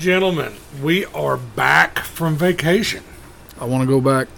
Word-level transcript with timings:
And 0.00 0.04
gentlemen, 0.06 0.54
we 0.82 1.04
are 1.04 1.36
back 1.36 1.98
from 1.98 2.34
vacation. 2.34 3.04
I 3.60 3.66
want 3.66 3.82
to 3.82 3.86
go 3.86 4.00
back. 4.00 4.28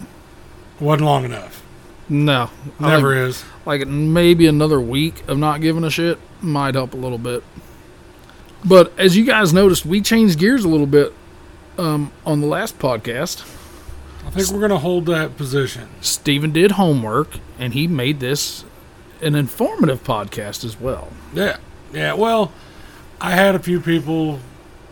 Wasn't 0.77 1.05
long 1.05 1.23
enough. 1.23 1.63
No, 2.09 2.49
I 2.81 2.89
Never 2.89 3.15
think, 3.15 3.29
is. 3.29 3.45
like 3.65 3.87
maybe 3.87 4.45
another 4.45 4.81
week 4.81 5.23
of 5.29 5.37
not 5.37 5.61
giving 5.61 5.85
a 5.85 5.89
shit 5.89 6.19
might 6.41 6.75
help 6.75 6.93
a 6.93 6.97
little 6.97 7.17
bit. 7.17 7.45
But 8.65 8.91
as 8.99 9.15
you 9.15 9.23
guys 9.23 9.53
noticed, 9.53 9.85
we 9.85 10.01
changed 10.01 10.37
gears 10.37 10.65
a 10.65 10.67
little 10.67 10.85
bit 10.85 11.13
um, 11.77 12.11
on 12.25 12.41
the 12.41 12.47
last 12.47 12.77
podcast. 12.77 13.43
I 14.27 14.31
think 14.31 14.49
we're 14.49 14.59
going 14.59 14.69
to 14.71 14.79
hold 14.79 15.05
that 15.05 15.37
position. 15.37 15.87
Steven 16.01 16.51
did 16.51 16.71
homework 16.71 17.37
and 17.57 17.73
he 17.73 17.87
made 17.87 18.19
this 18.19 18.65
an 19.21 19.33
informative 19.33 20.03
podcast 20.03 20.65
as 20.65 20.77
well. 20.77 21.13
Yeah. 21.33 21.55
Yeah. 21.93 22.15
Well, 22.15 22.51
I 23.21 23.31
had 23.31 23.55
a 23.55 23.59
few 23.59 23.79
people 23.79 24.41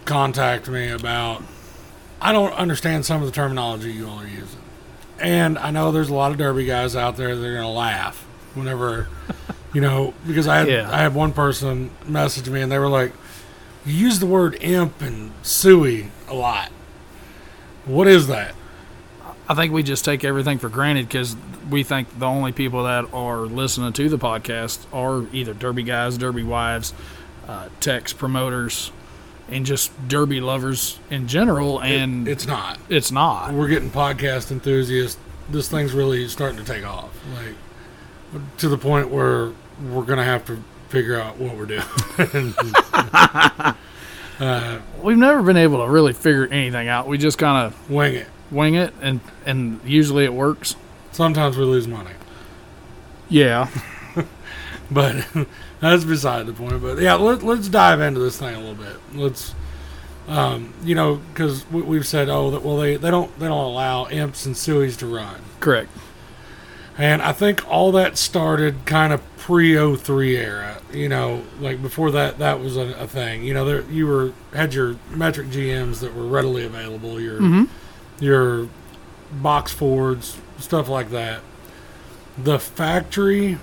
contact 0.06 0.68
me 0.70 0.90
about. 0.90 1.44
I 2.22 2.32
don't 2.32 2.54
understand 2.54 3.06
some 3.06 3.22
of 3.22 3.28
the 3.28 3.34
terminology 3.34 3.92
you 3.92 4.08
all 4.08 4.20
are 4.20 4.28
using. 4.28 4.60
And 5.20 5.58
I 5.58 5.72
know 5.72 5.92
there's 5.92 6.10
a 6.10 6.14
lot 6.14 6.32
of 6.32 6.38
derby 6.38 6.66
guys 6.66 6.96
out 6.96 7.18
there 7.18 7.36
that 7.36 7.46
are 7.46 7.52
going 7.54 7.64
to 7.64 7.68
laugh 7.70 8.22
whenever, 8.54 9.08
you 9.74 9.82
know, 9.82 10.14
because 10.28 10.48
I 10.48 10.58
had, 10.58 10.68
Yeah. 10.68 10.90
I 10.92 10.98
had 11.00 11.16
one 11.16 11.34
person 11.34 11.92
message 12.08 12.50
me 12.50 12.62
and 12.62 12.72
they 12.72 12.80
were 12.80 12.90
like, 12.90 13.14
you 13.86 13.94
use 13.94 14.20
the 14.20 14.26
word 14.28 14.56
imp 14.62 15.02
and 15.02 15.32
suey 15.42 16.12
a 16.28 16.36
lot. 16.36 16.70
What 17.86 18.08
is 18.08 18.28
that? 18.28 18.54
I 19.50 19.56
think 19.56 19.74
we 19.74 19.82
just 19.84 20.06
take 20.06 20.24
everything 20.24 20.60
for 20.60 20.70
granted 20.70 21.08
because 21.08 21.36
we 21.70 21.84
think 21.84 22.20
the 22.20 22.28
only 22.28 22.52
people 22.52 22.84
that 22.84 23.12
are 23.14 23.40
listening 23.42 23.92
to 23.94 24.10
the 24.10 24.18
podcast 24.20 24.80
are 24.94 25.26
either 25.34 25.54
derby 25.54 25.84
guys, 25.84 26.18
derby 26.18 26.44
wives, 26.44 26.94
uh, 27.48 27.70
techs, 27.80 28.14
promoters, 28.14 28.92
and 29.52 29.66
just 29.66 29.92
derby 30.08 30.40
lovers 30.42 31.00
in 31.10 31.28
general. 31.28 31.80
And 31.82 32.28
it's 32.28 32.48
not. 32.48 32.80
it's 32.90 33.12
not. 33.12 33.54
we're 33.54 33.68
getting 33.68 33.90
podcast 33.92 34.52
enthusiasts. 34.52 35.20
This 35.50 35.68
thing's 35.70 35.94
really 35.94 36.28
starting 36.28 36.58
to 36.58 36.64
take 36.64 36.86
off, 36.86 37.10
like 37.36 37.56
to 38.60 38.70
the 38.70 38.78
point 38.78 39.10
where 39.10 39.52
we're 39.90 40.04
gonna 40.06 40.24
have 40.24 40.46
to 40.46 40.64
figure 40.90 41.20
out 41.20 41.38
what 41.38 41.56
we're 41.58 41.66
doing. 41.66 41.84
uh, 44.40 44.80
We've 45.02 45.18
never 45.18 45.42
been 45.44 45.58
able 45.58 45.84
to 45.86 45.92
really 45.92 46.14
figure 46.14 46.48
anything 46.48 46.88
out. 46.88 47.08
We 47.08 47.18
just 47.18 47.38
kind 47.38 47.66
of 47.68 47.90
wing 47.90 48.16
it. 48.16 48.28
wing 48.50 48.76
it, 48.76 48.94
and 49.02 49.20
and 49.46 49.82
usually 49.86 50.24
it 50.26 50.34
works. 50.34 50.76
Sometimes 51.12 51.58
we 51.58 51.66
lose 51.66 51.88
money, 51.90 52.12
Yeah, 53.28 53.70
but 54.92 55.26
that's 55.82 56.04
beside 56.06 56.46
the 56.46 56.54
point. 56.54 56.82
But 56.82 57.00
yeah, 57.00 57.16
let, 57.16 57.44
let's 57.44 57.68
dive 57.68 58.00
into 58.00 58.20
this 58.22 58.38
thing 58.38 58.56
a 58.56 58.60
little 58.60 58.76
bit. 58.76 58.96
Let's, 59.14 59.54
um, 60.28 60.74
you 60.84 60.96
know, 60.96 61.16
because 61.34 61.70
we, 61.72 61.82
we've 61.82 62.08
said, 62.08 62.30
oh, 62.30 62.52
that 62.52 62.62
well, 62.64 62.78
they, 62.78 62.96
they 62.96 63.12
don't 63.12 63.38
they 63.40 63.48
don't 63.48 63.66
allow 63.66 64.08
imps 64.08 64.46
and 64.46 64.56
sueys 64.56 64.98
to 65.00 65.08
run. 65.08 65.42
correct. 65.60 65.90
And 66.98 67.22
I 67.22 67.32
think 67.32 67.68
all 67.68 67.92
that 67.94 68.18
started 68.18 68.86
kind 68.86 69.12
of 69.14 69.22
pre 69.38 69.76
03 69.96 70.38
era. 70.38 70.78
You 70.94 71.08
know, 71.10 71.44
like 71.60 71.82
before 71.82 72.12
that, 72.12 72.38
that 72.40 72.60
was 72.60 72.76
a, 72.78 72.94
a 73.00 73.08
thing. 73.08 73.44
You 73.44 73.54
know, 73.54 73.66
there 73.66 73.82
you 73.90 74.06
were 74.08 74.34
had 74.54 74.74
your 74.74 74.98
metric 75.10 75.48
GMs 75.48 76.02
that 76.02 76.14
were 76.14 76.26
readily 76.28 76.64
available. 76.66 77.20
Your 77.20 77.40
Mhm. 77.40 77.70
your 78.20 78.68
box 79.32 79.72
Fords, 79.72 80.38
stuff 80.60 80.90
like 80.90 81.10
that. 81.12 81.40
The 82.38 82.60
factory 82.60 83.58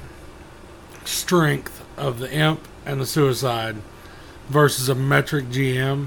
strength 1.04 1.78
of 1.98 2.19
the 2.19 2.32
imp 2.32 2.66
and 2.86 3.00
the 3.00 3.06
suicide 3.06 3.76
versus 4.48 4.88
a 4.88 4.94
metric 4.94 5.47
GM. 5.47 6.06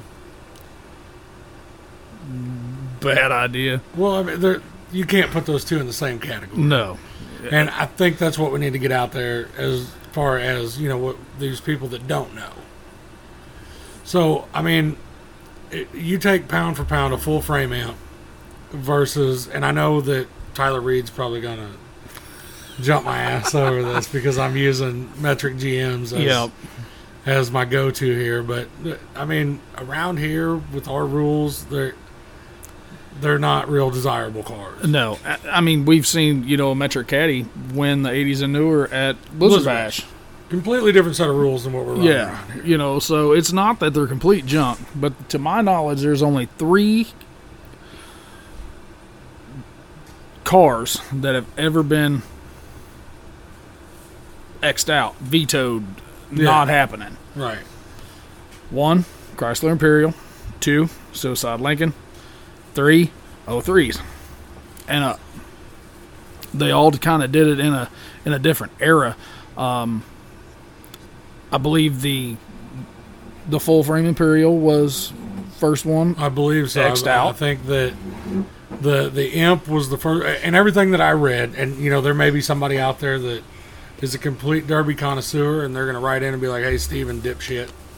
Bad 3.00 3.32
idea. 3.32 3.82
Well, 3.96 4.16
I 4.16 4.24
mean, 4.24 4.62
you 4.92 5.06
can't 5.06 5.32
put 5.32 5.46
those 5.46 5.64
two 5.64 5.80
in 5.80 5.88
the 5.88 5.94
same 5.94 6.20
category. 6.20 6.62
No. 6.62 6.98
And 7.50 7.70
I 7.72 7.86
think 7.86 8.18
that's 8.18 8.38
what 8.38 8.52
we 8.52 8.60
need 8.60 8.74
to 8.74 8.80
get 8.80 8.92
out 8.92 9.12
there 9.12 9.48
as 9.58 9.90
far 10.12 10.38
as, 10.38 10.80
you 10.80 10.88
know, 10.88 10.98
what 10.98 11.18
these 11.40 11.60
people 11.60 11.88
that 11.90 12.08
don't 12.08 12.36
know. 12.36 12.52
So, 14.04 14.48
I 14.54 14.62
mean, 14.62 14.98
it, 15.72 15.94
you 15.96 16.18
take 16.18 16.48
pound 16.48 16.78
for 16.78 16.84
pound 16.84 17.14
a 17.14 17.18
full 17.18 17.42
frame 17.42 17.74
imp 17.74 17.98
versus, 18.72 19.48
and 19.48 19.66
I 19.66 19.72
know 19.72 20.02
that 20.02 20.28
Tyler 20.54 20.82
Reed's 20.82 21.10
probably 21.10 21.42
going 21.42 21.58
to 21.58 21.70
jump 22.82 23.06
my 23.06 23.18
ass 23.18 23.56
over 23.56 23.82
this 23.84 24.08
because 24.08 24.38
I'm 24.38 24.58
using 24.58 25.10
metric 25.22 25.56
GMs 25.56 26.14
as, 26.14 26.14
Yep. 26.14 26.52
as 27.26 27.52
my 27.52 27.66
go 27.66 27.92
to 27.92 28.06
here. 28.18 28.44
But, 28.44 28.68
I 29.16 29.26
mean, 29.26 29.60
around 29.78 30.18
here 30.18 30.56
with 30.56 30.88
our 30.88 31.06
rules, 31.06 31.66
they're, 31.66 31.96
they're 33.20 33.40
not 33.40 33.70
real 33.70 33.90
desirable 33.92 34.44
cars. 34.44 34.88
No, 34.88 35.20
I, 35.26 35.38
I 35.52 35.62
mean 35.62 35.86
we've 35.86 36.08
seen 36.08 36.48
you 36.48 36.58
know 36.58 36.72
a 36.72 36.76
metric 36.76 37.08
caddy 37.10 37.46
win 37.74 38.02
the 38.04 38.10
80s 38.10 38.42
and 38.42 38.54
newer 38.54 38.88
at 38.88 39.16
Blizzard 39.38 39.38
Blizzard 39.38 39.66
Bash. 39.66 40.06
Completely 40.50 40.92
different 40.92 41.16
set 41.16 41.30
of 41.30 41.36
rules 41.36 41.64
than 41.64 41.72
what 41.74 41.86
we're 41.86 41.94
running 41.94 42.08
Yeah, 42.08 42.44
you 42.64 42.78
know, 42.78 43.00
so 43.00 43.32
it's 43.34 43.54
not 43.54 43.80
that 43.80 43.94
they're 43.94 44.08
complete 44.08 44.46
junk, 44.46 44.80
but 44.96 45.30
to 45.30 45.38
my 45.40 45.62
knowledge, 45.62 46.02
there's 46.02 46.24
only 46.24 46.48
three 46.58 47.08
cars 50.44 51.02
that 51.14 51.36
have 51.36 51.48
ever 51.58 51.84
been 51.84 52.22
xed 54.62 54.90
out, 54.90 55.16
vetoed, 55.20 55.84
Yeah. 56.32 56.44
not 56.46 56.68
happening. 56.70 57.18
Right. 57.36 57.60
One, 58.70 59.06
Chrysler 59.36 59.72
Imperial. 59.72 60.14
Two, 60.60 60.90
Suicide 61.14 61.60
Lincoln. 61.60 61.94
Three, 62.74 63.12
03s. 63.48 64.00
And 64.88 65.04
uh, 65.04 65.16
they 66.54 66.72
all 66.72 66.92
kind 66.92 67.24
of 67.24 67.32
did 67.32 67.48
it 67.48 67.60
in 67.60 67.74
a 67.74 67.90
in 68.26 68.34
a 68.34 68.40
different 68.40 68.74
era. 68.80 69.16
Um, 69.58 70.04
I 71.52 71.58
believe 71.58 72.02
the 72.02 72.38
the 73.50 73.60
full 73.60 73.84
frame 73.84 74.06
Imperial 74.06 74.58
was 74.58 75.12
first 75.58 75.86
one. 75.86 76.16
I 76.18 76.30
believe 76.30 76.72
so. 76.72 76.82
X'd 76.82 77.08
I, 77.08 77.30
I 77.30 77.34
think 77.34 77.66
that 77.68 77.94
the 78.82 79.10
the 79.10 79.32
imp 79.34 79.68
was 79.68 79.90
the 79.90 79.98
first, 79.98 80.26
and 80.44 80.56
everything 80.56 80.92
that 80.92 81.02
I 81.02 81.12
read, 81.12 81.54
and 81.56 81.78
you 81.78 81.90
know, 81.90 82.02
there 82.02 82.14
may 82.14 82.30
be 82.30 82.42
somebody 82.42 82.78
out 82.80 83.00
there 83.00 83.18
that 83.20 83.44
is 84.02 84.14
a 84.16 84.18
complete 84.18 84.68
derby 84.68 84.96
connoisseur, 84.96 85.64
and 85.64 85.76
they're 85.76 85.86
going 85.86 85.96
to 85.96 86.02
write 86.02 86.24
in 86.24 86.34
and 86.34 86.42
be 86.42 86.48
like, 86.48 86.64
"Hey, 86.64 86.78
Steven, 86.78 87.22
dipshit, 87.22 87.70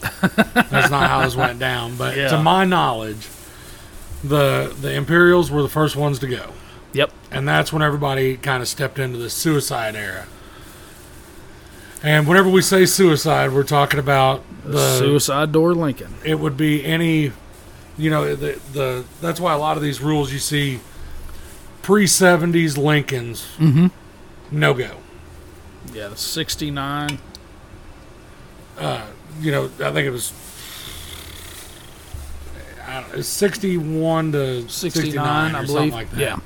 that's 0.70 0.90
not 0.90 1.08
how 1.10 1.22
this 1.22 1.34
went 1.34 1.58
down." 1.58 1.96
But 1.96 2.16
Yeah. 2.16 2.28
to 2.28 2.38
my 2.42 2.64
knowledge, 2.64 3.26
the 4.22 4.74
the 4.80 4.92
Imperials 4.92 5.50
were 5.50 5.62
the 5.62 5.68
first 5.68 5.96
ones 5.96 6.18
to 6.20 6.26
go, 6.26 6.52
Yep. 6.92 7.10
and 7.30 7.48
that's 7.48 7.72
when 7.72 7.82
everybody 7.82 8.36
kind 8.36 8.62
of 8.62 8.68
stepped 8.68 8.98
into 8.98 9.18
the 9.18 9.30
suicide 9.30 9.96
era. 9.96 10.26
And 12.02 12.26
whenever 12.28 12.50
we 12.50 12.60
say 12.60 12.84
suicide, 12.84 13.52
we're 13.52 13.62
talking 13.64 13.98
about 13.98 14.42
the 14.64 14.98
Suicide 14.98 15.52
Door 15.52 15.74
Lincoln. 15.74 16.14
it 16.24 16.38
would 16.38 16.56
be 16.56 16.84
any 16.84 17.32
you 17.96 18.10
know 18.10 18.34
the 18.34 18.58
the 18.72 19.04
that's 19.20 19.38
why 19.40 19.52
a 19.52 19.58
lot 19.58 19.76
of 19.76 19.82
these 19.82 20.00
rules 20.00 20.32
you 20.32 20.38
see 20.38 20.80
pre 21.82 22.06
70s 22.06 22.76
Lincolns 22.76 23.46
Mm-hmm. 23.58 23.86
no 24.50 24.74
go 24.74 24.90
Yeah, 25.92 26.08
the 26.08 26.16
69. 26.16 27.18
Uh, 28.78 29.06
you 29.40 29.52
know 29.52 29.64
I 29.80 29.92
think 29.92 30.06
it 30.06 30.10
was 30.10 30.32
I 32.86 33.00
don't 33.00 33.16
know, 33.16 33.22
61 33.22 34.32
to 34.32 34.68
69, 34.68 35.04
69, 35.04 35.54
or 35.54 35.58
I 35.58 35.64
something 35.64 35.74
believe. 35.74 35.92
like 35.92 36.10
that 36.12 36.18
Yeah. 36.20 36.38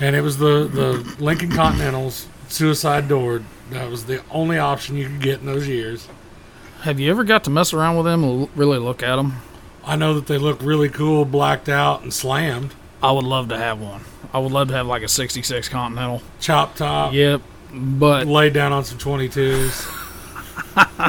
and 0.00 0.16
it 0.16 0.20
was 0.22 0.38
the 0.38 0.68
the 0.72 1.16
Lincoln 1.22 1.50
Continentals 1.50 2.26
suicide 2.48 3.08
door 3.08 3.42
that 3.70 3.90
was 3.90 4.04
the 4.06 4.22
only 4.30 4.58
option 4.58 4.96
you 4.96 5.06
could 5.08 5.20
get 5.20 5.40
in 5.40 5.46
those 5.46 5.68
years 5.68 6.08
Have 6.82 6.98
you 7.00 7.10
ever 7.10 7.24
got 7.24 7.44
to 7.44 7.50
mess 7.50 7.72
around 7.72 7.96
with 7.96 8.06
them 8.06 8.24
and 8.24 8.48
really 8.56 8.78
look 8.78 9.02
at 9.02 9.16
them? 9.16 9.34
I 9.84 9.96
know 9.96 10.14
that 10.14 10.26
they 10.26 10.38
look 10.38 10.62
really 10.62 10.88
cool 10.88 11.24
blacked 11.24 11.68
out 11.68 12.02
and 12.02 12.12
slammed 12.14 12.74
I 13.02 13.12
would 13.12 13.24
love 13.24 13.48
to 13.50 13.56
have 13.58 13.80
one. 13.80 14.02
I 14.32 14.38
would 14.38 14.50
love 14.52 14.68
to 14.68 14.74
have 14.74 14.86
like 14.86 15.02
a 15.02 15.08
66 15.08 15.68
Continental. 15.68 16.22
chop 16.40 16.74
top 16.76 17.12
Yep. 17.12 17.42
But 17.72 18.26
laid 18.26 18.52
down 18.54 18.72
on 18.72 18.84
some 18.84 18.98
22s 18.98 19.94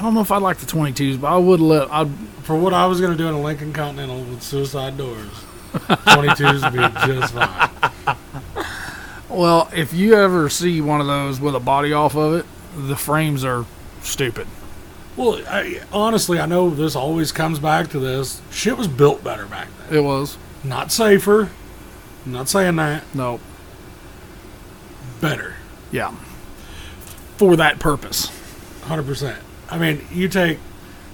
I 0.00 0.02
don't 0.02 0.14
know 0.14 0.20
if 0.22 0.32
I'd 0.32 0.40
like 0.40 0.56
the 0.56 0.66
22s, 0.66 1.20
but 1.20 1.26
I 1.28 1.36
would 1.36 1.60
let. 1.60 1.92
I'd 1.92 2.10
For 2.42 2.56
what 2.56 2.72
I 2.72 2.86
was 2.86 3.00
going 3.00 3.12
to 3.12 3.18
do 3.18 3.28
in 3.28 3.34
a 3.34 3.40
Lincoln 3.40 3.72
Continental 3.72 4.22
with 4.22 4.42
suicide 4.42 4.96
doors, 4.96 5.28
22s 5.74 6.62
would 6.62 6.72
be 6.72 7.12
just 7.12 7.34
fine. 7.34 8.16
well, 9.28 9.68
if 9.74 9.92
you 9.92 10.14
ever 10.14 10.48
see 10.48 10.80
one 10.80 11.02
of 11.02 11.06
those 11.06 11.38
with 11.38 11.54
a 11.54 11.60
body 11.60 11.92
off 11.92 12.16
of 12.16 12.34
it, 12.34 12.46
the 12.74 12.96
frames 12.96 13.44
are 13.44 13.66
stupid. 14.00 14.46
Well, 15.16 15.42
I, 15.46 15.82
honestly, 15.92 16.40
I 16.40 16.46
know 16.46 16.70
this 16.70 16.96
always 16.96 17.30
comes 17.30 17.58
back 17.58 17.90
to 17.90 17.98
this. 17.98 18.40
Shit 18.50 18.78
was 18.78 18.88
built 18.88 19.22
better 19.22 19.44
back 19.44 19.68
then. 19.80 19.98
It 19.98 20.02
was 20.02 20.38
Not 20.64 20.92
safer. 20.92 21.50
I'm 22.24 22.32
not 22.32 22.48
saying 22.48 22.76
that. 22.76 23.04
no, 23.14 23.38
Better. 25.20 25.56
Yeah, 25.90 26.14
for 27.36 27.56
that 27.56 27.78
purpose. 27.78 28.26
100%. 28.82 29.36
I 29.70 29.78
mean, 29.78 30.06
you 30.12 30.28
take 30.28 30.58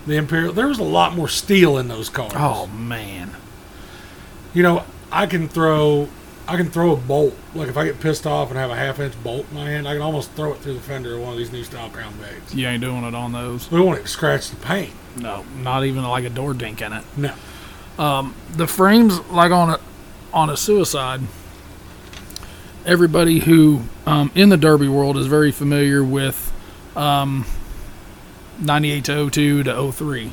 the 0.07 0.17
Imperial. 0.17 0.53
There 0.53 0.67
was 0.67 0.79
a 0.79 0.85
lot 0.85 1.15
more 1.15 1.29
steel 1.29 1.79
in 1.79 1.89
those 1.89 2.09
cars. 2.09 2.33
Oh 2.35 2.67
man. 2.69 3.31
You 4.55 4.63
know, 4.63 4.85
I 5.13 5.27
can 5.27 5.49
throw, 5.49 6.09
I 6.49 6.57
can 6.57 6.71
throw 6.71 6.93
a 6.93 6.97
bolt. 6.97 7.37
Like 7.55 7.69
if 7.69 7.77
I 7.77 7.85
get 7.85 8.01
pissed 8.01 8.27
off 8.27 8.49
and 8.51 8.59
have 8.59 8.71
a 8.71 8.77
half 8.77 8.99
inch 8.99 9.15
bolt 9.23 9.47
in 9.51 9.57
my 9.57 9.69
hand, 9.69 9.87
I 9.87 9.93
can 9.93 10.03
almost 10.03 10.31
throw 10.33 10.53
it 10.53 10.59
through 10.59 10.75
the 10.75 10.81
fender 10.81 11.17
of 11.17 11.23
one 11.23 11.33
of 11.33 11.39
these 11.39 11.53
new 11.53 11.65
style 11.65 11.91
Crown 11.91 12.15
Vics. 12.15 12.55
You 12.55 12.67
ain't 12.67 12.83
doing 12.83 13.05
it 13.05 13.15
on 13.15 13.33
those. 13.33 13.71
We 13.71 13.81
want 13.81 13.99
it 13.99 14.03
to 14.03 14.09
scratch 14.09 14.51
the 14.51 14.57
paint. 14.57 14.93
No, 15.17 15.45
not 15.59 15.85
even 15.85 16.05
like 16.05 16.25
a 16.25 16.31
door 16.31 16.55
dink 16.55 16.81
in 16.81 16.93
it. 16.93 17.05
No. 17.17 17.35
Um, 17.99 18.35
the 18.53 18.67
frames 18.67 19.21
like 19.31 19.53
on 19.53 19.71
a 19.71 19.81
on 20.33 20.51
a 20.51 20.57
suicide 20.57 21.23
everybody 22.87 23.41
who 23.41 23.83
um, 24.07 24.31
in 24.35 24.49
the 24.49 24.57
derby 24.57 24.89
world 24.89 25.17
is 25.17 25.27
very 25.27 25.51
familiar 25.53 26.03
with 26.03 26.53
um, 26.97 27.45
98 28.61 29.05
to 29.05 29.31
02 29.31 29.63
to 29.65 29.93
03 29.93 30.33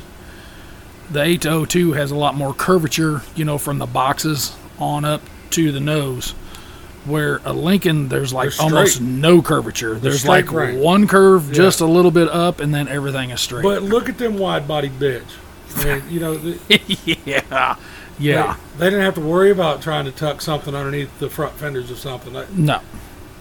the 1.10 1.22
8 1.22 1.42
to 1.42 1.66
02 1.66 1.92
has 1.92 2.10
a 2.10 2.16
lot 2.16 2.34
more 2.34 2.54
curvature 2.54 3.22
you 3.34 3.44
know 3.44 3.58
from 3.58 3.78
the 3.78 3.86
boxes 3.86 4.56
on 4.78 5.04
up 5.04 5.20
to 5.50 5.70
the 5.72 5.80
nose 5.80 6.30
where 7.04 7.40
a 7.44 7.52
lincoln 7.52 8.08
there's 8.08 8.32
like 8.32 8.58
almost 8.60 9.00
no 9.00 9.42
curvature 9.42 9.96
there's 9.96 10.24
like 10.26 10.50
right. 10.50 10.78
one 10.78 11.06
curve 11.06 11.48
Yeah. 11.48 11.54
just 11.54 11.80
a 11.80 11.86
little 11.86 12.10
bit 12.10 12.28
up 12.28 12.60
and 12.60 12.74
then 12.74 12.88
everything 12.88 13.30
is 13.30 13.40
straight 13.42 13.62
But 13.62 13.82
look 13.82 14.08
at 14.08 14.16
them 14.16 14.38
wide 14.38 14.66
body 14.66 14.88
bitch. 14.88 15.22
I 15.76 15.84
mean, 15.84 16.02
you 16.08 16.20
know, 16.20 16.36
the, 16.36 16.58
yeah 17.26 17.76
yeah 18.18 18.56
They, 18.76 18.84
they 18.84 18.90
didn't 18.90 19.04
have 19.04 19.14
to 19.14 19.20
worry 19.20 19.50
about 19.50 19.82
trying 19.82 20.04
to 20.04 20.12
tuck 20.12 20.40
something 20.40 20.74
underneath 20.74 21.18
the 21.18 21.30
front 21.30 21.54
fenders 21.54 21.90
or 21.90 21.96
something. 21.96 22.32
No 22.64 22.80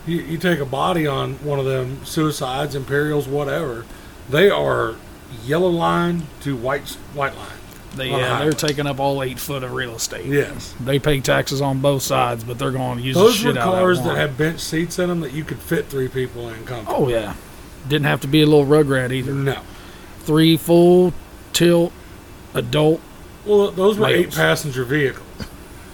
You, 0.05 0.17
you 0.17 0.37
take 0.37 0.59
a 0.59 0.65
body 0.65 1.07
on 1.07 1.35
one 1.35 1.59
of 1.59 1.65
them 1.65 2.05
suicides, 2.05 2.75
Imperials, 2.75 3.27
whatever. 3.27 3.85
They 4.29 4.49
are 4.49 4.95
yellow 5.45 5.69
line 5.69 6.27
to 6.41 6.55
white 6.55 6.87
white 7.13 7.35
line. 7.35 7.47
They, 7.95 8.09
the 8.09 8.17
yeah, 8.17 8.39
they're 8.39 8.51
taking 8.53 8.87
up 8.87 8.99
all 8.99 9.21
eight 9.21 9.37
foot 9.39 9.63
of 9.63 9.71
real 9.71 9.95
estate. 9.95 10.25
Yes, 10.25 10.73
They 10.79 10.97
pay 10.97 11.19
taxes 11.19 11.61
on 11.61 11.79
both 11.79 12.01
sides, 12.01 12.43
but 12.43 12.57
they're 12.57 12.71
going 12.71 12.97
to 12.97 13.03
use 13.03 13.15
the 13.15 13.23
those 13.23 13.35
shit 13.35 13.55
were 13.55 13.61
cars 13.61 13.99
that 13.99 14.09
that, 14.09 14.17
had 14.17 14.37
bench 14.37 14.61
seats 14.61 14.97
in 14.97 15.09
them 15.09 15.19
that 15.19 15.31
you 15.31 15.43
could 15.43 15.59
fit 15.59 15.87
three 15.87 16.07
people 16.07 16.49
in 16.49 16.65
comfortably. 16.65 17.13
Oh 17.13 17.17
yeah, 17.17 17.35
didn't 17.87 18.05
have 18.05 18.21
to 18.21 18.27
be 18.27 18.41
a 18.41 18.45
little 18.45 18.65
rug 18.65 18.89
rat 18.89 19.11
either. 19.11 19.31
No, 19.31 19.61
Three 20.21 20.57
full 20.57 21.13
tilt 21.51 21.93
adult. 22.53 23.01
Well, 23.45 23.71
those 23.71 23.97
were 23.97 24.07
eight 24.07 24.31
passenger 24.33 24.83
vehicles. 24.83 25.27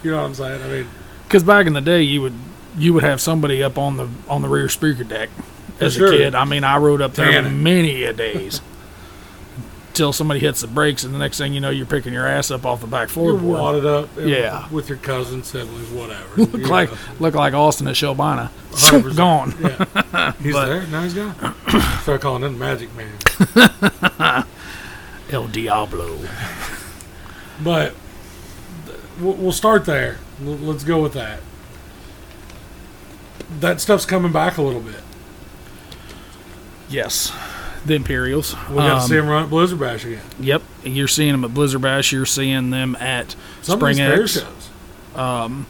You 0.02 0.10
know 0.12 0.18
what 0.18 0.24
I'm 0.26 0.34
saying? 0.34 0.62
I 0.62 0.66
mean, 0.68 0.88
Because 1.24 1.42
back 1.42 1.66
in 1.66 1.72
the 1.74 1.80
day, 1.80 2.02
you 2.02 2.22
would 2.22 2.34
you 2.78 2.94
would 2.94 3.02
have 3.02 3.20
somebody 3.20 3.62
up 3.62 3.76
on 3.78 3.96
the 3.96 4.08
on 4.28 4.42
the 4.42 4.48
rear 4.48 4.68
speaker 4.68 5.04
deck 5.04 5.28
as 5.80 5.94
sure. 5.94 6.12
a 6.12 6.16
kid. 6.16 6.34
I 6.34 6.44
mean, 6.44 6.64
I 6.64 6.76
rode 6.78 7.00
up 7.02 7.14
there 7.14 7.30
Tanning. 7.32 7.62
many 7.62 8.04
a 8.04 8.12
days. 8.12 8.60
Till 9.92 10.12
somebody 10.12 10.38
hits 10.40 10.60
the 10.60 10.68
brakes, 10.68 11.02
and 11.02 11.12
the 11.12 11.18
next 11.18 11.36
thing 11.36 11.52
you 11.52 11.60
know, 11.60 11.68
you're 11.68 11.84
picking 11.84 12.12
your 12.12 12.26
ass 12.26 12.50
up 12.52 12.64
off 12.64 12.80
the 12.80 12.86
back 12.86 13.14
you're 13.14 13.34
wadded 13.36 13.84
up, 13.84 14.08
Yeah. 14.18 14.68
with 14.70 14.88
your 14.88 14.96
cousins, 14.98 15.48
siblings, 15.48 15.90
whatever. 15.90 16.22
Look 16.36 16.52
You 16.52 16.66
like 16.68 16.90
know, 16.92 16.96
look 17.18 17.34
like 17.34 17.52
Austin 17.54 17.88
at 17.88 17.96
Shelbina. 17.96 18.50
100%. 18.70 19.16
Gone. 19.16 19.52
Yeah, 19.60 20.32
he's 20.40 20.52
But- 20.54 20.66
there. 20.66 20.86
Now 20.86 21.02
he's 21.02 21.12
gone. 21.12 21.34
Start 22.02 22.20
calling 22.20 22.44
him 22.44 22.56
Magic 22.56 22.88
Man. 22.94 24.44
El 25.30 25.48
Diablo. 25.48 26.18
But 27.62 27.94
we'll 29.20 29.52
start 29.52 29.84
there. 29.84 30.18
Let's 30.42 30.84
go 30.84 31.02
with 31.02 31.12
that. 31.14 31.40
That 33.60 33.80
stuff's 33.80 34.06
coming 34.06 34.32
back 34.32 34.56
a 34.56 34.62
little 34.62 34.80
bit. 34.80 35.00
Yes, 36.88 37.32
the 37.84 37.94
Imperials. 37.94 38.54
We 38.68 38.76
got 38.76 38.86
to 38.88 38.94
Um, 38.96 39.00
see 39.08 39.16
them 39.16 39.28
run 39.28 39.44
at 39.44 39.50
Blizzard 39.50 39.78
Bash 39.78 40.04
again. 40.04 40.22
Yep, 40.40 40.62
you're 40.84 41.08
seeing 41.08 41.32
them 41.32 41.44
at 41.44 41.52
Blizzard 41.54 41.82
Bash. 41.82 42.12
You're 42.12 42.26
seeing 42.26 42.70
them 42.70 42.96
at 42.96 43.34
Some 43.62 43.78
Spring 43.78 44.00
of 44.00 44.18
these 44.20 44.34
fair 44.34 44.44
X. 44.44 44.70
shows. 45.16 45.64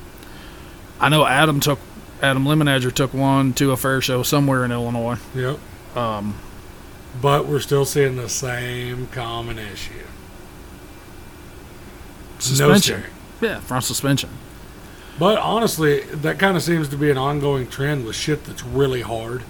I 1.02 1.08
know 1.08 1.26
Adam 1.26 1.60
took 1.60 1.78
Adam 2.22 2.44
Lemonager 2.44 2.92
took 2.92 3.14
one 3.14 3.54
to 3.54 3.72
a 3.72 3.76
fair 3.76 4.02
show 4.02 4.22
somewhere 4.22 4.64
in 4.64 4.70
Illinois. 4.72 5.16
Yep. 5.34 5.58
Um, 5.96 6.34
But 7.20 7.46
we're 7.46 7.60
still 7.60 7.86
seeing 7.86 8.16
the 8.16 8.28
same 8.28 9.06
common 9.08 9.58
issue. 9.58 9.92
No 12.48 12.56
suspension. 12.74 12.80
steering. 12.82 13.04
yeah, 13.40 13.60
front 13.60 13.84
suspension. 13.84 14.30
But 15.18 15.38
honestly, 15.38 16.00
that 16.00 16.38
kind 16.38 16.56
of 16.56 16.62
seems 16.62 16.88
to 16.88 16.96
be 16.96 17.10
an 17.10 17.18
ongoing 17.18 17.68
trend 17.68 18.06
with 18.06 18.16
shit 18.16 18.44
that's 18.44 18.64
really 18.64 19.02
hard. 19.02 19.42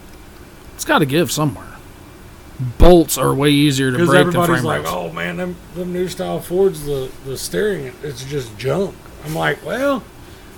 It's 0.74 0.84
got 0.84 0.98
to 0.98 1.06
give 1.06 1.30
somewhere. 1.30 1.66
Bolts 2.78 3.16
are 3.16 3.32
way 3.34 3.50
easier 3.50 3.90
to 3.90 3.96
break 3.98 4.08
than 4.08 4.16
everybody's 4.18 4.56
frame 4.56 4.64
like, 4.64 4.82
rails. 4.82 4.94
"Oh 4.94 5.12
man, 5.12 5.36
them, 5.38 5.56
them 5.74 5.92
new 5.92 6.08
style 6.08 6.40
Fords, 6.40 6.84
the 6.84 7.10
the 7.24 7.38
steering, 7.38 7.92
it's 8.02 8.24
just 8.24 8.56
junk." 8.58 8.94
I'm 9.24 9.34
like, 9.34 9.64
"Well, 9.64 10.02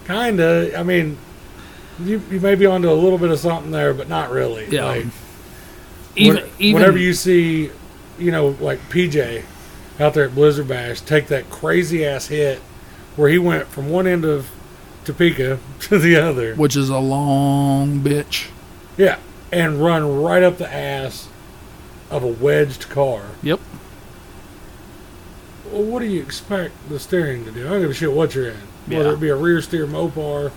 kinda. 0.06 0.76
I 0.76 0.82
mean, 0.82 1.18
you 2.02 2.20
you 2.30 2.40
may 2.40 2.54
be 2.56 2.66
onto 2.66 2.90
a 2.90 2.94
little 2.94 3.18
bit 3.18 3.30
of 3.30 3.38
something 3.38 3.70
there, 3.70 3.94
but 3.94 4.08
not 4.08 4.30
really." 4.32 4.66
Yeah. 4.68 4.86
Like, 4.86 5.06
even 6.16 6.36
when- 6.42 6.50
even 6.58 6.80
whenever 6.80 6.98
you 6.98 7.12
see, 7.14 7.70
you 8.18 8.32
know, 8.32 8.56
like 8.60 8.80
PJ 8.90 9.42
out 10.02 10.14
there 10.14 10.24
at 10.24 10.34
Blizzard 10.34 10.68
Bash 10.68 11.00
take 11.00 11.28
that 11.28 11.48
crazy 11.48 12.04
ass 12.04 12.26
hit 12.26 12.58
where 13.16 13.28
he 13.28 13.38
went 13.38 13.68
from 13.68 13.88
one 13.88 14.06
end 14.06 14.24
of 14.24 14.50
Topeka 15.04 15.58
to 15.80 15.98
the 15.98 16.16
other, 16.16 16.54
which 16.54 16.76
is 16.76 16.88
a 16.88 16.98
long 16.98 18.00
bitch. 18.00 18.48
yeah, 18.96 19.18
and 19.50 19.82
run 19.82 20.22
right 20.22 20.42
up 20.42 20.58
the 20.58 20.72
ass 20.72 21.28
of 22.10 22.22
a 22.22 22.26
wedged 22.28 22.88
car. 22.88 23.22
Yep. 23.42 23.60
Well, 25.70 25.82
what 25.84 26.00
do 26.00 26.06
you 26.06 26.20
expect 26.20 26.74
the 26.88 27.00
steering 27.00 27.44
to 27.46 27.50
do? 27.50 27.66
I 27.66 27.70
don't 27.70 27.80
give 27.80 27.90
a 27.90 27.94
shit 27.94 28.12
what 28.12 28.34
you're 28.34 28.48
in, 28.48 28.56
yeah. 28.86 28.98
whether 28.98 29.14
it 29.14 29.20
be 29.20 29.28
a 29.28 29.36
rear 29.36 29.62
steer 29.62 29.86
Mopar, 29.86 30.52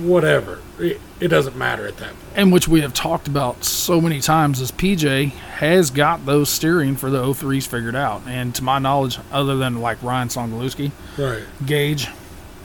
whatever. 0.00 0.58
It, 0.78 1.00
it 1.20 1.28
doesn't 1.28 1.56
matter 1.56 1.86
at 1.86 1.96
that 1.98 2.08
point. 2.08 2.16
And 2.34 2.52
which 2.52 2.66
we 2.68 2.80
have 2.80 2.94
talked 2.94 3.28
about 3.28 3.64
so 3.64 4.00
many 4.00 4.20
times 4.20 4.60
is 4.60 4.70
PJ 4.72 5.30
has 5.30 5.90
got 5.90 6.24
those 6.26 6.48
steering 6.48 6.96
for 6.96 7.10
the 7.10 7.22
03s 7.22 7.66
figured 7.66 7.94
out. 7.96 8.22
And 8.26 8.54
to 8.54 8.64
my 8.64 8.78
knowledge, 8.78 9.18
other 9.30 9.56
than 9.56 9.80
like 9.80 10.02
Ryan 10.02 10.28
Songalewski, 10.28 10.92
Right. 11.18 11.42
Gage, 11.66 12.08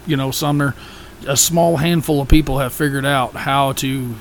you 0.07 0.15
know, 0.17 0.31
Sumner, 0.31 0.75
a 1.27 1.35
small 1.37 1.77
handful 1.77 2.21
of 2.21 2.27
people 2.27 2.59
have 2.59 2.73
figured 2.73 3.05
out 3.05 3.33
how 3.33 3.73
to 3.73 4.15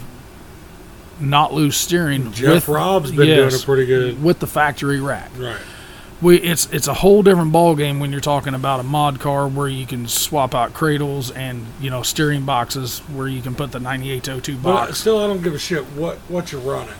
not 1.20 1.52
lose 1.52 1.76
steering. 1.76 2.32
Jeff 2.32 2.52
with, 2.54 2.68
Robb's 2.68 3.10
been 3.12 3.26
doing 3.26 3.54
a 3.54 3.58
pretty 3.58 3.86
good. 3.86 4.22
with 4.22 4.40
the 4.40 4.46
factory 4.46 5.00
rack. 5.00 5.30
Right. 5.36 5.60
We 6.24 6.38
it's 6.38 6.66
it's 6.72 6.88
a 6.88 6.94
whole 6.94 7.22
different 7.22 7.52
ball 7.52 7.74
game 7.74 8.00
when 8.00 8.10
you're 8.10 8.20
talking 8.22 8.54
about 8.54 8.80
a 8.80 8.82
mod 8.82 9.20
car 9.20 9.46
where 9.46 9.68
you 9.68 9.84
can 9.84 10.08
swap 10.08 10.54
out 10.54 10.72
cradles 10.72 11.30
and 11.30 11.66
you 11.80 11.90
know 11.90 12.02
steering 12.02 12.46
boxes 12.46 13.00
where 13.00 13.28
you 13.28 13.42
can 13.42 13.54
put 13.54 13.72
the 13.72 13.78
9802 13.78 14.56
But 14.56 14.62
box. 14.86 14.98
still, 14.98 15.18
I 15.18 15.26
don't 15.26 15.42
give 15.42 15.52
a 15.54 15.58
shit 15.58 15.84
what, 15.92 16.16
what 16.28 16.50
you're 16.50 16.62
running. 16.62 16.94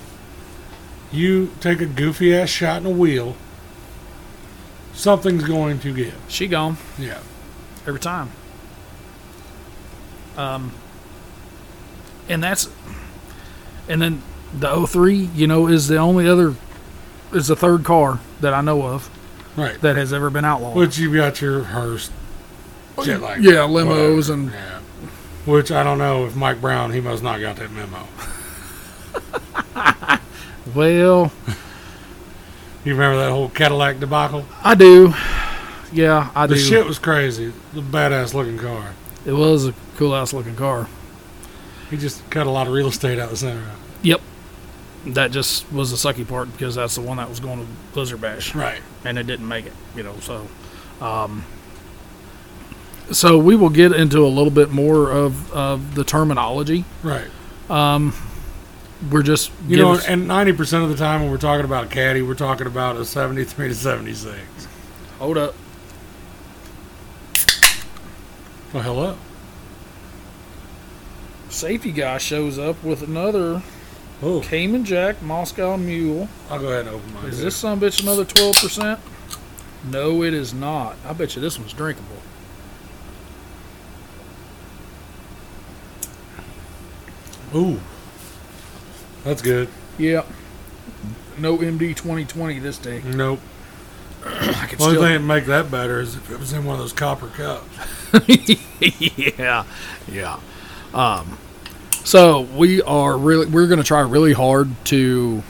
You 1.10 1.52
take 1.60 1.80
a 1.80 1.86
goofy 1.86 2.34
ass 2.34 2.50
shot 2.50 2.82
in 2.82 2.86
a 2.86 2.90
wheel, 2.90 3.34
something's 4.92 5.44
going 5.44 5.78
to 5.80 5.94
give. 5.94 6.14
She 6.28 6.46
gone 6.46 6.76
Yeah. 6.98 7.20
every 7.86 8.00
time. 8.00 8.30
Um, 10.36 10.72
and 12.28 12.42
that's, 12.42 12.68
and 13.88 14.02
then 14.02 14.22
the 14.52 14.84
03, 14.86 15.30
you 15.34 15.46
know, 15.46 15.68
is 15.68 15.86
the 15.88 15.96
only 15.98 16.28
other, 16.28 16.56
is 17.34 17.48
the 17.48 17.56
third 17.56 17.84
car 17.84 18.20
that 18.40 18.54
I 18.54 18.60
know 18.60 18.82
of 18.82 19.10
Right. 19.56 19.80
that 19.82 19.96
has 19.96 20.12
ever 20.12 20.30
been 20.30 20.44
outlawed. 20.44 20.76
Which 20.76 20.98
you've 20.98 21.14
got 21.14 21.40
your 21.40 21.64
Hearst, 21.64 22.10
shit 23.04 23.20
like 23.20 23.40
yeah, 23.42 23.66
limos 23.68 24.28
whatever. 24.28 24.32
and 24.32 24.50
Yeah. 24.52 24.78
Which 25.46 25.70
I 25.70 25.82
don't 25.82 25.98
know 25.98 26.24
if 26.26 26.34
Mike 26.34 26.60
Brown, 26.60 26.92
he 26.92 27.00
must 27.00 27.22
not 27.22 27.38
got 27.40 27.56
that 27.56 27.70
memo. 27.70 28.08
well, 30.74 31.32
You 32.84 32.92
remember 32.92 33.16
that 33.18 33.30
whole 33.30 33.48
Cadillac 33.48 34.00
debacle? 34.00 34.44
I 34.62 34.74
do. 34.74 35.14
Yeah, 35.92 36.30
I 36.34 36.46
The 36.46 36.54
do. 36.54 36.60
The 36.60 36.66
shit 36.66 36.86
was 36.86 36.98
crazy. 36.98 37.52
The 37.72 37.80
badass 37.82 38.34
looking 38.34 38.58
car. 38.58 38.92
It 39.24 39.32
was 39.32 39.66
a 39.66 39.74
cool 39.96 40.14
ass 40.14 40.32
looking 40.32 40.56
car. 40.56 40.88
He 41.90 41.96
just 41.96 42.28
cut 42.30 42.46
a 42.46 42.50
lot 42.50 42.66
of 42.66 42.72
real 42.72 42.88
estate 42.88 43.18
out 43.18 43.30
the 43.30 43.36
center. 43.36 43.62
Yep. 44.02 44.20
That 45.06 45.30
just 45.32 45.70
was 45.72 45.90
the 45.90 45.96
sucky 45.96 46.26
part 46.26 46.50
because 46.52 46.74
that's 46.76 46.94
the 46.94 47.02
one 47.02 47.18
that 47.18 47.28
was 47.28 47.38
going 47.40 47.60
to 47.60 47.66
Blizzard 47.92 48.20
Bash. 48.20 48.54
Right. 48.54 48.80
and 49.04 49.18
it 49.18 49.26
didn't 49.26 49.46
make 49.46 49.66
it. 49.66 49.72
You 49.94 50.02
know, 50.02 50.14
so 50.20 50.46
um, 51.00 51.44
so 53.12 53.36
we 53.38 53.54
will 53.54 53.68
get 53.70 53.92
into 53.92 54.24
a 54.24 54.28
little 54.28 54.50
bit 54.50 54.70
more 54.70 55.10
of, 55.10 55.52
of 55.52 55.94
the 55.94 56.04
terminology. 56.04 56.84
Right. 57.02 57.26
Um, 57.68 58.14
We're 59.10 59.22
just 59.22 59.50
You 59.68 59.76
know, 59.76 59.92
us- 59.92 60.06
and 60.08 60.26
90% 60.26 60.82
of 60.84 60.88
the 60.88 60.96
time 60.96 61.20
when 61.22 61.30
we're 61.30 61.36
talking 61.36 61.66
about 61.66 61.90
caddy, 61.90 62.22
we're 62.22 62.34
talking 62.34 62.66
about 62.66 62.96
a 62.96 63.04
73 63.04 63.68
to 63.68 63.74
76. 63.74 64.38
hold 65.18 65.36
up. 65.36 65.54
Well, 68.72 68.82
hello. 68.82 69.16
Safety 71.48 71.92
guy 71.92 72.18
shows 72.18 72.58
up 72.58 72.82
with 72.82 73.02
another 73.02 73.62
Oh, 74.22 74.40
Cayman 74.40 74.84
Jack 74.84 75.20
Moscow 75.22 75.76
Mule. 75.76 76.28
I'll 76.50 76.58
go 76.58 76.68
ahead 76.68 76.86
and 76.86 76.96
open 76.96 77.14
mine. 77.14 77.26
Is 77.26 77.42
this 77.42 77.56
some 77.56 77.80
bitch 77.80 78.02
another 78.02 78.24
twelve 78.24 78.56
percent? 78.56 79.00
No, 79.90 80.22
it 80.22 80.32
is 80.32 80.54
not. 80.54 80.96
I 81.04 81.12
bet 81.12 81.36
you 81.36 81.42
this 81.42 81.58
one's 81.58 81.72
drinkable. 81.72 82.16
Ooh, 87.54 87.80
that's 89.22 89.42
good. 89.42 89.68
Yep. 89.98 90.26
No 91.38 91.58
MD 91.58 91.94
2020 91.94 92.58
this 92.58 92.78
day. 92.78 93.02
Nope. 93.04 93.40
I 94.24 94.66
could 94.68 94.80
only 94.80 94.94
still. 94.94 95.02
thing 95.02 95.12
that 95.14 95.20
make 95.20 95.46
that 95.46 95.70
better 95.70 96.00
is 96.00 96.16
if 96.16 96.30
it 96.30 96.38
was 96.38 96.52
in 96.52 96.64
one 96.64 96.74
of 96.74 96.80
those 96.80 96.92
copper 96.92 97.28
cups. 97.28 97.64
yeah, 99.38 99.64
yeah. 100.10 100.40
Um, 100.92 101.38
so 102.04 102.42
we 102.42 102.82
are 102.82 103.16
really 103.16 103.46
we're 103.46 103.66
going 103.66 103.78
to 103.78 103.84
try 103.84 104.00
really 104.00 104.32
hard 104.32 104.70
to. 104.86 105.42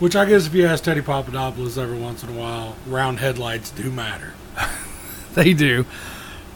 Which 0.00 0.16
I 0.16 0.24
guess 0.24 0.46
if 0.46 0.54
you 0.54 0.66
ask 0.66 0.82
Teddy 0.82 1.02
Papadopoulos 1.02 1.78
every 1.78 1.98
once 1.98 2.22
in 2.24 2.30
a 2.30 2.32
while, 2.32 2.76
round 2.86 3.20
headlights 3.20 3.70
do 3.70 3.90
matter. 3.90 4.34
They 5.34 5.52
do. 5.52 5.84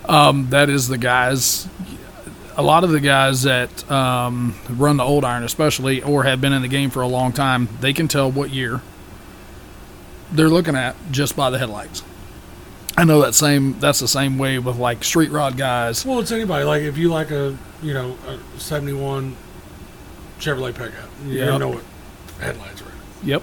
Um, 0.08 0.50
that 0.50 0.70
is 0.70 0.86
the 0.88 0.98
guys. 0.98 1.68
A 2.56 2.62
lot 2.62 2.84
of 2.84 2.90
the 2.90 3.00
guys 3.00 3.42
that 3.42 3.88
um, 3.90 4.54
run 4.68 4.96
the 4.96 5.04
old 5.04 5.24
iron, 5.24 5.44
especially, 5.44 6.02
or 6.02 6.24
have 6.24 6.40
been 6.40 6.52
in 6.52 6.62
the 6.62 6.68
game 6.68 6.90
for 6.90 7.02
a 7.02 7.06
long 7.06 7.32
time, 7.32 7.68
they 7.80 7.92
can 7.92 8.08
tell 8.08 8.30
what 8.30 8.50
year 8.50 8.80
they're 10.32 10.48
looking 10.48 10.76
at 10.76 10.96
just 11.10 11.36
by 11.36 11.50
the 11.50 11.58
headlights. 11.58 12.02
I 12.96 13.04
know 13.04 13.20
that 13.22 13.34
same. 13.34 13.78
That's 13.78 14.00
the 14.00 14.08
same 14.08 14.38
way 14.38 14.58
with 14.58 14.76
like 14.76 15.04
street 15.04 15.30
rod 15.30 15.56
guys. 15.56 16.04
Well, 16.04 16.18
it's 16.18 16.32
anybody. 16.32 16.64
Like 16.64 16.82
if 16.82 16.98
you 16.98 17.10
like 17.10 17.30
a 17.30 17.56
you 17.82 17.94
know 17.94 18.16
a 18.26 18.60
'71 18.60 19.36
Chevrolet 20.40 20.74
pickup, 20.74 21.08
you 21.26 21.38
Yep. 21.38 21.60
know 21.60 21.68
what 21.70 21.84
headlights 22.40 22.82
are. 22.82 22.86
Yep. 23.24 23.42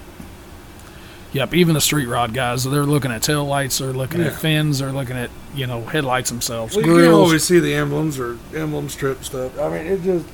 Yep. 1.34 1.54
Even 1.54 1.74
the 1.74 1.82
street 1.82 2.06
rod 2.06 2.34
guys, 2.34 2.64
they're 2.64 2.84
looking 2.86 3.12
at 3.12 3.22
tail 3.22 3.46
lights, 3.46 3.80
they're 3.80 3.92
looking 3.92 4.22
at 4.22 4.34
fins, 4.34 4.80
they're 4.80 4.94
looking 4.94 5.18
at 5.18 5.30
you 5.54 5.68
know 5.68 5.82
headlights 5.82 6.30
themselves, 6.30 6.76
Well, 6.76 6.86
you 6.86 6.96
can 6.96 7.12
always 7.14 7.44
see 7.44 7.60
the 7.60 7.74
emblems 7.76 8.18
or 8.20 8.38
emblem 8.56 8.88
strip 8.90 9.24
stuff. 9.26 9.60
I 9.60 9.68
mean, 9.70 9.86
it 9.88 10.02
just 10.04 10.26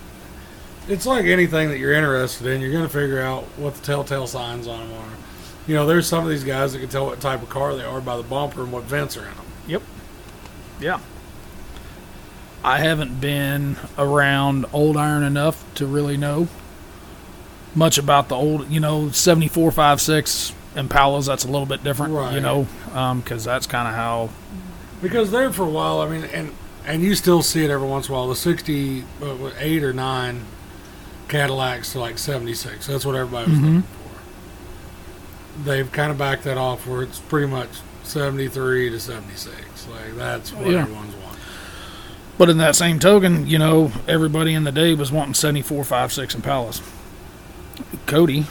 it's 0.88 1.06
like 1.06 1.26
anything 1.26 1.70
that 1.70 1.78
you're 1.80 1.94
interested 1.94 2.48
in. 2.48 2.62
You're 2.62 2.72
going 2.72 2.84
to 2.84 2.90
figure 2.90 3.22
out 3.22 3.44
what 3.58 3.76
the 3.76 3.82
telltale 3.82 4.28
signs 4.28 4.68
on 4.68 4.90
them 4.90 4.98
are. 4.98 5.06
You 5.68 5.76
know, 5.76 5.86
there's 5.86 6.08
some 6.08 6.24
of 6.24 6.30
these 6.30 6.44
guys 6.44 6.74
that 6.74 6.80
can 6.80 6.90
tell 6.90 7.06
what 7.06 7.22
type 7.22 7.42
of 7.44 7.50
car 7.50 7.76
they 7.76 7.84
are 7.84 8.02
by 8.02 8.18
the 8.18 8.24
bumper 8.24 8.62
and 8.64 8.72
what 8.72 8.84
vents 8.84 9.16
are 9.16 9.22
in 9.22 9.36
them. 9.36 9.46
Yep. 9.68 9.82
Yeah. 10.80 11.00
I 12.64 12.80
haven't 12.80 13.20
been 13.20 13.78
around 13.98 14.66
old 14.72 14.98
iron 14.98 15.24
enough 15.24 15.64
to 15.76 15.86
really 15.86 16.18
know 16.18 16.48
much 17.74 17.98
about 17.98 18.30
the 18.30 18.36
old, 18.36 18.70
you 18.70 18.80
know, 18.80 19.10
74, 19.10 19.72
5, 19.72 20.02
6 20.02 20.54
Impalas. 20.76 21.28
That's 21.28 21.44
a 21.44 21.48
little 21.48 21.66
bit 21.66 21.84
different, 21.84 22.34
you 22.34 22.42
know, 22.42 22.68
um, 22.94 23.22
because 23.22 23.44
that's 23.44 23.66
kind 23.66 23.88
of 23.88 23.94
how. 23.96 24.30
Because 25.02 25.32
there 25.32 25.52
for 25.52 25.64
a 25.64 25.70
while, 25.70 26.02
I 26.02 26.10
mean, 26.10 26.24
and 26.26 26.52
and 26.86 27.04
you 27.04 27.16
still 27.16 27.42
see 27.42 27.64
it 27.64 27.70
every 27.70 27.88
once 27.88 28.08
in 28.08 28.14
a 28.14 28.18
while. 28.18 28.28
The 28.28 28.36
'68 28.36 29.84
or 29.84 29.94
nine 29.94 30.46
Cadillacs 31.28 31.94
to 31.94 32.00
like 32.00 32.18
'76. 32.18 32.88
That's 32.88 33.06
what 33.06 33.16
everybody 33.16 33.50
was 33.52 33.60
mm-hmm. 33.60 33.76
looking 33.78 33.82
for. 33.84 35.64
They've 35.64 35.92
kind 35.92 36.12
of 36.12 36.18
backed 36.18 36.44
that 36.44 36.58
off 36.58 36.88
where 36.88 37.04
it's 37.04 37.20
pretty 37.20 37.48
much 37.48 37.70
'73 38.04 38.92
to 38.92 39.00
'76. 39.00 39.88
Like 39.88 40.16
that's 40.16 40.54
oh, 40.54 40.58
what 40.58 40.68
Yeah. 40.68 40.82
everyone's. 40.82 41.16
But 42.42 42.50
in 42.50 42.58
that 42.58 42.76
same 42.76 42.98
token, 42.98 43.46
you 43.46 43.60
know, 43.60 43.92
everybody 44.08 44.56
in 44.56 44.64
the 44.64 44.72
day 44.72 44.96
was 44.96 45.12
wanting 45.12 45.36
74, 45.36 45.84
5, 45.84 46.12
6 46.12 46.34
Impalas. 46.36 46.82
Cody 48.08 48.48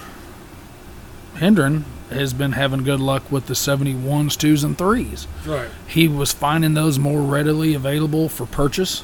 Hendren 1.35 1.85
has 2.09 2.33
been 2.33 2.53
having 2.53 2.85
good 2.85 3.01
luck 3.01 3.33
with 3.33 3.47
the 3.47 3.55
71s, 3.55 4.37
2s, 4.37 4.63
and 4.63 4.79
3s. 4.79 5.27
Right. 5.45 5.71
he 5.89 6.07
was 6.07 6.31
finding 6.33 6.75
those 6.75 7.01
more 7.01 7.21
readily 7.21 7.75
available 7.75 8.29
for 8.29 8.47
purchase, 8.47 9.03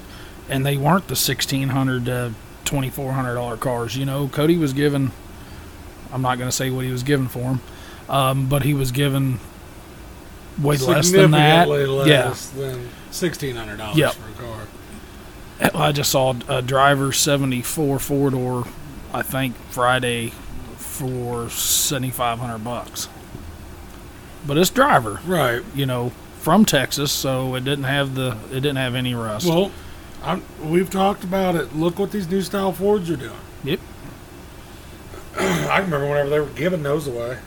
and 0.48 0.64
they 0.64 0.76
weren't 0.76 1.08
the 1.08 1.16
sixteen 1.16 1.70
hundred 1.70 2.04
to 2.04 2.34
twenty 2.64 2.88
four 2.88 3.10
hundred 3.10 3.34
dollar 3.34 3.56
cars. 3.56 3.96
You 3.96 4.04
know, 4.04 4.28
Cody 4.28 4.56
was 4.56 4.72
given. 4.72 5.10
I'm 6.12 6.22
not 6.22 6.38
going 6.38 6.48
to 6.48 6.56
say 6.56 6.70
what 6.70 6.84
he 6.84 6.92
was 6.92 7.02
given 7.02 7.26
for 7.26 7.40
them, 7.40 7.60
um, 8.08 8.48
but 8.48 8.62
he 8.62 8.72
was 8.72 8.92
given 8.92 9.40
way 10.62 10.76
less 10.76 11.10
than 11.10 11.32
that. 11.32 11.66
Significantly 11.66 12.08
Yeah, 12.08 12.28
less 12.28 12.48
than 12.50 12.88
sixteen 13.10 13.56
hundred 13.56 13.78
dollars 13.78 13.98
Yep. 13.98 14.12
for 14.12 14.30
a 14.30 14.46
car. 14.46 14.60
I 15.60 15.92
just 15.92 16.10
saw 16.10 16.34
a 16.48 16.60
driver 16.62 17.12
seventy 17.12 17.62
four 17.62 17.98
four 17.98 18.30
door, 18.30 18.66
I 19.12 19.22
think 19.22 19.56
Friday, 19.70 20.30
for 20.76 21.48
seventy 21.50 22.10
five 22.10 22.38
hundred 22.38 22.58
bucks. 22.64 23.08
But 24.46 24.58
it's 24.58 24.70
driver, 24.70 25.20
Right. 25.26 25.62
you 25.74 25.86
know, 25.86 26.12
from 26.40 26.64
Texas, 26.64 27.10
so 27.10 27.54
it 27.54 27.64
didn't 27.64 27.84
have 27.84 28.14
the 28.14 28.36
it 28.50 28.60
didn't 28.60 28.76
have 28.76 28.94
any 28.94 29.14
rust. 29.14 29.46
Well, 29.46 29.72
I'm, 30.22 30.42
we've 30.62 30.90
talked 30.90 31.24
about 31.24 31.54
it. 31.56 31.74
Look 31.74 31.98
what 31.98 32.10
these 32.12 32.28
new 32.28 32.42
style 32.42 32.72
Fords 32.72 33.10
are 33.10 33.16
doing. 33.16 33.32
Yep. 33.64 33.80
I 35.38 35.78
remember 35.78 36.08
whenever 36.08 36.28
they 36.30 36.40
were 36.40 36.46
giving 36.46 36.82
those 36.82 37.06
away. 37.08 37.38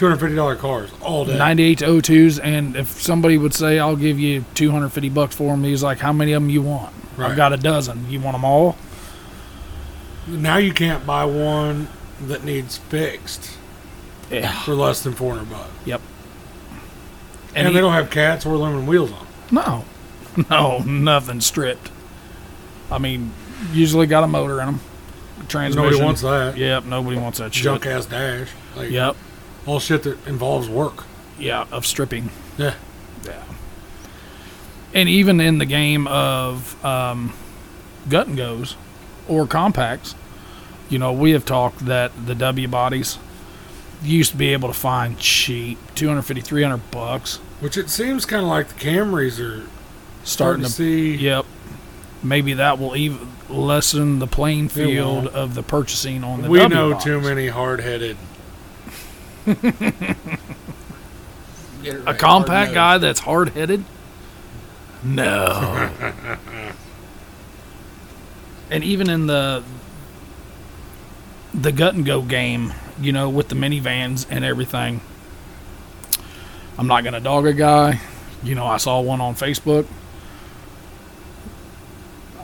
Two 0.00 0.06
hundred 0.06 0.20
fifty 0.20 0.34
dollar 0.34 0.56
cars 0.56 0.90
all 1.02 1.26
day. 1.26 1.36
98 1.36 1.78
to 1.80 1.84
02s 1.84 2.40
and 2.42 2.74
if 2.74 2.88
somebody 3.02 3.36
would 3.36 3.52
say 3.52 3.78
i'll 3.78 3.96
give 3.96 4.18
you 4.18 4.46
250 4.54 5.10
bucks 5.10 5.36
for 5.36 5.48
them 5.48 5.62
he's 5.62 5.82
like 5.82 5.98
how 5.98 6.10
many 6.10 6.32
of 6.32 6.42
them 6.42 6.48
you 6.48 6.62
want? 6.62 6.94
Right. 7.18 7.30
i've 7.30 7.36
got 7.36 7.52
a 7.52 7.58
dozen. 7.58 8.10
You 8.10 8.18
want 8.18 8.34
them 8.34 8.42
all? 8.46 8.78
Now 10.26 10.56
you 10.56 10.72
can't 10.72 11.06
buy 11.06 11.26
one 11.26 11.88
that 12.22 12.44
needs 12.44 12.78
fixed 12.78 13.58
yeah. 14.30 14.62
for 14.62 14.72
less 14.74 15.02
than 15.02 15.12
four 15.12 15.34
hundred 15.34 15.50
bucks, 15.50 15.70
yep. 15.84 16.00
And, 17.54 17.68
he- 17.68 17.74
they 17.74 17.80
don't 17.82 17.92
have 17.92 18.08
cats 18.08 18.46
or 18.46 18.54
aluminum 18.54 18.86
wheels 18.86 19.12
on. 19.12 19.26
no. 19.52 19.84
No 20.48 20.78
nothing 20.78 21.42
stripped. 21.42 21.90
I 22.90 22.96
mean 22.96 23.34
usually 23.74 24.06
got 24.06 24.24
a 24.24 24.28
motor 24.28 24.60
in 24.62 24.66
them 24.66 24.80
transmission. 25.48 25.90
Nobody 25.90 26.02
wants 26.02 26.22
that. 26.22 26.56
Yep 26.56 26.86
nobody 26.86 27.18
wants 27.18 27.36
that 27.36 27.52
shit. 27.52 27.64
Junk 27.64 27.84
ass 27.84 28.06
dash. 28.06 28.48
Like, 28.74 28.88
yep 28.88 29.14
all 29.70 29.78
shit 29.80 30.02
that 30.02 30.26
involves 30.26 30.68
work. 30.68 31.04
yeah 31.38 31.66
of 31.70 31.86
stripping 31.86 32.30
Yeah. 32.58 32.74
Yeah. 33.24 33.42
And 34.92 35.08
even 35.08 35.40
in 35.40 35.58
the 35.58 35.64
game 35.66 36.06
of 36.08 36.82
um, 36.84 37.32
gut 38.08 38.26
and 38.26 38.36
goes 38.36 38.76
or 39.28 39.46
compacts, 39.46 40.14
you 40.88 40.98
know, 40.98 41.12
we 41.12 41.30
have 41.30 41.44
talked 41.44 41.86
that 41.86 42.10
the 42.26 42.34
W 42.34 42.66
bodies 42.66 43.18
used 44.02 44.32
to 44.32 44.36
be 44.36 44.52
able 44.52 44.68
to 44.68 44.74
find 44.74 45.18
cheap 45.18 45.78
250 45.94 46.40
300 46.40 46.90
bucks 46.90 47.36
Which 47.60 47.76
it 47.76 47.88
seems 47.90 48.24
kind 48.26 48.42
of 48.42 48.48
like 48.48 48.68
the 48.68 48.74
Camrys 48.80 49.38
are 49.38 49.66
starting 50.24 50.24
starting 50.24 50.62
to 50.64 50.70
see. 50.70 51.14
yep 51.16 51.44
maybe 52.22 52.54
that 52.54 52.78
will 52.78 52.96
even 52.96 53.28
lessen 53.50 54.18
the 54.18 54.26
playing 54.26 54.68
field 54.70 55.26
of 55.28 55.54
the 55.54 55.62
purchasing 55.62 56.24
on 56.24 56.40
the 56.42 56.48
we 56.50 56.58
W 56.60 56.74
know 56.74 56.90
bodies. 56.92 57.04
too 57.04 57.20
many 57.20 57.48
hard 57.48 57.80
headed. 59.44 60.16
a 62.06 62.14
compact 62.14 62.74
guy 62.74 62.98
that's 62.98 63.20
hard-headed? 63.20 63.84
No. 65.02 65.90
And 68.70 68.84
even 68.84 69.10
in 69.10 69.26
the 69.26 69.64
the 71.52 71.72
gut 71.72 71.94
and 71.94 72.06
go 72.06 72.22
game 72.22 72.72
you 73.00 73.12
know 73.12 73.28
with 73.28 73.48
the 73.48 73.56
minivans 73.56 74.24
and 74.30 74.44
everything 74.44 75.00
i'm 76.78 76.86
not 76.86 77.02
gonna 77.02 77.18
dog 77.18 77.46
a 77.46 77.52
guy. 77.52 78.00
You 78.44 78.54
know 78.54 78.66
i 78.66 78.76
saw 78.76 79.00
one 79.00 79.20
on 79.20 79.34
facebook 79.34 79.86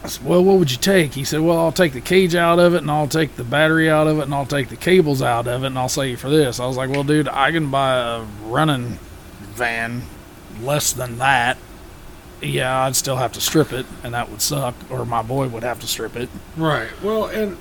I 0.07 0.09
said, 0.09 0.25
well, 0.27 0.43
what 0.45 0.59
would 0.59 0.71
you 0.71 0.79
take? 0.79 1.15
He 1.15 1.25
said, 1.25 1.41
well, 1.41 1.59
I'll 1.59 1.73
take 1.73 1.93
the 1.93 2.01
cage 2.01 2.35
out 2.35 2.59
of 2.59 2.75
it, 2.75 2.79
and 2.79 2.91
I'll 2.91 3.09
take 3.09 3.37
the 3.37 3.45
battery 3.45 3.91
out 3.91 4.07
of 4.07 4.19
it, 4.19 4.23
and 4.23 4.35
I'll 4.35 4.47
take 4.47 4.69
the 4.69 4.77
cables 4.77 5.21
out 5.23 5.47
of 5.47 5.63
it, 5.65 5.67
and 5.67 5.79
I'll 5.79 5.89
sell 5.89 6.05
you 6.05 6.17
for 6.17 6.31
this. 6.31 6.61
I 6.61 6.67
was 6.67 6.77
like, 6.77 6.91
well, 6.91 7.05
dude, 7.05 7.29
I 7.29 7.51
can 7.53 7.71
buy 7.71 7.97
a 7.97 8.23
running 8.45 8.99
van 9.55 10.03
less 10.63 10.93
than 10.93 11.19
that. 11.19 11.59
Yeah, 12.43 12.83
I'd 12.85 12.95
still 12.97 13.17
have 13.17 13.33
to 13.33 13.41
strip 13.41 13.73
it, 13.73 13.87
and 14.05 14.15
that 14.15 14.31
would 14.31 14.43
suck, 14.43 14.75
or 14.91 15.05
my 15.07 15.23
boy 15.23 15.49
would 15.49 15.63
have 15.63 15.81
to 15.81 15.87
strip 15.87 16.17
it. 16.17 16.29
Right. 16.57 16.89
Well, 17.03 17.27
and 17.27 17.57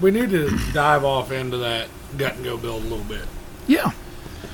we 0.00 0.10
need 0.10 0.30
to 0.30 0.56
dive 0.72 1.04
off 1.04 1.32
into 1.32 1.56
that 1.58 1.88
gut 2.16 2.36
and 2.36 2.44
go 2.44 2.56
build 2.56 2.82
a 2.84 2.86
little 2.86 3.04
bit 3.04 3.24
Yeah. 3.66 3.90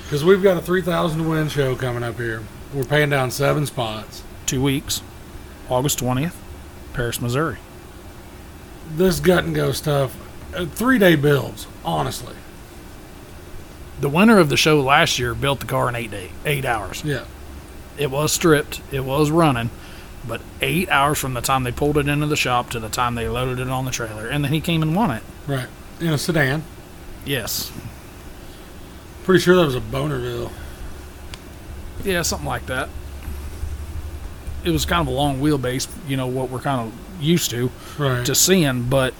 because 0.04 0.24
we've 0.24 0.42
got 0.42 0.56
a 0.56 0.62
3,000 0.62 1.28
win 1.28 1.48
show 1.48 1.74
coming 1.76 2.02
up 2.02 2.16
here. 2.16 2.42
We're 2.72 2.84
paying 2.84 3.10
down 3.10 3.30
seven 3.30 3.66
spots. 3.66 4.22
Two 4.46 4.62
weeks, 4.62 5.02
August 5.68 5.98
20th, 5.98 6.34
Paris, 6.94 7.20
Missouri. 7.20 7.58
This 8.88 9.20
gut 9.20 9.44
and 9.44 9.54
go 9.54 9.72
stuff, 9.72 10.16
uh, 10.54 10.66
three 10.66 10.98
day 10.98 11.16
builds, 11.16 11.66
honestly. 11.84 12.34
The 14.00 14.08
winner 14.08 14.38
of 14.38 14.48
the 14.48 14.56
show 14.56 14.80
last 14.80 15.18
year 15.18 15.34
built 15.34 15.60
the 15.60 15.66
car 15.66 15.88
in 15.88 15.94
eight 15.94 16.10
day, 16.10 16.30
eight 16.46 16.64
hours. 16.64 17.04
Yeah. 17.04 17.24
It 17.98 18.10
was 18.10 18.32
stripped, 18.32 18.80
it 18.90 19.04
was 19.04 19.30
running, 19.30 19.70
but 20.26 20.40
eight 20.60 20.88
hours 20.88 21.18
from 21.18 21.34
the 21.34 21.40
time 21.40 21.64
they 21.64 21.72
pulled 21.72 21.96
it 21.98 22.08
into 22.08 22.26
the 22.26 22.36
shop 22.36 22.70
to 22.70 22.80
the 22.80 22.88
time 22.88 23.14
they 23.14 23.28
loaded 23.28 23.60
it 23.60 23.68
on 23.68 23.84
the 23.84 23.90
trailer, 23.90 24.26
and 24.26 24.44
then 24.44 24.52
he 24.52 24.60
came 24.60 24.82
and 24.82 24.96
won 24.96 25.10
it. 25.10 25.22
Right. 25.46 25.68
In 26.00 26.08
a 26.08 26.18
sedan. 26.18 26.64
Yes, 27.24 27.70
Pretty 29.24 29.40
sure 29.40 29.56
that 29.56 29.64
was 29.64 29.74
a 29.74 29.80
Bonneville. 29.80 30.52
Yeah, 32.04 32.20
something 32.20 32.46
like 32.46 32.66
that. 32.66 32.90
It 34.64 34.70
was 34.70 34.84
kind 34.86 35.00
of 35.02 35.08
a 35.08 35.16
long 35.16 35.40
wheelbase, 35.40 35.88
you 36.08 36.16
know, 36.16 36.26
what 36.26 36.50
we're 36.50 36.58
kind 36.60 36.80
of 36.88 37.22
used 37.22 37.50
to 37.50 37.70
Right. 37.98 38.24
to 38.26 38.34
seeing, 38.34 38.84
but 38.84 39.14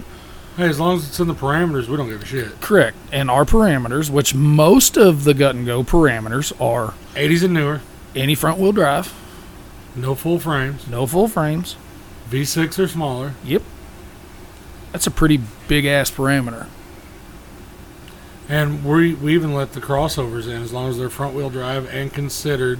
hey, 0.57 0.67
as 0.67 0.79
long 0.79 0.97
as 0.97 1.07
it's 1.07 1.19
in 1.19 1.27
the 1.27 1.35
parameters, 1.35 1.87
we 1.87 1.97
don't 1.97 2.07
give 2.09 2.21
a 2.23 2.25
shit. 2.25 2.59
correct. 2.61 2.97
And 3.11 3.29
our 3.29 3.45
parameters, 3.45 4.09
which 4.09 4.33
most 4.33 4.97
of 4.97 5.23
the 5.23 5.33
gut 5.33 5.55
and 5.55 5.65
go 5.65 5.83
parameters 5.83 6.51
are 6.61 6.93
80s 7.15 7.43
and 7.43 7.53
newer, 7.53 7.81
any 8.15 8.33
front 8.35 8.59
wheel 8.59 8.71
drive, 8.71 9.13
no 9.95 10.15
full 10.15 10.39
frames, 10.39 10.87
no 10.87 11.05
full 11.05 11.27
frames. 11.27 11.75
V6 12.29 12.79
or 12.79 12.87
smaller. 12.87 13.33
Yep. 13.43 13.61
That's 14.91 15.05
a 15.07 15.11
pretty 15.11 15.39
big 15.67 15.85
ass 15.85 16.09
parameter. 16.09 16.67
And 18.47 18.85
we, 18.85 19.13
we 19.13 19.33
even 19.33 19.53
let 19.53 19.73
the 19.73 19.81
crossovers 19.81 20.45
in 20.47 20.61
as 20.61 20.71
long 20.71 20.89
as 20.89 20.97
they're 20.97 21.09
front 21.09 21.33
wheel 21.35 21.49
drive 21.49 21.87
and 21.93 22.13
considered 22.13 22.79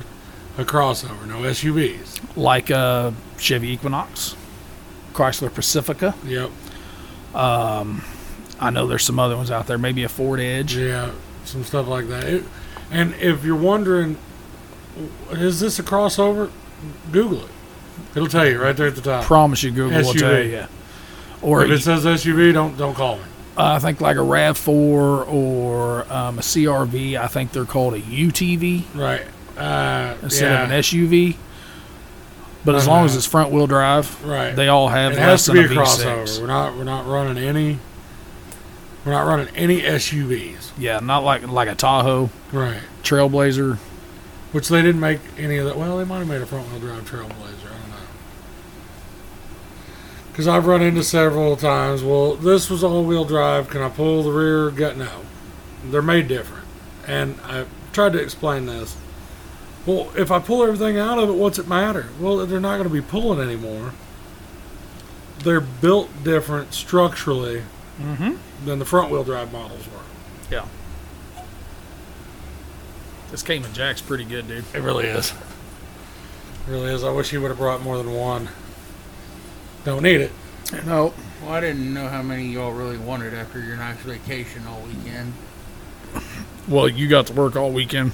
a 0.57 0.63
crossover, 0.63 1.25
no 1.27 1.39
SUVs. 1.39 2.35
Like 2.37 2.69
a 2.69 3.13
Chevy 3.37 3.69
Equinox, 3.69 4.35
Chrysler 5.13 5.53
Pacifica. 5.53 6.15
Yep. 6.25 6.49
Um, 7.33 8.03
I 8.59 8.69
know 8.69 8.87
there's 8.87 9.03
some 9.03 9.19
other 9.19 9.35
ones 9.35 9.51
out 9.51 9.67
there, 9.67 9.77
maybe 9.77 10.03
a 10.03 10.09
Ford 10.09 10.39
Edge. 10.39 10.75
Yeah, 10.77 11.11
some 11.43 11.63
stuff 11.63 11.87
like 11.87 12.07
that. 12.07 12.23
It, 12.23 12.43
and 12.91 13.13
if 13.15 13.43
you're 13.43 13.55
wondering, 13.55 14.17
is 15.31 15.59
this 15.59 15.79
a 15.79 15.83
crossover? 15.83 16.49
Google 17.11 17.45
it. 17.45 17.51
It'll 18.15 18.27
tell 18.27 18.47
you 18.47 18.61
right 18.61 18.75
there 18.75 18.87
at 18.87 18.95
the 18.95 19.01
top. 19.01 19.23
Promise 19.25 19.63
you, 19.63 19.71
Google 19.71 19.99
will 20.01 20.13
SUV. 20.13 20.19
tell 20.19 20.43
you. 20.43 20.65
Or 21.41 21.63
if 21.63 21.71
it 21.71 21.81
says 21.81 22.05
SUV, 22.05 22.53
don't 22.53 22.77
don't 22.77 22.95
call 22.95 23.17
me. 23.17 23.23
Uh, 23.57 23.73
I 23.75 23.79
think 23.79 24.01
like 24.01 24.17
a 24.17 24.21
Rav4 24.21 24.67
or 24.67 26.11
um, 26.11 26.39
a 26.39 26.41
CRV. 26.41 27.17
I 27.17 27.27
think 27.27 27.51
they're 27.51 27.65
called 27.65 27.93
a 27.93 28.01
UTV 28.01 28.83
Right. 28.93 29.25
Uh, 29.57 30.15
instead 30.23 30.51
yeah, 30.51 30.63
of 30.63 30.71
an 30.71 30.77
SUV. 30.79 31.37
But 32.65 32.75
as 32.75 32.87
long 32.87 33.05
as 33.05 33.11
Uh-huh. 33.11 33.17
it's 33.19 33.25
front 33.27 33.51
wheel 33.51 33.67
drive, 33.67 34.23
Right. 34.25 34.55
they 34.55 34.67
all 34.67 34.89
have 34.89 35.13
it 35.13 35.15
less 35.17 35.23
has 35.25 35.45
to 35.45 35.51
than 35.53 35.67
be 35.69 35.75
a 35.75 35.79
a 35.79 35.83
V6. 35.85 36.03
crossover. 36.03 36.41
We're 36.41 36.47
not 36.47 36.75
we're 36.77 36.83
not 36.83 37.07
running 37.07 37.37
any. 37.43 37.79
We're 39.05 39.11
not 39.11 39.27
running 39.27 39.47
any 39.55 39.81
SUVs. 39.83 40.71
Yeah, 40.77 40.99
not 40.99 41.23
like 41.23 41.47
like 41.47 41.67
a 41.69 41.75
Tahoe, 41.75 42.31
Right. 42.51 42.79
Trailblazer. 43.03 43.77
Which 44.51 44.67
they 44.69 44.81
didn't 44.81 45.01
make 45.01 45.19
any 45.37 45.57
of 45.57 45.65
that. 45.67 45.77
Well, 45.77 45.97
they 45.97 46.05
might 46.05 46.19
have 46.19 46.27
made 46.27 46.41
a 46.41 46.45
front 46.45 46.69
wheel 46.71 46.79
drive 46.79 47.03
Trailblazer. 47.09 47.67
I 47.67 47.77
don't 47.77 47.89
know. 47.89 47.95
Because 50.31 50.47
I've 50.47 50.65
run 50.65 50.81
into 50.81 51.03
several 51.03 51.55
times. 51.55 52.03
Well, 52.03 52.35
this 52.35 52.69
was 52.69 52.83
all 52.83 53.03
wheel 53.03 53.25
drive. 53.25 53.69
Can 53.69 53.81
I 53.81 53.89
pull 53.89 54.23
the 54.23 54.31
rear 54.31 54.69
gut? 54.71 54.97
No. 54.97 55.09
They're 55.85 56.01
made 56.01 56.27
different. 56.27 56.65
And 57.07 57.37
I 57.45 57.65
tried 57.93 58.13
to 58.13 58.19
explain 58.19 58.65
this. 58.65 58.95
Well, 59.85 60.11
if 60.17 60.31
I 60.31 60.39
pull 60.39 60.63
everything 60.63 60.97
out 60.97 61.19
of 61.19 61.29
it, 61.29 61.33
what's 61.33 61.59
it 61.59 61.67
matter? 61.67 62.07
Well, 62.19 62.45
they're 62.45 62.59
not 62.59 62.77
going 62.77 62.87
to 62.89 62.93
be 62.93 63.01
pulling 63.01 63.39
anymore. 63.39 63.93
They're 65.39 65.61
built 65.61 66.09
different 66.23 66.73
structurally 66.73 67.63
Mm-hmm. 68.01 68.65
than 68.65 68.79
the 68.79 68.83
front 68.85 69.09
wheel 69.09 69.23
drive 69.23 69.53
models 69.53 69.85
were. 69.87 70.01
Yeah. 70.51 70.65
This 73.31 73.41
Cayman 73.41 73.71
Jack's 73.73 74.01
pretty 74.01 74.25
good, 74.25 74.47
dude. 74.49 74.65
It 74.73 74.81
really 74.81 75.05
is. 75.07 75.31
It 75.31 76.71
really 76.71 76.93
is. 76.93 77.03
I 77.05 77.11
wish 77.11 77.29
he 77.29 77.37
would 77.37 77.49
have 77.49 77.57
brought 77.57 77.81
more 77.81 77.97
than 77.97 78.11
one. 78.13 78.49
Don't 79.85 80.03
need 80.03 80.19
it. 80.21 80.31
No, 80.85 81.13
Well, 81.41 81.51
I 81.53 81.61
didn't 81.61 81.93
know 81.93 82.07
how 82.09 82.21
many 82.21 82.47
y'all 82.47 82.71
really 82.73 82.97
wanted 82.97 83.33
after 83.33 83.61
your 83.61 83.77
nice 83.77 83.97
vacation 83.99 84.65
all 84.67 84.81
weekend. 84.81 85.31
well, 86.67 86.89
you 86.89 87.07
got 87.07 87.27
to 87.27 87.33
work 87.33 87.55
all 87.55 87.71
weekend, 87.71 88.11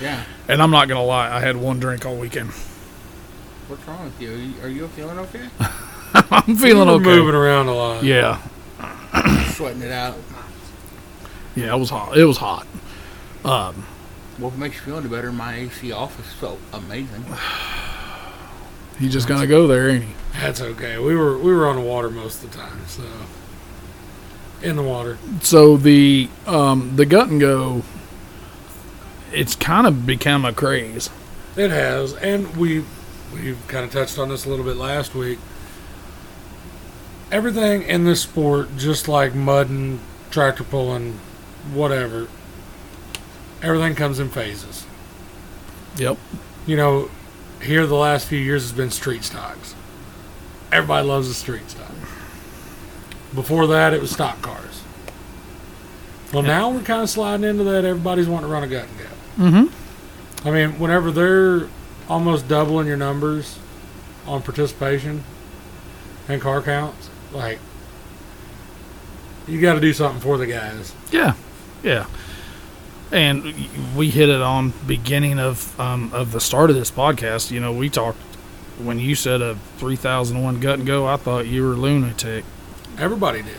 Yeah. 0.00 0.24
and 0.48 0.62
I'm 0.62 0.70
not 0.70 0.88
gonna 0.88 1.04
lie, 1.04 1.30
I 1.34 1.40
had 1.40 1.56
one 1.56 1.78
drink 1.80 2.04
all 2.06 2.16
weekend. 2.16 2.50
What's 3.68 3.86
wrong 3.86 4.04
with 4.04 4.20
you? 4.20 4.32
Are 4.32 4.36
you, 4.36 4.52
are 4.62 4.68
you 4.68 4.88
feeling 4.88 5.18
okay? 5.20 5.48
I'm 6.30 6.56
feeling 6.56 6.88
We're 6.88 6.94
okay. 6.94 7.04
moving 7.04 7.34
around 7.34 7.68
a 7.68 7.74
lot. 7.74 8.02
Yeah, 8.04 8.40
Sweating 9.52 9.82
it 9.82 9.92
out. 9.92 10.16
yeah, 11.54 11.74
it 11.74 11.78
was 11.78 11.90
hot. 11.90 12.16
It 12.16 12.24
was 12.24 12.36
hot. 12.38 12.66
Um, 13.44 13.86
Well, 14.38 14.48
if 14.48 14.54
it 14.54 14.58
makes 14.58 14.76
you 14.76 14.82
feel 14.82 14.96
any 14.98 15.08
better, 15.08 15.30
my 15.32 15.54
AC 15.54 15.92
office 15.92 16.32
felt 16.34 16.58
amazing. 16.72 17.24
He 18.98 19.08
just 19.08 19.26
gonna 19.26 19.46
go 19.48 19.66
there, 19.66 19.88
ain't 19.88 20.04
he? 20.04 20.12
That's 20.38 20.60
okay. 20.60 20.98
We 20.98 21.16
were 21.16 21.36
we 21.36 21.52
were 21.52 21.66
on 21.66 21.76
the 21.76 21.82
water 21.82 22.08
most 22.10 22.44
of 22.44 22.50
the 22.52 22.56
time, 22.58 22.78
so 22.86 23.02
in 24.62 24.76
the 24.76 24.82
water. 24.82 25.18
So 25.40 25.76
the 25.76 26.28
um, 26.46 26.94
the 26.94 27.04
gut 27.06 27.28
and 27.28 27.40
go, 27.40 27.82
it's 29.32 29.54
kind 29.54 29.86
of 29.86 30.06
become 30.06 30.44
a 30.44 30.52
craze. 30.52 31.10
It 31.56 31.70
has, 31.70 32.14
and 32.14 32.56
we 32.56 32.84
we 33.32 33.56
kind 33.68 33.84
of 33.84 33.90
touched 33.90 34.18
on 34.18 34.28
this 34.28 34.44
a 34.44 34.48
little 34.48 34.64
bit 34.64 34.76
last 34.76 35.14
week. 35.14 35.38
Everything 37.30 37.82
in 37.82 38.04
this 38.04 38.20
sport, 38.20 38.76
just 38.76 39.08
like 39.08 39.34
mudding, 39.34 40.00
tractor 40.30 40.64
pulling, 40.64 41.18
whatever, 41.72 42.28
everything 43.62 43.94
comes 43.94 44.18
in 44.18 44.28
phases. 44.28 44.86
Yep. 45.96 46.18
You 46.66 46.76
know, 46.76 47.10
here 47.62 47.86
the 47.86 47.94
last 47.94 48.26
few 48.26 48.38
years 48.38 48.62
has 48.62 48.72
been 48.72 48.90
street 48.90 49.24
stocks. 49.24 49.74
Everybody 50.70 51.06
loves 51.06 51.28
the 51.28 51.34
street 51.34 51.68
stock. 51.70 51.90
Before 53.34 53.66
that, 53.68 53.94
it 53.94 54.00
was 54.00 54.10
stock 54.10 54.42
cars. 54.42 54.82
Well, 56.32 56.42
now 56.42 56.70
we're 56.70 56.82
kind 56.82 57.02
of 57.02 57.10
sliding 57.10 57.44
into 57.44 57.64
that. 57.64 57.84
Everybody's 57.84 58.28
wanting 58.28 58.48
to 58.48 58.52
run 58.52 58.62
a 58.62 58.66
gut 58.66 58.88
and 58.88 58.98
go. 58.98 59.04
Mm-hmm. 59.36 60.46
I 60.48 60.50
mean, 60.50 60.78
whenever 60.78 61.10
they're 61.10 61.68
almost 62.08 62.48
doubling 62.48 62.86
your 62.86 62.96
numbers 62.96 63.58
on 64.26 64.42
participation 64.42 65.24
and 66.28 66.40
car 66.40 66.60
counts, 66.62 67.08
like 67.32 67.58
you 69.46 69.60
got 69.60 69.74
to 69.74 69.80
do 69.80 69.92
something 69.92 70.20
for 70.20 70.38
the 70.38 70.46
guys. 70.46 70.94
Yeah, 71.10 71.34
yeah. 71.82 72.06
And 73.10 73.42
we 73.94 74.10
hit 74.10 74.28
it 74.28 74.40
on 74.40 74.72
beginning 74.86 75.38
of 75.38 75.78
um, 75.78 76.10
of 76.14 76.32
the 76.32 76.40
start 76.40 76.70
of 76.70 76.76
this 76.76 76.90
podcast. 76.90 77.50
You 77.50 77.60
know, 77.60 77.72
we 77.72 77.88
talked 77.90 78.18
when 78.78 78.98
you 78.98 79.14
said 79.14 79.42
a 79.42 79.56
three 79.76 79.96
thousand 79.96 80.42
one 80.42 80.60
gut 80.60 80.78
and 80.78 80.86
go. 80.86 81.06
I 81.06 81.16
thought 81.16 81.46
you 81.46 81.62
were 81.66 81.74
lunatic, 81.74 82.44
Everybody 82.98 83.42
did. 83.42 83.56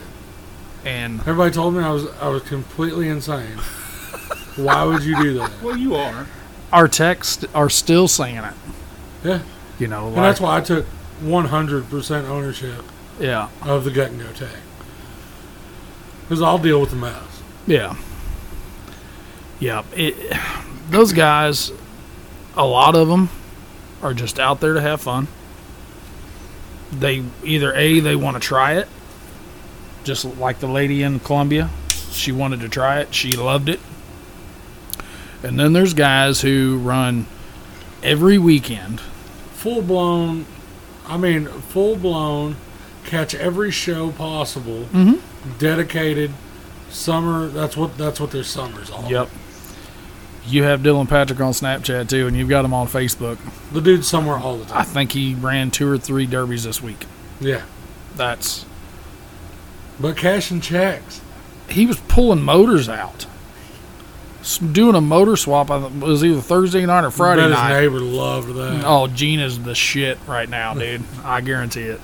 and 0.85 1.19
Everybody 1.21 1.51
told 1.51 1.75
me 1.75 1.83
I 1.83 1.91
was 1.91 2.07
I 2.19 2.29
was 2.29 2.41
completely 2.43 3.09
insane. 3.09 3.59
Why 4.55 4.83
would 4.83 5.03
you 5.03 5.21
do 5.21 5.33
that? 5.39 5.51
Well, 5.61 5.77
you 5.77 5.95
are. 5.95 6.27
our 6.71 6.87
texts 6.87 7.45
are 7.53 7.69
still 7.69 8.07
saying 8.07 8.37
it. 8.37 8.53
Yeah, 9.23 9.41
You 9.79 9.87
know, 9.87 10.07
and 10.07 10.17
that's 10.17 10.41
why 10.41 10.57
I 10.57 10.61
took 10.61 10.85
100% 11.21 12.27
ownership 12.27 12.83
yeah, 13.19 13.49
of 13.61 13.83
the 13.85 13.91
gut 13.91 14.11
and 14.11 14.19
go 14.19 14.31
tag. 14.33 14.49
Because 16.23 16.41
I'll 16.41 16.57
deal 16.57 16.81
with 16.81 16.89
the 16.89 16.95
mess. 16.97 17.41
yeah, 17.67 17.95
yeah. 19.59 19.83
It, 19.95 20.15
those 20.89 21.13
guys, 21.13 21.71
a 22.55 22.65
lot 22.65 22.95
of 22.95 23.07
them, 23.07 23.29
are 24.01 24.13
just 24.13 24.39
out 24.39 24.59
there 24.59 24.73
to 24.73 24.81
have 24.81 24.99
fun. 25.01 25.27
They 26.91 27.23
either 27.43 27.73
a 27.73 27.99
they 28.01 28.15
want 28.15 28.35
to 28.35 28.39
try 28.41 28.73
it, 28.73 28.87
just 30.03 30.25
like 30.25 30.59
the 30.59 30.67
lady 30.67 31.01
in 31.01 31.19
Columbia. 31.21 31.69
She 32.11 32.31
wanted 32.31 32.59
to 32.59 32.69
try 32.69 32.99
it. 32.99 33.15
She 33.15 33.31
loved 33.31 33.69
it. 33.69 33.79
And 35.43 35.59
then 35.59 35.73
there's 35.73 35.93
guys 35.93 36.41
who 36.41 36.77
run 36.77 37.27
every 38.01 38.37
weekend. 38.37 38.99
Full 39.55 39.81
blown, 39.81 40.45
I 41.07 41.17
mean, 41.17 41.45
full 41.47 41.95
blown, 41.95 42.55
catch 43.05 43.35
every 43.35 43.71
show 43.71 44.11
possible. 44.11 44.87
Mhm. 44.93 45.19
Dedicated 45.59 46.31
summer. 46.89 47.47
That's 47.47 47.75
what 47.75 47.97
that's 47.97 48.19
what 48.19 48.31
their 48.31 48.43
summers 48.43 48.89
all. 48.89 49.05
Yep. 49.09 49.29
You 50.45 50.63
have 50.63 50.81
Dylan 50.81 51.07
Patrick 51.07 51.39
on 51.39 51.53
Snapchat 51.53 52.09
too, 52.09 52.27
and 52.27 52.35
you've 52.35 52.49
got 52.49 52.65
him 52.65 52.73
on 52.73 52.87
Facebook. 52.87 53.37
The 53.71 53.79
dude's 53.81 54.07
somewhere 54.07 54.37
all 54.37 54.57
the 54.57 54.65
time. 54.65 54.77
I 54.79 54.83
think 54.83 55.13
he 55.13 55.35
ran 55.35 55.71
two 55.71 55.87
or 55.89 55.97
three 55.97 56.25
derbies 56.25 56.63
this 56.65 56.81
week. 56.81 57.05
Yeah, 57.39 57.61
That's 58.17 58.65
but 59.99 60.17
cashing 60.17 60.59
checks. 60.61 61.21
he 61.69 61.85
was 61.85 61.97
pulling 62.07 62.41
motors 62.41 62.87
out, 62.89 63.25
doing 64.71 64.95
a 64.95 65.01
motor 65.01 65.35
swap. 65.37 65.71
I 65.71 65.85
it 65.85 65.91
was 65.93 66.23
either 66.23 66.41
Thursday 66.41 66.85
night 66.85 67.03
or 67.05 67.11
Friday 67.11 67.41
Bet 67.43 67.51
night. 67.51 67.69
His 67.81 67.81
neighbor 67.91 67.99
loved 68.03 68.53
that. 68.55 68.83
Oh, 68.85 69.07
Gina's 69.07 69.59
the 69.61 69.75
shit 69.75 70.17
right 70.27 70.47
now, 70.49 70.73
dude. 70.79 71.01
I 71.23 71.41
guarantee 71.41 71.83
it. 71.83 72.01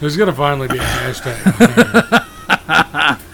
There's 0.00 0.16
gonna 0.16 0.32
finally 0.34 0.68
be 0.68 0.78
a 0.78 0.80
hashtag. 0.82 2.24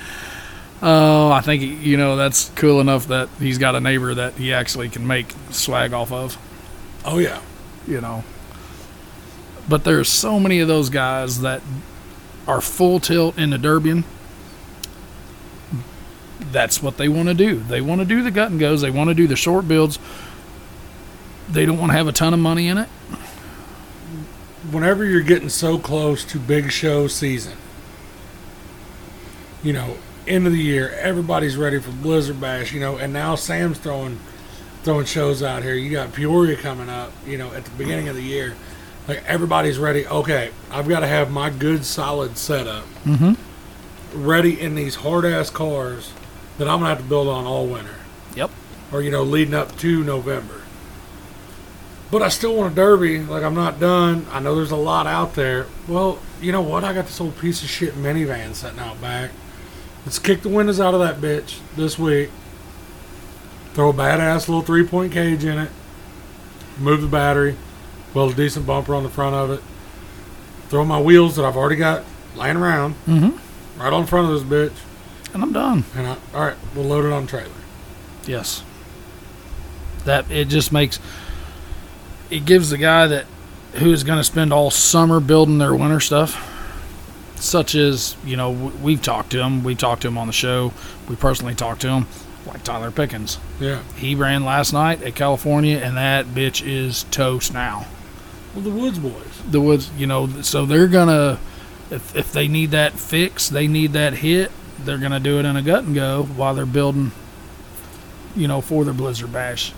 Oh, 0.87 1.31
I 1.33 1.41
think 1.41 1.63
you 1.63 1.97
know 1.97 2.15
that's 2.17 2.51
cool 2.57 2.79
enough 2.79 3.07
that 3.07 3.31
he's 3.39 3.57
got 3.57 3.75
a 3.75 3.81
neighbor 3.81 4.13
that 4.17 4.35
he 4.35 4.53
actually 4.53 4.91
can 4.91 5.07
make 5.07 5.29
swag 5.51 5.95
off 5.95 6.13
of. 6.13 6.37
oh 7.07 7.17
yeah. 7.19 7.41
You 7.87 8.03
know. 8.03 8.23
But 9.67 9.85
there's 9.85 10.11
so 10.11 10.39
many 10.39 10.61
of 10.61 10.69
those 10.69 10.91
guys 10.91 11.41
that 11.41 11.63
are 12.47 12.61
full 12.61 13.01
tilt 13.01 13.39
in 13.39 13.49
the 13.49 13.57
Durbian. 13.57 14.05
That's 16.55 16.81
what 16.81 16.97
they 16.99 17.09
want 17.09 17.27
to 17.29 17.35
do. 17.35 17.57
They 17.59 17.81
want 17.81 18.01
to 18.01 18.05
do 18.07 18.23
the 18.23 18.31
gut 18.31 18.53
and 18.53 18.61
goes. 18.61 18.81
They 18.81 18.91
want 18.91 19.11
to 19.11 19.15
do 19.15 19.27
the 19.27 19.35
short 19.37 19.67
builds. 19.67 19.99
they 21.51 21.67
don't 21.67 21.79
want 21.79 21.91
to 21.91 21.99
have 21.99 22.07
a 22.07 22.13
ton 22.13 22.33
of 22.33 22.39
money 22.41 22.69
in 22.69 22.79
it. 22.79 22.89
whenever 24.71 25.05
you're 25.05 25.21
getting 25.21 25.49
so 25.49 25.79
close 25.79 26.25
to 26.25 26.39
big 26.39 26.71
show 26.71 27.09
season, 27.09 27.55
you 29.65 29.73
know, 29.73 29.97
end 30.27 30.47
of 30.47 30.53
the 30.53 30.59
year, 30.61 30.91
everybody's 31.01 31.57
ready 31.57 31.79
for 31.81 31.91
Blizzard 31.91 32.41
Bash, 32.41 32.73
you 32.73 32.81
know, 32.81 32.97
and 32.97 33.13
now 33.13 33.35
Sam's 33.35 33.79
throwing 33.79 34.19
throwing 34.85 35.07
shows 35.07 35.43
out 35.43 35.63
here. 35.63 35.75
You 35.75 35.91
got 35.91 36.13
Peoria 36.13 36.57
coming 36.57 36.89
up, 36.89 37.11
you 37.27 37.37
know, 37.39 37.53
at 37.53 37.65
the 37.65 37.71
beginning 37.73 38.09
of 38.09 38.15
the 38.17 38.23
year. 38.23 38.55
Like 39.09 39.25
everybody's 39.27 39.79
ready. 39.79 40.07
Okay, 40.07 40.51
I've 40.71 40.87
got 40.89 41.01
to 41.01 41.07
have 41.09 41.31
my 41.31 41.51
good 41.51 41.85
solid 41.85 42.39
setup 42.39 42.85
Mm-hmm. 43.05 44.25
ready 44.27 44.59
in 44.61 44.75
these 44.77 44.95
hard 44.97 45.25
ass 45.27 45.51
cars 45.51 46.13
that 46.59 46.69
I'm 46.69 46.79
gonna 46.79 46.89
have 46.91 46.99
to 46.99 47.05
build 47.05 47.29
on 47.29 47.45
all 47.47 47.67
winter 47.67 47.95
Yep. 48.37 48.51
or 48.93 49.03
you 49.03 49.11
know 49.11 49.23
leading 49.23 49.55
up 49.55 49.77
to 49.79 50.03
November. 50.05 50.63
But 52.11 52.23
I 52.23 52.29
still 52.29 52.55
want 52.55 52.73
a 52.73 52.75
derby. 52.77 53.19
Like 53.21 53.43
I'm 53.43 53.55
not 53.55 53.81
done. 53.81 54.27
I 54.31 54.39
know 54.41 54.55
there's 54.55 54.71
a 54.71 54.77
lot 54.77 55.07
out 55.07 55.35
there. 55.35 55.67
Well, 55.89 56.19
you 56.41 56.53
know 56.53 56.61
what? 56.61 56.85
I 56.85 56.93
got 56.93 57.07
this 57.07 57.21
old 57.21 57.37
piece 57.39 57.63
of 57.63 57.69
shit 57.69 57.95
minivan 57.95 58.55
sitting 58.55 58.79
out 58.79 59.01
back. 59.01 59.31
Let's 60.07 60.19
kick 60.19 60.43
the 60.43 60.49
windows 60.49 60.79
out 60.81 60.95
of 60.95 61.01
that 61.01 61.17
bitch 61.21 61.59
this 61.77 61.99
week. 61.99 62.31
Throw 63.73 63.89
a 63.91 63.93
badass 63.93 64.47
little 64.49 64.63
three 64.63 64.87
point 64.87 65.13
cage 65.13 65.45
in 65.45 65.59
it. 65.59 65.71
Move 66.79 67.01
the 67.01 67.09
battery. 67.09 67.57
Weld 68.13 68.33
a 68.33 68.35
decent 68.37 68.65
bumper 68.67 68.95
on 68.95 69.03
the 69.03 69.09
front 69.09 69.35
of 69.35 69.51
it. 69.51 69.61
Throw 70.69 70.85
my 70.85 71.01
wheels 71.01 71.35
that 71.37 71.45
I've 71.45 71.57
already 71.57 71.77
got 71.77 72.05
laying 72.37 72.57
around 72.57 72.95
Mm-hmm. 73.07 73.81
right 73.81 73.93
on 73.93 74.07
front 74.07 74.31
of 74.31 74.49
this 74.49 74.71
bitch. 74.71 74.77
And 75.35 75.43
I'm 75.43 75.53
done. 75.53 75.85
And 75.97 76.07
I, 76.07 76.17
all 76.33 76.41
right, 76.41 76.57
we'll 76.75 76.85
load 76.85 77.05
it 77.05 77.13
on 77.13 77.27
trailer. 77.27 77.51
Yes. 78.25 78.63
That 80.05 80.31
it 80.31 80.49
just 80.49 80.73
makes 80.73 80.99
it 82.31 82.45
gives 82.47 82.71
the 82.71 82.79
guy 82.79 83.07
that 83.09 83.27
who 83.75 83.93
is 83.93 84.05
going 84.05 84.19
to 84.19 84.25
spend 84.25 84.53
all 84.53 84.71
summer 84.71 85.19
building 85.19 85.59
their 85.59 85.75
winter 85.75 85.99
stuff, 86.01 86.41
such 87.37 87.75
as 87.75 88.17
you 88.25 88.37
know 88.37 88.51
we've 88.51 89.03
talked 89.03 89.31
to 89.33 89.43
him, 89.43 89.65
we 89.65 89.75
talked 89.75 90.03
to 90.03 90.09
him 90.09 90.17
on 90.17 90.27
the 90.27 90.33
show, 90.33 90.73
we 91.09 91.17
personally 91.17 91.55
talked 91.55 91.81
to 91.83 91.89
him, 91.89 92.07
like 92.47 92.63
Tyler 92.63 92.91
Pickens. 92.91 93.39
Yeah. 93.59 93.83
He 93.97 94.15
ran 94.15 94.45
last 94.45 94.73
night 94.73 95.03
at 95.03 95.15
California, 95.15 95.79
and 95.79 95.97
that 95.97 96.27
bitch 96.27 96.65
is 96.67 97.05
toast 97.05 97.53
now. 97.53 97.87
Well, 98.55 98.63
the 98.63 98.71
Woods 98.71 99.01
boys. 99.01 99.43
The 99.51 99.61
woods, 99.61 99.91
you 99.99 100.07
know, 100.07 100.29
so 100.43 100.65
they're 100.65 100.87
gonna 100.87 101.41
if 101.91 102.15
if 102.15 102.33
they 102.33 102.47
need 102.47 102.71
that 102.71 102.93
fix, 102.93 103.49
they 103.49 103.67
need 103.67 103.93
that 103.95 104.15
hit, 104.15 104.53
they're 104.85 104.99
gonna 104.99 105.21
do 105.21 105.39
it 105.39 105.45
in 105.45 105.57
a 105.57 105.63
gut 105.63 105.85
and 105.85 105.95
go 105.95 106.23
while 106.23 106.55
they're 106.55 106.67
building, 106.67 107.13
you 108.37 108.49
know, 108.49 108.61
for 108.61 108.85
their 108.85 108.95
Blizzard 108.95 109.33
Bash 109.33 109.73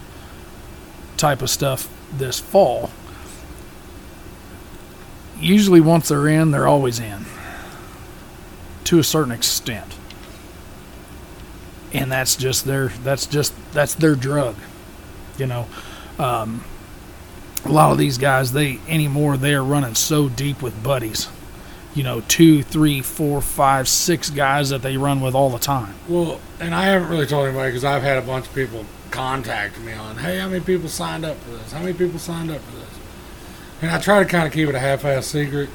type 1.16 1.42
of 1.42 1.50
stuff 1.50 1.88
this 2.12 2.38
fall. 2.38 2.90
Usually, 5.38 5.80
once 5.80 6.08
they're 6.08 6.28
in, 6.28 6.50
they're 6.50 6.66
always 6.66 6.98
in 6.98 7.26
to 8.84 8.98
a 8.98 9.04
certain 9.04 9.32
extent, 9.32 9.96
and 11.92 12.10
that's 12.10 12.36
just 12.36 12.64
their 12.64 12.88
that's 12.88 13.26
just 13.26 13.52
that's 13.72 13.94
their 13.94 14.14
drug, 14.14 14.56
you 15.38 15.46
know. 15.46 15.66
Um, 16.18 16.64
a 17.64 17.72
lot 17.72 17.92
of 17.92 17.98
these 17.98 18.16
guys 18.16 18.52
they 18.52 18.78
anymore 18.88 19.36
they 19.36 19.54
are 19.54 19.64
running 19.64 19.94
so 19.94 20.28
deep 20.28 20.62
with 20.62 20.82
buddies 20.82 21.28
you 21.96 22.02
know 22.04 22.20
two 22.28 22.62
three 22.62 23.00
four 23.00 23.40
five 23.40 23.88
six 23.88 24.30
guys 24.30 24.68
that 24.70 24.82
they 24.82 24.96
run 24.96 25.20
with 25.20 25.34
all 25.34 25.50
the 25.50 25.58
time 25.58 25.94
Well, 26.08 26.40
and 26.60 26.74
I 26.74 26.84
haven't 26.84 27.08
really 27.08 27.26
told 27.26 27.46
anybody 27.48 27.70
because 27.70 27.84
I've 27.84 28.02
had 28.02 28.18
a 28.18 28.22
bunch 28.22 28.46
of 28.46 28.54
people 28.54 28.84
contact 29.10 29.80
me 29.80 29.92
on, 29.94 30.16
hey, 30.18 30.38
how 30.38 30.48
many 30.48 30.60
people 30.60 30.88
signed 30.90 31.24
up 31.24 31.36
for 31.38 31.50
this? 31.50 31.72
How 31.72 31.80
many 31.80 31.94
people 31.94 32.18
signed 32.18 32.50
up 32.50 32.60
for 32.60 32.76
this? 32.76 32.98
And 33.82 33.90
I 33.90 33.98
try 33.98 34.18
to 34.22 34.28
kind 34.28 34.46
of 34.46 34.52
keep 34.52 34.68
it 34.68 34.74
a 34.74 34.78
half-ass 34.78 35.26
secret. 35.26 35.70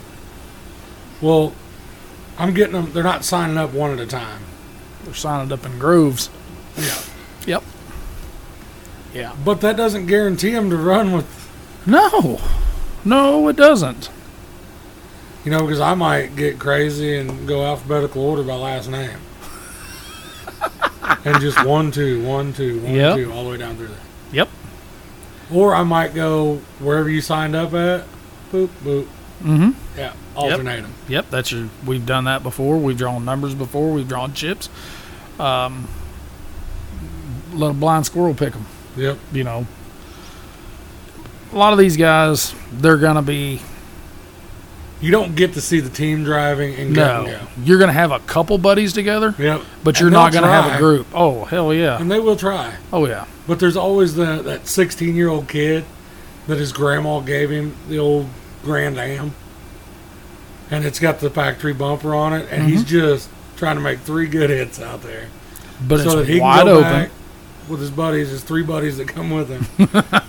Well, 1.22 1.54
I'm 2.38 2.54
getting 2.54 2.74
them. 2.74 2.92
They're 2.94 3.04
not 3.04 3.24
signing 3.26 3.58
up 3.58 3.74
one 3.74 3.92
at 3.92 4.00
a 4.00 4.06
time. 4.08 4.42
they're 5.04 5.14
signing 5.14 5.52
up 5.52 5.66
in 5.66 5.80
grooves 5.80 6.30
Yeah. 6.78 6.98
yep 7.48 7.64
yeah 9.14 9.36
But 9.44 9.62
that 9.62 9.76
doesn't 9.78 10.06
guarantee 10.06 10.52
them 10.52 10.70
to 10.70 10.78
run 10.78 11.12
with, 11.14 11.26
no 11.86 12.40
no 13.04 13.48
it 13.48 13.56
doesn't 13.56 14.10
you 15.44 15.52
know, 15.52 15.62
because 15.62 15.80
I 15.80 15.94
might 15.96 16.36
get 16.36 16.60
crazy 16.60 17.18
and 17.18 17.48
go 17.48 17.66
alphabetical 17.66 18.22
order 18.24 18.44
by 18.44 18.54
last 18.56 18.90
name. 18.90 19.18
and 21.26 21.40
just 21.42 21.64
one, 21.66 21.92
two, 21.92 22.24
one, 22.26 22.54
two, 22.54 22.80
one, 22.82 22.94
Yep. 22.94 23.16
two, 23.16 23.32
all 23.32 23.44
the 23.44 23.50
way 23.52 23.58
down 23.58 23.76
through 23.76 23.88
there. 23.88 23.98
yep 24.32 24.50
Or 25.52 25.76
I 25.76 25.84
might 25.84 26.14
go 26.16 26.56
wherever 26.80 27.10
you 27.10 27.22
signed 27.22 27.56
up 27.56 27.74
at, 27.74 28.06
boop, 28.52 28.70
boop. 28.84 29.08
mm-hmm 29.44 29.72
Yeah, 29.98 30.14
alternate 30.36 30.82
them. 30.84 30.94
yep 31.08 31.30
that's 31.30 31.52
your 31.52 31.70
we've 31.86 32.06
done 32.06 32.24
that 32.26 32.44
before 32.44 32.78
we've 32.78 32.98
drawn 32.98 33.26
numbers 33.26 33.54
before 33.56 33.92
we've 33.92 34.08
drawn 34.08 34.34
chips 34.34 34.70
um 35.40 35.88
let 37.54 37.72
a 37.72 37.74
blind 37.74 38.06
squirrel 38.06 38.34
pick 38.34 38.54
them 38.54 38.66
Yep. 38.98 39.18
you 39.34 39.44
know 39.44 39.66
a 41.52 41.58
lot 41.58 41.74
of 41.74 41.80
these 41.80 41.98
guys 41.98 42.54
they're 42.72 42.98
gonna 42.98 43.22
be 43.22 43.62
You 45.02 45.12
don't 45.12 45.36
get 45.36 45.54
to 45.54 45.62
see 45.62 45.80
the 45.80 45.90
team 45.90 46.24
driving 46.24 46.76
and 46.76 46.96
go. 46.96 47.24
no 47.24 47.32
go. 47.32 47.48
you're 47.64 47.80
gonna 47.80 47.92
have 47.92 48.12
a 48.12 48.20
couple 48.20 48.58
buddies 48.58 48.94
together 48.94 49.34
Yep. 49.42 49.62
But 49.84 50.00
you're 50.00 50.12
not 50.12 50.32
going 50.32 50.44
to 50.44 50.50
have 50.50 50.76
a 50.76 50.78
group. 50.78 51.08
Oh, 51.14 51.46
hell 51.46 51.74
yeah. 51.74 52.00
And 52.00 52.12
they 52.12 52.20
will 52.20 52.36
try. 52.36 52.76
Oh, 52.94 53.08
yeah. 53.08 53.26
But 53.48 53.60
there's 53.60 53.76
always 53.76 54.16
the, 54.16 54.42
that 54.44 54.68
16 54.68 55.16
year 55.16 55.30
old 55.30 55.48
kid 55.48 55.86
that 56.48 56.58
his 56.58 56.72
grandma 56.72 57.20
gave 57.22 57.50
him 57.50 57.76
the 57.88 57.98
old 57.98 58.28
Grand 58.64 58.98
Am. 58.98 59.34
And 60.70 60.86
it's 60.86 61.00
got 61.00 61.20
the 61.20 61.30
factory 61.30 61.74
bumper 61.74 62.14
on 62.14 62.34
it. 62.34 62.48
And 62.52 62.70
he's 62.70 62.82
mm-hmm. 62.82 62.90
just 62.90 63.30
trying 63.58 63.76
to 63.76 63.82
make 63.82 64.00
three 64.00 64.28
good 64.28 64.50
hits 64.50 64.80
out 64.80 65.02
there. 65.02 65.28
But 65.88 66.02
so 66.02 66.18
that 66.18 66.28
he 66.28 66.40
wide 66.40 66.58
can 66.58 66.66
go 66.68 66.78
open. 66.78 66.92
back 66.92 67.12
with 67.68 67.80
his 67.80 67.92
buddies, 67.92 68.30
his 68.30 68.44
three 68.44 68.64
buddies 68.64 68.98
that 68.98 69.08
come 69.08 69.32
with 69.32 69.50
him. 69.50 69.66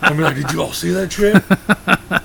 I'm 0.00 0.18
like, 0.18 0.36
Did 0.36 0.52
you 0.52 0.62
all 0.62 0.72
see 0.72 0.90
that 0.90 1.12
shit? 1.12 1.42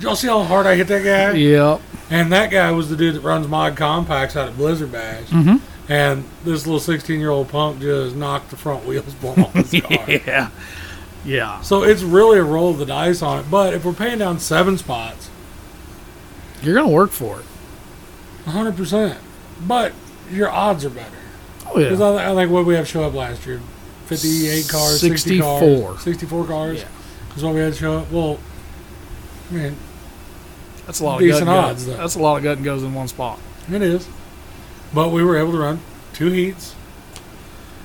Did 0.00 0.06
y'all 0.06 0.16
see 0.16 0.28
how 0.28 0.42
hard 0.42 0.66
I 0.66 0.76
hit 0.76 0.86
that 0.88 1.04
guy? 1.04 1.36
Yep. 1.36 1.82
And 2.08 2.32
that 2.32 2.50
guy 2.50 2.70
was 2.72 2.88
the 2.88 2.96
dude 2.96 3.16
that 3.16 3.20
runs 3.20 3.46
Mod 3.46 3.76
Compacts 3.76 4.34
out 4.34 4.48
at 4.48 4.56
Blizzard 4.56 4.90
Bash. 4.90 5.26
Mm-hmm. 5.26 5.92
And 5.92 6.24
this 6.42 6.66
little 6.66 6.80
16 6.80 7.20
year 7.20 7.28
old 7.28 7.50
punk 7.50 7.80
just 7.82 8.16
knocked 8.16 8.48
the 8.48 8.56
front 8.56 8.86
wheels 8.86 9.14
off 9.22 9.52
his 9.52 9.78
car. 9.82 10.04
Yeah. 10.08 10.48
Yeah. 11.22 11.60
So 11.60 11.82
it's 11.82 12.00
really 12.02 12.38
a 12.38 12.42
roll 12.42 12.70
of 12.70 12.78
the 12.78 12.86
dice 12.86 13.20
on 13.20 13.40
it. 13.40 13.50
But 13.50 13.74
if 13.74 13.84
we're 13.84 13.92
paying 13.92 14.16
down 14.18 14.38
seven 14.38 14.78
spots, 14.78 15.28
You're 16.62 16.76
going 16.76 16.86
to 16.88 16.94
work 16.94 17.10
for 17.10 17.40
it. 17.40 17.46
100%. 18.46 19.18
But 19.66 19.92
your 20.30 20.48
odds 20.48 20.82
are 20.86 20.90
better. 20.90 21.16
Oh, 21.66 21.74
Because 21.76 22.00
yeah. 22.00 22.06
I, 22.06 22.32
I 22.32 22.34
think 22.34 22.50
what 22.50 22.64
we 22.64 22.74
have 22.74 22.88
show 22.88 23.04
up 23.04 23.12
last 23.12 23.44
year 23.46 23.60
58 24.06 24.66
cars, 24.68 25.00
60 25.00 25.16
64. 25.40 25.60
cars. 25.90 26.02
64 26.02 26.44
cars 26.46 26.78
Yeah. 26.78 27.36
is 27.36 27.44
what 27.44 27.54
we 27.54 27.60
had 27.60 27.74
show 27.76 27.98
up. 27.98 28.10
Well, 28.10 28.38
I 29.50 29.54
mean, 29.54 29.76
That's 30.90 31.00
a 31.00 31.04
lot 31.04 31.14
of 31.14 31.20
decent 31.20 31.46
gut 31.46 31.56
and 31.56 31.66
odds, 31.66 31.84
goes. 31.84 31.94
though. 31.94 32.00
That's 32.02 32.14
a 32.16 32.18
lot 32.18 32.36
of 32.38 32.42
gut 32.42 32.56
and 32.56 32.64
goes 32.64 32.82
in 32.82 32.92
one 32.94 33.06
spot. 33.06 33.38
it 33.72 33.80
is. 33.82 34.08
But 34.92 35.10
we 35.10 35.22
were 35.22 35.36
able 35.38 35.52
to 35.52 35.58
run 35.58 35.80
two 36.12 36.30
heats. 36.32 36.74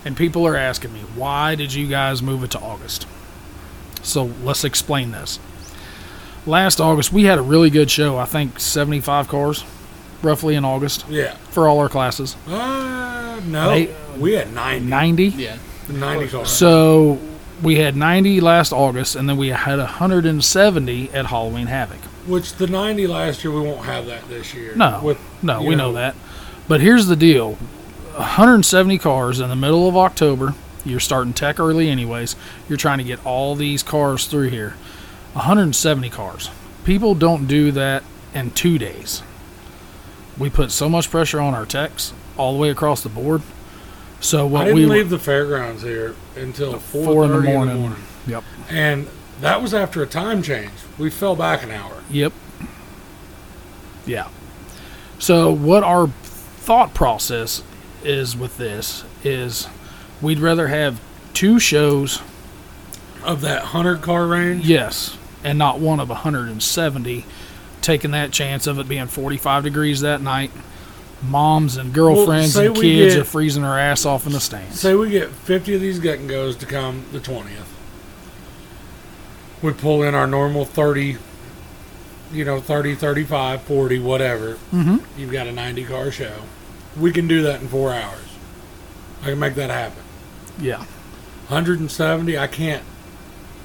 And 0.03 0.17
people 0.17 0.45
are 0.47 0.55
asking 0.55 0.91
me, 0.93 1.01
why 1.15 1.53
did 1.55 1.73
you 1.73 1.87
guys 1.87 2.21
move 2.23 2.43
it 2.43 2.51
to 2.51 2.59
August? 2.59 3.05
So 4.01 4.31
let's 4.43 4.63
explain 4.63 5.11
this. 5.11 5.39
Last 6.47 6.79
August, 6.81 7.11
we 7.13 7.23
had 7.25 7.37
a 7.37 7.41
really 7.43 7.69
good 7.69 7.89
show. 7.91 8.17
I 8.17 8.25
think 8.25 8.59
75 8.59 9.27
cars, 9.27 9.63
roughly 10.23 10.55
in 10.55 10.65
August, 10.65 11.05
Yeah. 11.09 11.35
for 11.51 11.67
all 11.67 11.79
our 11.79 11.89
classes. 11.89 12.35
Uh, 12.47 13.39
no. 13.45 13.69
They- 13.69 13.89
we 14.17 14.33
had 14.33 14.53
90. 14.53 14.85
90. 14.87 15.23
Yeah. 15.37 15.55
90 15.89 16.27
cars. 16.29 16.49
So 16.49 17.19
we 17.61 17.75
had 17.75 17.95
90 17.95 18.41
last 18.41 18.71
August, 18.71 19.15
and 19.15 19.27
then 19.29 19.37
we 19.37 19.49
had 19.49 19.77
170 19.79 21.09
at 21.13 21.27
Halloween 21.27 21.67
Havoc. 21.67 21.99
Which 22.27 22.53
the 22.53 22.67
90 22.67 23.07
last 23.07 23.43
year, 23.43 23.53
we 23.53 23.61
won't 23.61 23.85
have 23.85 24.05
that 24.07 24.27
this 24.27 24.53
year. 24.53 24.75
No, 24.75 24.99
With, 25.03 25.19
no, 25.43 25.61
we 25.61 25.75
know 25.75 25.93
that. 25.93 26.15
But 26.67 26.81
here's 26.81 27.07
the 27.07 27.15
deal: 27.15 27.53
170 28.15 28.97
cars 28.97 29.39
in 29.39 29.49
the 29.49 29.55
middle 29.55 29.87
of 29.87 29.95
October. 29.95 30.55
You're 30.83 30.99
starting 30.99 31.33
tech 31.33 31.59
early, 31.59 31.89
anyways. 31.89 32.35
You're 32.69 32.77
trying 32.77 32.99
to 32.99 33.03
get 33.03 33.23
all 33.25 33.55
these 33.55 33.83
cars 33.83 34.27
through 34.27 34.49
here. 34.49 34.75
170 35.33 36.09
cars. 36.09 36.49
People 36.83 37.15
don't 37.15 37.47
do 37.47 37.71
that 37.71 38.03
in 38.33 38.51
two 38.51 38.77
days. 38.77 39.23
We 40.37 40.49
put 40.49 40.71
so 40.71 40.87
much 40.89 41.09
pressure 41.09 41.39
on 41.39 41.53
our 41.53 41.65
techs 41.65 42.13
all 42.37 42.53
the 42.53 42.59
way 42.59 42.69
across 42.69 43.01
the 43.01 43.09
board. 43.09 43.41
So 44.19 44.47
I 44.47 44.49
what 44.49 44.63
didn't 44.65 44.79
we 44.79 44.85
leave 44.85 45.09
the 45.09 45.19
fairgrounds 45.19 45.81
here 45.83 46.15
until 46.35 46.79
four 46.79 47.25
in 47.25 47.31
the 47.31 47.37
in 47.37 47.43
the 47.43 47.51
morning. 47.51 47.79
morning. 47.79 48.03
Yep. 48.27 48.43
And 48.69 49.07
that 49.41 49.61
was 49.61 49.73
after 49.73 50.01
a 50.01 50.07
time 50.07 50.41
change. 50.41 50.71
We 50.97 51.09
fell 51.09 51.35
back 51.35 51.63
an 51.63 51.71
hour. 51.71 52.03
Yep. 52.09 52.33
Yeah. 54.05 54.29
So 55.19 55.51
what 55.51 55.83
our 55.83 56.07
thought 56.07 56.93
process 56.93 57.63
is 58.03 58.35
with 58.35 58.57
this 58.57 59.03
is 59.23 59.67
we'd 60.21 60.39
rather 60.39 60.67
have 60.67 60.99
two 61.33 61.59
shows 61.59 62.21
of 63.23 63.41
that 63.41 63.63
hundred 63.63 64.01
car 64.01 64.27
range. 64.27 64.67
Yes, 64.67 65.17
and 65.43 65.57
not 65.57 65.79
one 65.79 65.99
of 65.99 66.09
170 66.09 67.25
taking 67.81 68.11
that 68.11 68.31
chance 68.31 68.65
of 68.67 68.79
it 68.79 68.87
being 68.87 69.07
45 69.07 69.63
degrees 69.63 70.01
that 70.01 70.21
night. 70.21 70.51
Moms 71.23 71.77
and 71.77 71.93
girlfriends 71.93 72.53
say 72.53 72.67
and 72.67 72.75
kids 72.75 73.13
get- 73.15 73.21
are 73.21 73.25
freezing 73.25 73.63
their 73.63 73.79
ass 73.79 74.05
off 74.05 74.27
in 74.27 74.33
the 74.33 74.39
stands. 74.39 74.79
Say 74.79 74.93
we 74.95 75.09
get 75.09 75.29
50 75.31 75.75
of 75.75 75.81
these 75.81 75.97
gut 75.99 76.19
and 76.19 76.29
goes 76.29 76.55
to 76.57 76.65
come 76.65 77.03
the 77.11 77.19
20th. 77.19 77.47
We 79.61 79.73
pull 79.73 80.03
in 80.03 80.13
our 80.15 80.27
normal 80.27 80.65
30, 80.65 81.17
you 82.31 82.45
know, 82.45 82.59
30, 82.59 82.95
35, 82.95 83.61
40, 83.61 83.99
whatever. 83.99 84.57
Mhm. 84.73 85.01
You've 85.17 85.31
got 85.31 85.47
a 85.47 85.51
90 85.51 85.83
car 85.85 86.11
show. 86.11 86.33
We 86.97 87.11
can 87.11 87.27
do 87.27 87.41
that 87.43 87.61
in 87.61 87.67
four 87.67 87.93
hours. 87.93 88.19
I 89.23 89.27
can 89.29 89.39
make 89.39 89.55
that 89.55 89.69
happen. 89.69 90.03
Yeah. 90.59 90.85
170, 91.47 92.37
I 92.37 92.47
can't, 92.47 92.83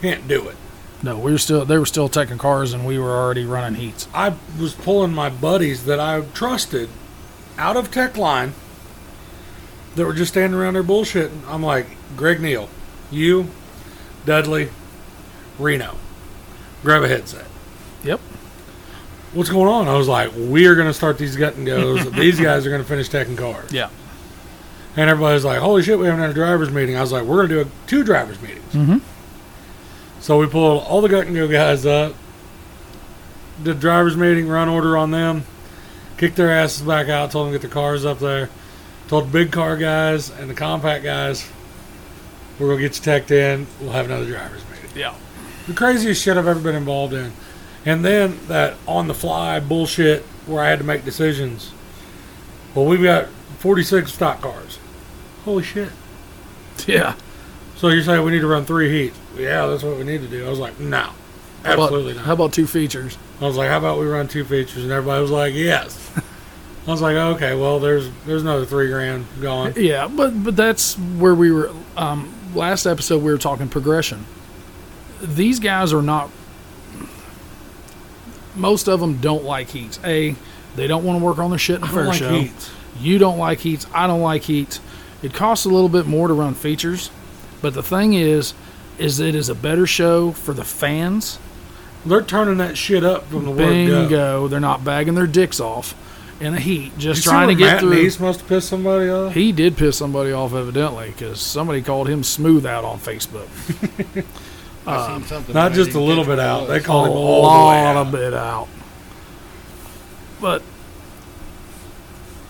can't 0.03 0.27
do 0.29 0.49
it. 0.49 0.57
No, 1.03 1.17
we 1.17 1.33
were 1.33 1.39
still 1.39 1.65
they 1.65 1.79
were 1.79 1.87
still 1.87 2.11
taking 2.11 2.37
cars 2.37 2.75
and 2.75 2.85
we 2.85 2.99
were 2.99 3.13
already 3.17 3.47
running 3.47 3.81
heats. 3.81 4.07
I 4.13 4.35
was 4.59 4.75
pulling 4.75 5.15
my 5.15 5.31
buddies 5.31 5.85
that 5.85 5.99
I 5.99 6.21
trusted 6.35 6.91
out 7.59 7.77
of 7.77 7.91
Tech 7.91 8.19
Line 8.19 8.53
that 9.97 10.05
were 10.05 10.13
just 10.13 10.33
standing 10.33 10.59
around 10.59 10.75
there 10.75 10.83
bullshitting. 10.85 11.41
I'm 11.49 11.63
like, 11.63 11.87
Greg 12.19 12.41
Neal, 12.41 12.69
you, 13.11 13.49
Dudley, 14.27 14.69
Reno, 15.61 15.97
grab 16.83 17.03
a 17.03 17.09
headset. 17.09 17.47
Yep. 18.05 18.21
What's 19.33 19.51
going 19.51 19.69
on? 19.69 19.87
I 19.87 19.95
was 19.95 20.09
like, 20.09 20.33
we 20.37 20.67
are 20.67 20.75
going 20.75 20.89
to 20.89 20.95
start 20.95 21.19
these 21.19 21.37
gut 21.37 21.55
and 21.57 21.67
goes. 21.67 22.11
these 22.13 22.41
guys 22.41 22.67
are 22.67 22.71
going 22.71 22.83
to 22.83 22.89
finish 22.89 23.09
taking 23.09 23.37
cars. 23.37 23.73
Yeah. 23.73 23.91
And 24.97 25.09
everybody's 25.09 25.45
like, 25.45 25.61
holy 25.61 25.83
shit, 25.83 25.99
we 25.99 26.07
haven't 26.07 26.21
had 26.21 26.31
a 26.31 26.35
driver's 26.35 26.71
meeting. 26.71 26.97
I 26.97 27.01
was 27.01 27.13
like, 27.13 27.23
we're 27.23 27.47
going 27.47 27.49
to 27.49 27.65
do 27.65 27.71
a, 27.71 27.87
two 27.87 28.03
driver's 28.03 28.41
meetings. 28.43 28.73
Mm-hmm. 28.73 28.99
So 30.21 30.39
we 30.39 30.47
pulled 30.47 30.83
all 30.83 31.01
the 31.01 31.09
gut 31.09 31.27
and 31.27 31.37
go 31.37 31.47
guys 31.47 31.87
up, 31.87 32.15
did 33.63 33.81
driver's 33.81 34.17
meeting, 34.17 34.49
run 34.49 34.69
order 34.69 34.97
on 34.97 35.11
them, 35.11 35.45
kicked 36.19 36.37
their 36.37 36.51
asses 36.51 36.83
back 36.83 37.09
out, 37.09 37.31
told 37.31 37.47
them 37.47 37.53
to 37.53 37.59
get 37.59 37.63
their 37.63 37.73
cars 37.73 38.05
up 38.05 38.19
there, 38.19 38.51
told 39.09 39.29
the 39.29 39.33
big 39.33 39.53
car 39.53 39.77
guys 39.77 40.31
and 40.31 40.51
the 40.51 40.55
compact 40.55 41.05
guys, 41.05 41.49
we're 42.59 42.69
gonna 42.69 42.81
get 42.83 42.97
you 42.97 43.03
teched 43.03 43.31
in. 43.31 43.67
We'll 43.81 43.93
have 43.93 44.05
another 44.05 44.27
driver's 44.27 44.63
meeting. 44.69 44.91
Yeah. 44.95 45.15
The 45.71 45.77
craziest 45.77 46.21
shit 46.21 46.37
I've 46.37 46.49
ever 46.49 46.59
been 46.59 46.75
involved 46.75 47.15
in, 47.15 47.31
and 47.87 48.05
then 48.05 48.41
that 48.49 48.75
on 48.89 49.07
the 49.07 49.15
fly 49.15 49.61
bullshit 49.61 50.25
where 50.47 50.65
I 50.65 50.69
had 50.69 50.81
to 50.81 50.85
make 50.85 51.05
decisions. 51.05 51.71
Well, 52.75 52.87
we've 52.87 53.01
got 53.05 53.29
46 53.61 54.13
stock 54.13 54.41
cars. 54.41 54.81
Holy 55.45 55.63
shit. 55.63 55.91
Yeah. 56.89 57.15
So 57.77 57.87
you're 57.87 58.03
saying 58.03 58.25
we 58.25 58.33
need 58.33 58.41
to 58.41 58.49
run 58.49 58.65
three 58.65 58.91
heats? 58.91 59.17
Yeah, 59.39 59.67
that's 59.67 59.85
what 59.85 59.97
we 59.97 60.03
need 60.03 60.23
to 60.23 60.27
do. 60.27 60.45
I 60.45 60.51
was 60.51 60.59
like, 60.59 60.81
no, 60.81 61.13
How 61.63 61.75
about- 61.75 61.79
absolutely 61.85 62.15
How 62.15 62.33
about 62.33 62.53
two 62.53 62.67
features? 62.67 63.17
I 63.41 63.45
was 63.45 63.57
like, 63.57 63.69
how 63.69 63.79
about 63.79 64.01
we 64.01 64.07
run 64.07 64.27
two 64.27 64.45
features? 64.45 64.83
And 64.83 64.91
everybody 64.91 65.23
was 65.23 65.31
like, 65.31 65.55
yes. 65.55 66.11
I 66.89 66.91
was 66.91 67.01
like, 67.01 67.15
okay, 67.15 67.55
well, 67.55 67.79
there's 67.79 68.11
there's 68.27 68.43
another 68.43 68.67
three 68.67 68.89
grand 68.89 69.25
gone. 69.41 69.75
Yeah, 69.77 70.09
but 70.09 70.31
but 70.43 70.57
that's 70.57 70.99
where 70.99 71.35
we 71.37 71.53
were. 71.53 71.71
Um, 71.97 72.35
last 72.57 72.87
episode 72.87 73.23
we 73.23 73.31
were 73.31 73.39
talking 73.39 73.69
progression. 73.69 74.27
These 75.21 75.61
guys 75.61 75.93
are 75.93 76.03
not. 76.03 76.31
Most 78.55 78.89
of 78.89 79.01
them 79.01 79.19
don't 79.19 79.45
like 79.45 79.69
heats. 79.71 80.01
A, 80.05 80.35
they 80.77 80.87
don't 80.87 81.05
want 81.05 81.19
to 81.19 81.25
work 81.25 81.39
on 81.39 81.51
their 81.51 81.59
shit 81.59 81.77
in 81.77 81.81
the 81.83 81.87
I 81.87 81.91
fair 81.91 82.05
like 82.07 82.19
show. 82.19 82.31
heats. 82.31 82.71
You 82.99 83.19
don't 83.19 83.39
like 83.39 83.61
heats. 83.61 83.87
I 83.95 84.07
don't 84.07 84.21
like 84.21 84.43
heats. 84.43 84.81
It 85.23 85.35
costs 85.35 85.65
a 85.65 85.69
little 85.69 85.89
bit 85.89 86.07
more 86.07 86.29
to 86.29 86.35
run 86.35 86.55
features, 86.55 87.11
but 87.61 87.75
the 87.75 87.83
thing 87.83 88.15
is, 88.15 88.55
is 88.99 89.21
it 89.21 89.35
is 89.35 89.49
a 89.49 89.55
better 89.55 89.87
show 89.87 90.33
for 90.33 90.53
the 90.53 90.65
fans. 90.65 91.39
They're 92.05 92.23
turning 92.23 92.57
that 92.59 92.79
shit 92.79 93.05
up 93.05 93.27
from 93.27 93.45
the 93.45 93.51
word 93.51 93.59
go. 93.59 94.03
Bingo! 94.03 94.49
They're 94.49 94.61
not 94.61 94.85
bagging 94.85 95.15
their 95.15 95.27
dicks 95.27 95.61
off 95.61 95.95
in 96.41 96.55
a 96.55 96.61
heat, 96.61 96.93
You 96.95 96.99
just 96.99 97.23
see 97.23 97.29
trying 97.29 97.49
to 97.49 97.55
get 97.55 97.73
Matt 97.73 97.81
through. 97.81 97.95
Neese 97.95 98.19
must 98.19 98.41
have 98.41 98.49
pissed 98.49 98.69
somebody 98.69 99.11
off. 99.11 99.35
He 99.35 99.53
did 99.53 99.77
piss 99.77 99.99
somebody 99.99 100.33
off 100.33 100.55
evidently 100.55 101.11
because 101.11 101.41
somebody 101.41 101.83
called 101.83 102.09
him 102.09 102.23
smooth 102.23 102.65
out 102.65 102.85
on 102.85 102.99
Facebook. 102.99 103.47
I 104.91 105.19
seen 105.19 105.27
something. 105.27 105.55
Not 105.55 105.71
but 105.71 105.73
I 105.73 105.75
just 105.75 105.91
a 105.91 105.93
didn't 105.95 106.07
little 106.09 106.25
catch 106.25 106.31
bit 106.31 106.39
what 106.39 106.45
it 106.45 106.49
out. 106.49 106.61
was. 106.63 106.69
They 106.71 106.81
call 106.81 107.05
him 107.07 107.13
a 107.13 107.15
all 107.15 107.43
the 107.43 107.49
way 107.49 107.85
lot 107.85 107.97
out. 107.97 108.07
of 108.07 108.13
bit 108.13 108.35
out. 108.35 108.69
But 110.41 110.63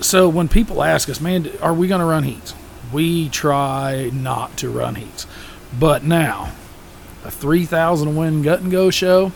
so 0.00 0.28
when 0.28 0.48
people 0.48 0.82
ask 0.82 1.08
us, 1.08 1.20
man, 1.20 1.50
are 1.60 1.74
we 1.74 1.88
going 1.88 2.00
to 2.00 2.04
run 2.06 2.24
heats? 2.24 2.54
We 2.92 3.28
try 3.28 4.10
not 4.12 4.56
to 4.58 4.70
run 4.70 4.94
heats. 4.96 5.26
But 5.78 6.02
now, 6.04 6.52
a 7.24 7.30
3,000 7.30 8.16
win 8.16 8.42
gut 8.42 8.60
and 8.60 8.70
go 8.70 8.90
show, 8.90 9.32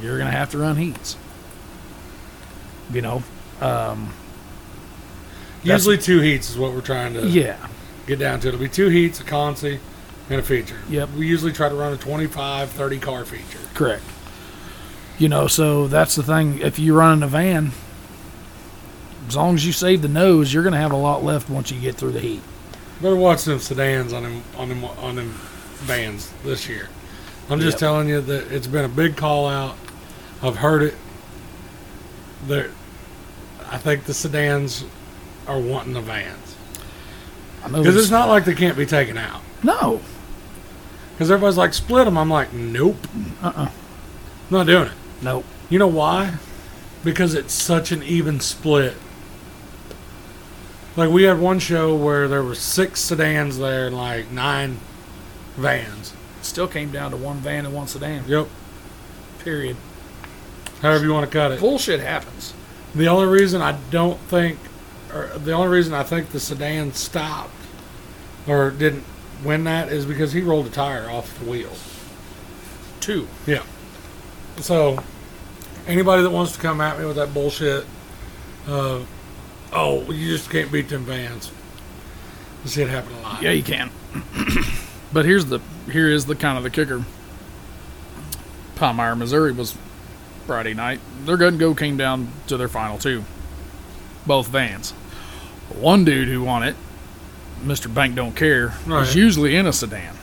you're 0.00 0.16
going 0.18 0.30
to 0.30 0.36
have 0.36 0.50
to 0.52 0.58
run 0.58 0.76
heats. 0.76 1.16
You 2.92 3.02
know, 3.02 3.22
um, 3.60 4.12
Usually 5.64 5.98
two 5.98 6.20
heats 6.20 6.48
is 6.48 6.56
what 6.56 6.72
we're 6.72 6.80
trying 6.80 7.14
to 7.14 7.26
yeah, 7.26 7.56
get 8.06 8.18
down 8.20 8.38
to. 8.40 8.48
It'll 8.48 8.60
be 8.60 8.68
two 8.68 8.88
heats, 8.88 9.20
a 9.20 9.24
consi, 9.24 9.80
and 10.30 10.40
a 10.40 10.42
feature. 10.42 10.78
Yep. 10.88 11.10
We 11.10 11.26
usually 11.26 11.52
try 11.52 11.68
to 11.68 11.74
run 11.74 11.92
a 11.92 11.96
25, 11.96 12.70
30 12.70 12.98
car 12.98 13.24
feature. 13.24 13.58
correct. 13.74 14.02
You 15.18 15.28
know, 15.30 15.46
so 15.46 15.86
that's 15.88 16.14
the 16.14 16.22
thing. 16.22 16.58
If 16.58 16.78
you're 16.78 16.98
running 16.98 17.22
a 17.22 17.26
van, 17.28 17.72
as 19.28 19.34
long 19.36 19.54
as 19.54 19.64
you 19.66 19.72
save 19.72 20.02
the 20.02 20.08
nose, 20.08 20.52
you're 20.52 20.62
going 20.62 20.74
to 20.74 20.78
have 20.78 20.92
a 20.92 20.96
lot 20.96 21.24
left 21.24 21.48
once 21.48 21.70
you 21.70 21.80
get 21.80 21.94
through 21.94 22.12
the 22.12 22.20
heat. 22.20 22.42
Better 23.00 23.16
watch 23.16 23.44
them 23.44 23.58
sedans 23.58 24.12
on 24.12 24.22
them 24.24 24.42
on 24.56 24.68
them 24.68 24.84
on 24.84 25.16
them 25.16 25.30
vans 25.84 26.30
this 26.44 26.68
year. 26.68 26.88
I'm 27.48 27.60
just 27.60 27.74
Yep. 27.76 27.80
telling 27.80 28.08
you 28.08 28.20
that 28.20 28.52
it's 28.52 28.66
been 28.66 28.84
a 28.84 28.88
big 28.88 29.16
call 29.16 29.46
out. 29.48 29.76
I've 30.42 30.56
heard 30.56 30.82
it. 30.82 30.94
There, 32.46 32.70
I 33.70 33.78
think 33.78 34.04
the 34.04 34.14
sedans 34.14 34.84
are 35.46 35.58
wanting 35.58 35.92
the 35.94 36.00
vans 36.00 36.56
I 37.64 37.68
know 37.68 37.78
because 37.78 37.96
it's 37.96 38.10
not 38.10 38.28
like 38.28 38.44
they 38.44 38.54
can't 38.54 38.76
be 38.76 38.86
taken 38.86 39.16
out. 39.16 39.40
No. 39.62 40.00
Because 41.16 41.30
everybody's 41.30 41.56
like 41.56 41.72
split 41.72 42.04
them. 42.04 42.18
I'm 42.18 42.28
like, 42.28 42.52
nope, 42.52 42.98
Uh-uh. 43.42 43.70
not 44.50 44.66
doing 44.66 44.88
it. 44.88 44.92
Nope. 45.22 45.46
You 45.70 45.78
know 45.78 45.86
why? 45.88 46.34
Because 47.02 47.32
it's 47.32 47.54
such 47.54 47.90
an 47.90 48.02
even 48.02 48.38
split. 48.38 48.94
Like 50.94 51.08
we 51.10 51.22
had 51.22 51.38
one 51.38 51.58
show 51.58 51.94
where 51.96 52.28
there 52.28 52.42
were 52.42 52.54
six 52.54 53.00
sedans 53.00 53.56
there 53.58 53.86
and 53.86 53.96
like 53.96 54.30
nine 54.30 54.78
vans. 55.56 56.12
Still 56.42 56.68
came 56.68 56.90
down 56.90 57.12
to 57.12 57.16
one 57.16 57.38
van 57.38 57.64
and 57.64 57.74
one 57.74 57.86
sedan. 57.86 58.24
Yep. 58.26 58.48
Period. 59.38 59.76
However 60.82 61.04
you 61.04 61.12
want 61.14 61.24
to 61.24 61.32
cut 61.32 61.52
it. 61.52 61.60
Bullshit 61.60 62.00
happens. 62.00 62.52
The 62.94 63.08
only 63.08 63.26
reason 63.26 63.62
I 63.62 63.78
don't 63.90 64.18
think, 64.20 64.58
or 65.12 65.28
the 65.38 65.52
only 65.52 65.68
reason 65.68 65.94
I 65.94 66.02
think 66.02 66.30
the 66.30 66.40
sedan 66.40 66.92
stopped 66.92 67.52
or 68.46 68.70
didn't 68.70 69.04
win 69.44 69.64
that 69.64 69.90
is 69.90 70.06
because 70.06 70.32
he 70.32 70.40
rolled 70.40 70.66
a 70.66 70.70
tire 70.70 71.10
off 71.10 71.38
the 71.38 71.50
wheel. 71.50 71.72
Two. 73.00 73.28
Yeah. 73.46 73.62
So, 74.58 75.02
anybody 75.86 76.22
that 76.22 76.30
wants 76.30 76.52
to 76.52 76.60
come 76.60 76.80
at 76.80 76.98
me 76.98 77.04
with 77.04 77.16
that 77.16 77.34
bullshit, 77.34 77.84
uh, 78.66 79.00
oh, 79.72 80.10
you 80.10 80.28
just 80.36 80.50
can't 80.50 80.72
beat 80.72 80.88
them 80.88 81.04
vans. 81.04 81.50
See 82.64 82.82
it 82.82 82.88
happen 82.88 83.14
a 83.14 83.20
lot. 83.20 83.42
Yeah, 83.42 83.52
you 83.52 83.62
can. 83.62 83.90
but 85.12 85.24
here's 85.24 85.46
the 85.46 85.60
here 85.90 86.10
is 86.10 86.26
the 86.26 86.34
kind 86.34 86.58
of 86.58 86.64
the 86.64 86.70
kicker. 86.70 87.04
Palmyra, 88.74 89.14
Missouri 89.14 89.52
was 89.52 89.76
Friday 90.46 90.74
night. 90.74 91.00
Their 91.24 91.36
gun 91.36 91.58
go 91.58 91.74
came 91.74 91.96
down 91.96 92.28
to 92.48 92.56
their 92.56 92.68
final 92.68 92.98
two. 92.98 93.24
Both 94.26 94.48
vans. 94.48 94.90
One 95.70 96.04
dude 96.04 96.28
who 96.28 96.42
won 96.42 96.62
it, 96.62 96.74
Mr. 97.64 97.92
Bank 97.92 98.14
Don't 98.14 98.36
Care, 98.36 98.74
Right. 98.86 99.00
was 99.00 99.14
usually 99.14 99.56
in 99.56 99.66
a 99.66 99.72
sedan. 99.72 100.14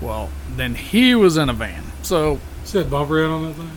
Well, 0.00 0.30
then 0.56 0.74
he 0.74 1.14
was 1.14 1.36
in 1.36 1.48
a 1.48 1.52
van. 1.52 1.84
So 2.02 2.40
See 2.64 2.78
that 2.78 2.90
bumper 2.90 3.24
in 3.24 3.30
on 3.30 3.44
that 3.44 3.54
thing? 3.54 3.70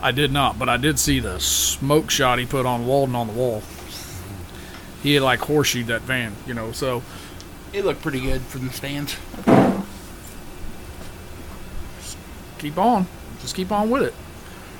I 0.00 0.10
did 0.12 0.32
not, 0.32 0.58
but 0.58 0.68
I 0.68 0.76
did 0.76 0.98
see 0.98 1.20
the 1.20 1.38
smoke 1.40 2.10
shot 2.10 2.38
he 2.38 2.46
put 2.46 2.66
on 2.66 2.86
Walden 2.86 3.14
on 3.14 3.26
the 3.28 3.32
wall. 3.32 3.62
He 5.02 5.14
had 5.14 5.22
like 5.22 5.40
horseshoed 5.40 5.86
that 5.88 6.02
van, 6.02 6.34
you 6.46 6.54
know. 6.54 6.72
So 6.72 7.02
It 7.72 7.84
looked 7.84 8.02
pretty 8.02 8.20
good 8.20 8.42
from 8.42 8.68
the 8.68 8.72
stands. 8.74 9.16
keep 12.58 12.78
on, 12.78 13.06
just 13.40 13.54
keep 13.56 13.72
on 13.72 13.90
with 13.90 14.02
it. 14.02 14.14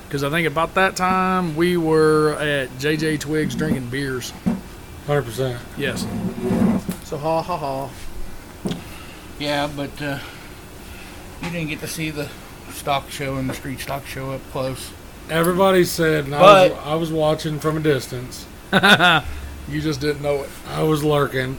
Because 0.07 0.23
I 0.23 0.31
think 0.31 0.47
about 0.47 0.75
that 0.75 0.95
time 0.95 1.57
we 1.57 1.77
were 1.77 2.35
at 2.39 2.69
JJ 2.79 3.19
Twigs 3.21 3.55
drinking 3.55 3.89
beers. 3.89 4.33
100%. 5.07 5.59
Yes. 5.77 6.03
So 7.05 7.19
ha 7.19 7.43
ha 7.43 7.57
ha. 7.57 7.91
Yeah, 9.39 9.69
but 9.75 10.01
uh, 10.01 10.19
you 11.43 11.51
didn't 11.51 11.69
get 11.69 11.81
to 11.81 11.89
see 11.89 12.11
the 12.11 12.29
stock 12.71 13.11
show 13.11 13.37
and 13.37 13.51
the 13.51 13.55
street 13.55 13.81
stock 13.81 14.07
show 14.07 14.31
up 14.33 14.41
close. 14.53 14.91
Everybody 15.31 15.85
said, 15.85 16.25
and 16.27 16.35
I, 16.35 16.41
was, 16.41 16.71
But- 16.73 16.87
I 16.87 16.95
was 16.95 17.13
watching 17.13 17.59
from 17.59 17.77
a 17.77 17.81
distance. 17.81 18.47
You 19.69 19.81
just 19.81 20.01
didn't 20.01 20.23
know 20.23 20.43
it. 20.43 20.51
I 20.69 20.83
was 20.83 21.05
lurking. 21.05 21.57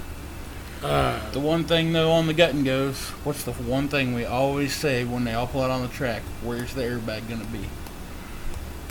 The 0.82 1.40
one 1.40 1.64
thing 1.64 1.94
though 1.94 2.12
on 2.12 2.28
the 2.28 2.34
gut 2.34 2.54
and 2.54 2.66
goes, 2.66 3.00
what's 3.24 3.44
the 3.46 3.54
one 3.54 3.88
thing 3.88 4.14
we 4.14 4.26
always 4.26 4.76
say 4.76 5.06
when 5.06 5.24
they 5.24 5.34
all 5.34 5.48
pull 5.48 5.62
out 5.62 5.72
on 5.72 5.82
the 5.82 5.88
track? 5.88 6.22
Where's 6.44 6.74
the 6.74 6.82
airbag 6.82 7.30
gonna 7.30 7.46
be? 7.46 7.70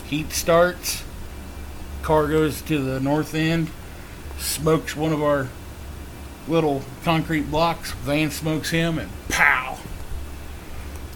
Heat 0.05 0.31
starts, 0.31 1.03
car 2.01 2.27
goes 2.27 2.63
to 2.63 2.83
the 2.83 2.99
north 2.99 3.35
end, 3.35 3.69
smokes 4.43 4.95
one 4.95 5.11
of 5.13 5.21
our 5.23 5.47
little 6.47 6.81
concrete 7.03 7.49
blocks, 7.49 7.91
van 7.91 8.29
smokes 8.31 8.69
him, 8.69 8.97
and 8.99 9.09
pow! 9.29 9.77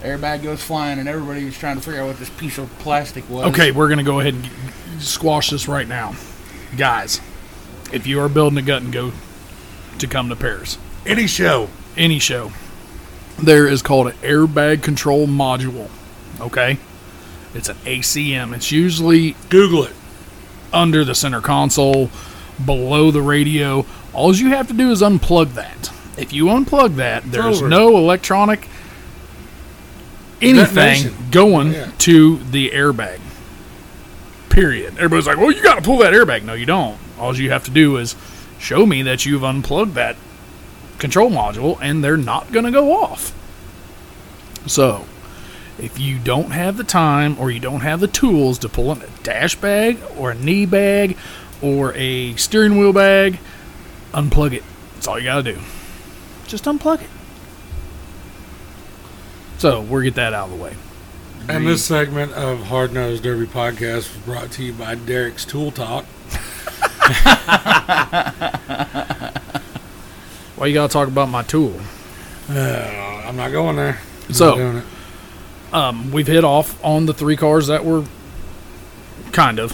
Airbag 0.00 0.42
goes 0.44 0.62
flying, 0.62 0.98
and 0.98 1.08
everybody 1.08 1.44
was 1.44 1.58
trying 1.58 1.76
to 1.76 1.82
figure 1.82 2.00
out 2.02 2.06
what 2.06 2.18
this 2.18 2.30
piece 2.30 2.56
of 2.58 2.70
plastic 2.78 3.28
was. 3.28 3.46
Okay, 3.48 3.72
we're 3.72 3.88
going 3.88 3.98
to 3.98 4.04
go 4.04 4.20
ahead 4.20 4.34
and 4.34 4.48
squash 5.02 5.50
this 5.50 5.66
right 5.68 5.88
now. 5.88 6.14
Guys, 6.76 7.20
if 7.92 8.06
you 8.06 8.20
are 8.20 8.28
building 8.28 8.58
a 8.58 8.62
gut 8.62 8.82
and 8.82 8.92
go 8.92 9.12
to 9.98 10.06
come 10.06 10.28
to 10.28 10.36
Paris, 10.36 10.78
Any 11.04 11.26
show. 11.26 11.68
any 11.96 12.18
show, 12.20 12.52
there 13.42 13.66
is 13.66 13.82
called 13.82 14.06
an 14.08 14.12
airbag 14.18 14.82
control 14.82 15.26
module. 15.26 15.88
Okay? 16.40 16.78
It's 17.54 17.68
an 17.68 17.76
ACM. 17.78 18.54
It's 18.54 18.70
usually 18.70 19.34
Google 19.48 19.84
it. 19.84 19.94
under 20.72 21.02
the 21.04 21.14
center 21.14 21.40
console, 21.40 22.10
below 22.64 23.10
the 23.10 23.22
radio. 23.22 23.84
All 24.12 24.34
you 24.34 24.48
have 24.50 24.68
to 24.68 24.74
do 24.74 24.90
is 24.90 25.02
unplug 25.02 25.54
that. 25.54 25.92
If 26.16 26.32
you 26.32 26.46
unplug 26.46 26.96
that, 26.96 27.30
there's 27.30 27.62
no 27.62 27.96
electronic 27.96 28.68
anything 30.40 31.02
Detonation. 31.02 31.14
going 31.30 31.72
Yeah. 31.72 31.90
to 31.98 32.38
the 32.50 32.70
airbag. 32.70 33.18
Period. 34.48 34.94
Everybody's 34.96 35.26
like, 35.26 35.36
well, 35.38 35.52
you 35.52 35.62
got 35.62 35.76
to 35.76 35.82
pull 35.82 35.98
that 35.98 36.12
airbag. 36.12 36.42
No, 36.44 36.54
you 36.54 36.66
don't. 36.66 36.98
All 37.18 37.36
you 37.36 37.50
have 37.50 37.64
to 37.64 37.70
do 37.70 37.96
is 37.96 38.16
show 38.58 38.86
me 38.86 39.02
that 39.02 39.24
you've 39.26 39.44
unplugged 39.44 39.94
that 39.94 40.16
control 40.98 41.30
module 41.30 41.78
and 41.80 42.02
they're 42.02 42.16
not 42.16 42.50
going 42.52 42.64
to 42.64 42.72
go 42.72 42.92
off. 43.02 43.32
So, 44.66 45.04
if 45.78 45.98
you 45.98 46.18
don't 46.18 46.50
have 46.50 46.76
the 46.76 46.84
time 46.84 47.36
or 47.38 47.50
you 47.50 47.60
don't 47.60 47.80
have 47.80 48.00
the 48.00 48.08
tools 48.08 48.58
to 48.58 48.68
pull 48.68 48.90
in 48.92 49.02
a 49.02 49.06
dash 49.22 49.54
bag 49.54 49.98
or 50.16 50.32
a 50.32 50.34
knee 50.34 50.66
bag 50.66 51.16
or 51.62 51.92
a 51.94 52.34
steering 52.36 52.78
wheel 52.78 52.92
bag, 52.92 53.38
unplug 54.12 54.52
it. 54.52 54.62
That's 54.94 55.06
all 55.08 55.18
you 55.18 55.24
got 55.24 55.44
to 55.44 55.54
do. 55.54 55.60
Just 56.46 56.64
unplug 56.64 57.02
it. 57.02 57.10
So, 59.58 59.80
we'll 59.80 60.02
get 60.02 60.14
that 60.14 60.32
out 60.34 60.50
of 60.50 60.56
the 60.56 60.62
way. 60.62 60.74
And 61.48 61.66
this 61.66 61.84
segment 61.84 62.32
of 62.32 62.64
Hard 62.64 62.92
Nosed 62.92 63.22
Derby 63.22 63.46
podcast 63.46 64.14
was 64.14 64.18
brought 64.24 64.52
to 64.52 64.62
you 64.62 64.72
by 64.72 64.94
Derek's 64.94 65.44
Tool 65.44 65.70
Talk. 65.72 66.04
Why 70.56 70.66
you 70.66 70.74
got 70.74 70.88
to 70.88 70.92
talk 70.92 71.08
about 71.08 71.28
my 71.28 71.42
tool? 71.42 71.78
Uh, 72.50 73.22
I'm 73.26 73.36
not 73.36 73.50
going 73.52 73.76
there. 73.76 74.00
I'm 74.28 74.34
So- 74.34 74.82
um, 75.72 76.10
we've 76.12 76.26
hit 76.26 76.44
off 76.44 76.82
on 76.84 77.06
the 77.06 77.12
three 77.14 77.36
cars 77.36 77.66
that 77.66 77.84
were 77.84 78.04
kind 79.32 79.58
of 79.58 79.72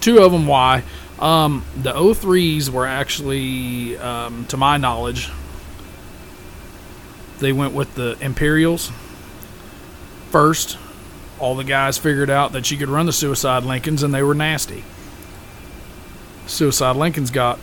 two 0.00 0.18
of 0.22 0.32
them 0.32 0.46
why 0.46 0.82
um, 1.18 1.64
the 1.76 1.92
03s 1.92 2.68
were 2.68 2.86
actually 2.86 3.96
um, 3.98 4.46
to 4.46 4.56
my 4.56 4.76
knowledge 4.76 5.30
they 7.38 7.52
went 7.52 7.74
with 7.74 7.94
the 7.94 8.16
imperials 8.20 8.90
first 10.30 10.78
all 11.38 11.54
the 11.54 11.64
guys 11.64 11.98
figured 11.98 12.30
out 12.30 12.52
that 12.52 12.70
you 12.70 12.76
could 12.76 12.88
run 12.88 13.06
the 13.06 13.12
suicide 13.12 13.62
lincolns 13.62 14.02
and 14.02 14.14
they 14.14 14.22
were 14.22 14.34
nasty 14.34 14.84
suicide 16.46 16.96
lincolns 16.96 17.30
got 17.30 17.58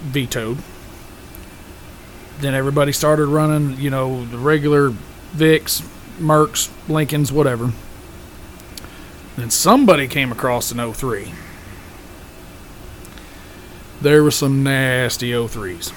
vetoed 0.00 0.58
then 2.40 2.54
everybody 2.54 2.92
started 2.92 3.26
running 3.26 3.78
you 3.78 3.90
know 3.90 4.24
the 4.26 4.38
regular 4.38 4.92
Vics, 5.34 5.82
Mercs, 6.18 6.70
Lincolns, 6.88 7.30
whatever. 7.30 7.72
Then 9.36 9.50
somebody 9.50 10.08
came 10.08 10.32
across 10.32 10.70
an 10.72 10.92
03. 10.92 11.32
There 14.00 14.22
were 14.22 14.30
some 14.30 14.62
nasty 14.62 15.30
03s. 15.32 15.92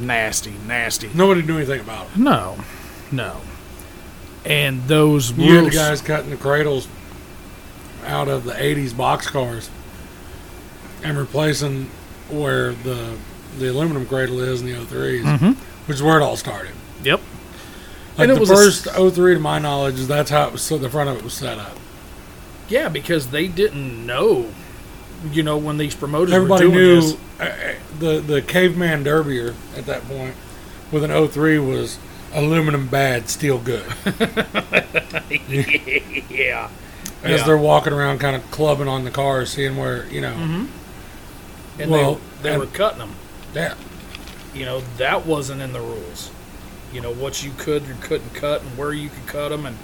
Nasty, 0.00 0.54
nasty. 0.66 1.10
Nobody 1.14 1.42
knew 1.42 1.56
anything 1.58 1.80
about 1.80 2.06
it. 2.06 2.16
No, 2.16 2.56
no. 3.10 3.40
And 4.44 4.86
those 4.88 5.30
You 5.32 5.54
had 5.56 5.66
the 5.66 5.70
guys 5.70 6.00
cutting 6.00 6.30
the 6.30 6.36
cradles 6.36 6.88
out 8.06 8.26
of 8.28 8.44
the 8.44 8.52
80s 8.52 8.92
box 8.96 9.28
cars 9.28 9.70
and 11.04 11.16
replacing 11.16 11.90
where 12.28 12.72
the 12.72 13.16
the 13.58 13.68
aluminum 13.70 14.06
cradle 14.06 14.40
is 14.40 14.62
in 14.62 14.66
the 14.68 14.74
03s, 14.86 15.22
Mhm. 15.24 15.56
which 15.86 15.96
is 15.96 16.02
where 16.02 16.18
it 16.18 16.22
all 16.22 16.36
started. 16.38 16.72
Yep. 17.04 17.20
Like 18.16 18.28
And 18.30 18.38
the 18.38 18.42
a 18.42 18.46
first 18.46 18.86
s- 18.86 18.96
03, 18.96 19.34
to 19.34 19.40
my 19.40 19.58
knowledge, 19.58 19.96
that's 20.06 20.30
how 20.30 20.46
it 20.46 20.52
was, 20.52 20.62
so 20.62 20.78
the 20.78 20.88
front 20.88 21.10
of 21.10 21.18
it 21.18 21.22
was 21.22 21.34
set 21.34 21.58
up. 21.58 21.76
Yeah, 22.70 22.88
because 22.88 23.26
they 23.26 23.46
didn't 23.48 24.06
know, 24.06 24.46
you 25.30 25.42
know, 25.42 25.56
when 25.56 25.76
these 25.78 25.94
promoters 25.94 26.32
Everybody 26.32 26.66
were 26.66 26.72
doing 26.72 26.84
knew 26.84 27.00
this. 27.00 27.16
uh, 27.40 27.42
uh, 27.44 27.74
the 27.98 28.20
the 28.20 28.42
caveman 28.42 29.02
derbier 29.04 29.54
at 29.76 29.86
that 29.86 30.06
point 30.08 30.34
with 30.90 31.04
an 31.04 31.28
03 31.28 31.58
was 31.58 31.98
aluminum 32.34 32.86
bad, 32.88 33.28
steel 33.28 33.58
good. 33.58 33.84
Yeah. 36.30 36.68
As 37.22 37.40
Yeah. 37.40 37.46
they're 37.46 37.56
walking 37.58 37.92
around, 37.92 38.18
kind 38.18 38.34
of 38.34 38.50
clubbing 38.50 38.88
on 38.88 39.04
the 39.04 39.10
cars, 39.10 39.50
seeing 39.52 39.76
where 39.76 40.06
you 40.06 40.20
know. 40.20 40.32
Mm-hmm. 40.34 41.80
And 41.80 41.90
Well, 41.90 42.14
they, 42.14 42.20
they 42.42 42.50
and- 42.52 42.60
were 42.60 42.66
cutting 42.66 42.98
them. 42.98 43.14
Yeah, 43.54 43.74
you 44.54 44.64
know 44.64 44.80
that 44.96 45.26
wasn't 45.26 45.60
in 45.60 45.72
the 45.74 45.80
rules 45.80 46.30
you 46.90 47.00
know 47.02 47.12
what 47.12 47.42
you 47.44 47.50
could 47.58 47.82
or 47.88 47.94
couldn't 48.00 48.32
cut 48.34 48.62
and 48.62 48.76
where 48.78 48.92
you 48.94 49.08
could 49.10 49.26
cut 49.26 49.48
them 49.50 49.64
and 49.66 49.76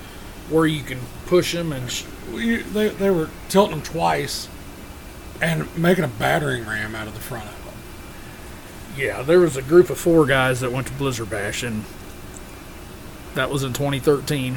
where 0.51 0.67
you 0.67 0.83
can 0.83 0.99
push 1.27 1.53
them 1.53 1.71
and 1.73 1.91
sh- 1.91 2.05
they 2.33 2.89
they 2.89 3.11
were 3.11 3.29
tilting 3.51 3.73
them 3.77 3.83
twice, 3.83 4.49
and 5.41 5.75
making 5.77 6.05
a 6.05 6.09
battering 6.09 6.67
ram 6.67 6.95
out 6.95 7.07
of 7.07 7.15
the 7.15 7.21
front 7.21 7.47
of 7.47 7.65
them. 7.65 7.75
yeah 8.97 9.23
there 9.23 9.41
was 9.41 9.57
a 9.57 9.63
group 9.63 9.91
of 9.91 9.99
four 9.99 10.27
guys 10.27 10.61
that 10.61 10.73
went 10.73 10.87
to 10.87 10.93
blizzard 10.95 11.31
bash 11.31 11.63
and 11.63 11.85
that 13.35 13.51
was 13.51 13.63
in 13.63 13.73
2013 13.73 14.57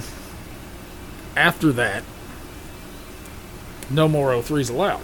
after 1.37 1.71
that 1.71 2.03
no 3.89 4.07
more 4.07 4.31
03s 4.31 4.69
allowed 4.69 5.01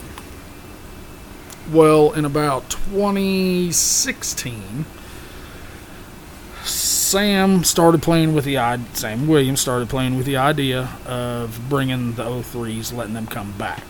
well 1.72 2.12
in 2.14 2.26
about 2.26 2.70
2016 2.70 4.86
Sam 6.64 7.64
started 7.64 8.02
playing 8.02 8.34
with 8.34 8.44
the 8.44 8.58
idea. 8.58 8.86
Sam 8.94 9.28
Williams 9.30 9.62
started 9.62 9.88
playing 9.88 10.18
with 10.18 10.26
the 10.26 10.36
idea 10.36 10.90
of 11.06 11.58
bringing 11.70 12.16
the 12.16 12.26
03s, 12.26 12.94
letting 12.94 13.14
them 13.14 13.28
come 13.28 13.54
back. 13.54 13.84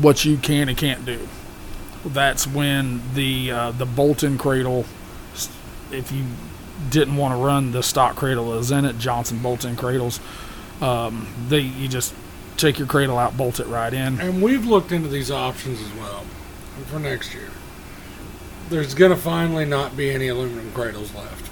What 0.00 0.24
you 0.24 0.36
can 0.38 0.68
and 0.68 0.78
can't 0.78 1.04
do. 1.04 1.28
That's 2.04 2.46
when 2.46 3.02
the 3.14 3.50
uh, 3.52 3.70
the 3.72 3.86
bolt-on 3.86 4.38
cradle. 4.38 4.84
If 5.90 6.10
you 6.10 6.24
didn't 6.90 7.16
want 7.16 7.32
to 7.34 7.36
run 7.44 7.72
the 7.72 7.82
stock 7.82 8.16
cradle 8.16 8.50
that 8.50 8.56
was 8.56 8.70
in 8.70 8.84
it, 8.84 8.98
Johnson 8.98 9.38
bolt-on 9.38 9.76
cradles, 9.76 10.18
um, 10.80 11.26
they 11.48 11.60
you 11.60 11.88
just 11.88 12.14
take 12.56 12.78
your 12.78 12.88
cradle 12.88 13.18
out, 13.18 13.36
bolt 13.36 13.60
it 13.60 13.66
right 13.66 13.92
in. 13.92 14.18
And 14.20 14.42
we've 14.42 14.64
looked 14.66 14.90
into 14.92 15.08
these 15.08 15.30
options 15.30 15.80
as 15.80 15.92
well 15.94 16.24
for 16.86 16.98
next 16.98 17.34
year. 17.34 17.50
There's 18.70 18.94
going 18.94 19.10
to 19.10 19.16
finally 19.16 19.64
not 19.66 19.96
be 19.96 20.10
any 20.10 20.28
aluminum 20.28 20.72
cradles 20.72 21.14
left. 21.14 21.50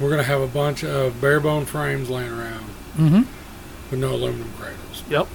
We're 0.00 0.08
going 0.08 0.20
to 0.22 0.24
have 0.28 0.40
a 0.40 0.46
bunch 0.46 0.82
of 0.82 1.20
bare 1.20 1.40
bone 1.40 1.66
frames 1.66 2.08
laying 2.08 2.30
around 2.32 2.64
Mm-hmm. 2.96 3.22
with 3.90 4.00
no 4.00 4.10
aluminum 4.14 4.50
cradles. 4.58 5.04
Yep. 5.08 5.28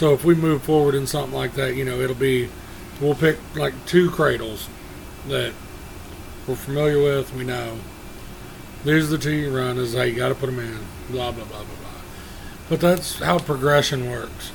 So 0.00 0.14
if 0.14 0.24
we 0.24 0.34
move 0.34 0.62
forward 0.62 0.94
in 0.94 1.06
something 1.06 1.34
like 1.34 1.52
that, 1.56 1.74
you 1.74 1.84
know, 1.84 2.00
it'll 2.00 2.16
be 2.16 2.48
we'll 3.02 3.14
pick 3.14 3.36
like 3.54 3.74
two 3.84 4.10
cradles 4.10 4.66
that 5.28 5.52
we're 6.48 6.54
familiar 6.54 7.02
with. 7.02 7.34
We 7.34 7.44
know 7.44 7.76
these 8.82 9.12
are 9.12 9.18
the 9.18 9.22
two 9.22 9.30
you 9.30 9.54
run. 9.54 9.76
Is 9.76 9.94
how 9.94 10.00
you 10.00 10.16
got 10.16 10.30
to 10.30 10.34
put 10.34 10.46
them 10.46 10.58
in. 10.58 10.78
Blah 11.10 11.32
blah 11.32 11.44
blah 11.44 11.58
blah 11.58 11.64
blah. 11.64 12.00
But 12.70 12.80
that's 12.80 13.18
how 13.18 13.40
progression 13.40 14.10
works. 14.10 14.52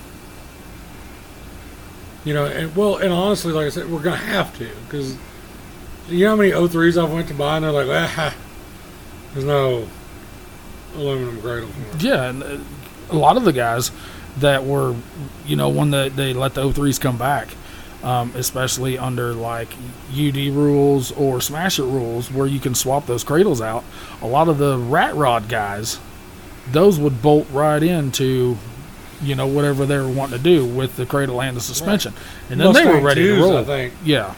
You 2.23 2.33
know, 2.33 2.45
and 2.47 2.75
well, 2.75 2.97
and 2.97 3.13
honestly, 3.13 3.53
like 3.53 3.67
I 3.67 3.69
said, 3.69 3.91
we're 3.91 4.01
gonna 4.01 4.17
have 4.17 4.57
to 4.57 4.67
because 4.85 5.15
you 6.09 6.25
know 6.25 6.31
how 6.31 6.35
many 6.37 6.53
O3s 6.53 6.99
I've 6.99 7.13
went 7.13 7.27
to 7.27 7.35
buy 7.35 7.57
and 7.57 7.65
they're 7.65 7.71
like, 7.71 7.87
ah, 7.87 8.35
there's 9.33 9.45
no 9.45 9.87
aluminum 10.95 11.39
cradle. 11.39 11.69
Yeah, 11.99 12.29
and 12.31 12.41
uh, 12.41 12.57
a 13.11 13.15
lot 13.15 13.37
of 13.37 13.43
the 13.43 13.53
guys 13.53 13.91
that 14.37 14.65
were, 14.65 14.95
you 15.45 15.55
know, 15.55 15.69
when 15.69 15.91
the, 15.91 16.11
they 16.13 16.33
let 16.33 16.53
the 16.53 16.63
03s 16.63 16.99
come 16.99 17.17
back, 17.17 17.47
um, 18.03 18.31
especially 18.35 18.97
under 18.97 19.33
like 19.33 19.69
UD 20.11 20.35
rules 20.53 21.11
or 21.13 21.39
Smasher 21.41 21.83
rules, 21.83 22.31
where 22.31 22.45
you 22.47 22.59
can 22.59 22.75
swap 22.75 23.05
those 23.05 23.23
cradles 23.23 23.61
out. 23.61 23.83
A 24.21 24.27
lot 24.27 24.47
of 24.49 24.57
the 24.57 24.77
rat 24.77 25.15
rod 25.15 25.47
guys, 25.49 25.99
those 26.71 26.99
would 26.99 27.21
bolt 27.21 27.47
right 27.51 27.81
into, 27.81 28.57
you 29.21 29.35
know, 29.35 29.47
whatever 29.47 29.85
they 29.85 29.97
were 29.97 30.09
wanting 30.09 30.37
to 30.37 30.43
do 30.43 30.65
with 30.65 30.97
the 30.97 31.05
cradle 31.05 31.41
and 31.41 31.55
the 31.55 31.61
suspension, 31.61 32.13
and 32.49 32.59
then 32.59 32.73
they 32.73 32.85
were 32.85 32.99
ready 32.99 33.23
to 33.23 33.39
roll. 33.41 33.57
I 33.57 33.63
think 33.63 33.93
Yeah, 34.03 34.33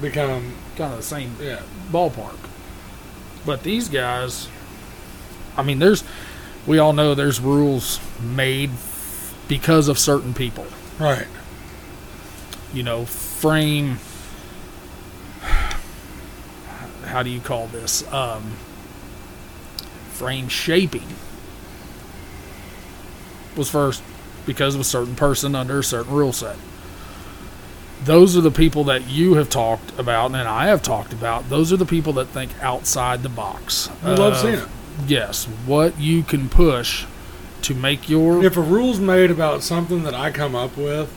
become 0.00 0.52
kind 0.76 0.92
of 0.92 0.98
the 0.98 1.02
same 1.04 1.34
Yeah. 1.40 1.60
ballpark. 1.90 2.36
But 3.44 3.62
these 3.62 3.88
guys, 3.88 4.48
I 5.56 5.62
mean, 5.62 5.78
there's, 5.78 6.04
we 6.66 6.78
all 6.78 6.92
know 6.92 7.14
there's 7.14 7.40
rules 7.40 8.00
made 8.22 8.70
because 9.48 9.88
of 9.88 9.98
certain 9.98 10.34
people. 10.34 10.66
Right. 10.98 11.26
You 12.72 12.82
know, 12.82 13.04
frame. 13.04 13.98
How 17.04 17.22
do 17.22 17.30
you 17.30 17.40
call 17.40 17.66
this? 17.68 18.10
Um, 18.12 18.56
frame 20.10 20.48
shaping 20.48 21.06
was 23.56 23.70
first 23.70 24.02
because 24.46 24.74
of 24.74 24.80
a 24.80 24.84
certain 24.84 25.14
person 25.14 25.54
under 25.54 25.78
a 25.78 25.84
certain 25.84 26.12
rule 26.12 26.32
set. 26.32 26.56
Those 28.04 28.36
are 28.36 28.40
the 28.40 28.50
people 28.50 28.84
that 28.84 29.08
you 29.08 29.34
have 29.34 29.48
talked 29.48 29.98
about 29.98 30.26
and 30.26 30.36
I 30.36 30.66
have 30.66 30.82
talked 30.82 31.12
about. 31.12 31.48
Those 31.48 31.72
are 31.72 31.76
the 31.76 31.86
people 31.86 32.12
that 32.14 32.26
think 32.26 32.50
outside 32.60 33.22
the 33.22 33.28
box. 33.28 33.88
We 34.04 34.10
love 34.10 34.34
of, 34.34 34.38
seeing 34.38 34.54
it. 34.54 34.68
Yes, 35.06 35.44
what 35.66 35.98
you 35.98 36.22
can 36.22 36.48
push 36.48 37.06
to 37.64 37.74
make 37.74 38.08
your 38.08 38.44
If 38.44 38.56
a 38.56 38.60
rule's 38.60 39.00
made 39.00 39.30
about 39.30 39.62
something 39.62 40.02
that 40.04 40.14
I 40.14 40.30
come 40.30 40.54
up 40.54 40.76
with, 40.76 41.12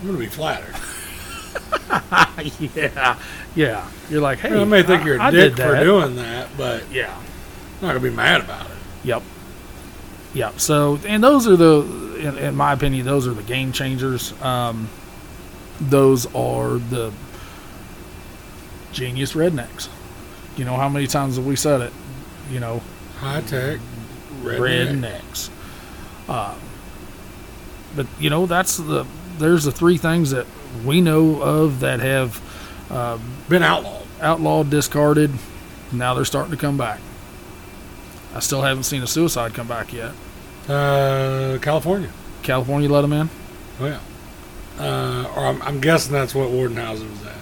I'm 0.00 0.06
going 0.06 0.18
to 0.18 0.24
be 0.24 0.30
flattered. 0.30 0.74
yeah, 2.74 3.18
yeah. 3.54 3.88
You're 4.10 4.20
like, 4.20 4.38
hey, 4.38 4.60
I 4.60 4.64
may 4.64 4.82
think 4.82 5.04
you're 5.04 5.16
a 5.16 5.22
I 5.22 5.30
dick 5.30 5.56
for 5.56 5.78
doing 5.82 6.16
that, 6.16 6.48
but 6.56 6.90
Yeah, 6.92 7.14
I'm 7.16 7.22
not 7.86 7.92
going 7.92 8.02
to 8.02 8.10
be 8.10 8.14
mad 8.14 8.40
about 8.40 8.66
it. 8.66 8.76
Yep. 9.04 9.22
Yep. 10.34 10.60
So, 10.60 10.98
and 11.06 11.22
those 11.22 11.46
are 11.46 11.56
the, 11.56 12.16
in, 12.20 12.38
in 12.38 12.54
my 12.56 12.72
opinion, 12.72 13.06
those 13.06 13.26
are 13.26 13.32
the 13.34 13.42
game 13.42 13.72
changers. 13.72 14.32
Um, 14.42 14.88
those 15.80 16.26
are 16.34 16.78
the 16.78 17.12
genius 18.92 19.32
rednecks. 19.34 19.88
You 20.56 20.64
know 20.64 20.76
how 20.76 20.88
many 20.88 21.06
times 21.06 21.36
have 21.36 21.46
we 21.46 21.56
said 21.56 21.80
it? 21.80 21.92
You 22.50 22.60
know, 22.60 22.82
High 23.18 23.40
tech, 23.42 23.78
redneck. 24.42 25.20
rednecks. 25.20 25.50
Uh, 26.28 26.54
but 27.96 28.06
you 28.20 28.30
know, 28.30 28.46
that's 28.46 28.76
the 28.76 29.06
there's 29.38 29.64
the 29.64 29.72
three 29.72 29.96
things 29.96 30.30
that 30.32 30.46
we 30.84 31.00
know 31.00 31.40
of 31.40 31.80
that 31.80 32.00
have 32.00 32.40
uh, 32.90 33.18
Been 33.48 33.62
outlawed. 33.62 34.06
outlawed, 34.20 34.70
discarded. 34.70 35.30
Now 35.92 36.14
they're 36.14 36.24
starting 36.24 36.50
to 36.50 36.56
come 36.56 36.76
back. 36.76 37.00
I 38.34 38.40
still 38.40 38.62
haven't 38.62 38.82
seen 38.84 39.02
a 39.02 39.06
suicide 39.06 39.54
come 39.54 39.68
back 39.68 39.92
yet. 39.92 40.12
Uh, 40.68 41.58
California. 41.62 42.10
California 42.42 42.90
let 42.90 43.00
them 43.02 43.12
in. 43.14 43.30
Oh, 43.80 43.86
yeah. 43.86 44.00
Uh, 44.78 45.32
or 45.34 45.46
I'm, 45.46 45.62
I'm 45.62 45.80
guessing 45.80 46.12
that's 46.12 46.34
what 46.34 46.50
Wardenhausen 46.50 47.10
was 47.10 47.26
at. 47.26 47.32
Let 47.32 47.34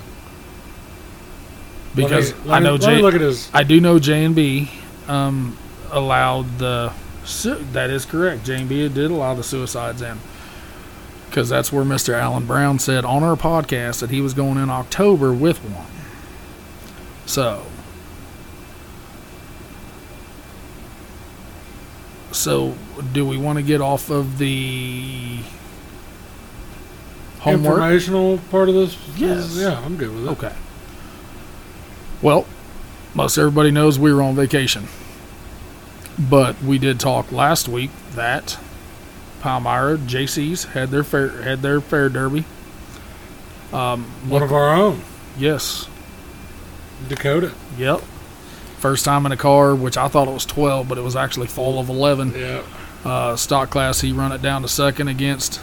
me- 1.96 2.04
because 2.04 2.34
let 2.44 2.56
I 2.56 2.58
know 2.60 2.78
J. 2.78 3.02
look 3.02 3.14
at 3.14 3.20
his. 3.20 3.50
I 3.52 3.64
do 3.64 3.80
know 3.80 3.98
J 3.98 4.24
and 4.24 4.34
B 4.34 4.70
um, 5.08 5.56
allowed 5.90 6.58
the. 6.58 6.92
Su- 7.26 7.64
that 7.72 7.90
is 7.90 8.04
correct. 8.04 8.44
J 8.44 8.60
and 8.60 8.68
B 8.68 8.88
did 8.88 9.10
allow 9.10 9.34
the 9.34 9.42
suicides 9.42 10.00
in 10.00 10.18
because 11.28 11.48
that's 11.48 11.72
where 11.72 11.84
Mr. 11.84 12.14
Alan 12.14 12.46
Brown 12.46 12.78
said 12.78 13.04
on 13.04 13.22
our 13.22 13.36
podcast 13.36 14.00
that 14.00 14.10
he 14.10 14.20
was 14.20 14.32
going 14.32 14.56
in 14.56 14.70
October 14.70 15.32
with 15.32 15.58
one. 15.58 15.86
So. 17.26 17.66
So, 22.32 22.74
do 23.12 23.26
we 23.26 23.36
want 23.36 23.58
to 23.58 23.62
get 23.62 23.80
off 23.80 24.08
of 24.10 24.38
the 24.38 25.40
homework? 27.40 27.74
informational 27.74 28.38
part 28.50 28.68
of 28.68 28.74
this. 28.74 28.96
Yes. 29.16 29.56
Yeah, 29.56 29.80
I'm 29.84 29.96
good 29.96 30.14
with 30.14 30.26
it. 30.26 30.30
Okay. 30.30 30.54
Well, 32.22 32.46
most 33.14 33.36
everybody 33.36 33.70
knows 33.70 33.98
we 33.98 34.12
were 34.12 34.22
on 34.22 34.34
vacation. 34.36 34.86
But 36.18 36.62
we 36.62 36.78
did 36.78 36.98
talk 36.98 37.30
last 37.30 37.68
week 37.68 37.90
that 38.14 38.58
Palmyra 39.40 39.98
JC's 39.98 40.64
had 40.64 40.90
their 40.90 41.04
fair 41.04 41.42
had 41.42 41.62
their 41.62 41.80
fair 41.80 42.08
derby. 42.08 42.44
Um, 43.72 44.04
One 44.28 44.42
of 44.42 44.52
our 44.52 44.74
own, 44.74 45.02
yes, 45.36 45.88
Dakota. 47.08 47.52
yep. 47.76 48.00
First 48.78 49.04
time 49.04 49.26
in 49.26 49.32
a 49.32 49.36
car, 49.36 49.74
which 49.74 49.96
I 49.96 50.06
thought 50.08 50.28
it 50.28 50.32
was 50.34 50.46
12, 50.46 50.88
but 50.88 50.98
it 50.98 51.00
was 51.00 51.16
actually 51.16 51.46
fall 51.48 51.80
of 51.80 51.88
11. 51.88 52.34
Yeah. 52.36 52.62
Uh, 53.04 53.34
stock 53.36 53.70
class, 53.70 54.00
he 54.02 54.12
run 54.12 54.32
it 54.32 54.40
down 54.42 54.62
to 54.62 54.68
second 54.68 55.08
against 55.08 55.60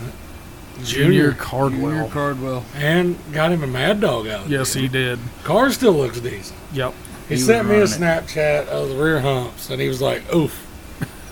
Junior, 0.84 1.32
Junior. 1.32 1.32
Cardwell. 1.34 1.91
Junior 1.91 2.08
Cardwell. 2.10 2.66
And 2.76 3.18
got 3.32 3.51
him 3.51 3.64
a 3.64 3.68
mad 3.68 4.01
dog 4.01 4.28
out. 4.28 4.49
yes, 4.49 4.74
he 4.74 4.88
did. 4.88 5.20
Car 5.43 5.72
still 5.72 5.93
looks 5.93 6.20
decent. 6.20 6.58
Yep. 6.74 6.93
He, 7.28 7.36
He 7.36 7.41
sent 7.41 7.67
me 7.67 7.76
a. 7.76 7.84
Snapchat 7.84 8.67
of 8.67 8.89
the 8.89 8.95
rear 8.95 9.21
humps, 9.21 9.69
and 9.69 9.82
he 9.82 9.88
was 9.88 10.01
like, 10.01 10.34
"Oof." 10.34 10.67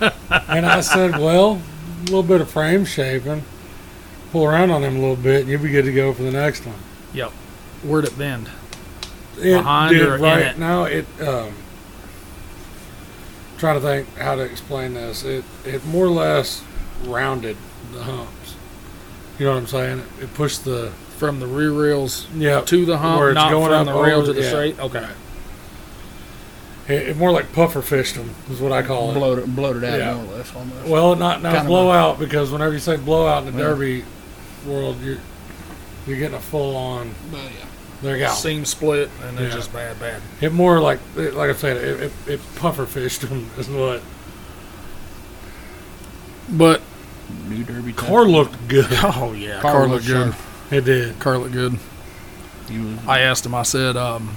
and 0.48 0.66
I 0.66 0.80
said, 0.80 1.12
"Well, 1.12 1.60
a 2.00 2.04
little 2.04 2.22
bit 2.22 2.40
of 2.40 2.50
frame 2.50 2.84
shaping. 2.84 3.44
Pull 4.30 4.44
around 4.44 4.70
on 4.70 4.82
him 4.82 4.96
a 4.96 5.00
little 5.00 5.16
bit, 5.16 5.42
and 5.42 5.50
you'll 5.50 5.62
be 5.62 5.70
good 5.70 5.84
to 5.84 5.92
go 5.92 6.12
for 6.12 6.22
the 6.22 6.30
next 6.30 6.66
one." 6.66 6.78
Yep. 7.12 7.30
Where'd 7.82 8.04
it 8.06 8.16
bend? 8.18 8.48
It 9.38 9.56
Behind 9.56 9.94
did 9.94 10.08
or 10.08 10.16
in 10.16 10.22
right 10.22 10.42
it? 10.42 10.58
now. 10.58 10.84
It 10.84 11.06
um, 11.20 11.54
trying 13.58 13.80
to 13.80 13.80
think 13.80 14.16
how 14.16 14.34
to 14.34 14.42
explain 14.42 14.94
this. 14.94 15.24
It 15.24 15.44
it 15.64 15.84
more 15.84 16.06
or 16.06 16.10
less 16.10 16.64
rounded 17.04 17.56
the 17.92 18.02
humps. 18.04 18.56
You 19.38 19.46
know 19.46 19.52
what 19.52 19.60
I'm 19.60 19.66
saying? 19.66 19.98
It, 20.18 20.24
it 20.24 20.34
pushed 20.34 20.64
the 20.64 20.92
From 21.16 21.40
the 21.40 21.46
rear 21.46 21.72
rails 21.72 22.26
yeah 22.34 22.60
to 22.62 22.84
the 22.84 22.98
hump, 22.98 23.34
not 23.34 23.50
going 23.50 23.70
from 23.70 23.86
the 23.86 24.00
rail 24.00 24.24
to 24.24 24.32
the 24.32 24.42
yeah. 24.42 24.48
straight. 24.48 24.78
Okay. 24.80 25.08
It, 26.88 27.10
it 27.10 27.16
more 27.16 27.30
like 27.30 27.52
puffer 27.52 27.80
fished 27.80 28.16
them 28.16 28.34
is 28.50 28.60
what 28.60 28.72
I 28.72 28.82
call 28.82 29.10
it. 29.10 29.14
Bloated, 29.14 29.54
bloated 29.54 29.84
out 29.84 29.98
Yeah. 29.98 30.14
more 30.14 30.24
or 30.34 30.36
less 30.38 30.54
almost. 30.54 30.86
Well, 30.88 31.14
not 31.16 31.42
not 31.42 31.50
Kind 31.54 31.58
of 31.62 31.66
blowout 31.68 32.18
because 32.18 32.50
whenever 32.50 32.72
you 32.72 32.80
say 32.80 32.96
blowout 32.96 33.46
in 33.46 33.52
the 33.54 33.58
Yeah. 33.62 33.68
derby 33.68 34.04
world, 34.66 34.96
you're 35.02 35.18
you're 36.06 36.18
getting 36.18 36.36
a 36.36 36.40
full 36.40 36.76
on. 36.76 37.14
But 37.30 37.38
yeah. 37.44 37.66
There 38.02 38.16
you 38.16 38.24
go. 38.26 38.32
Seam 38.32 38.64
split, 38.64 39.10
and 39.22 39.38
it's 39.38 39.50
Yeah. 39.54 39.60
just 39.60 39.72
bad, 39.72 40.00
bad. 40.00 40.20
It 40.40 40.52
more 40.52 40.80
like 40.80 40.98
like 41.16 41.50
I 41.50 41.54
said, 41.54 41.76
it, 41.76 42.00
it, 42.00 42.12
it 42.26 42.40
puffer 42.56 42.84
fished 42.86 43.20
them 43.22 43.48
is 43.56 43.68
what. 43.68 44.02
But 46.48 46.80
New 47.48 47.62
Derby. 47.64 47.92
Car 47.92 48.24
looked 48.24 48.68
good. 48.68 48.86
oh 48.92 49.32
yeah, 49.32 49.60
Car 49.60 49.72
car, 49.72 49.80
looked 49.82 49.92
looked 49.92 50.06
good. 50.06 50.34
sharp. 50.34 50.72
It 50.72 50.84
did. 50.84 51.18
Car 51.20 51.38
looked 51.38 51.52
good. 51.52 51.78
He 52.68 52.96
I 53.06 53.20
asked 53.20 53.44
him. 53.46 53.54
I 53.54 53.62
said, 53.62 53.96
um, 53.96 54.34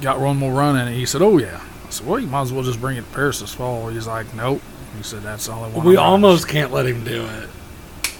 "Got 0.00 0.20
one 0.20 0.36
more 0.36 0.52
run 0.52 0.76
in 0.78 0.88
it?" 0.88 0.96
He 0.96 1.06
said, 1.06 1.22
"Oh 1.22 1.38
yeah." 1.38 1.60
I 1.86 1.90
said, 1.90 2.06
"Well, 2.06 2.18
you 2.18 2.26
might 2.26 2.42
as 2.42 2.52
well 2.52 2.62
just 2.62 2.80
bring 2.80 2.96
it 2.96 3.02
to 3.08 3.14
Paris 3.14 3.40
this 3.40 3.54
fall." 3.54 3.88
He's 3.88 4.06
like, 4.06 4.32
"Nope." 4.34 4.62
He 4.96 5.02
said, 5.02 5.22
"That's 5.22 5.46
the 5.46 5.52
only 5.52 5.70
one." 5.70 5.86
We 5.86 5.96
I'm 5.96 6.04
almost 6.04 6.48
can't 6.48 6.72
let 6.72 6.86
him 6.86 7.04
do 7.04 7.24
it. 7.24 7.48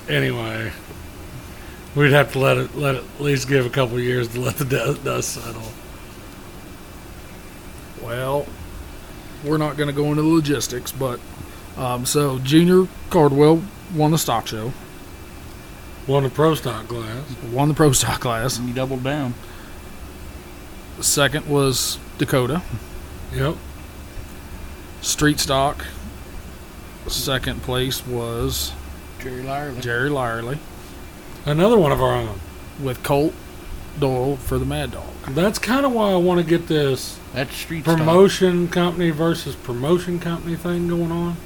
Anyway, 0.09 0.73
we'd 1.95 2.13
have 2.13 2.33
to 2.33 2.39
let 2.39 2.59
it 2.59 2.77
let 2.77 2.97
it 2.97 3.05
at 3.17 3.21
least 3.21 3.49
give 3.49 3.65
a 3.67 3.71
couple 3.71 3.99
years 4.01 4.29
to 4.29 4.41
let 4.41 4.57
the 4.57 4.65
dust, 4.65 5.05
dust 5.05 5.29
settle. 5.35 5.63
Well, 8.03 8.47
we're 9.45 9.59
not 9.59 9.77
going 9.77 9.89
to 9.89 9.93
go 9.95 10.07
into 10.07 10.23
the 10.23 10.29
logistics, 10.29 10.93
but 10.93 11.21
um, 11.77 12.05
so 12.05 12.39
Junior 12.41 12.87
Cardwell 13.11 13.63
won 13.95 14.11
the 14.11 14.19
stock 14.19 14.47
show, 14.47 14.73
Won 16.09 16.25
the 16.25 16.31
pro 16.31 16.55
stock 16.57 16.89
class. 16.89 17.25
won 17.53 17.69
the 17.69 17.75
pro 17.75 17.93
stock 17.93 18.21
class. 18.21 18.57
he 18.59 18.73
doubled 18.73 19.05
down. 19.05 19.35
Second 21.03 21.47
was 21.49 21.99
Dakota 22.19 22.63
Yep. 23.35 23.57
Street 25.01 25.41
Stock. 25.41 25.85
Second 27.09 27.63
place 27.63 28.07
was 28.07 28.73
Jerry 29.21 29.43
Lyerly. 29.43 29.81
Jerry 29.81 30.11
Lyerly 30.11 30.59
Another 31.45 31.77
one 31.79 31.91
of 31.93 32.01
our 32.01 32.13
own. 32.15 32.39
with 32.81 33.03
Colt 33.03 33.35
Doyle 33.99 34.37
for 34.37 34.59
the 34.59 34.65
Mad 34.65 34.93
Dog. 34.93 35.09
That's 35.31 35.59
kind 35.59 35.85
of 35.85 35.93
why 35.93 36.13
I 36.13 36.17
want 36.17 36.41
to 36.41 36.47
get 36.47 36.69
this 36.69 37.19
That's 37.35 37.55
street 37.55 37.83
stock. 37.83 37.99
promotion 37.99 38.69
company 38.69 39.11
versus 39.11 39.55
promotion 39.57 40.19
company 40.21 40.55
thing 40.57 40.89
going 40.89 41.11
on. 41.13 41.37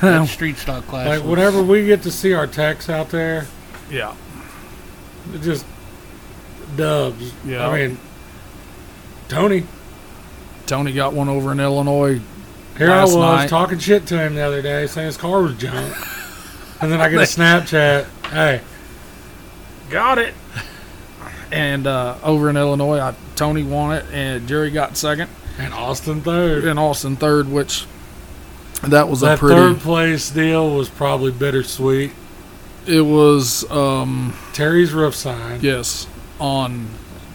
That 0.00 0.28
street 0.28 0.56
stock 0.56 0.86
class. 0.88 1.06
Like 1.20 1.22
whenever 1.28 1.62
we 1.62 1.86
get 1.86 2.02
to 2.02 2.10
see 2.10 2.32
our 2.34 2.46
techs 2.48 2.88
out 2.90 3.10
there, 3.10 3.46
Yeah. 3.90 4.14
it 5.32 5.42
just 5.42 5.64
dubs. 6.76 7.32
Yeah. 7.44 7.66
I 7.68 7.86
mean, 7.88 7.98
Tony. 9.28 9.64
Tony 10.66 10.92
got 10.92 11.12
one 11.12 11.28
over 11.28 11.52
in 11.52 11.60
Illinois. 11.60 12.20
Here 12.78 12.90
I 12.90 13.02
was 13.02 13.14
night. 13.16 13.48
talking 13.48 13.78
shit 13.78 14.06
to 14.06 14.18
him 14.18 14.34
the 14.34 14.42
other 14.42 14.62
day, 14.62 14.86
saying 14.86 15.06
his 15.06 15.16
car 15.16 15.42
was 15.42 15.56
junk, 15.58 15.94
and 16.80 16.90
then 16.90 17.00
I 17.00 17.08
get 17.10 17.18
a 17.18 17.22
Snapchat. 17.40 18.06
Hey, 18.30 18.60
Got 19.90 20.16
it. 20.18 20.32
And 21.50 21.86
uh, 21.86 22.16
over 22.22 22.48
in 22.48 22.56
Illinois, 22.56 22.98
I, 22.98 23.14
Tony 23.36 23.62
won 23.62 23.94
it, 23.96 24.06
and 24.10 24.48
Jerry 24.48 24.70
got 24.70 24.96
second, 24.96 25.28
and 25.58 25.74
Austin 25.74 26.22
third. 26.22 26.64
and 26.64 26.78
Austin 26.78 27.16
third, 27.16 27.50
which 27.50 27.84
that 28.84 29.06
was 29.10 29.22
a 29.22 29.36
pretty. 29.36 29.54
third 29.54 29.78
place 29.80 30.30
deal 30.30 30.74
was 30.74 30.88
probably 30.88 31.30
bittersweet. 31.30 32.12
It 32.86 33.02
was 33.02 33.70
um, 33.70 34.34
Terry's 34.54 34.92
roof 34.94 35.14
sign. 35.14 35.60
yes 35.60 36.06
on 36.42 36.88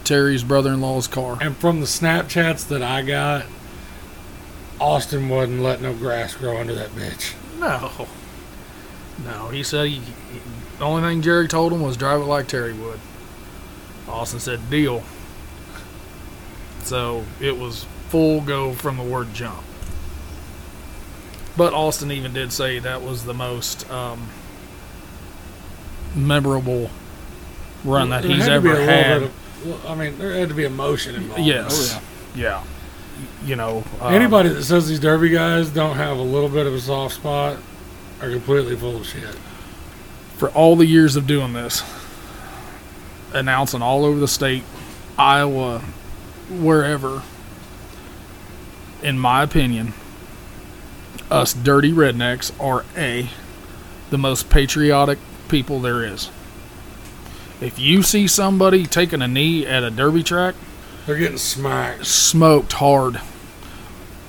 Terry's 0.04 0.44
brother-in-law's 0.44 1.08
car. 1.08 1.38
And 1.42 1.56
from 1.56 1.80
the 1.80 1.86
Snapchats 1.86 2.68
that 2.68 2.84
I 2.84 3.02
got, 3.04 3.46
Austin 4.82 5.30
wasn't 5.30 5.62
letting 5.62 5.84
no 5.84 5.94
grass 5.94 6.36
grow 6.36 6.58
under 6.60 6.76
that 6.76 6.90
bitch. 6.90 7.34
No, 7.58 8.08
no. 9.26 9.48
He 9.48 9.64
said 9.64 9.88
he, 9.88 9.96
he- 9.96 10.02
the 10.78 10.84
only 10.84 11.02
thing 11.02 11.22
Jerry 11.22 11.48
told 11.48 11.72
him 11.74 11.82
was 11.82 11.96
drive 11.98 12.22
it 12.22 12.26
like 12.26 12.48
Terry 12.48 12.74
would. 12.74 13.00
Austin 14.10 14.40
said 14.40 14.70
deal. 14.70 15.02
So 16.84 17.24
it 17.42 17.58
was 17.58 17.86
full 18.10 18.42
go 18.42 18.74
from 18.74 18.98
the 18.98 19.04
word 19.04 19.34
jump. 19.34 19.64
But 21.56 21.74
Austin 21.74 22.12
even 22.12 22.34
did 22.34 22.52
say 22.54 22.78
that 22.80 23.02
was 23.02 23.24
the 23.26 23.34
most 23.34 23.90
um, 23.90 24.28
memorable 26.14 26.90
run 27.84 28.10
that 28.10 28.24
There 28.24 28.32
he's 28.32 28.44
had 28.46 28.54
ever 28.54 28.76
had. 28.82 29.24
of- 29.24 29.66
well, 29.66 29.80
I 29.88 29.96
mean, 29.96 30.18
there 30.20 30.34
had 30.34 30.50
to 30.50 30.56
be 30.56 30.64
emotion 30.66 31.16
involved. 31.16 31.42
Yes. 31.44 31.96
Oh, 31.96 32.02
yeah. 32.36 32.64
You 33.46 33.56
know, 33.56 33.84
um, 34.00 34.14
Anybody 34.14 34.50
that 34.50 34.64
says 34.64 34.88
these 34.88 35.00
Derby 35.00 35.30
guys 35.30 35.70
don't 35.70 35.96
have 35.96 36.18
a 36.18 36.22
little 36.22 36.50
bit 36.50 36.68
of 36.68 36.74
a 36.74 36.80
soft 36.80 37.16
spot 37.16 37.58
are 38.22 38.30
completely 38.30 38.76
full 38.76 38.98
of 38.98 39.06
shit. 39.08 39.36
for 40.38 40.50
all 40.50 40.76
the 40.76 40.86
years 40.86 41.16
of 41.16 41.26
doing 41.26 41.54
this, 41.54 41.82
announcing 43.34 43.82
all 43.82 44.06
over 44.06 44.20
the 44.20 44.28
state, 44.28 44.64
Iowa, 45.18 45.80
wherever, 46.50 47.24
in 49.02 49.18
my 49.18 49.42
opinion, 49.42 49.94
us 51.32 51.54
dirty 51.54 51.92
rednecks 51.92 52.52
are 52.64 52.86
A, 52.96 53.30
the 54.12 54.18
most 54.20 54.50
patriotic 54.50 55.18
people 55.50 55.80
there 55.80 56.04
is. 56.06 56.30
If 57.60 57.80
you 57.80 58.04
see 58.04 58.28
somebody 58.28 58.86
taking 58.86 59.22
a 59.22 59.28
knee 59.28 59.66
at 59.66 59.84
a 59.84 59.90
derby 59.90 60.24
track, 60.24 60.56
They're 61.06 61.18
getting 61.18 61.38
smacked. 61.38 62.06
smoked 62.06 62.74
hard. 62.74 63.20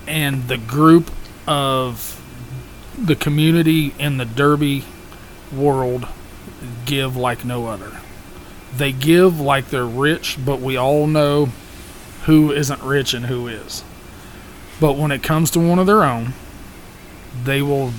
And 0.06 0.48
the 0.48 0.56
group 0.56 1.10
of 1.46 2.14
the 2.98 3.14
community 3.14 3.94
in 3.98 4.16
the 4.16 4.24
derby 4.24 4.84
world 5.52 6.08
give 6.86 7.16
like 7.16 7.44
no 7.44 7.66
other. 7.66 7.98
They 8.74 8.92
give 8.92 9.38
like 9.40 9.68
they're 9.68 9.86
rich, 9.86 10.38
but 10.44 10.60
we 10.60 10.76
all 10.76 11.06
know 11.06 11.50
who 12.24 12.52
isn't 12.52 12.82
rich 12.82 13.12
and 13.14 13.26
who 13.26 13.46
is. 13.48 13.82
But 14.80 14.94
when 14.96 15.10
it 15.10 15.22
comes 15.22 15.50
to 15.52 15.60
one 15.60 15.78
of 15.78 15.86
their 15.86 16.02
own, 16.04 16.32
they 17.44 17.62
will 17.62 17.90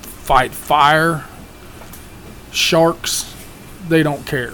fight 0.00 0.52
fire, 0.52 1.24
sharks, 2.52 3.34
they 3.88 4.02
don't 4.02 4.26
care 4.26 4.52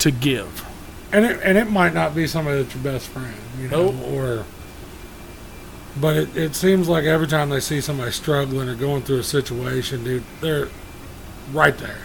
to 0.00 0.10
give. 0.10 0.66
And 1.12 1.24
it, 1.24 1.40
and 1.42 1.58
it 1.58 1.70
might 1.70 1.92
not 1.92 2.14
be 2.14 2.26
somebody 2.26 2.62
that's 2.62 2.74
your 2.74 2.84
best 2.84 3.08
friend, 3.08 3.34
you 3.58 3.68
know, 3.68 3.90
Nope. 3.90 4.08
or. 4.12 4.44
But 6.00 6.16
it, 6.16 6.36
it 6.36 6.54
seems 6.54 6.88
like 6.88 7.04
every 7.04 7.26
time 7.26 7.50
they 7.50 7.58
see 7.58 7.80
somebody 7.80 8.12
struggling 8.12 8.68
or 8.68 8.76
going 8.76 9.02
through 9.02 9.18
a 9.18 9.22
situation, 9.24 10.04
dude, 10.04 10.22
they're 10.40 10.68
right 11.52 11.76
there. 11.76 11.98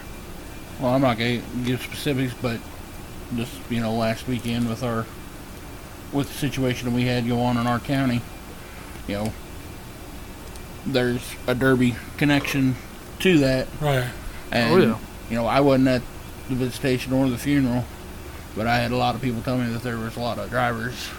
Well, 0.80 0.94
I'm 0.96 1.02
not 1.02 1.20
gonna 1.20 1.42
give 1.64 1.84
specifics, 1.84 2.34
but 2.42 2.60
just 3.36 3.52
you 3.70 3.80
know, 3.82 3.94
last 3.94 4.28
weekend 4.28 4.68
with 4.68 4.82
our 4.84 5.06
with 6.12 6.30
the 6.30 6.34
situation 6.34 6.94
we 6.96 7.04
had 7.04 7.28
go 7.28 7.40
on 7.42 7.58
in 7.58 7.68
our 7.68 7.80
county, 7.80 8.22
you 9.08 9.16
know, 9.16 9.34
there's 10.86 11.22
a 11.48 11.54
Derby 11.56 11.96
connection 12.18 12.76
to 13.20 13.38
that, 13.40 13.68
Right. 13.80 14.06
Oh, 14.08 14.12
and 14.52 14.74
Oh, 14.74 14.78
yeah. 14.78 14.98
you 15.30 15.36
know, 15.36 15.46
I 15.46 15.60
wasn't 15.60 15.88
at 15.90 16.02
the 16.50 16.56
visitation 16.56 17.14
or 17.14 17.30
the 17.30 17.38
funeral, 17.38 17.86
but 18.56 18.68
I 18.68 18.78
had 18.78 18.91
a 18.91 18.96
lot 18.98 19.16
of 19.16 19.22
people 19.22 19.41
tell 19.41 19.58
me 19.58 19.72
that 19.72 19.84
there 19.84 19.98
was 19.98 20.16
a 20.16 20.20
lot 20.20 20.38
of 20.39 20.50
drivers 20.50 21.10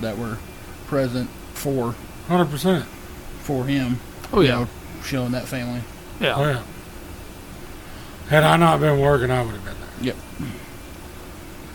that 0.00 0.18
were 0.18 0.38
present 0.86 1.28
for 1.54 1.94
100%. 2.28 2.82
for 3.40 3.64
him. 3.64 3.98
Oh, 4.32 4.40
you 4.40 4.48
yeah. 4.48 4.54
know, 4.60 4.68
showing 5.04 5.32
that 5.32 5.46
family. 5.46 5.80
Yeah. 6.20 6.34
Oh, 6.36 6.44
yeah. 6.44 6.62
Had 8.28 8.42
I 8.42 8.56
not 8.56 8.80
been 8.80 8.98
working, 9.00 9.30
I 9.30 9.42
would 9.42 9.54
have 9.54 9.64
been 9.64 9.74
there. 9.78 10.14
Yep. 10.14 10.16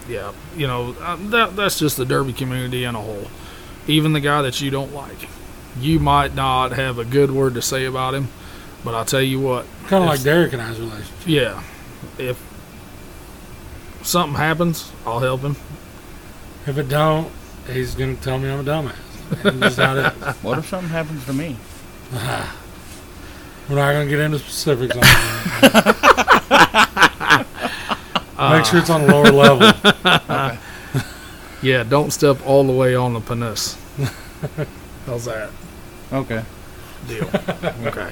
Yeah, 0.10 0.34
you 0.58 0.68
know 0.68 0.96
uh, 1.00 1.16
that 1.30 1.56
that's 1.56 1.78
just 1.80 1.96
the 1.96 2.06
derby 2.06 2.34
community 2.34 2.84
in 2.84 2.96
a 2.96 3.02
whole. 3.02 3.28
Even 3.88 4.14
the 4.14 4.20
guy 4.20 4.42
that 4.42 4.60
you 4.60 4.70
don't 4.72 4.94
like, 4.94 5.30
you 5.80 6.00
might 6.00 6.36
not 6.36 6.72
have 6.74 6.98
a 6.98 7.06
good 7.06 7.32
word 7.32 7.54
to 7.54 7.62
say 7.62 7.86
about 7.86 8.14
him, 8.16 8.28
but 8.84 8.94
I'll 8.94 9.06
tell 9.06 9.22
you 9.22 9.40
what, 9.40 9.66
Kind 9.88 10.04
of 10.04 10.10
like 10.10 10.24
Derek 10.24 10.54
and 10.54 10.62
I's 10.62 10.80
relationship. 10.80 11.14
yeah, 11.28 11.64
if 12.18 12.51
something 14.04 14.36
happens, 14.38 14.92
I'll 15.06 15.20
help 15.20 15.42
him. 15.42 15.56
If 16.68 16.78
it 16.78 16.90
don't, 16.90 17.32
he's 17.70 17.96
going 17.96 18.16
to 18.18 18.22
tell 18.24 18.38
me 18.40 18.50
I'm 18.50 18.60
a 18.60 18.64
dumbass. 18.64 18.96
That's 19.60 19.78
how 19.78 19.96
it 19.96 20.14
is. 20.14 20.36
What 20.44 20.58
if 20.60 20.68
something 20.68 20.90
happens 20.90 21.26
to 21.26 21.34
me? 21.34 21.56
We're 23.70 23.76
not 23.76 23.94
going 23.94 24.08
to 24.08 24.10
get 24.10 24.20
into 24.20 24.40
specifics 24.40 24.96
on 24.96 25.02
that. 25.02 26.18
Make 28.52 28.66
sure 28.66 28.80
it's 28.80 28.90
on 28.90 29.02
a 29.02 29.06
lower 29.08 29.32
level. 29.32 29.72
Yeah, 31.64 31.84
don't 31.84 32.10
step 32.10 32.38
all 32.44 32.64
the 32.64 32.74
way 32.74 32.96
on 32.96 33.14
the 33.14 33.20
penis. 33.20 33.78
How's 35.06 35.26
that 35.26 35.52
Okay. 36.12 36.44
deal? 37.08 37.30
okay. 37.86 38.12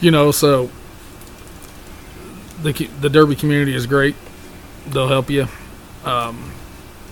You 0.00 0.12
know, 0.12 0.30
so 0.30 0.70
the 2.62 2.72
the 3.00 3.08
derby 3.10 3.36
community 3.36 3.74
is 3.74 3.86
great. 3.86 4.14
They'll 4.86 5.08
help 5.08 5.30
you. 5.30 5.48
Um, 6.04 6.52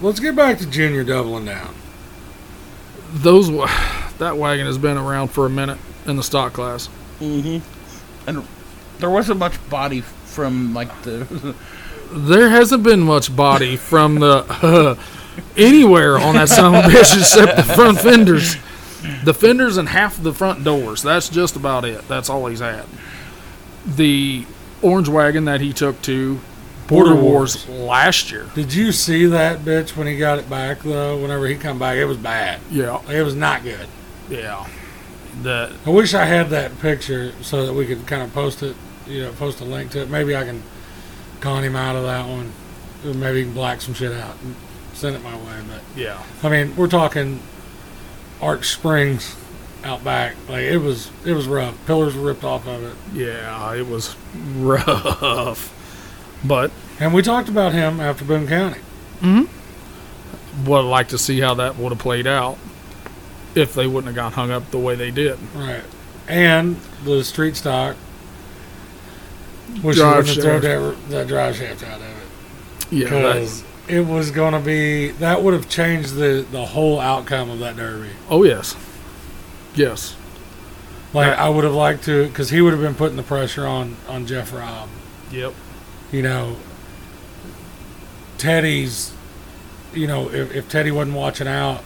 Let's 0.00 0.18
get 0.20 0.34
back 0.34 0.58
to 0.58 0.66
Junior 0.66 1.04
doubling 1.04 1.44
down. 1.44 1.74
those 3.12 3.48
that 4.18 4.36
wagon 4.36 4.66
has 4.66 4.78
been 4.78 4.96
around 4.96 5.28
for 5.28 5.46
a 5.46 5.50
minute 5.50 5.78
in 6.06 6.16
the 6.16 6.22
stock 6.22 6.52
class. 6.52 6.88
Mm-hmm. 7.20 8.28
And 8.28 8.46
there 8.98 9.10
wasn't 9.10 9.38
much 9.38 9.70
body 9.70 10.00
from 10.00 10.74
like 10.74 11.02
the 11.02 11.54
There 12.12 12.48
hasn't 12.48 12.82
been 12.82 13.00
much 13.00 13.34
body 13.34 13.76
from 13.76 14.16
the 14.16 14.98
anywhere 15.56 16.18
on 16.18 16.34
that 16.34 16.48
son 16.48 16.74
of 16.74 16.84
a 16.84 16.88
bitch 16.88 17.16
except 17.16 17.56
the 17.56 17.62
front 17.62 18.00
fenders, 18.00 18.56
the 19.24 19.32
fenders 19.32 19.76
and 19.76 19.88
half 19.88 20.18
of 20.18 20.24
the 20.24 20.34
front 20.34 20.64
doors. 20.64 21.02
That's 21.02 21.28
just 21.28 21.54
about 21.54 21.84
it. 21.84 22.06
That's 22.08 22.28
all 22.28 22.46
he's 22.46 22.58
had. 22.58 22.84
The 23.86 24.44
orange 24.82 25.08
wagon 25.08 25.44
that 25.46 25.60
he 25.60 25.72
took 25.72 26.00
to 26.02 26.40
Border 26.86 27.10
Border 27.10 27.22
Wars 27.22 27.68
last 27.68 28.30
year. 28.32 28.46
Did 28.54 28.74
you 28.74 28.90
see 28.92 29.26
that 29.26 29.60
bitch 29.60 29.96
when 29.96 30.06
he 30.06 30.16
got 30.16 30.38
it 30.38 30.50
back 30.50 30.80
though? 30.80 31.16
Whenever 31.18 31.46
he 31.46 31.54
come 31.54 31.78
back, 31.78 31.96
it 31.96 32.04
was 32.06 32.16
bad. 32.16 32.60
Yeah, 32.70 32.92
Like, 32.92 33.10
it 33.10 33.22
was 33.22 33.34
not 33.36 33.62
good. 33.62 33.86
yeah. 34.28 34.66
That 35.42 35.70
I 35.86 35.90
wish 35.90 36.12
I 36.12 36.24
had 36.24 36.50
that 36.50 36.78
picture 36.80 37.32
so 37.40 37.64
that 37.64 37.72
we 37.72 37.86
could 37.86 38.06
kind 38.06 38.20
of 38.22 38.32
post 38.34 38.62
it. 38.64 38.74
You 39.06 39.22
know, 39.22 39.32
post 39.32 39.60
a 39.60 39.64
link 39.64 39.92
to 39.92 40.02
it. 40.02 40.10
Maybe 40.10 40.36
I 40.36 40.44
can 40.44 40.62
con 41.40 41.62
him 41.64 41.76
out 41.76 41.94
of 41.96 42.02
that 42.02 42.26
one. 42.28 42.52
Or 43.06 43.14
Maybe 43.14 43.38
he 43.38 43.44
can 43.44 43.54
black 43.54 43.80
some 43.80 43.94
shit 43.94 44.12
out 44.12 44.34
and 44.42 44.54
send 44.92 45.14
it 45.16 45.22
my 45.22 45.34
way. 45.36 45.60
But 45.68 45.80
yeah. 45.96 46.20
I 46.42 46.48
mean, 46.48 46.74
we're 46.76 46.88
talking 46.88 47.40
Arch 48.42 48.66
Springs 48.68 49.36
out 49.84 50.02
back. 50.04 50.34
Like 50.48 50.62
it 50.62 50.78
was, 50.78 51.10
it 51.24 51.32
was 51.32 51.46
rough. 51.46 51.74
Pillars 51.86 52.14
were 52.16 52.22
ripped 52.26 52.44
off 52.44 52.66
of 52.66 52.82
it. 52.84 52.94
Yeah, 53.14 53.74
it 53.74 53.86
was 53.86 54.14
rough. 54.56 55.76
But 56.44 56.70
And 56.98 57.12
we 57.12 57.22
talked 57.22 57.48
about 57.48 57.72
him 57.72 58.00
after 58.00 58.24
Boone 58.24 58.46
County. 58.46 58.78
Hmm. 59.20 59.42
would 60.64 60.80
like 60.82 61.08
to 61.08 61.18
see 61.18 61.40
how 61.40 61.54
that 61.54 61.76
would 61.76 61.90
have 61.92 61.98
played 61.98 62.26
out 62.26 62.56
if 63.54 63.74
they 63.74 63.86
wouldn't 63.86 64.06
have 64.06 64.14
got 64.14 64.32
hung 64.34 64.50
up 64.50 64.70
the 64.70 64.78
way 64.78 64.94
they 64.94 65.10
did. 65.10 65.38
Right. 65.54 65.82
And 66.28 66.76
the 67.04 67.22
street 67.24 67.56
stock. 67.56 67.96
which 69.82 69.96
Drive 69.96 70.26
you 70.28 70.32
wouldn't 70.32 70.36
have 70.36 70.62
thrown 70.62 70.62
shaft. 70.92 71.08
that, 71.08 71.16
that 71.16 71.28
drive 71.28 71.56
shaft 71.56 71.82
out 71.82 72.00
of 72.00 72.06
it. 72.06 72.92
Yeah, 72.92 73.04
Because 73.04 73.64
it 73.88 74.00
was 74.06 74.30
going 74.30 74.54
to 74.54 74.60
be, 74.60 75.10
that 75.10 75.42
would 75.42 75.52
have 75.52 75.68
changed 75.68 76.14
the, 76.14 76.46
the 76.50 76.64
whole 76.64 77.00
outcome 77.00 77.50
of 77.50 77.58
that 77.58 77.76
derby. 77.76 78.10
oh 78.30 78.44
yes, 78.44 78.74
yes. 79.80 80.16
Like. 81.12 81.36
I 81.36 81.48
would 81.48 81.64
have 81.64 81.74
liked 81.74 82.04
to, 82.04 82.26
because 82.28 82.50
he 82.50 82.60
would 82.60 82.72
have 82.72 82.82
been 82.82 82.94
putting 82.94 83.16
the 83.16 83.22
pressure 83.22 83.66
on, 83.66 83.96
on 84.08 84.26
Jeff 84.26 84.52
Robb. 84.52 84.88
Yep. 85.32 85.54
You 86.12 86.22
know, 86.22 86.56
Teddy's, 88.38 89.12
you 89.92 90.06
know, 90.06 90.30
if, 90.30 90.54
if 90.54 90.68
Teddy 90.68 90.90
wasn't 90.90 91.16
watching 91.16 91.46
out 91.48 91.82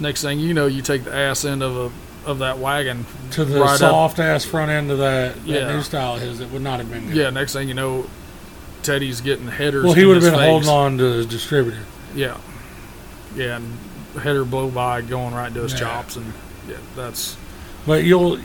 Next 0.00 0.22
thing 0.22 0.40
you 0.40 0.54
know, 0.54 0.66
you 0.66 0.80
take 0.80 1.04
the 1.04 1.14
ass 1.14 1.44
end 1.44 1.62
of 1.62 1.76
a 1.76 1.90
of 2.28 2.38
that 2.38 2.58
wagon 2.58 3.04
to 3.32 3.44
the 3.44 3.60
right 3.60 3.72
up. 3.72 3.78
soft 3.78 4.18
ass 4.18 4.44
front 4.44 4.70
end 4.70 4.90
of 4.90 4.98
that, 4.98 5.34
that 5.34 5.46
Yeah. 5.46 5.72
new 5.72 5.82
style 5.82 6.16
of 6.16 6.20
his, 6.22 6.40
it 6.40 6.50
would 6.50 6.62
not 6.62 6.80
have 6.80 6.90
been 6.90 7.06
good. 7.08 7.16
Yeah. 7.16 7.30
Next 7.30 7.52
thing 7.52 7.68
you 7.68 7.74
know, 7.74 8.08
Teddy's 8.82 9.20
getting 9.20 9.48
headers. 9.48 9.84
Well, 9.84 9.92
he 9.94 10.04
would 10.06 10.16
have 10.16 10.24
been 10.24 10.38
face. 10.38 10.48
holding 10.48 10.68
on 10.68 10.98
to 10.98 11.04
his 11.04 11.26
distributor. 11.26 11.80
Yeah. 12.14 12.36
Yeah, 13.34 13.56
and 13.56 13.78
header 14.22 14.44
blow 14.44 14.70
by 14.70 15.02
going 15.02 15.34
right 15.34 15.52
to 15.52 15.60
his 15.62 15.72
Yeah. 15.72 15.80
chops, 15.80 16.16
and 16.16 16.32
that's 16.96 17.36
But 17.86 18.04
you'll 18.04 18.38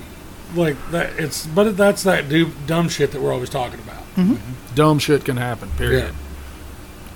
like 0.56 0.76
that. 0.92 1.20
It's 1.20 1.46
but 1.48 1.76
that's 1.78 2.04
that 2.04 2.30
du- 2.30 2.52
dumb 2.68 2.88
shit 2.90 3.12
that 3.12 3.22
we're 3.22 3.34
always 3.34 3.50
talking 3.50 3.80
about. 3.80 4.38
dumb 4.76 5.00
shit 5.00 5.26
can 5.26 5.38
happen. 5.38 5.70
Period. 5.78 6.14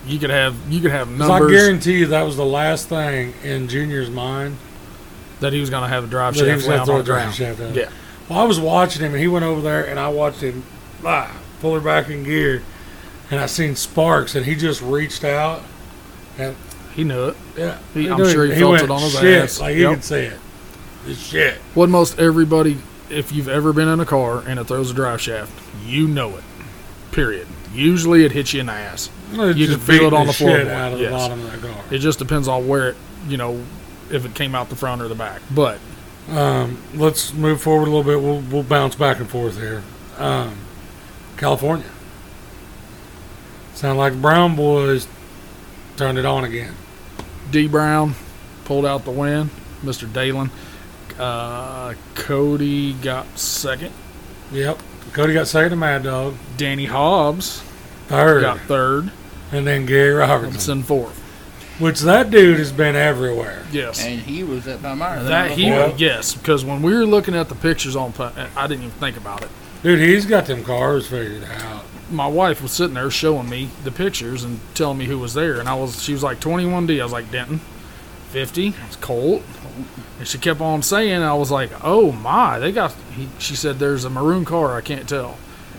You 0.07 0.18
could 0.20 0.30
have 0.32 0.55
you 0.70 0.80
could 0.82 0.91
have 0.91 1.07
'Cause 1.18 1.30
I 1.30 1.39
guarantee 1.49 1.99
you 1.99 2.05
that 2.07 2.24
was 2.24 2.36
the 2.38 2.45
last 2.45 2.89
thing 2.89 3.34
in 3.43 3.68
Junior's 3.68 4.10
mind 4.10 4.57
that 5.39 5.53
he 5.53 5.60
was 5.62 5.70
going 5.70 5.84
to 5.84 5.88
have 5.89 6.03
a 6.03 6.07
drive 6.07 6.34
that 6.36 6.41
he 6.43 6.49
shaft 6.49 6.57
was 6.57 6.66
going 6.66 6.80
to 6.80 6.86
throw 6.86 6.99
a 6.99 7.03
drive 7.03 7.34
shaft 7.34 7.62
out. 7.62 7.74
Yeah, 7.76 7.89
Well, 8.28 8.39
I 8.39 8.43
was 8.43 8.60
watching 8.60 9.01
him, 9.03 9.14
and 9.14 9.22
he 9.22 9.28
went 9.28 9.45
over 9.45 9.62
there, 9.62 9.84
and 9.86 9.97
I 9.99 10.10
watched 10.10 10.41
him 10.41 10.64
ah, 11.05 11.32
pull 11.62 11.74
her 11.76 11.80
back 11.80 12.10
in 12.10 12.24
gear, 12.26 12.62
and 13.32 13.39
I 13.39 13.45
seen 13.45 13.76
sparks, 13.78 14.36
and 14.36 14.45
he 14.45 14.55
just 14.55 14.82
reached 14.82 15.24
out, 15.24 15.62
and 16.38 16.55
he 16.93 17.03
knew 17.05 17.30
it. 17.30 17.38
yeah, 17.57 17.78
He- 17.93 18.01
he 18.03 18.10
I'm 18.10 18.18
knew 18.18 18.30
sure 18.30 18.45
he 18.47 18.60
felt 18.60 18.72
went, 18.72 18.84
it 18.84 18.91
on 18.91 19.01
his 19.01 19.14
shit, 19.20 19.43
ass. 19.43 19.60
Like 19.62 19.76
he 19.76 19.82
Yep. 19.82 19.93
could 19.93 20.03
see 20.03 20.16
it. 20.16 20.39
Shit. 21.18 21.55
What 21.74 21.89
most 21.89 22.20
everybody, 22.20 22.78
if 23.10 23.32
you've 23.32 23.49
ever 23.49 23.74
been 23.74 23.88
in 23.88 23.99
a 23.99 24.05
car 24.05 24.43
and 24.45 24.60
it 24.60 24.66
throws 24.66 24.91
a 24.91 24.93
drive 24.93 25.22
shaft, 25.22 25.51
you 25.86 26.07
know 26.07 26.38
it. 26.38 26.43
Period. 27.12 27.47
Usually 27.74 28.24
it 28.26 28.32
hits 28.32 28.53
you 28.53 28.62
in 28.62 28.66
the 28.68 28.74
ass. 28.74 29.10
It 29.32 29.57
You 29.57 29.68
just 29.68 29.86
can 29.86 29.97
feel 29.97 30.07
it 30.07 30.14
on 30.14 30.28
the 30.28 30.34
floorboard, 30.34 30.68
out 30.68 30.93
of 30.93 30.99
yes. 30.99 31.12
the 31.12 31.18
bottom 31.18 31.45
of 31.45 31.62
car. 31.62 31.84
It 31.91 31.99
just 31.99 32.20
depends 32.20 32.47
on 32.47 32.68
where 32.68 32.89
it, 32.89 32.97
you 33.28 33.38
know, 33.38 33.64
if 34.12 34.26
it 34.26 34.34
came 34.34 34.55
out 34.55 34.70
the 34.70 34.76
front 34.76 35.01
or 35.01 35.07
the 35.07 35.16
back. 35.16 35.41
But 35.51 35.80
Um, 36.30 36.78
let's 36.95 37.34
move 37.34 37.62
forward 37.62 37.88
a 37.88 37.91
little 37.91 38.03
bit. 38.03 38.22
We'll 38.22 38.41
we'll 38.41 38.64
bounce 38.64 38.95
back 38.95 39.20
and 39.20 39.28
forth 39.30 39.57
here. 39.57 39.84
Um, 40.18 40.57
California. 41.38 41.88
Sound 43.74 43.97
like 43.97 44.20
Brown 44.22 44.55
boys 44.55 45.07
turned 45.97 46.18
it 46.18 46.26
on 46.26 46.43
again. 46.43 46.74
D 47.51 47.68
Brown 47.68 48.16
pulled 48.66 48.86
out 48.86 49.05
the 49.05 49.12
win. 49.12 49.49
Mr. 49.84 50.12
Dalen. 50.12 50.51
Uh, 51.20 51.94
Cody 52.16 52.94
got 52.94 53.38
second. 53.38 53.92
Yep. 54.52 54.80
Cody 55.14 55.34
got 55.34 55.48
second 55.48 55.72
to 55.72 55.76
Mad 55.76 56.04
Dog. 56.04 56.36
Danny 56.58 56.86
Hobbs 56.86 57.62
Third. 58.08 58.42
got 58.42 58.60
third. 58.62 59.12
And 59.52 59.66
then 59.66 59.86
Gary 59.86 60.14
Robertson. 60.14 60.46
Robinson 60.46 60.84
fourth. 60.84 61.18
Which 61.80 62.02
that 62.02 62.30
dude 62.30 62.60
has 62.60 62.72
been 62.72 62.96
everywhere. 62.96 63.64
Yes. 63.72 64.04
And 64.04 64.20
he 64.20 64.44
was 64.44 64.68
at 64.68 64.82
Palmyra. 64.82 65.24
That 65.24 65.52
he 65.52 65.68
Yeah. 65.68 65.94
yes, 65.98 66.36
because 66.36 66.64
when 66.66 66.82
we 66.82 66.94
were 66.94 67.06
looking 67.06 67.36
at 67.36 67.50
the 67.50 67.56
pictures 67.56 67.96
on, 67.96 68.14
I 68.56 68.68
didn't 68.68 68.84
even 68.86 68.92
think 69.00 69.18
about 69.18 69.44
it. 69.44 69.50
Dude, 69.82 70.00
he's 70.00 70.26
got 70.26 70.46
them 70.46 70.64
cars 70.64 71.08
figured 71.08 71.46
out. 71.46 71.86
My 72.12 72.28
wife 72.28 72.62
was 72.62 72.72
sitting 72.72 72.96
there 72.96 73.10
showing 73.10 73.50
me 73.50 73.70
the 73.84 73.92
pictures 73.92 74.44
and 74.44 74.60
telling 74.74 74.98
me 74.98 75.06
who 75.06 75.18
was 75.20 75.34
there, 75.36 75.60
and 75.60 75.70
I 75.70 75.74
was 75.76 76.04
she 76.04 76.12
was 76.12 76.22
like 76.24 76.40
21D. 76.40 77.00
I 77.00 77.04
was 77.04 77.14
like 77.14 77.32
Denton, 77.32 77.60
50. 78.32 78.74
It's 78.88 78.96
Colt, 78.98 79.42
and 80.18 80.28
she 80.28 80.38
kept 80.38 80.62
on 80.62 80.82
saying. 80.82 81.22
I 81.22 81.34
was 81.34 81.52
like, 81.52 81.72
oh 81.84 82.12
my, 82.12 82.60
they 82.60 82.72
got. 82.72 82.94
He, 83.16 83.30
she 83.38 83.56
said 83.56 83.80
there's 83.80 84.06
a 84.06 84.10
maroon 84.10 84.46
car. 84.46 84.76
I 84.76 84.82
can't 84.82 85.08
tell. 85.08 85.38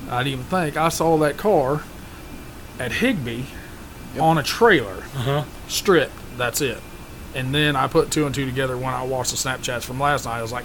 I 0.09 0.23
didn't 0.23 0.41
even 0.41 0.45
think 0.47 0.77
I 0.77 0.89
saw 0.89 1.17
that 1.19 1.37
car 1.37 1.83
at 2.79 2.93
Higbee 2.93 3.45
on 4.19 4.39
a 4.39 4.43
trailer. 4.43 5.05
Uh 5.15 5.23
huh. 5.23 5.45
stripped. 5.69 6.13
That's 6.37 6.61
it. 6.61 6.79
And 7.35 7.55
then 7.55 7.77
I 7.77 7.87
put 7.87 8.11
two 8.11 8.27
and 8.27 8.35
two 8.35 8.45
together 8.47 8.77
when 8.77 8.93
I 8.93 9.05
watched 9.05 9.31
the 9.31 9.37
Snapchats 9.37 9.85
from 9.85 10.01
last 10.01 10.25
night. 10.25 10.39
I 10.39 10.43
was 10.43 10.53
like, 10.53 10.65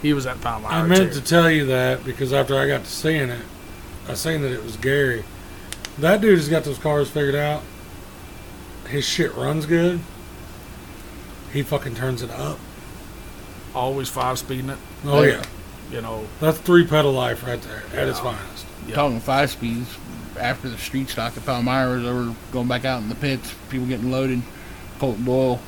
he 0.00 0.12
was 0.12 0.26
at 0.26 0.40
Palmyra. 0.40 0.72
I 0.72 0.86
meant 0.86 1.12
too. 1.12 1.20
to 1.20 1.26
tell 1.26 1.50
you 1.50 1.66
that 1.66 2.04
because 2.04 2.32
after 2.32 2.58
I 2.58 2.66
got 2.66 2.84
to 2.84 2.90
seeing 2.90 3.28
it, 3.28 3.44
I 4.08 4.14
seen 4.14 4.42
that 4.42 4.52
it 4.52 4.62
was 4.62 4.76
Gary. 4.76 5.24
That 5.98 6.20
dude 6.20 6.38
has 6.38 6.48
got 6.48 6.64
those 6.64 6.78
cars 6.78 7.10
figured 7.10 7.34
out. 7.34 7.62
His 8.88 9.04
shit 9.04 9.34
runs 9.34 9.66
good. 9.66 10.00
He 11.52 11.62
fucking 11.62 11.96
turns 11.96 12.22
it 12.22 12.30
up. 12.30 12.58
Always 13.74 14.08
five 14.08 14.38
speeding 14.38 14.70
it. 14.70 14.78
Oh 15.04 15.22
yeah, 15.22 15.42
You 15.90 16.00
know, 16.00 16.26
that's 16.40 16.58
three 16.58 16.86
pedal 16.86 17.12
life 17.12 17.46
right 17.46 17.60
there 17.62 17.82
at 18.00 18.08
its 18.08 18.20
finest. 18.20 18.66
Yeah. 18.86 18.94
Talking 18.94 19.20
five 19.20 19.50
speeds, 19.50 19.96
after 20.38 20.68
the 20.68 20.78
street 20.78 21.08
stock 21.08 21.36
at 21.36 21.44
Palmyra, 21.44 21.98
they 22.00 22.12
were 22.12 22.34
going 22.52 22.68
back 22.68 22.84
out 22.84 23.02
in 23.02 23.08
the 23.08 23.14
pits, 23.14 23.54
people 23.70 23.86
getting 23.86 24.10
loaded. 24.10 24.42
Colton 24.98 25.24
Doyle, 25.24 25.60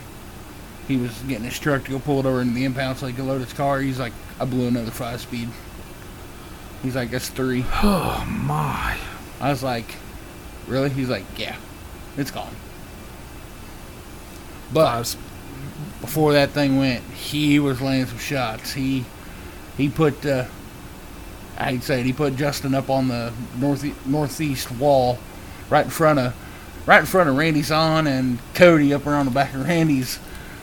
he 0.88 0.96
was 0.96 1.16
getting 1.22 1.44
his 1.44 1.58
truck 1.58 1.84
to 1.84 1.90
go 1.92 1.98
pull 2.00 2.20
it 2.20 2.26
over 2.26 2.40
into 2.40 2.54
the 2.54 2.64
impound 2.64 2.98
so 2.98 3.06
he 3.06 3.12
could 3.12 3.24
load 3.24 3.40
his 3.42 3.52
car. 3.52 3.78
He's 3.80 3.98
like, 4.00 4.12
I 4.40 4.44
blew 4.44 4.66
another 4.68 4.90
five 4.90 5.20
speed. 5.20 5.48
He's 6.82 6.96
like, 6.96 7.10
that's 7.10 7.28
three. 7.28 7.64
oh 7.82 8.24
my. 8.28 8.98
I 9.40 9.50
was 9.50 9.62
like, 9.62 9.94
really? 10.66 10.88
He's 10.90 11.08
like, 11.10 11.24
yeah, 11.36 11.56
it's 12.16 12.30
gone. 12.30 12.54
But 14.72 14.86
Five, 14.86 15.00
s- 15.00 15.16
before 16.00 16.32
that 16.32 16.50
thing 16.50 16.78
went, 16.78 17.02
he 17.04 17.58
was 17.58 17.80
laying 17.80 18.06
some 18.06 18.18
shots. 18.18 18.72
He 18.72 19.04
he 19.76 19.88
put 19.88 20.24
uh, 20.26 20.44
I 21.58 21.64
hate 21.72 21.80
to 21.80 21.86
say 21.86 22.00
it, 22.00 22.06
he 22.06 22.12
put 22.12 22.36
Justin 22.36 22.74
up 22.74 22.88
on 22.90 23.08
the 23.08 23.32
north 23.58 23.84
northeast 24.06 24.70
wall, 24.72 25.18
right 25.68 25.84
in 25.84 25.90
front 25.90 26.18
of 26.18 26.34
right 26.86 27.00
in 27.00 27.06
front 27.06 27.28
of 27.28 27.36
Randy's 27.36 27.70
on 27.70 28.06
and 28.06 28.38
Cody 28.54 28.92
up 28.94 29.06
around 29.06 29.26
the 29.26 29.30
back 29.32 29.54
of 29.54 29.66
Randy's. 29.66 30.18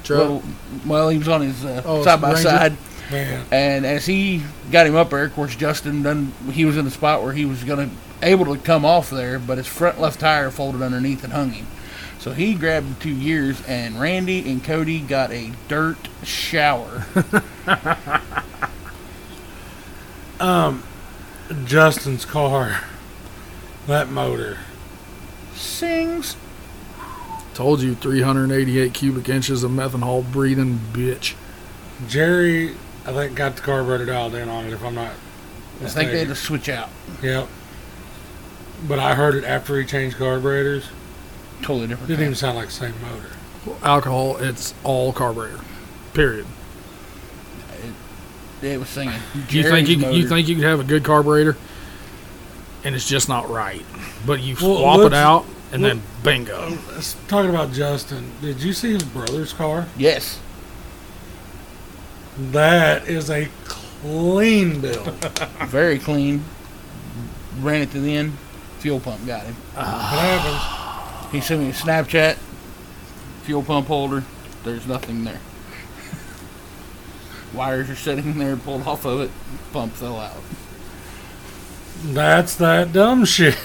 little- 0.10 0.44
well, 0.86 1.10
he 1.10 1.18
was 1.18 1.28
on 1.28 1.42
his 1.42 1.64
uh, 1.66 1.82
Oh, 1.86 2.04
side 2.04 2.22
by 2.22 2.30
Ranger? 2.34 2.44
side, 2.50 2.78
Man, 3.12 3.46
and 3.52 3.86
as 3.86 4.06
he 4.06 4.42
got 4.72 4.88
him 4.88 4.96
up 4.96 5.10
there, 5.12 5.24
of 5.26 5.34
course, 5.34 5.56
Justin 5.56 6.02
done. 6.04 6.34
He 6.52 6.66
was 6.66 6.76
in 6.78 6.86
the 6.86 6.92
spot 6.92 7.24
where 7.24 7.34
he 7.34 7.46
was 7.46 7.64
gonna 7.64 7.90
able 8.24 8.46
to 8.54 8.58
come 8.62 8.84
off 8.84 9.10
there, 9.10 9.38
but 9.38 9.58
his 9.58 9.68
front 9.68 10.00
left 10.02 10.20
tire 10.20 10.50
folded 10.50 10.82
underneath 10.82 11.24
and 11.24 11.32
hung 11.34 11.52
him. 11.52 11.68
So 12.28 12.34
he 12.34 12.55
grabbed 12.55 12.89
the 12.89 13.03
two 13.03 13.09
years, 13.09 13.65
and 13.69 14.01
Randy 14.01 14.51
and 14.51 14.61
Cody 14.61 14.99
got 14.99 15.32
a 15.32 15.53
dirt 15.69 16.09
shower. 16.23 17.05
um, 20.41 20.84
Justin's 21.63 22.25
car, 22.25 22.84
that 23.86 24.09
motor. 24.09 24.57
Sings. 25.53 26.36
Told 27.53 27.82
you 27.82 27.95
388 27.95 28.93
cubic 28.93 29.30
inches 29.30 29.63
of 29.63 29.71
methanol 29.71 30.30
breathing 30.30 30.82
bitch. 30.91 31.34
Jerry, 32.09 32.75
I 33.05 33.13
think 33.13 33.38
got 33.38 33.55
the 33.55 33.61
carburetor 33.61 34.05
dialed 34.05 34.36
in 34.36 34.49
on 34.49 34.65
it. 34.65 34.73
If 34.73 34.84
I'm 34.84 34.95
not, 34.95 35.13
I 35.82 35.88
think 35.88 36.11
they 36.11 36.19
had 36.19 36.28
to 36.28 36.36
switch 36.36 36.67
out. 36.67 36.89
Yep. 37.23 37.47
But 38.86 38.99
I 38.99 39.15
heard 39.15 39.36
it 39.36 39.45
after 39.45 39.80
he 39.80 39.86
changed 39.86 40.17
carburetors. 40.17 40.89
Totally 41.62 41.88
different. 41.88 42.08
Didn't 42.08 42.18
thing. 42.20 42.26
even 42.28 42.36
sound 42.36 42.58
like 42.58 42.68
the 42.68 42.74
same 42.74 42.93
motor. 43.01 43.30
Alcohol, 43.84 44.38
it's 44.38 44.74
all 44.84 45.12
carburetor. 45.12 45.60
Period. 46.14 46.45
It 48.62 48.80
was 48.80 48.89
singing. 48.89 49.14
You 49.49 49.64
think 49.64 49.88
you, 49.88 49.97
Jerry's 49.97 50.18
you 50.18 50.28
think 50.28 50.47
you 50.47 50.55
could 50.55 50.64
have 50.64 50.80
a 50.80 50.84
good 50.84 51.03
carburetor, 51.03 51.55
and 52.84 52.95
it's 52.95 53.08
just 53.08 53.30
not 53.30 53.49
right. 53.49 53.86
But 54.26 54.41
you 54.41 54.55
Well, 54.60 54.78
swap 54.80 54.99
it 55.01 55.14
out, 55.14 55.45
and 55.72 55.84
then 55.86 56.01
bingo. 56.24 56.76
Talking 57.28 57.51
about 57.51 57.72
Justin. 57.72 58.32
Did 58.41 58.64
you 58.64 58.74
see 58.74 58.93
his 58.93 59.03
brother's 59.03 59.53
car? 59.53 59.86
Yes. 59.95 60.39
That 62.39 63.08
is 63.08 63.30
a 63.30 63.47
clean 63.66 64.82
build. 64.82 65.08
Very 65.68 65.99
clean. 65.99 66.43
Ran 67.60 67.82
it 67.82 67.91
to 67.91 67.99
the 67.99 68.16
end. 68.16 68.34
Fuel 68.80 68.99
pump 68.99 69.26
got 69.28 69.43
him. 69.43 69.55
what 69.76 69.86
happens? 69.86 70.87
He 71.32 71.41
sent 71.41 71.61
me 71.61 71.69
a 71.69 71.73
Snapchat. 71.73 72.36
Fuel 73.43 73.63
pump 73.63 73.88
holder. 73.88 74.23
There's 74.63 74.88
nothing 74.88 75.23
there. 75.23 75.39
Wires 77.53 77.89
are 77.89 77.95
sitting 77.95 78.38
there, 78.38 78.55
pulled 78.57 78.86
off 78.88 79.05
of 79.05 79.21
it. 79.21 79.32
Pump 79.71 79.93
fell 79.93 80.17
out. 80.19 80.41
That's 82.03 82.55
that 82.55 82.93
dumb 82.93 83.25
shit. 83.25 83.57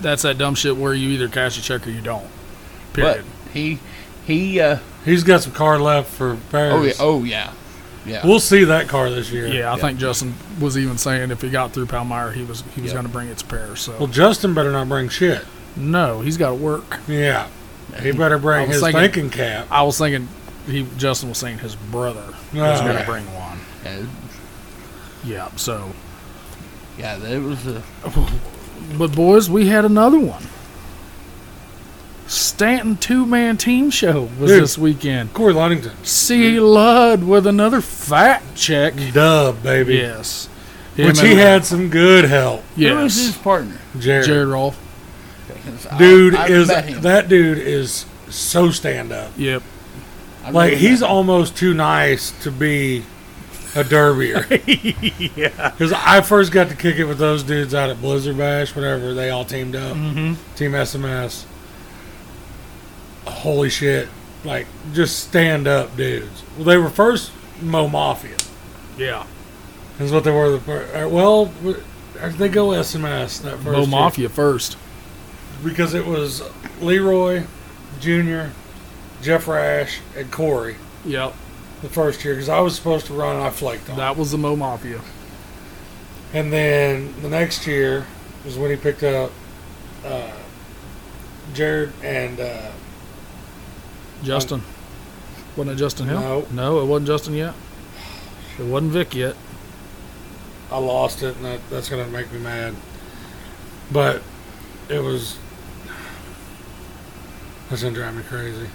That's 0.00 0.22
that 0.22 0.36
dumb 0.36 0.54
shit 0.56 0.76
where 0.76 0.92
you 0.94 1.10
either 1.10 1.28
cash 1.28 1.56
a 1.58 1.62
check 1.62 1.86
or 1.86 1.90
you 1.90 2.00
don't. 2.00 2.26
But 2.92 3.02
Period. 3.02 3.24
he, 3.52 3.78
he. 4.26 4.60
uh 4.60 4.78
He's 5.04 5.22
got 5.24 5.42
some 5.42 5.52
car 5.52 5.78
left 5.78 6.10
for 6.12 6.36
Paris. 6.50 6.72
Oh 6.74 6.82
yeah. 6.82 6.92
Oh 6.98 7.24
yeah. 7.24 7.52
Yeah. 8.04 8.26
We'll 8.26 8.40
see 8.40 8.64
that 8.64 8.88
car 8.88 9.10
this 9.10 9.30
year. 9.30 9.46
yeah, 9.46 9.70
I 9.70 9.76
yeah. 9.76 9.80
think 9.80 9.98
Justin 10.00 10.34
was 10.60 10.76
even 10.76 10.98
saying 10.98 11.30
if 11.30 11.40
he 11.40 11.50
got 11.50 11.70
through 11.72 11.86
Palmyra, 11.86 12.32
he 12.32 12.42
was 12.42 12.62
he 12.74 12.80
was 12.82 12.90
Yeah. 12.90 12.94
going 12.94 13.06
to 13.06 13.12
bring 13.12 13.28
it 13.28 13.38
to 13.38 13.46
Paris. 13.46 13.80
So 13.82 13.96
Well, 13.96 14.08
Justin 14.08 14.52
better 14.54 14.72
not 14.72 14.88
bring 14.88 15.08
shit. 15.08 15.44
No, 15.76 16.20
he's 16.20 16.36
got 16.36 16.50
to 16.50 16.54
work. 16.54 17.00
Yeah. 17.08 17.48
He 18.00 18.12
better 18.12 18.38
bring 18.38 18.68
his 18.68 18.80
thinking- 18.80 19.00
thinking 19.00 19.30
cap. 19.30 19.66
I 19.70 19.82
was 19.82 19.98
thinking 19.98 20.28
he 20.66 20.86
Justin 20.96 21.28
was 21.28 21.38
saying 21.38 21.58
his 21.58 21.74
brother 21.76 22.24
was 22.26 22.36
Oh, 22.54 22.56
going 22.84 22.86
to 22.86 22.92
yeah. 23.00 23.04
bring 23.06 23.24
one. 23.34 23.58
yeah, 23.84 24.02
Yeah. 25.24 25.48
So, 25.56 25.92
yeah, 26.98 27.16
that 27.16 27.42
was 27.42 27.66
a. 27.66 27.82
but 28.98 29.14
boys, 29.14 29.50
we 29.50 29.66
had 29.68 29.84
another 29.84 30.18
one. 30.18 30.42
Stanton 32.26 32.96
two 32.96 33.26
man 33.26 33.56
team 33.58 33.90
show 33.90 34.22
was 34.40 34.50
Dude. 34.50 34.62
this 34.62 34.78
weekend. 34.78 35.34
Corey 35.34 35.52
Ludington. 35.52 35.92
C. 36.04 36.58
Ludd 36.60 37.24
with 37.24 37.46
another 37.46 37.80
fat 37.82 38.42
check. 38.54 38.94
Dub, 39.12 39.62
baby. 39.62 39.96
Yes. 39.96 40.48
Him 40.96 41.08
Which 41.08 41.20
he 41.20 41.34
had 41.34 41.64
some 41.64 41.88
good 41.90 42.24
help. 42.24 42.62
Who 42.76 42.94
was 42.96 43.16
his 43.16 43.36
partner? 43.36 43.78
Jared. 43.98 44.26
Jared 44.26 44.48
Rolfe. 44.48 44.78
'Cause 45.64 45.86
I- 45.90 45.98
Dude 45.98 46.34
I've 46.34 46.50
is 46.50 46.68
met 46.68 46.84
him. 46.86 47.00
that 47.02 47.28
dude 47.28 47.58
is 47.58 48.06
so 48.28 48.70
stand 48.70 49.12
up. 49.12 49.32
Yep. 49.36 49.62
I've 50.44 50.54
Like 50.54 50.74
he's 50.74 51.02
him. 51.02 51.08
almost 51.08 51.56
too 51.56 51.72
nice 51.74 52.30
to 52.42 52.50
be 52.50 53.04
a 53.74 53.84
derbier. 53.84 54.46
yeah. 55.36 55.70
Because 55.70 55.92
I 55.92 56.20
first 56.20 56.52
got 56.52 56.68
to 56.70 56.74
kick 56.74 56.96
it 56.96 57.04
with 57.04 57.18
those 57.18 57.42
dudes 57.42 57.74
out 57.74 57.90
at 57.90 58.00
Blizzard 58.00 58.36
Bash, 58.38 58.74
whatever. 58.74 59.14
They 59.14 59.30
all 59.30 59.44
teamed 59.44 59.76
up. 59.76 59.96
Mm-hmm. 59.96 60.54
Team 60.56 60.72
SMS. 60.72 61.44
Holy 63.26 63.70
shit. 63.70 64.08
Like, 64.44 64.66
just 64.92 65.20
stand 65.20 65.68
up 65.68 65.96
dudes. 65.96 66.42
Well, 66.56 66.64
they 66.64 66.76
were 66.76 66.90
first 66.90 67.30
Mo 67.60 67.86
Mafia. 67.88 68.36
Yeah. 68.98 69.24
Is 70.00 70.10
what 70.10 70.24
they 70.24 70.32
were. 70.32 70.50
The 70.50 70.60
fir- 70.60 71.04
uh, 71.04 71.08
well, 71.08 71.52
or 71.64 72.28
did 72.30 72.38
they 72.38 72.48
go 72.48 72.68
SMS 72.68 73.40
that 73.42 73.58
first 73.58 73.64
Mo 73.64 73.78
year? 73.80 73.86
Mafia 73.88 74.28
first. 74.28 74.76
Because 75.64 75.94
it 75.94 76.06
was 76.06 76.42
Leroy, 76.80 77.44
Junior, 78.00 78.52
Jeff 79.22 79.46
Rash, 79.46 80.00
and 80.16 80.30
Corey 80.32 80.76
Yep. 81.04 81.34
the 81.82 81.88
first 81.88 82.24
year. 82.24 82.34
Because 82.34 82.48
I 82.48 82.60
was 82.60 82.74
supposed 82.74 83.06
to 83.06 83.14
run 83.14 83.36
and 83.36 83.44
I 83.44 83.50
flaked 83.50 83.88
on. 83.90 83.96
That 83.96 84.16
was 84.16 84.32
the 84.32 84.38
Mo 84.38 84.56
Mafia. 84.56 85.00
And 86.34 86.52
then 86.52 87.14
the 87.22 87.28
next 87.28 87.66
year 87.66 88.06
was 88.44 88.56
when 88.58 88.70
he 88.70 88.76
picked 88.76 89.02
up 89.02 89.30
uh, 90.04 90.32
Jared 91.54 91.92
and 92.02 92.40
uh, 92.40 92.70
Justin. 94.22 94.62
wasn't 95.56 95.76
it 95.76 95.78
Justin 95.78 96.08
Hill? 96.08 96.20
No. 96.20 96.46
No, 96.50 96.80
it 96.80 96.86
wasn't 96.86 97.06
Justin 97.08 97.34
yet. 97.34 97.54
It 98.58 98.64
wasn't 98.64 98.92
Vic 98.92 99.14
yet. 99.14 99.36
I 100.70 100.78
lost 100.78 101.22
it, 101.22 101.36
and 101.36 101.44
that, 101.44 101.60
that's 101.70 101.88
going 101.90 102.04
to 102.04 102.10
make 102.10 102.32
me 102.32 102.38
mad. 102.38 102.74
But 103.92 104.22
it 104.88 105.00
was. 105.00 105.36
That's 107.72 107.80
to 107.80 107.90
drive 107.90 108.14
me 108.14 108.22
crazy. 108.24 108.68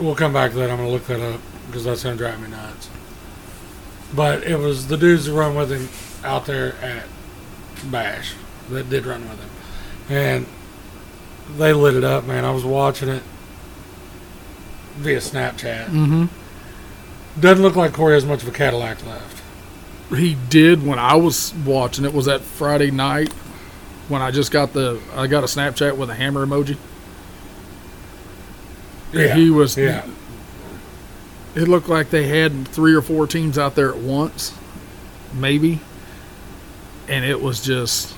We'll 0.00 0.16
come 0.16 0.32
back 0.32 0.50
to 0.50 0.56
that. 0.56 0.70
I'm 0.70 0.76
going 0.76 0.88
to 0.88 0.92
look 0.92 1.06
that 1.06 1.20
up 1.20 1.40
because 1.68 1.84
that's 1.84 2.02
to 2.02 2.16
drive 2.16 2.40
me 2.40 2.48
nuts. 2.48 2.90
But 4.12 4.42
it 4.42 4.58
was 4.58 4.88
the 4.88 4.96
dudes 4.96 5.26
that 5.26 5.34
run 5.34 5.54
with 5.54 5.70
him 5.70 5.88
out 6.28 6.46
there 6.46 6.74
at 6.82 7.04
Bash 7.92 8.34
that 8.70 8.90
did 8.90 9.06
run 9.06 9.28
with 9.28 9.38
him. 9.38 9.50
And 10.08 10.46
they 11.56 11.72
lit 11.72 11.94
it 11.94 12.02
up, 12.02 12.24
man. 12.24 12.44
I 12.44 12.50
was 12.50 12.64
watching 12.64 13.08
it 13.08 13.22
via 14.96 15.18
Snapchat. 15.18 15.86
Mm-hmm. 15.86 17.40
Doesn't 17.40 17.62
look 17.62 17.76
like 17.76 17.92
Corey 17.92 18.14
has 18.14 18.26
much 18.26 18.42
of 18.42 18.48
a 18.48 18.52
Cadillac 18.52 19.06
left. 19.06 19.44
He 20.10 20.34
did 20.34 20.84
when 20.84 20.98
I 20.98 21.14
was 21.14 21.54
watching 21.54 22.04
it. 22.04 22.12
Was 22.12 22.26
that 22.26 22.40
Friday 22.40 22.90
night 22.90 23.32
when 24.08 24.22
I 24.22 24.30
just 24.30 24.52
got 24.52 24.72
the 24.72 25.00
I 25.14 25.26
got 25.26 25.42
a 25.42 25.46
Snapchat 25.46 25.96
with 25.96 26.10
a 26.10 26.14
hammer 26.14 26.46
emoji. 26.46 26.76
Yeah, 29.12 29.34
he 29.34 29.50
was. 29.50 29.76
Yeah. 29.76 30.06
It 31.54 31.68
looked 31.68 31.88
like 31.88 32.10
they 32.10 32.26
had 32.26 32.68
three 32.68 32.94
or 32.94 33.00
four 33.00 33.26
teams 33.26 33.56
out 33.56 33.74
there 33.76 33.90
at 33.90 33.96
once, 33.96 34.54
maybe, 35.32 35.80
and 37.08 37.24
it 37.24 37.40
was 37.40 37.62
just 37.62 38.14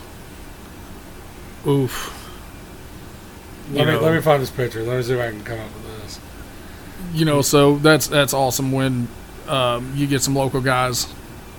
oof. 1.66 2.14
Let 3.70 3.86
me 3.86 3.92
know. 3.92 4.00
let 4.00 4.14
me 4.14 4.20
find 4.20 4.42
this 4.42 4.50
picture. 4.50 4.82
Let 4.82 4.96
me 4.96 5.02
see 5.02 5.12
if 5.12 5.20
I 5.20 5.30
can 5.30 5.44
come 5.44 5.60
up 5.60 5.72
with 5.74 6.02
this. 6.02 6.20
you 7.12 7.24
know, 7.24 7.42
so 7.42 7.76
that's 7.76 8.08
that's 8.08 8.34
awesome 8.34 8.72
when 8.72 9.08
um, 9.46 9.92
you 9.94 10.06
get 10.06 10.22
some 10.22 10.34
local 10.34 10.60
guys 10.60 11.06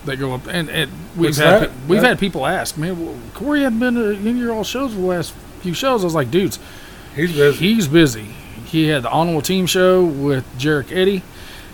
that 0.05 0.17
go 0.17 0.33
up 0.33 0.47
and, 0.47 0.69
and 0.69 0.91
we've 1.15 1.29
What's 1.29 1.37
had 1.37 1.61
that? 1.63 1.69
pe- 1.69 1.75
we've 1.87 2.01
That- 2.01 2.07
had 2.09 2.19
people 2.19 2.45
ask, 2.45 2.77
man, 2.77 3.05
well, 3.05 3.15
Corey 3.33 3.61
hadn't 3.63 3.79
been 3.79 3.95
to 3.95 4.15
any 4.15 4.29
of 4.31 4.37
your 4.37 4.53
all 4.53 4.63
shows 4.63 4.93
for 4.93 4.99
the 5.01 5.05
last 5.05 5.33
few 5.61 5.73
shows. 5.73 6.03
I 6.03 6.05
was 6.05 6.15
like, 6.15 6.31
dudes, 6.31 6.57
He's 7.15 7.33
busy. 7.35 7.57
he's 7.73 7.87
busy. 7.87 8.25
He 8.65 8.87
had 8.87 9.03
the 9.03 9.09
honorable 9.09 9.41
team 9.41 9.65
show 9.65 10.03
with 10.05 10.45
Jarek 10.57 10.91
Eddy, 10.95 11.23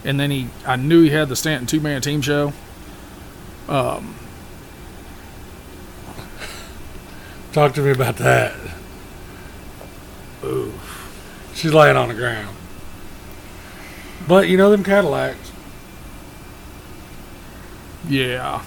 and 0.03 0.19
then 0.19 0.31
he 0.31 0.47
I 0.65 0.75
knew 0.77 1.03
he 1.03 1.09
had 1.09 1.29
the 1.29 1.35
Stanton 1.35 1.67
two 1.67 1.79
man 1.81 2.01
team 2.01 2.21
show. 2.21 2.53
Um, 3.69 4.15
Talk 7.51 7.73
to 7.75 7.81
me 7.81 7.91
about 7.91 8.17
that. 8.17 8.53
ooh, 10.43 10.73
She's 11.53 11.73
laying 11.73 11.95
on 11.95 12.09
the 12.09 12.13
ground. 12.13 12.55
But 14.27 14.49
you 14.49 14.57
know 14.57 14.71
them 14.71 14.83
Cadillacs. 14.83 15.51
Yeah, 18.09 18.63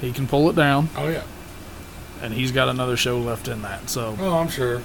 he 0.00 0.12
can 0.12 0.26
pull 0.26 0.48
it 0.50 0.56
down, 0.56 0.88
Oh 0.96 1.08
yeah. 1.08 1.22
and 2.22 2.32
he's 2.32 2.52
got 2.52 2.68
another 2.68 2.96
show 2.96 3.18
left 3.18 3.48
in 3.48 3.62
that. 3.62 3.90
So 3.90 4.16
Oh, 4.18 4.38
I'm 4.38 4.48
sure. 4.48 4.82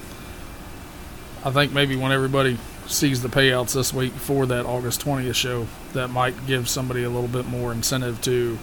I 1.46 1.52
think 1.52 1.72
maybe 1.74 1.96
when 1.96 2.12
everybody 2.12 2.58
sees 2.88 3.22
the 3.22 3.30
payouts 3.30 3.74
this 3.74 3.94
week 3.94 4.14
for 4.14 4.46
that 4.46 4.66
August 4.66 5.04
20th 5.06 5.36
show, 5.36 5.68
that 5.94 6.10
might 6.10 6.48
give 6.48 6.68
somebody 6.70 7.04
a 7.04 7.10
little 7.10 7.28
bit 7.28 7.46
more 7.48 7.72
incentive 7.72 8.22
to 8.22 8.58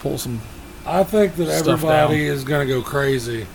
pull 0.00 0.18
some. 0.18 0.40
I 0.84 1.04
think 1.04 1.36
that 1.36 1.48
everybody 1.48 2.26
is 2.26 2.42
going 2.44 2.66
to 2.66 2.72
go 2.72 2.82
crazy 2.82 3.46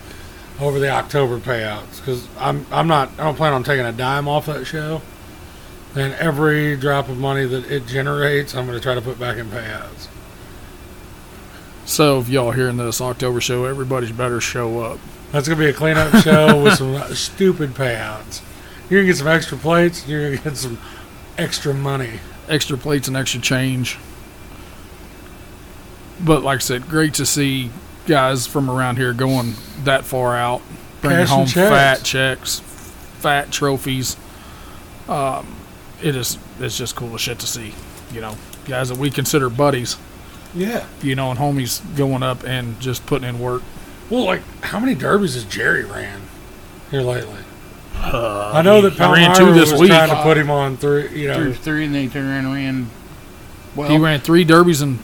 over 0.60 0.78
the 0.78 0.88
October 0.90 1.38
payouts 1.38 1.98
because 1.98 2.26
I'm 2.38 2.66
I'm 2.72 2.88
not 2.88 3.10
I 3.18 3.24
don't 3.24 3.36
plan 3.36 3.52
on 3.52 3.62
taking 3.64 3.84
a 3.86 3.92
dime 3.92 4.26
off 4.26 4.46
that 4.46 4.64
show. 4.66 5.02
And 5.94 6.14
every 6.14 6.76
drop 6.76 7.08
of 7.08 7.18
money 7.18 7.44
that 7.46 7.70
it 7.70 7.86
generates, 7.86 8.54
I'm 8.54 8.66
going 8.66 8.76
to 8.78 8.82
try 8.82 8.94
to 8.94 9.00
put 9.00 9.18
back 9.18 9.36
in 9.38 9.48
payouts. 9.48 10.08
So 11.84 12.20
if 12.20 12.28
y'all 12.28 12.50
hearing 12.50 12.76
this 12.76 13.00
October 13.00 13.40
show, 13.40 13.64
everybody's 13.64 14.12
better 14.12 14.40
show 14.42 14.80
up. 14.80 14.98
That's 15.32 15.48
gonna 15.48 15.58
be 15.58 15.68
a 15.70 15.72
cleanup 15.72 16.14
show 16.22 16.62
with 16.62 16.74
some 16.74 17.02
stupid 17.14 17.70
payouts. 17.70 18.42
You're 18.88 19.00
gonna 19.00 19.06
get 19.10 19.16
some 19.16 19.26
extra 19.28 19.56
plates. 19.56 20.06
You're 20.06 20.30
gonna 20.36 20.42
get 20.42 20.56
some 20.58 20.78
extra 21.38 21.72
money. 21.72 22.20
Extra 22.46 22.76
plates 22.76 23.08
and 23.08 23.16
extra 23.16 23.40
change. 23.40 23.98
But 26.20 26.42
like 26.42 26.56
I 26.56 26.60
said, 26.60 26.88
great 26.88 27.14
to 27.14 27.24
see 27.26 27.70
guys 28.06 28.46
from 28.46 28.70
around 28.70 28.96
here 28.96 29.12
going 29.14 29.54
that 29.84 30.04
far 30.04 30.36
out, 30.36 30.60
bringing 31.00 31.20
Cashing 31.20 31.36
home 31.36 31.46
checks. 31.46 31.70
fat 31.70 32.02
checks, 32.04 32.60
fat 33.18 33.50
trophies. 33.50 34.16
Um, 35.08 35.56
it 36.02 36.14
is 36.16 36.38
it's 36.60 36.76
just 36.78 36.96
cool 36.96 37.14
as 37.14 37.20
shit 37.20 37.38
to 37.40 37.46
see. 37.46 37.74
You 38.12 38.20
know, 38.20 38.36
guys 38.64 38.88
that 38.88 38.98
we 38.98 39.10
consider 39.10 39.48
buddies. 39.50 39.96
Yeah. 40.54 40.86
you 41.02 41.14
know, 41.14 41.30
and 41.30 41.38
homies 41.38 41.82
going 41.94 42.22
up 42.22 42.42
and 42.44 42.80
just 42.80 43.04
putting 43.04 43.28
in 43.28 43.38
work. 43.38 43.62
Well, 44.08 44.24
like 44.24 44.42
how 44.62 44.80
many 44.80 44.94
derbies 44.94 45.34
has 45.34 45.44
Jerry 45.44 45.84
ran 45.84 46.22
here 46.90 47.02
lately? 47.02 47.40
Uh, 47.94 48.52
I 48.54 48.62
know 48.62 48.80
that 48.80 48.94
he 48.94 48.98
ran 49.00 49.34
Palmyra 49.34 49.52
two 49.52 49.52
this 49.60 49.72
was 49.72 49.80
week. 49.82 49.90
trying 49.90 50.08
to 50.08 50.22
put 50.22 50.38
him 50.38 50.50
on 50.50 50.76
three. 50.78 51.08
You 51.20 51.28
know, 51.28 51.34
Threw 51.34 51.52
three, 51.52 51.84
and 51.84 51.94
then 51.94 52.02
he 52.04 52.08
turned 52.08 52.28
around 52.28 52.46
and 52.46 52.54
ran. 52.54 52.90
Well, 53.76 53.90
He 53.90 53.98
ran 53.98 54.20
three 54.20 54.44
derbies 54.44 54.80
in. 54.80 55.00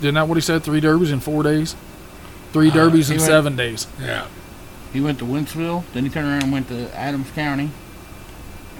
Isn't 0.00 0.14
that 0.14 0.26
what 0.28 0.36
he 0.36 0.40
said? 0.40 0.62
Three 0.62 0.80
derbies 0.80 1.10
in 1.10 1.20
four 1.20 1.42
days. 1.42 1.76
Three 2.52 2.70
Uh, 2.70 2.74
derbies 2.74 3.08
he 3.08 3.14
in 3.14 3.20
went- 3.20 3.30
seven 3.30 3.56
days. 3.56 3.86
yeah. 4.00 4.24
he 4.92 5.00
went 5.00 5.18
to 5.18 5.24
Wentzville, 5.24 5.84
then 5.92 6.04
he 6.04 6.10
turned 6.10 6.28
around 6.28 6.42
and 6.44 6.52
went 6.52 6.68
to 6.68 6.94
Adams 6.96 7.28
County, 7.34 7.70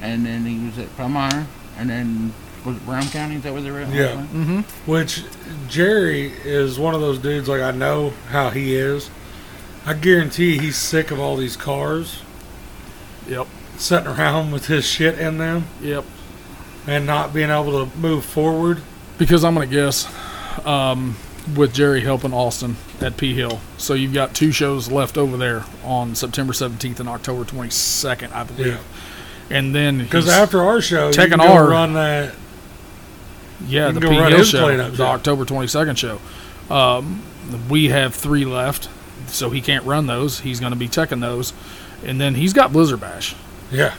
and 0.02 0.26
then 0.26 0.44
he 0.44 0.66
was 0.66 0.78
at 0.78 0.94
Palmyra, 0.96 1.46
and 1.78 1.88
then 1.88 2.32
was 2.64 2.76
it 2.76 2.84
Brown 2.86 3.04
County? 3.08 3.36
Is 3.36 3.42
that 3.42 3.52
where 3.52 3.62
they 3.62 3.70
were 3.70 3.80
at? 3.80 3.92
Yeah. 3.92 4.14
Mm-hmm. 4.32 4.60
Which 4.90 5.22
Jerry 5.68 6.32
is 6.44 6.78
one 6.78 6.94
of 6.94 7.00
those 7.00 7.18
dudes. 7.18 7.48
Like 7.48 7.62
I 7.62 7.70
know 7.70 8.10
how 8.28 8.50
he 8.50 8.74
is. 8.76 9.10
I 9.86 9.94
guarantee 9.94 10.58
he's 10.58 10.76
sick 10.76 11.10
of 11.10 11.18
all 11.18 11.36
these 11.36 11.56
cars 11.56 12.20
Yep. 13.28 13.46
sitting 13.78 14.06
around 14.06 14.52
with 14.52 14.66
his 14.66 14.84
shit 14.84 15.18
in 15.18 15.38
them 15.38 15.64
Yep. 15.80 16.04
and 16.86 17.04
not 17.06 17.34
being 17.34 17.50
able 17.50 17.84
to 17.86 17.96
move 17.98 18.24
forward. 18.24 18.80
Because 19.18 19.42
I'm 19.44 19.54
gonna 19.54 19.66
guess, 19.66 20.06
um, 20.64 21.16
with 21.56 21.74
Jerry 21.74 22.00
helping 22.02 22.32
Austin 22.32 22.76
at 23.00 23.16
P 23.16 23.34
Hill, 23.34 23.60
so 23.76 23.94
you've 23.94 24.12
got 24.14 24.34
two 24.34 24.52
shows 24.52 24.88
left 24.90 25.18
over 25.18 25.36
there 25.36 25.64
on 25.82 26.14
September 26.14 26.52
17th 26.52 27.00
and 27.00 27.08
October 27.08 27.44
22nd, 27.44 28.32
I 28.32 28.44
believe. 28.44 28.66
Yeah. 28.68 28.76
And 29.52 29.74
then 29.74 29.98
Because 29.98 30.28
after 30.28 30.62
our 30.62 30.80
show, 30.80 31.08
you 31.08 31.12
taking 31.12 31.38
can 31.38 31.46
go 31.46 31.52
our- 31.54 31.68
run 31.68 31.92
that. 31.94 32.34
Yeah, 33.68 33.88
You 33.88 33.92
the 33.94 34.00
can 34.00 34.10
go 34.14 34.20
run 34.20 34.30
Hill 34.30 34.38
his 34.40 34.48
show, 34.48 34.64
cleanup 34.66 34.90
the 34.92 34.96
show. 34.96 35.04
October 35.06 35.44
22nd 35.44 35.96
show. 35.96 36.20
Um, 36.74 37.22
we 37.68 37.90
have 37.90 38.14
three 38.14 38.44
left, 38.44 38.88
so 39.28 39.50
he 39.50 39.60
can't 39.60 39.84
run 39.84 40.06
those. 40.06 40.40
He's 40.40 40.58
going 40.58 40.72
to 40.72 40.78
be 40.78 40.88
checking 40.88 41.20
those. 41.20 41.52
And 42.04 42.20
then 42.20 42.34
he's 42.34 42.52
got 42.52 42.72
Blizzard 42.72 43.00
Bash, 43.00 43.36
Yeah. 43.70 43.94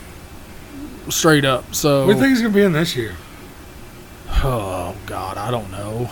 straight 1.10 1.46
up. 1.46 1.74
So, 1.76 2.06
we 2.08 2.14
think 2.16 2.28
he's 2.30 2.42
gonna 2.42 2.54
be 2.54 2.64
in 2.64 2.74
this 2.74 2.96
year? 2.96 3.14
oh, 4.44 4.96
God, 5.06 5.38
I 5.38 5.52
don't 5.52 5.72
know. 5.72 6.10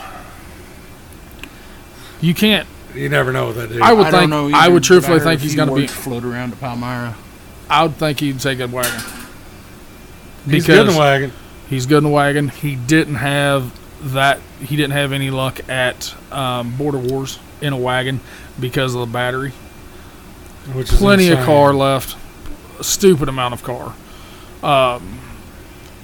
You 2.22 2.34
can't, 2.34 2.68
You 2.96 3.10
never 3.10 3.34
know 3.34 3.48
with 3.48 3.56
that 3.58 3.70
dude. 3.70 3.82
I 3.82 3.92
would 3.94 4.08
I 4.08 4.12
think, 4.12 4.30
don't 4.32 4.52
know. 4.52 4.58
I 4.58 4.68
would 4.68 4.84
but 4.84 4.88
truthfully 4.88 5.18
heard 5.20 5.24
think 5.26 5.42
he's 5.42 5.52
few 5.54 5.58
going 5.58 5.70
to 5.70 5.76
be, 5.76 5.82
words 5.82 5.94
float 5.94 6.24
around 6.24 6.52
to 6.52 6.56
Palmyra. 6.58 7.16
I 7.70 7.84
would 7.84 7.96
think 7.96 8.20
he'd 8.20 8.40
take 8.40 8.60
a 8.60 8.68
wagon. 8.68 9.02
He's 10.46 10.66
good 10.66 10.80
in 10.80 10.86
Because 10.88 10.94
the 10.96 11.00
wagon. 11.00 11.32
he's 11.70 11.86
good 11.86 11.98
in 12.00 12.04
the 12.04 12.10
wagon. 12.10 12.50
He 12.50 12.76
didn't 12.76 13.16
have 13.16 13.78
that, 14.14 14.40
he 14.60 14.76
didn't 14.76 14.94
have 14.94 15.12
any 15.12 15.30
luck 15.30 15.68
at 15.70 16.16
um, 16.32 16.76
Border 16.78 16.98
Wars 16.98 17.40
in 17.62 17.74
a 17.74 17.78
wagon 17.78 18.20
because 18.60 18.96
of 18.96 19.02
the 19.02 19.14
battery. 19.14 19.52
Which 20.74 20.92
is 20.92 20.98
plenty 20.98 21.30
of 21.30 21.40
car 21.40 21.74
left. 21.74 22.18
A 22.80 22.84
stupid 22.84 23.30
amount 23.30 23.54
of 23.54 23.64
car. 23.64 23.96
Um, 24.64 25.20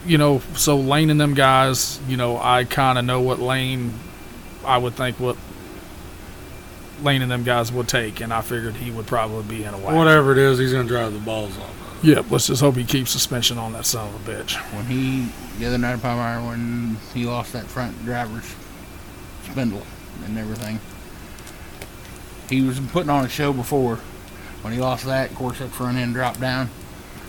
you 0.05 0.17
know, 0.17 0.39
so 0.55 0.77
Lane 0.77 1.09
and 1.09 1.19
them 1.19 1.33
guys, 1.33 1.99
you 2.07 2.17
know, 2.17 2.37
I 2.37 2.63
kind 2.63 2.97
of 2.97 3.05
know 3.05 3.21
what 3.21 3.39
Lane, 3.39 3.93
I 4.65 4.77
would 4.77 4.93
think 4.95 5.19
what 5.19 5.35
Lane 7.03 7.21
and 7.21 7.29
them 7.31 7.43
guys 7.43 7.71
would 7.71 7.87
take, 7.87 8.21
and 8.21 8.33
I 8.33 8.41
figured 8.41 8.75
he 8.75 8.89
would 8.89 9.05
probably 9.05 9.43
be 9.43 9.63
in 9.63 9.73
a 9.73 9.77
wagon. 9.77 9.95
Whatever 9.95 10.31
it 10.31 10.37
is, 10.39 10.57
he's 10.57 10.71
going 10.71 10.87
to 10.87 10.89
drive 10.91 11.13
the 11.13 11.19
balls 11.19 11.57
off. 11.57 11.75
Yep, 12.03 12.25
let's 12.29 12.47
just 12.47 12.61
hope 12.61 12.75
he 12.75 12.83
keeps 12.83 13.11
suspension 13.11 13.57
on 13.57 13.73
that 13.73 13.85
son 13.85 14.07
of 14.13 14.27
a 14.27 14.31
bitch. 14.31 14.55
When 14.75 14.85
he 14.85 15.29
the 15.59 15.65
other 15.65 15.77
night 15.77 15.93
at 15.93 16.01
Palmyra 16.01 16.47
when 16.47 16.97
he 17.13 17.25
lost 17.25 17.53
that 17.53 17.65
front 17.65 18.03
driver's 18.05 18.45
spindle 19.49 19.81
and 20.25 20.37
everything. 20.37 20.79
He 22.49 22.61
was 22.61 22.79
putting 22.79 23.09
on 23.09 23.25
a 23.25 23.29
show 23.29 23.51
before. 23.51 23.95
When 24.61 24.73
he 24.73 24.79
lost 24.79 25.05
that, 25.05 25.31
of 25.31 25.35
course 25.35 25.59
that 25.59 25.69
front 25.69 25.97
end 25.97 26.13
dropped 26.13 26.39
down. 26.39 26.69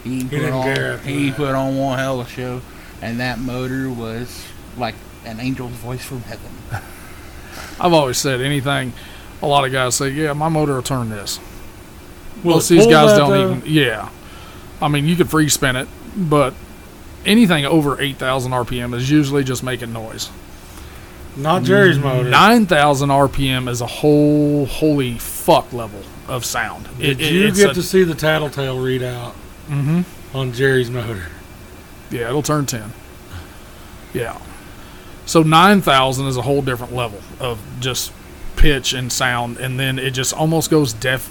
He, 0.04 0.22
put 0.22 0.30
didn't 0.30 0.52
on 0.52 0.62
care 0.62 0.98
he 0.98 1.30
that. 1.30 1.36
put 1.36 1.54
on 1.54 1.76
one 1.76 1.98
hell 1.98 2.20
of 2.20 2.26
a 2.28 2.30
show 2.30 2.60
and 3.02 3.20
that 3.20 3.38
motor 3.38 3.90
was 3.90 4.46
like 4.76 4.94
an 5.24 5.40
angel's 5.40 5.72
voice 5.72 6.04
from 6.04 6.20
heaven. 6.22 6.50
I've 7.80 7.92
always 7.92 8.18
said 8.18 8.40
anything. 8.40 8.92
A 9.42 9.46
lot 9.46 9.64
of 9.64 9.72
guys 9.72 9.94
say, 9.94 10.08
"Yeah, 10.10 10.32
my 10.32 10.48
motor 10.48 10.74
will 10.74 10.82
turn 10.82 11.10
this." 11.10 11.38
Well, 12.42 12.56
Most 12.56 12.68
these 12.68 12.86
guys 12.86 13.16
don't 13.16 13.30
though? 13.30 13.52
even. 13.56 13.62
Yeah, 13.66 14.08
I 14.80 14.88
mean, 14.88 15.06
you 15.06 15.16
could 15.16 15.28
free 15.30 15.48
spin 15.48 15.76
it, 15.76 15.88
but 16.16 16.54
anything 17.26 17.64
over 17.66 18.00
eight 18.00 18.16
thousand 18.16 18.52
RPM 18.52 18.94
is 18.94 19.10
usually 19.10 19.44
just 19.44 19.62
making 19.62 19.92
noise. 19.92 20.30
Not 21.36 21.62
Jerry's 21.62 21.98
motor. 21.98 22.28
Nine 22.28 22.66
thousand 22.66 23.10
RPM 23.10 23.68
is 23.68 23.80
a 23.80 23.86
whole 23.86 24.66
holy 24.66 25.18
fuck 25.18 25.72
level 25.72 26.00
of 26.26 26.44
sound. 26.44 26.88
Did 26.98 27.20
It- 27.20 27.32
you 27.32 27.52
get 27.52 27.70
a- 27.70 27.74
to 27.74 27.82
see 27.82 28.02
the 28.04 28.14
tattletale 28.14 28.76
readout 28.78 29.32
Mhm. 29.70 30.04
on 30.34 30.52
Jerry's 30.52 30.90
motor? 30.90 31.26
Yeah, 32.10 32.28
it'll 32.28 32.42
turn 32.42 32.66
10. 32.66 32.92
Yeah. 34.14 34.36
So 35.26 35.42
9,000 35.42 36.26
is 36.26 36.36
a 36.36 36.42
whole 36.42 36.62
different 36.62 36.94
level 36.94 37.20
of 37.38 37.58
just 37.80 38.12
pitch 38.56 38.92
and 38.94 39.12
sound, 39.12 39.58
and 39.58 39.78
then 39.78 39.98
it 39.98 40.10
just 40.12 40.32
almost 40.32 40.70
goes 40.70 40.92
deaf. 40.94 41.28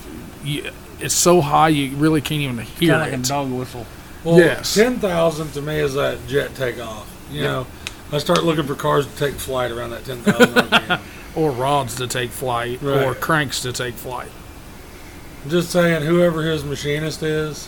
You- 1.00 1.06
It's 1.06 1.16
so 1.16 1.42
high 1.42 1.70
you 1.70 1.96
really 1.98 2.22
can't 2.22 2.42
even 2.42 2.58
hear 2.60 2.94
Kind 2.94 3.14
of 3.14 3.20
like 3.20 3.26
a 3.26 3.28
dog 3.30 3.52
whistle. 3.52 3.86
Well, 4.24 4.40
Yes. 4.40 4.74
ten 4.74 5.00
thousand 5.00 5.52
to 5.54 5.62
me 5.62 5.76
is 5.80 5.94
that 5.94 6.28
jet 6.28 6.56
takeoff. 6.56 7.08
You 7.32 7.42
Yeah. 7.42 7.48
know, 7.48 7.68
I 8.12 8.18
start 8.20 8.44
looking 8.44 8.66
for 8.66 8.76
cars 8.76 9.06
to 9.06 9.16
take 9.18 9.36
flight 9.36 9.72
around 9.72 9.92
that 9.92 10.06
ten 10.06 10.22
thousand 10.24 10.54
RPM. 10.56 11.00
Or 11.36 11.52
rods 11.52 11.96
to 11.98 12.08
take 12.08 12.32
flight, 12.32 12.82
or 12.82 13.14
cranks 13.14 13.62
to 13.62 13.72
take 13.72 13.94
flight. 13.94 14.30
Just 15.48 15.70
saying, 15.70 16.02
whoever 16.02 16.42
his 16.42 16.64
machinist 16.64 17.22
is, 17.22 17.68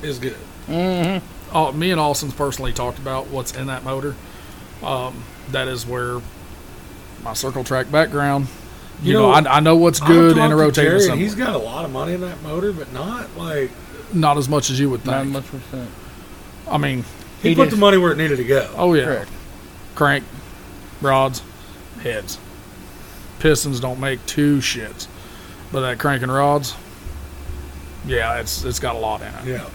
is 0.00 0.20
good. 0.20 0.36
Mm-hmm. 0.68 1.26
Oh, 1.52 1.72
me 1.72 1.90
and 1.90 2.00
Austin's 2.00 2.34
personally 2.34 2.72
talked 2.72 3.00
about 3.00 3.26
what's 3.28 3.52
in 3.52 3.66
that 3.66 3.82
motor. 3.82 4.14
Um, 4.80 5.24
that 5.50 5.66
is 5.66 5.84
where 5.84 6.20
my 7.24 7.34
circle 7.34 7.64
track 7.64 7.90
background. 7.90 8.46
You, 9.02 9.08
You 9.08 9.12
know, 9.14 9.40
know, 9.40 9.48
I, 9.50 9.56
I 9.56 9.60
know 9.60 9.76
what's 9.76 10.00
good 10.00 10.36
in 10.36 10.42
a 10.44 10.48
talked 10.56 10.74
to 10.74 10.80
rotator 10.82 11.06
Jerry. 11.06 11.18
He's 11.18 11.34
got 11.34 11.54
a 11.54 11.58
lot 11.58 11.84
of 11.84 11.90
money 11.92 12.12
in 12.14 12.20
that 12.20 12.42
motor, 12.42 12.72
but 12.72 12.92
not 12.92 13.34
like 13.36 13.70
Not 14.12 14.36
as 14.36 14.48
much 14.48 14.70
as 14.70 14.78
you 14.78 14.90
would 14.90 15.04
Not 15.06 15.22
think. 15.22 15.32
much 15.32 15.46
percent. 15.46 15.90
I 16.68 16.76
mean, 16.78 17.04
he, 17.42 17.50
He 17.50 17.54
put 17.54 17.64
did. 17.64 17.72
the 17.74 17.76
money 17.78 17.96
where 17.96 18.12
it 18.12 18.18
needed 18.18 18.36
to 18.36 18.44
go. 18.44 18.68
oh 18.76 18.92
yeah. 18.94 19.04
Correct. 19.04 19.30
crank, 19.94 20.24
rods, 21.00 21.42
heads. 22.02 22.38
Pistons 23.38 23.80
don't 23.80 23.98
make 24.00 24.24
two 24.26 24.58
shits, 24.58 25.06
but 25.72 25.80
that 25.80 25.98
crank 25.98 26.22
and 26.22 26.30
rods, 26.32 26.74
yeah, 28.06 28.38
it's 28.38 28.64
it's 28.64 28.78
got 28.78 28.94
a 28.96 28.98
lot 28.98 29.22
in 29.22 29.28
it. 29.28 29.44
Yeah. 29.46 29.66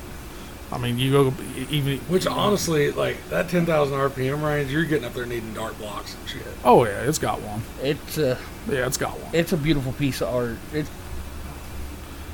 I 0.76 0.78
mean, 0.78 1.00
you 1.00 1.12
go 1.12 1.34
even 1.70 2.00
Which 2.02 2.28
honestly, 2.28 2.92
like 2.92 3.18
that 3.30 3.48
ten 3.50 3.66
thousand 3.66 3.96
RPM 3.98 4.44
range, 4.44 4.70
you're 4.72 4.84
getting 4.84 5.06
up 5.06 5.14
there 5.14 5.26
needing 5.26 5.54
dart 5.54 5.78
blocks 5.80 6.16
and 6.16 6.30
shit. 6.30 6.46
oh 6.66 6.84
yeah, 6.86 7.00
it's 7.04 7.18
got 7.18 7.40
one. 7.42 7.62
It's 7.82 8.18
a 8.18 8.38
Yeah, 8.70 8.86
it's 8.86 8.98
got 8.98 9.18
one. 9.20 9.34
it's 9.34 9.54
a 9.54 9.58
beautiful 9.58 9.94
piece 9.94 10.22
of 10.22 10.36
art. 10.36 10.58
It's 10.74 10.90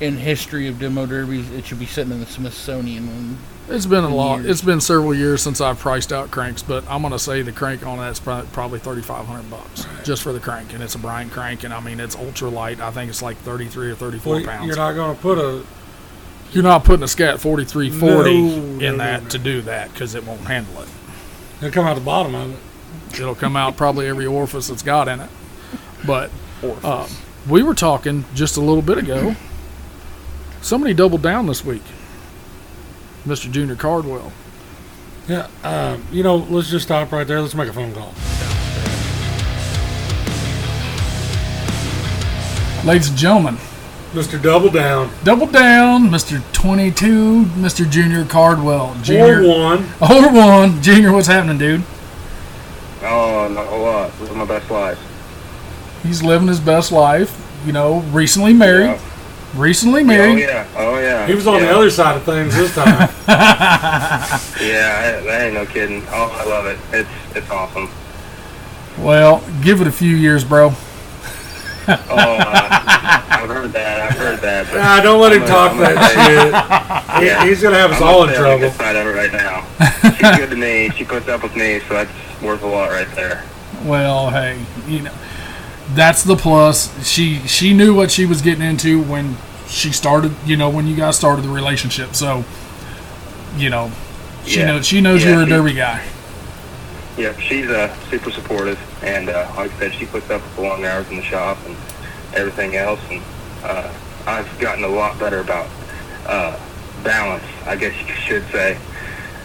in 0.00 0.16
history 0.16 0.66
of 0.66 0.80
demo 0.80 1.06
derbies, 1.06 1.48
it 1.52 1.64
should 1.64 1.78
be 1.78 1.86
sitting 1.86 2.12
in 2.12 2.18
the 2.18 2.26
Smithsonian. 2.26 3.08
And 3.08 3.38
It's 3.68 3.86
been 3.86 4.02
a 4.02 4.12
lot. 4.12 4.40
years. 4.40 4.50
It's 4.50 4.62
been 4.62 4.80
several 4.80 5.14
years 5.14 5.40
since 5.42 5.60
I've 5.60 5.78
priced 5.78 6.12
out 6.12 6.32
cranks, 6.32 6.60
but 6.64 6.82
I'm 6.90 7.02
gonna 7.02 7.20
say 7.20 7.42
the 7.42 7.52
crank 7.52 7.86
on 7.86 7.98
that's 7.98 8.18
probably 8.18 8.80
thirty 8.80 9.02
five 9.02 9.26
hundred 9.26 9.48
bucks 9.50 9.86
just 10.02 10.22
for 10.24 10.32
the 10.32 10.40
crank, 10.40 10.72
and 10.74 10.82
it's 10.82 10.96
a 10.96 10.98
Bryant 10.98 11.30
crank, 11.30 11.62
and 11.62 11.72
I 11.72 11.78
mean 11.78 12.00
it's 12.00 12.16
ultra 12.16 12.48
light. 12.48 12.80
I 12.80 12.90
think 12.90 13.10
it's 13.10 13.22
like 13.22 13.36
thirty 13.38 13.66
three 13.66 13.90
or 13.90 13.94
thirty 13.94 14.18
four 14.18 14.36
Well, 14.36 14.44
pounds. 14.44 14.66
you're 14.66 14.74
not 14.76 14.94
going 14.94 15.14
to 15.14 15.22
put 15.22 15.38
a 15.38 15.62
You're 16.52 16.62
not 16.62 16.84
putting 16.84 17.02
a 17.02 17.08
Scat 17.08 17.40
4340 17.40 18.42
No, 18.42 18.86
in 18.86 18.96
no, 18.96 18.96
that 18.98 19.22
no. 19.24 19.28
to 19.30 19.38
do 19.38 19.62
that 19.62 19.90
because 19.92 20.14
it 20.14 20.24
won't 20.26 20.42
handle 20.42 20.82
it. 20.82 20.88
It'll 21.58 21.70
come 21.70 21.86
out 21.86 21.94
the 21.94 22.00
bottom 22.02 22.34
of 22.34 22.50
it. 22.52 23.20
It'll 23.20 23.34
come 23.34 23.56
out 23.56 23.76
probably 23.76 24.06
every 24.06 24.26
orifice 24.26 24.68
it's 24.68 24.82
got 24.82 25.08
in 25.08 25.20
it. 25.20 25.30
But 26.06 26.30
uh, 26.82 27.08
we 27.48 27.62
were 27.62 27.74
talking 27.74 28.24
just 28.34 28.56
a 28.56 28.60
little 28.60 28.82
bit 28.82 28.98
ago. 28.98 29.34
Somebody 30.60 30.92
doubled 30.94 31.22
down 31.22 31.46
this 31.46 31.64
week. 31.64 31.82
Mr. 33.26 33.50
Junior 33.50 33.76
Cardwell. 33.76 34.32
Yeah. 35.28 35.48
Um, 35.62 36.04
you 36.10 36.22
know, 36.22 36.36
let's 36.36 36.68
just 36.70 36.86
stop 36.86 37.12
right 37.12 37.26
there. 37.26 37.40
Let's 37.40 37.54
make 37.54 37.68
a 37.68 37.72
phone 37.72 37.92
call. 37.94 38.12
Ladies 42.84 43.08
and 43.10 43.16
gentlemen, 43.16 43.58
Mr. 44.12 44.40
Double 44.40 44.70
Down. 44.70 45.10
double 45.24 45.46
down, 45.46 46.08
Mr. 46.10 46.42
22, 46.52 47.44
Mr. 47.44 47.88
Junior 47.88 48.26
Cardwell. 48.26 48.94
Or 48.94 49.02
Junior. 49.02 49.48
one. 49.48 49.86
Or 50.02 50.30
one. 50.30 50.82
Junior, 50.82 51.12
what's 51.12 51.28
happening, 51.28 51.56
dude? 51.56 51.82
Oh, 53.02 53.48
not 53.48 53.66
a 53.66 53.76
lot. 53.76 54.20
Living 54.20 54.36
my 54.36 54.44
best 54.44 54.70
life. 54.70 54.98
He's 56.02 56.22
living 56.22 56.48
his 56.48 56.60
best 56.60 56.92
life. 56.92 57.38
You 57.64 57.72
know, 57.72 58.00
recently 58.10 58.52
married. 58.52 58.86
Yeah. 58.86 59.00
Recently 59.54 60.02
oh, 60.02 60.04
married. 60.04 60.44
Oh 60.44 60.48
yeah. 60.48 60.66
Oh 60.76 60.98
yeah. 60.98 61.26
He 61.26 61.34
was 61.34 61.46
on 61.46 61.60
yeah. 61.60 61.66
the 61.66 61.76
other 61.76 61.90
side 61.90 62.16
of 62.16 62.24
things 62.24 62.54
this 62.54 62.74
time. 62.74 63.08
Yeah, 64.60 65.18
I- 65.18 65.24
that 65.24 65.42
ain't 65.42 65.54
no 65.54 65.66
kidding. 65.66 66.02
Oh, 66.08 66.30
I 66.38 66.48
love 66.48 66.66
it. 66.66 66.78
It's 66.92 67.36
it's 67.36 67.50
awesome. 67.50 67.88
Well, 68.98 69.42
give 69.62 69.80
it 69.80 69.86
a 69.86 69.92
few 69.92 70.14
years, 70.16 70.44
bro. 70.44 70.74
Oh, 71.88 71.94
uh, 72.08 73.22
I've 73.28 73.48
heard 73.48 73.72
that. 73.72 74.00
I've 74.00 74.16
heard 74.18 74.38
that. 74.40 74.66
But 74.70 74.78
nah, 74.78 75.00
don't 75.00 75.20
let 75.20 75.32
him 75.32 75.42
I'm 75.42 75.48
talk 75.48 75.72
gonna- 75.72 75.84
I'm 75.86 75.94
that 75.96 77.16
shit. 77.18 77.26
Yeah. 77.26 77.44
he's 77.44 77.60
going 77.62 77.74
to 77.74 77.80
have 77.80 77.90
us 77.92 78.00
I'm 78.00 78.08
all 78.08 78.24
in 78.24 78.30
stay 78.30 78.38
on 78.38 78.42
the 78.42 78.48
trouble. 78.48 78.68
good 78.68 78.72
side 78.72 78.96
of 78.96 79.06
it 79.06 79.10
right 79.10 79.32
now. 79.32 79.66
She's 80.16 80.38
good 80.38 80.50
to 80.50 80.56
me. 80.56 80.90
She 80.96 81.04
puts 81.04 81.28
up 81.28 81.42
with 81.42 81.54
me, 81.56 81.80
so 81.88 81.94
that's 81.94 82.10
worth 82.42 82.62
a 82.62 82.66
lot 82.66 82.90
right 82.90 83.08
there. 83.14 83.44
Well, 83.84 84.30
hey, 84.30 84.60
you 84.86 85.02
know, 85.02 85.12
that's 85.94 86.22
the 86.22 86.36
plus. 86.36 87.06
She 87.06 87.38
she 87.48 87.74
knew 87.74 87.94
what 87.94 88.10
she 88.10 88.26
was 88.26 88.40
getting 88.42 88.62
into 88.64 89.02
when 89.02 89.36
she 89.68 89.90
started. 89.92 90.32
You 90.46 90.56
know, 90.56 90.70
when 90.70 90.86
you 90.86 90.94
guys 90.96 91.16
started 91.16 91.42
the 91.44 91.48
relationship. 91.48 92.14
So, 92.14 92.44
you 93.56 93.70
know, 93.70 93.90
she 94.46 94.60
Yeah. 94.60 94.66
knows 94.66 94.86
she 94.86 95.00
knows 95.00 95.24
Yeah, 95.24 95.30
you're 95.32 95.42
a 95.42 95.44
she- 95.46 95.50
derby 95.50 95.72
guy. 95.74 96.00
Yeah, 97.16 97.38
she's 97.38 97.68
uh, 97.68 97.94
super 98.08 98.30
supportive, 98.30 98.78
and 99.02 99.28
uh, 99.28 99.52
like 99.56 99.70
I 99.72 99.78
said, 99.78 99.94
she 99.94 100.06
puts 100.06 100.30
up 100.30 100.42
with 100.42 100.56
the 100.56 100.62
long 100.62 100.86
hours 100.86 101.08
in 101.10 101.16
the 101.16 101.22
shop 101.22 101.58
and 101.66 101.76
everything 102.34 102.74
else. 102.76 103.00
And 103.10 103.22
uh, 103.62 103.92
I've 104.26 104.58
gotten 104.58 104.82
a 104.82 104.88
lot 104.88 105.18
better 105.18 105.40
about 105.40 105.68
uh, 106.26 106.58
balance, 107.04 107.44
I 107.66 107.76
guess 107.76 107.94
you 108.00 108.14
should 108.14 108.46
say, 108.50 108.78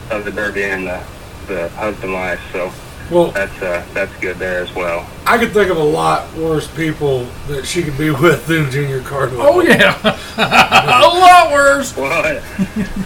of 0.09 0.23
the 0.23 0.31
derby 0.31 0.63
and 0.63 0.87
the, 0.87 1.03
the 1.47 1.69
husband 1.69 2.13
life. 2.13 2.39
So 2.53 2.71
Well, 3.09 3.31
that's 3.31 3.61
uh, 3.61 3.85
that's 3.93 4.13
good 4.19 4.37
there 4.37 4.61
as 4.61 4.73
well. 4.75 5.07
I 5.25 5.37
could 5.37 5.53
think 5.53 5.69
of 5.69 5.77
a 5.77 5.83
lot 5.83 6.33
worse 6.35 6.67
people 6.75 7.25
that 7.47 7.65
she 7.65 7.81
could 7.81 7.97
be 7.97 8.11
with 8.21 8.47
than 8.47 8.69
Junior 8.69 9.01
Cardwell. 9.01 9.47
Oh 9.47 9.61
yeah, 9.61 9.97
a 10.37 11.07
lot 11.07 11.51
worse. 11.53 11.95
Well, 11.95 12.11
I, 12.11 12.41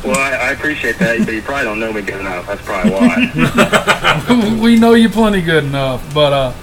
well, 0.03 0.17
I, 0.17 0.49
I 0.49 0.51
appreciate 0.51 0.97
that, 0.97 1.19
but 1.25 1.33
you 1.33 1.41
probably 1.41 1.65
don't 1.65 1.79
know 1.79 1.93
me 1.93 2.01
good 2.01 2.19
enough. 2.19 2.47
That's 2.47 2.61
probably 2.63 2.91
why. 2.91 4.57
we 4.61 4.77
know 4.77 4.93
you 4.93 5.09
plenty 5.09 5.41
good 5.41 5.65
enough, 5.65 6.13
but 6.13 6.33
uh, 6.33 6.53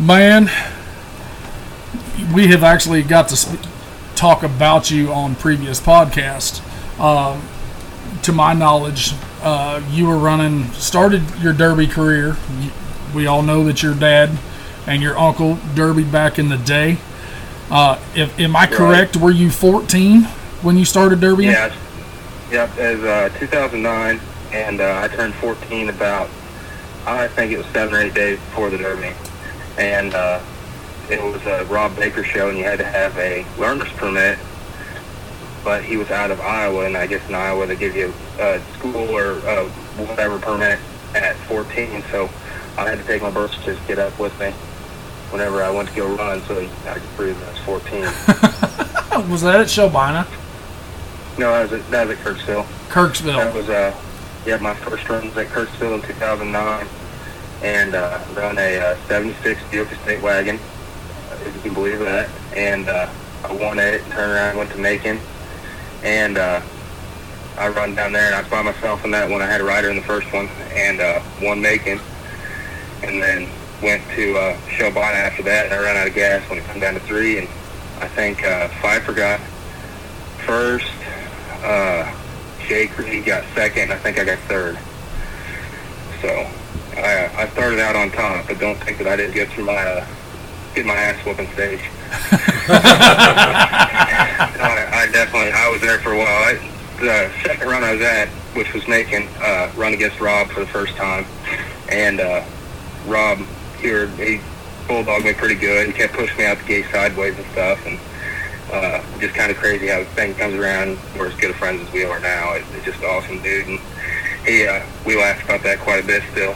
man, 0.00 0.50
we 2.34 2.48
have 2.48 2.64
actually 2.64 3.02
got 3.02 3.28
to 3.28 3.36
sp- 3.38 3.62
talk 4.16 4.42
about 4.42 4.90
you 4.90 5.12
on 5.12 5.36
previous 5.36 5.80
podcasts. 5.80 6.60
Um, 7.00 7.48
to 8.22 8.32
my 8.32 8.52
knowledge, 8.52 9.14
uh, 9.42 9.82
you 9.90 10.06
were 10.06 10.18
running, 10.18 10.64
started 10.72 11.22
your 11.40 11.52
derby 11.52 11.86
career. 11.86 12.36
We 13.14 13.26
all 13.26 13.42
know 13.42 13.64
that 13.64 13.82
your 13.82 13.94
dad 13.94 14.38
and 14.86 15.02
your 15.02 15.18
uncle 15.18 15.58
derby 15.74 16.04
back 16.04 16.38
in 16.38 16.48
the 16.48 16.58
day. 16.58 16.98
Uh, 17.70 18.00
if 18.14 18.38
am 18.38 18.56
I 18.56 18.66
correct? 18.66 19.16
Were 19.16 19.30
you 19.30 19.50
14 19.50 20.22
when 20.62 20.76
you 20.76 20.84
started 20.84 21.20
derby? 21.20 21.44
Yes. 21.44 21.76
Yep. 22.50 22.78
As 22.78 23.00
uh, 23.00 23.38
2009, 23.38 24.20
and 24.52 24.80
uh, 24.80 25.00
I 25.02 25.08
turned 25.08 25.34
14 25.34 25.88
about 25.88 26.28
I 27.06 27.28
think 27.28 27.52
it 27.52 27.58
was 27.58 27.66
seven 27.68 27.94
or 27.94 28.00
eight 28.00 28.14
days 28.14 28.38
before 28.38 28.70
the 28.70 28.78
Derby, 28.78 29.12
and 29.78 30.14
uh, 30.14 30.40
it 31.10 31.22
was 31.22 31.44
a 31.46 31.64
Rob 31.64 31.96
Baker 31.96 32.22
show, 32.22 32.48
and 32.48 32.58
you 32.58 32.64
had 32.64 32.78
to 32.78 32.84
have 32.84 33.16
a 33.16 33.44
learner's 33.58 33.92
permit 33.94 34.38
but 35.64 35.84
he 35.84 35.96
was 35.96 36.10
out 36.10 36.30
of 36.30 36.40
Iowa, 36.40 36.86
and 36.86 36.96
I 36.96 37.06
guess 37.06 37.26
in 37.28 37.34
Iowa 37.34 37.66
they 37.66 37.76
give 37.76 37.94
you 37.96 38.12
a 38.38 38.60
school 38.78 39.10
or 39.10 39.34
uh, 39.46 39.64
whatever 39.96 40.38
permit 40.38 40.78
at 41.14 41.36
14. 41.48 42.02
So 42.10 42.28
I 42.78 42.88
had 42.88 42.98
to 42.98 43.04
take 43.04 43.22
my 43.22 43.30
birth 43.30 43.52
certificate 43.52 43.98
up 43.98 44.18
with 44.18 44.38
me 44.40 44.50
whenever 45.30 45.62
I 45.62 45.70
went 45.70 45.88
to 45.90 45.94
go 45.94 46.14
run, 46.14 46.42
so 46.42 46.58
I 46.58 46.94
could 46.94 47.02
prove 47.16 47.38
that 47.40 47.48
I 47.48 47.52
was 47.52 47.60
14. 47.60 48.02
Was 49.30 49.42
that 49.42 49.60
at 49.60 49.66
Shelbina? 49.66 50.26
no, 51.38 51.50
that 51.52 51.70
was 51.70 51.80
at, 51.80 51.90
that 51.90 52.06
was 52.06 52.18
at 52.18 52.24
Kirksville. 52.24 52.66
That 53.36 53.54
was 53.54 53.68
uh, 53.68 53.94
yeah, 54.46 54.56
my 54.58 54.74
first 54.74 55.08
run 55.08 55.26
was 55.26 55.36
at 55.36 55.48
Kirksville 55.48 55.94
in 55.94 56.02
2009, 56.02 56.86
and 57.62 57.94
uh, 57.94 58.20
run 58.34 58.58
a 58.58 58.78
uh, 58.78 58.96
76 59.06 59.60
Buick 59.70 59.90
Estate 59.92 60.22
wagon, 60.22 60.58
if 61.46 61.54
you 61.54 61.60
can 61.62 61.74
believe 61.74 61.98
that. 62.00 62.28
And 62.54 62.88
uh, 62.88 63.08
I 63.44 63.52
won 63.54 63.78
it, 63.78 64.02
and 64.02 64.12
turned 64.12 64.32
around, 64.32 64.56
went 64.56 64.70
to 64.72 64.78
Macon, 64.78 65.18
and 66.02 66.38
uh, 66.38 66.60
I 67.58 67.68
run 67.68 67.94
down 67.94 68.12
there, 68.12 68.26
and 68.26 68.34
I 68.34 68.40
was 68.40 68.50
by 68.50 68.62
myself 68.62 69.04
in 69.04 69.10
that 69.10 69.28
one. 69.28 69.42
I 69.42 69.46
had 69.46 69.60
a 69.60 69.64
rider 69.64 69.90
in 69.90 69.96
the 69.96 70.02
first 70.02 70.32
one, 70.32 70.48
and 70.72 71.00
uh, 71.00 71.20
won 71.42 71.60
Macon, 71.60 72.00
and 73.02 73.22
then 73.22 73.48
went 73.82 74.02
to 74.14 74.36
uh, 74.36 74.56
Shelbina 74.68 75.14
after 75.14 75.42
that, 75.44 75.66
and 75.66 75.74
I 75.74 75.82
ran 75.82 75.96
out 75.96 76.06
of 76.06 76.14
gas 76.14 76.48
when 76.48 76.58
it 76.58 76.64
came 76.66 76.80
down 76.80 76.94
to 76.94 77.00
three, 77.00 77.38
and 77.38 77.48
I 78.00 78.08
think 78.08 78.44
uh, 78.44 78.68
Pfeiffer 78.80 79.12
got 79.12 79.40
first. 80.46 80.90
Uh, 81.62 82.14
Jake 82.66 82.96
Reed 82.96 83.24
got 83.24 83.44
second. 83.54 83.92
I 83.92 83.96
think 83.96 84.18
I 84.18 84.24
got 84.24 84.38
third. 84.40 84.78
So 86.22 86.28
I, 86.96 87.30
I 87.36 87.48
started 87.48 87.80
out 87.80 87.96
on 87.96 88.10
top, 88.10 88.46
but 88.46 88.58
don't 88.58 88.76
think 88.76 88.98
that 88.98 89.06
I 89.06 89.16
didn't 89.16 89.34
get 89.34 89.50
through 89.50 89.64
my 89.64 89.76
uh, 89.76 90.06
get 90.74 90.86
my 90.86 90.94
ass 90.94 91.24
whooping 91.26 91.50
stage. 91.52 91.80
I, 95.00 95.06
definitely 95.10 95.50
I 95.52 95.70
was 95.70 95.80
there 95.80 95.98
for 95.98 96.12
a 96.12 96.18
while. 96.18 96.26
I, 96.26 96.54
the 97.00 97.30
second 97.42 97.66
run 97.66 97.82
I 97.82 97.92
was 97.94 98.02
at, 98.02 98.28
which 98.54 98.74
was 98.74 98.86
making 98.86 99.28
uh, 99.40 99.72
run 99.74 99.94
against 99.94 100.20
Rob 100.20 100.48
for 100.48 100.60
the 100.60 100.66
first 100.66 100.94
time, 100.96 101.24
and 101.88 102.20
uh, 102.20 102.44
Rob 103.06 103.38
here 103.78 104.08
he 104.08 104.40
bulldogged 104.86 105.24
me 105.24 105.32
pretty 105.32 105.54
good. 105.54 105.86
He 105.86 105.94
kept 105.94 106.12
pushing 106.12 106.36
me 106.36 106.44
out 106.44 106.58
the 106.58 106.64
gate 106.64 106.84
sideways 106.92 107.34
and 107.38 107.46
stuff, 107.52 107.80
and 107.86 107.98
uh, 108.70 109.02
just 109.20 109.34
kind 109.34 109.50
of 109.50 109.56
crazy 109.56 109.86
how 109.86 110.00
the 110.00 110.04
thing 110.04 110.34
comes 110.34 110.54
around. 110.54 110.98
We're 111.16 111.28
as 111.28 111.34
good 111.36 111.50
of 111.50 111.56
friends 111.56 111.80
as 111.80 111.90
we 111.94 112.04
are 112.04 112.20
now. 112.20 112.52
It, 112.52 112.64
it's 112.74 112.84
just 112.84 113.02
awesome, 113.02 113.42
dude. 113.42 113.68
And 113.68 113.80
he, 114.44 114.66
uh, 114.66 114.84
we 115.06 115.16
laughed 115.16 115.44
about 115.44 115.62
that 115.62 115.78
quite 115.78 116.04
a 116.04 116.06
bit 116.06 116.22
still. 116.32 116.54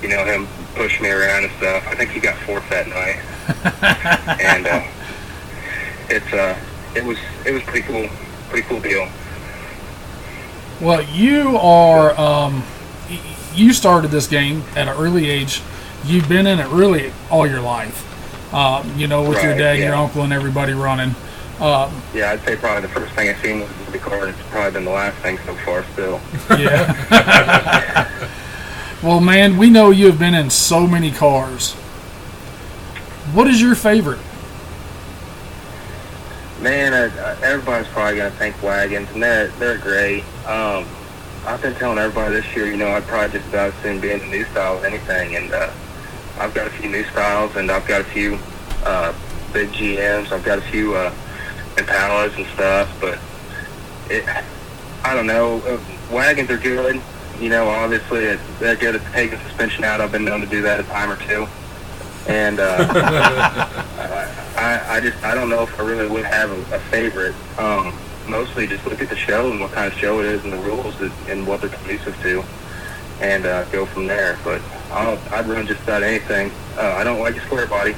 You 0.00 0.10
know, 0.10 0.24
him 0.24 0.46
pushing 0.76 1.02
me 1.02 1.10
around 1.10 1.42
and 1.42 1.52
stuff. 1.54 1.84
I 1.88 1.96
think 1.96 2.10
he 2.10 2.20
got 2.20 2.38
fourth 2.38 2.70
that 2.70 2.86
night, 2.86 3.18
and 4.40 4.66
uh, 4.68 4.86
it's 6.08 6.32
uh, 6.32 6.56
it 6.94 7.04
was 7.04 7.18
it 7.46 7.52
was 7.52 7.62
pretty 7.64 7.82
cool, 7.86 8.08
pretty 8.48 8.66
cool 8.68 8.80
deal. 8.80 9.08
Well, 10.80 11.02
you 11.02 11.56
are. 11.58 12.18
Um, 12.18 12.62
you 13.54 13.72
started 13.72 14.10
this 14.10 14.26
game 14.26 14.62
at 14.76 14.88
an 14.88 14.96
early 14.96 15.28
age. 15.28 15.62
You've 16.04 16.28
been 16.28 16.46
in 16.46 16.58
it 16.58 16.68
really 16.68 17.12
all 17.30 17.46
your 17.46 17.60
life. 17.60 18.06
Uh, 18.54 18.82
you 18.96 19.06
know, 19.06 19.28
with 19.28 19.42
your 19.42 19.56
dad, 19.56 19.76
and 19.76 19.84
your 19.84 19.94
uncle, 19.94 20.22
and 20.22 20.32
everybody 20.32 20.72
running. 20.72 21.14
Uh, 21.60 21.90
Yeah, 22.14 22.30
I'd 22.32 22.42
say 22.44 22.56
probably 22.56 22.82
the 22.82 22.88
first 22.88 23.12
thing 23.14 23.28
I've 23.28 23.38
seen 23.40 23.60
was 23.60 23.68
the 23.92 23.98
card. 23.98 24.30
It's 24.30 24.38
probably 24.48 24.72
been 24.72 24.84
the 24.84 24.90
last 24.90 25.16
thing 25.18 25.38
so 25.44 25.54
far 25.56 25.84
still. 25.92 26.20
yeah. 26.58 28.08
well, 29.02 29.20
man, 29.20 29.56
we 29.58 29.68
know 29.70 29.90
you 29.90 30.06
have 30.06 30.18
been 30.18 30.34
in 30.34 30.48
so 30.50 30.86
many 30.86 31.10
cars. 31.10 31.74
What 33.34 33.46
is 33.46 33.60
your 33.60 33.74
favorite? 33.74 34.18
Man, 36.60 36.92
uh, 36.92 37.10
uh, 37.18 37.36
everybody's 37.42 37.88
probably 37.88 38.18
gonna 38.18 38.30
think 38.32 38.62
wagons, 38.62 39.08
and 39.14 39.22
they're 39.22 39.48
they're 39.58 39.78
great. 39.78 40.22
Um, 40.46 40.86
I've 41.46 41.62
been 41.62 41.74
telling 41.76 41.96
everybody 41.96 42.34
this 42.34 42.54
year, 42.54 42.66
you 42.66 42.76
know, 42.76 42.88
I'd 42.88 43.06
probably 43.06 43.38
just 43.38 43.48
about 43.48 43.72
soon 43.82 43.98
be 43.98 44.10
in 44.10 44.18
the 44.18 44.26
new 44.26 44.44
style 44.44 44.76
as 44.76 44.84
anything, 44.84 45.36
and 45.36 45.50
uh, 45.52 45.70
I've 46.38 46.52
got 46.52 46.66
a 46.66 46.70
few 46.70 46.90
new 46.90 47.02
styles, 47.04 47.56
and 47.56 47.70
I've 47.70 47.88
got 47.88 48.02
a 48.02 48.04
few 48.04 48.38
uh, 48.84 49.14
big 49.54 49.70
GMs. 49.70 50.32
I've 50.32 50.44
got 50.44 50.58
a 50.58 50.62
few 50.62 50.94
uh, 50.94 51.10
Impalas 51.76 52.36
and 52.36 52.46
stuff, 52.48 52.94
but 53.00 53.18
it, 54.10 54.22
I 55.02 55.14
don't 55.14 55.26
know. 55.26 55.62
Uh, 55.62 55.80
wagons 56.12 56.50
are 56.50 56.58
good. 56.58 57.00
You 57.40 57.48
know, 57.48 57.68
obviously 57.68 58.24
it, 58.24 58.40
they're 58.58 58.76
good 58.76 58.96
at 58.96 59.12
taking 59.14 59.38
suspension 59.40 59.82
out. 59.82 60.02
I've 60.02 60.12
been 60.12 60.26
known 60.26 60.42
to 60.42 60.46
do 60.46 60.60
that 60.60 60.78
a 60.78 60.82
time 60.82 61.10
or 61.10 61.16
two, 61.16 61.48
and. 62.26 62.60
Uh, 62.60 63.86
I, 64.60 64.96
I 64.96 65.00
just 65.00 65.22
I 65.24 65.34
don't 65.34 65.48
know 65.48 65.62
if 65.62 65.80
I 65.80 65.82
really 65.82 66.06
would 66.06 66.24
have 66.24 66.50
a, 66.50 66.76
a 66.76 66.78
favorite. 66.90 67.34
Um, 67.58 67.98
mostly 68.28 68.66
just 68.66 68.86
look 68.86 69.00
at 69.00 69.08
the 69.08 69.16
show 69.16 69.50
and 69.50 69.58
what 69.58 69.72
kind 69.72 69.90
of 69.90 69.98
show 69.98 70.20
it 70.20 70.26
is 70.26 70.44
and 70.44 70.52
the 70.52 70.58
rules 70.58 70.96
that, 70.98 71.10
and 71.28 71.46
what 71.46 71.60
they're 71.62 71.70
conducive 71.70 72.14
to, 72.22 72.44
and 73.20 73.46
uh, 73.46 73.64
go 73.66 73.86
from 73.86 74.06
there. 74.06 74.38
But 74.44 74.60
I'll, 74.90 75.18
I'd 75.32 75.46
run 75.46 75.66
just 75.66 75.82
about 75.82 76.02
anything. 76.02 76.52
Uh, 76.76 76.94
I 76.96 77.04
don't 77.04 77.20
like 77.20 77.36
a 77.36 77.40
square 77.40 77.66
body. 77.66 77.96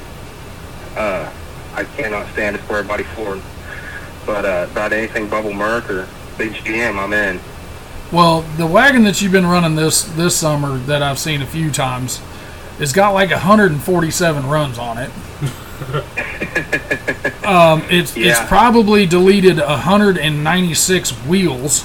Uh, 0.96 1.30
I 1.74 1.84
cannot 1.84 2.30
stand 2.32 2.56
a 2.56 2.62
square 2.62 2.84
body 2.84 3.04
Ford. 3.04 3.42
But 4.24 4.44
uh, 4.44 4.68
about 4.70 4.92
anything 4.92 5.28
bubble 5.28 5.52
Merc 5.52 5.90
or 5.90 6.08
big 6.38 6.52
GM, 6.52 6.96
I'm 6.96 7.12
in. 7.12 7.40
Well, 8.12 8.42
the 8.56 8.66
wagon 8.66 9.02
that 9.04 9.20
you've 9.20 9.32
been 9.32 9.46
running 9.46 9.74
this 9.74 10.04
this 10.04 10.36
summer 10.36 10.78
that 10.78 11.02
I've 11.02 11.18
seen 11.18 11.42
a 11.42 11.46
few 11.46 11.72
times, 11.72 12.20
has 12.78 12.92
got 12.92 13.10
like 13.14 13.30
147 13.30 14.46
runs 14.46 14.78
on 14.78 14.98
it. 14.98 15.10
um, 17.44 17.82
it's 17.90 18.16
it's 18.16 18.40
probably 18.46 19.06
deleted 19.06 19.58
196 19.58 21.10
wheels. 21.26 21.84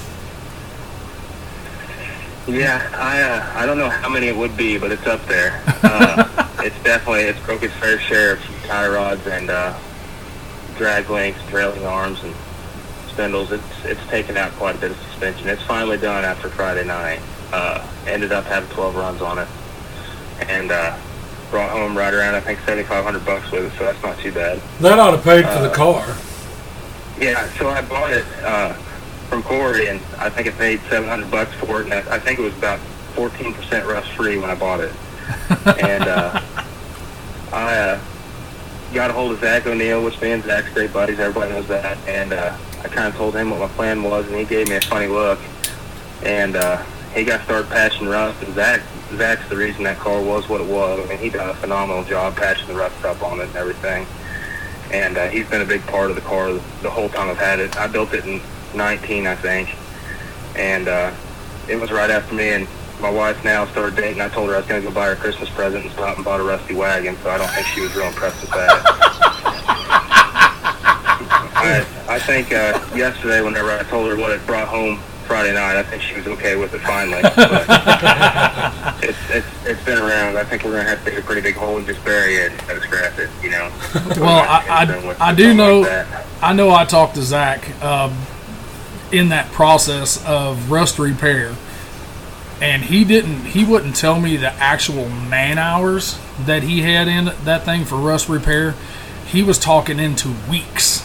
Yeah, 2.46 2.88
I 2.94 3.20
uh, 3.22 3.52
I 3.62 3.66
don't 3.66 3.76
know 3.76 3.90
how 3.90 4.08
many 4.08 4.28
it 4.28 4.36
would 4.36 4.56
be, 4.56 4.78
but 4.78 4.90
it's 4.92 5.06
up 5.06 5.24
there. 5.26 5.62
Uh, 5.80 6.48
it's 6.60 6.76
definitely 6.82 7.22
it's 7.22 7.38
broke 7.46 7.62
its 7.62 7.72
fair 7.74 8.00
share 8.00 8.34
of 8.34 8.40
tie 8.64 8.88
rods 8.88 9.24
and 9.28 9.48
uh, 9.48 9.76
drag 10.76 11.08
links, 11.08 11.40
trailing 11.48 11.84
arms, 11.86 12.22
and 12.24 12.34
spindles. 13.08 13.52
It's 13.52 13.84
it's 13.84 14.04
taken 14.08 14.36
out 14.36 14.50
quite 14.52 14.74
a 14.74 14.78
bit 14.78 14.90
of 14.90 14.96
suspension. 14.98 15.48
It's 15.48 15.62
finally 15.62 15.98
done 15.98 16.24
after 16.24 16.48
Friday 16.48 16.84
night. 16.84 17.20
Uh, 17.52 17.86
ended 18.06 18.32
up 18.32 18.44
having 18.44 18.68
12 18.70 18.96
runs 18.96 19.22
on 19.22 19.38
it, 19.38 19.48
and 20.40 20.70
uh, 20.70 20.96
brought 21.50 21.70
home 21.70 21.96
right 21.96 22.12
around 22.12 22.34
I 22.34 22.40
think 22.40 22.58
7,500 22.60 23.24
bucks 23.24 23.50
with 23.50 23.64
it. 23.72 23.78
So 23.78 23.84
that's 23.84 24.02
not 24.02 24.18
too 24.18 24.32
bad. 24.32 24.60
That 24.80 24.98
ought 24.98 25.12
to 25.12 25.18
pay 25.22 25.42
for 25.42 25.60
the 25.60 25.70
Uh, 25.70 25.74
car. 25.74 26.16
Yeah, 27.20 27.48
so 27.58 27.68
I 27.68 27.82
bought 27.82 28.12
it 28.12 28.24
uh, 28.44 28.74
from 29.28 29.42
Corey, 29.42 29.88
and 29.88 30.00
I 30.18 30.30
think 30.30 30.46
I 30.46 30.50
paid 30.52 30.80
seven 30.88 31.08
hundred 31.08 31.30
bucks 31.32 31.52
for 31.54 31.80
it, 31.80 31.84
and 31.90 31.94
I, 31.94 32.14
I 32.14 32.18
think 32.20 32.38
it 32.38 32.42
was 32.42 32.56
about 32.56 32.78
fourteen 33.14 33.52
percent 33.54 33.86
rust 33.86 34.08
free 34.12 34.38
when 34.38 34.50
I 34.50 34.54
bought 34.54 34.78
it. 34.80 34.92
and 35.82 36.04
uh, 36.04 36.40
I 37.52 37.76
uh, 37.78 38.00
got 38.94 39.10
a 39.10 39.12
hold 39.12 39.32
of 39.32 39.40
Zach 39.40 39.66
O'Neill, 39.66 40.04
which 40.04 40.20
me 40.20 40.30
and 40.30 40.44
Zach's 40.44 40.72
great 40.72 40.92
buddies. 40.92 41.18
Everybody 41.18 41.52
knows 41.52 41.66
that, 41.68 41.98
and 42.06 42.32
uh, 42.32 42.56
I 42.84 42.88
kind 42.88 43.08
of 43.08 43.16
told 43.16 43.34
him 43.34 43.50
what 43.50 43.58
my 43.58 43.68
plan 43.68 44.02
was, 44.04 44.26
and 44.28 44.36
he 44.36 44.44
gave 44.44 44.68
me 44.68 44.76
a 44.76 44.80
funny 44.80 45.08
look, 45.08 45.40
and 46.22 46.54
uh, 46.54 46.82
he 47.14 47.24
got 47.24 47.42
started 47.44 47.68
patching 47.68 48.06
rust. 48.06 48.40
And 48.44 48.54
Zach, 48.54 48.80
Zach's 49.16 49.48
the 49.48 49.56
reason 49.56 49.84
that 49.84 49.98
car 49.98 50.22
was 50.22 50.48
what 50.48 50.60
it 50.60 50.66
was. 50.66 51.00
I 51.00 51.08
mean, 51.08 51.18
he 51.18 51.30
done 51.30 51.48
a 51.48 51.54
phenomenal 51.54 52.04
job 52.04 52.36
patching 52.36 52.68
the 52.68 52.74
rust 52.74 53.04
up 53.04 53.22
on 53.22 53.40
it 53.40 53.48
and 53.48 53.56
everything 53.56 54.06
and 54.92 55.18
uh, 55.18 55.28
he's 55.28 55.48
been 55.48 55.60
a 55.60 55.66
big 55.66 55.82
part 55.86 56.10
of 56.10 56.16
the 56.16 56.22
car 56.22 56.52
the 56.82 56.90
whole 56.90 57.08
time 57.08 57.28
I've 57.28 57.38
had 57.38 57.60
it. 57.60 57.76
I 57.76 57.86
built 57.86 58.14
it 58.14 58.24
in 58.24 58.40
19, 58.74 59.26
I 59.26 59.34
think, 59.34 59.74
and 60.56 60.88
uh, 60.88 61.12
it 61.68 61.76
was 61.76 61.90
right 61.90 62.10
after 62.10 62.34
me 62.34 62.50
and 62.50 62.66
my 63.00 63.10
wife 63.10 63.42
now 63.44 63.66
started 63.66 63.96
dating. 63.96 64.20
I 64.20 64.28
told 64.28 64.48
her 64.48 64.54
I 64.54 64.58
was 64.58 64.66
going 64.66 64.82
to 64.82 64.88
go 64.88 64.94
buy 64.94 65.06
her 65.06 65.12
a 65.12 65.16
Christmas 65.16 65.48
present 65.50 65.84
and 65.84 65.92
stop 65.92 66.16
and 66.16 66.24
bought 66.24 66.40
a 66.40 66.42
rusty 66.42 66.74
wagon, 66.74 67.16
so 67.22 67.30
I 67.30 67.38
don't 67.38 67.50
think 67.50 67.66
she 67.68 67.80
was 67.80 67.94
real 67.94 68.06
impressed 68.06 68.40
with 68.40 68.50
that. 68.50 68.82
I, 71.60 71.86
I 72.08 72.18
think 72.18 72.52
uh, 72.52 72.80
yesterday, 72.96 73.42
whenever 73.42 73.70
I 73.70 73.82
told 73.84 74.08
her 74.08 74.16
what 74.16 74.32
it 74.32 74.44
brought 74.46 74.68
home 74.68 75.00
Friday 75.28 75.52
night, 75.52 75.76
I 75.76 75.82
think 75.82 76.00
she 76.02 76.16
was 76.16 76.26
okay 76.26 76.56
with 76.56 76.72
it 76.74 76.80
finally. 76.80 77.20
But 78.88 79.04
it's, 79.04 79.18
it's, 79.30 79.46
it's 79.66 79.84
been 79.84 79.98
around. 79.98 80.36
I 80.38 80.44
think 80.44 80.64
we're 80.64 80.72
going 80.72 80.84
to 80.84 80.90
have 80.90 81.04
to 81.04 81.10
dig 81.10 81.18
a 81.20 81.22
pretty 81.22 81.40
big 81.42 81.54
hole 81.54 81.76
and 81.76 81.86
just 81.86 82.02
bury 82.04 82.34
it 82.36 82.52
instead 82.52 82.76
of 82.78 82.82
scrap 82.82 83.18
it, 83.18 83.28
you 83.42 83.50
know. 83.50 83.70
Well, 84.16 84.28
I- 84.48 84.64
I- 84.68 84.84
With- 84.86 85.04
with 85.04 85.20
I 85.20 85.34
do 85.34 85.54
know- 85.54 85.80
Like. 85.80 86.06
I 86.42 86.52
know 86.54 86.70
I 86.70 86.84
talked 86.84 87.14
to 87.16 87.22
Zach 87.22 87.68
um, 87.84 88.16
in 89.12 89.28
that 89.28 89.50
process 89.52 90.24
of 90.26 90.70
rust 90.70 90.98
repair, 90.98 91.54
and 92.62 92.82
he 92.82 93.04
didn't. 93.04 93.44
He 93.46 93.64
wouldn't 93.64 93.96
tell 93.96 94.20
me 94.20 94.36
the 94.36 94.52
actual 94.54 95.08
man 95.08 95.58
hours 95.58 96.18
that 96.46 96.62
he 96.62 96.80
had 96.82 97.06
in 97.08 97.26
that 97.44 97.64
thing 97.64 97.84
for 97.84 97.96
rust 97.96 98.28
repair. 98.28 98.74
He 99.26 99.42
was 99.42 99.58
talking 99.58 99.98
into 99.98 100.32
weeks. 100.50 101.04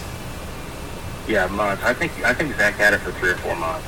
Yeah, 1.28 1.48
months. 1.48 1.84
I 1.84 1.94
think 1.94 2.12
I 2.24 2.34
think 2.34 2.56
Zach 2.58 2.76
had 2.76 2.94
it 2.94 3.00
for 3.00 3.12
three 3.14 3.32
or 3.32 3.36
four 3.38 3.56
months, 3.56 3.86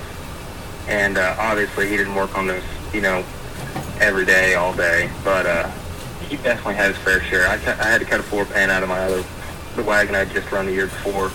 and 0.88 1.18
uh, 1.18 1.36
obviously 1.40 1.90
he 1.90 1.98
didn't 1.98 2.16
work 2.16 2.38
on 2.38 2.48
this, 2.48 2.64
you 2.94 3.02
know, 3.02 3.24
every 4.00 4.26
day, 4.26 4.56
all 4.56 4.74
day. 4.74 5.10
But 5.24 5.46
uh, 5.46 5.70
he 6.30 6.38
definitely 6.38 6.76
had 6.76 6.94
his 6.94 7.04
fair 7.04 7.22
share. 7.22 7.48
I, 7.48 7.58
cut, 7.58 7.80
I 7.80 7.86
had 7.86 8.02
to 8.02 8.06
cut 8.06 8.20
a 8.20 8.24
floor 8.24 8.46
pan 8.46 8.70
out 8.70 8.84
of 8.84 8.90
my 8.90 9.00
other 9.00 9.24
the 9.76 9.84
wagon 9.84 10.16
I'd 10.16 10.32
just 10.32 10.52
run 10.52 10.66
the 10.66 10.72
year 10.72 10.88
before, 10.88 11.32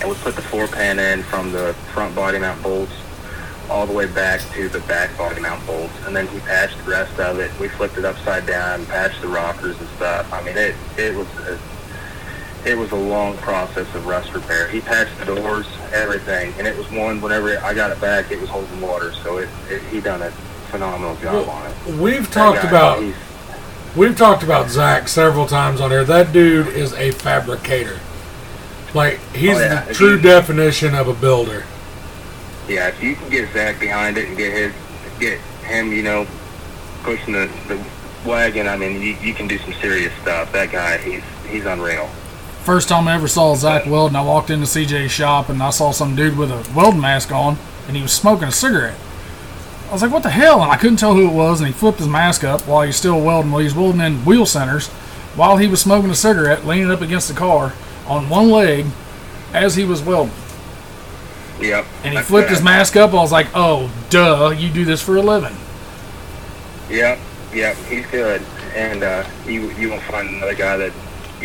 and 0.00 0.08
we 0.08 0.16
put 0.16 0.34
the 0.34 0.42
four 0.42 0.66
pan 0.66 0.98
in 0.98 1.22
from 1.22 1.52
the 1.52 1.74
front 1.92 2.14
body 2.14 2.38
mount 2.38 2.60
bolts 2.62 2.92
all 3.70 3.86
the 3.86 3.92
way 3.92 4.06
back 4.06 4.40
to 4.52 4.68
the 4.68 4.80
back 4.80 5.16
body 5.16 5.40
mount 5.40 5.64
bolts, 5.66 5.94
and 6.04 6.14
then 6.14 6.26
he 6.28 6.38
patched 6.40 6.76
the 6.84 6.90
rest 6.90 7.18
of 7.18 7.38
it. 7.38 7.50
We 7.58 7.68
flipped 7.68 7.96
it 7.96 8.04
upside 8.04 8.46
down, 8.46 8.84
patched 8.86 9.22
the 9.22 9.28
rockers 9.28 9.78
and 9.78 9.88
stuff. 9.90 10.30
I 10.32 10.42
mean, 10.42 10.56
it 10.56 10.74
it 10.98 11.14
was 11.14 11.28
a, 11.46 11.58
it 12.66 12.76
was 12.78 12.92
a 12.92 12.96
long 12.96 13.36
process 13.38 13.92
of 13.94 14.06
rust 14.06 14.32
repair. 14.32 14.68
He 14.68 14.80
patched 14.80 15.18
the 15.18 15.26
doors, 15.26 15.66
everything, 15.92 16.54
and 16.58 16.66
it 16.66 16.76
was 16.76 16.90
one. 16.90 17.20
Whenever 17.20 17.58
I 17.58 17.74
got 17.74 17.90
it 17.90 18.00
back, 18.00 18.30
it 18.30 18.40
was 18.40 18.48
holding 18.48 18.80
water, 18.80 19.12
so 19.12 19.38
it, 19.38 19.48
it 19.68 19.82
he 19.84 20.00
done 20.00 20.22
a 20.22 20.30
phenomenal 20.70 21.16
job 21.16 21.48
on 21.48 21.70
it. 21.70 22.00
We've 22.00 22.24
That 22.24 22.32
talked 22.32 22.62
guy, 22.62 22.68
about 22.68 23.14
we've 23.96 24.16
talked 24.16 24.42
about 24.42 24.70
Zach 24.70 25.08
several 25.08 25.46
times 25.46 25.80
on 25.80 25.90
here. 25.90 26.04
That 26.04 26.32
dude 26.32 26.68
is 26.68 26.92
a 26.94 27.10
fabricator. 27.12 28.00
Like 28.94 29.18
he's 29.34 29.56
Oh, 29.56 29.60
yeah. 29.60 29.84
the 29.84 29.94
true 29.94 30.20
definition 30.20 30.94
of 30.94 31.08
a 31.08 31.14
builder. 31.14 31.64
Yeah, 32.68 32.88
if 32.88 33.02
you 33.02 33.14
can 33.16 33.28
get 33.28 33.52
Zach 33.52 33.78
behind 33.78 34.16
it 34.16 34.28
and 34.28 34.36
get 34.36 34.52
his, 34.54 34.72
get 35.20 35.38
him, 35.64 35.92
you 35.92 36.02
know, 36.02 36.26
pushing 37.02 37.34
the, 37.34 37.50
the 37.68 37.78
wagon, 38.26 38.66
I 38.66 38.76
mean, 38.78 39.02
you, 39.02 39.16
you 39.20 39.34
can 39.34 39.46
do 39.46 39.58
some 39.58 39.74
serious 39.74 40.14
stuff. 40.22 40.50
That 40.52 40.72
guy, 40.72 40.96
he's 40.98 41.22
he's 41.46 41.66
unreal. 41.66 42.08
First 42.64 42.88
time 42.88 43.08
I 43.08 43.14
ever 43.14 43.28
saw 43.28 43.54
Zach 43.54 43.84
welding, 43.84 44.16
I 44.16 44.22
walked 44.22 44.48
into 44.48 44.64
CJ's 44.64 45.12
shop 45.12 45.50
and 45.50 45.62
I 45.62 45.68
saw 45.68 45.90
some 45.90 46.16
dude 46.16 46.38
with 46.38 46.50
a 46.50 46.66
welding 46.74 46.98
mask 46.98 47.30
on, 47.30 47.58
and 47.86 47.94
he 47.94 48.00
was 48.00 48.10
smoking 48.10 48.48
a 48.48 48.52
cigarette. 48.52 48.96
I 49.90 49.92
was 49.92 50.00
like, 50.00 50.10
"What 50.10 50.22
the 50.22 50.30
hell?" 50.30 50.62
And 50.62 50.72
I 50.72 50.78
couldn't 50.78 50.96
tell 50.96 51.12
who 51.12 51.28
it 51.28 51.34
was. 51.34 51.60
And 51.60 51.66
he 51.66 51.74
flipped 51.74 51.98
his 51.98 52.08
mask 52.08 52.42
up 52.42 52.66
while 52.66 52.80
he's 52.80 52.96
still 52.96 53.20
welding. 53.20 53.52
While 53.52 53.60
he's 53.60 53.74
welding 53.74 54.00
in 54.00 54.24
wheel 54.24 54.46
centers, 54.46 54.88
while 55.36 55.58
he 55.58 55.66
was 55.66 55.82
smoking 55.82 56.10
a 56.10 56.14
cigarette, 56.14 56.66
leaning 56.66 56.90
up 56.90 57.02
against 57.02 57.28
the 57.28 57.34
car 57.34 57.74
on 58.06 58.30
one 58.30 58.50
leg, 58.50 58.86
as 59.52 59.76
he 59.76 59.84
was 59.84 60.00
welding. 60.00 60.32
Yep. 61.60 61.84
And 62.02 62.14
he 62.14 62.22
flipped 62.22 62.48
his 62.48 62.62
mask 62.62 62.96
up. 62.96 63.10
I 63.10 63.16
was 63.16 63.30
like, 63.30 63.48
"Oh, 63.54 63.92
duh! 64.08 64.54
You 64.56 64.70
do 64.70 64.86
this 64.86 65.02
for 65.02 65.18
a 65.18 65.22
living." 65.22 65.54
Yep, 66.88 67.18
yep, 67.52 67.76
he's 67.88 68.06
good, 68.06 68.42
and 68.74 69.02
uh, 69.02 69.24
you 69.46 69.70
you 69.72 69.90
won't 69.90 70.02
find 70.04 70.30
another 70.30 70.54
guy 70.54 70.78
that 70.78 70.92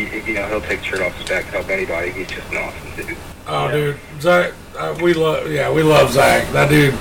you, 0.06 0.22
you 0.22 0.34
know 0.34 0.46
he'll 0.48 0.60
take 0.60 0.80
the 0.80 0.84
shirt 0.86 1.00
off 1.00 1.16
his 1.16 1.28
back 1.28 1.44
to 1.46 1.50
help 1.52 1.68
anybody. 1.68 2.10
He's 2.10 2.28
just 2.28 2.50
an 2.50 2.58
awesome 2.58 3.06
dude. 3.06 3.16
Oh, 3.46 3.70
dude, 3.70 3.96
Zach, 4.20 4.52
uh, 4.78 4.96
we 5.02 5.12
love. 5.14 5.50
Yeah, 5.50 5.72
we 5.72 5.82
love 5.82 6.12
Zach. 6.12 6.50
That 6.52 6.68
dude. 6.68 6.94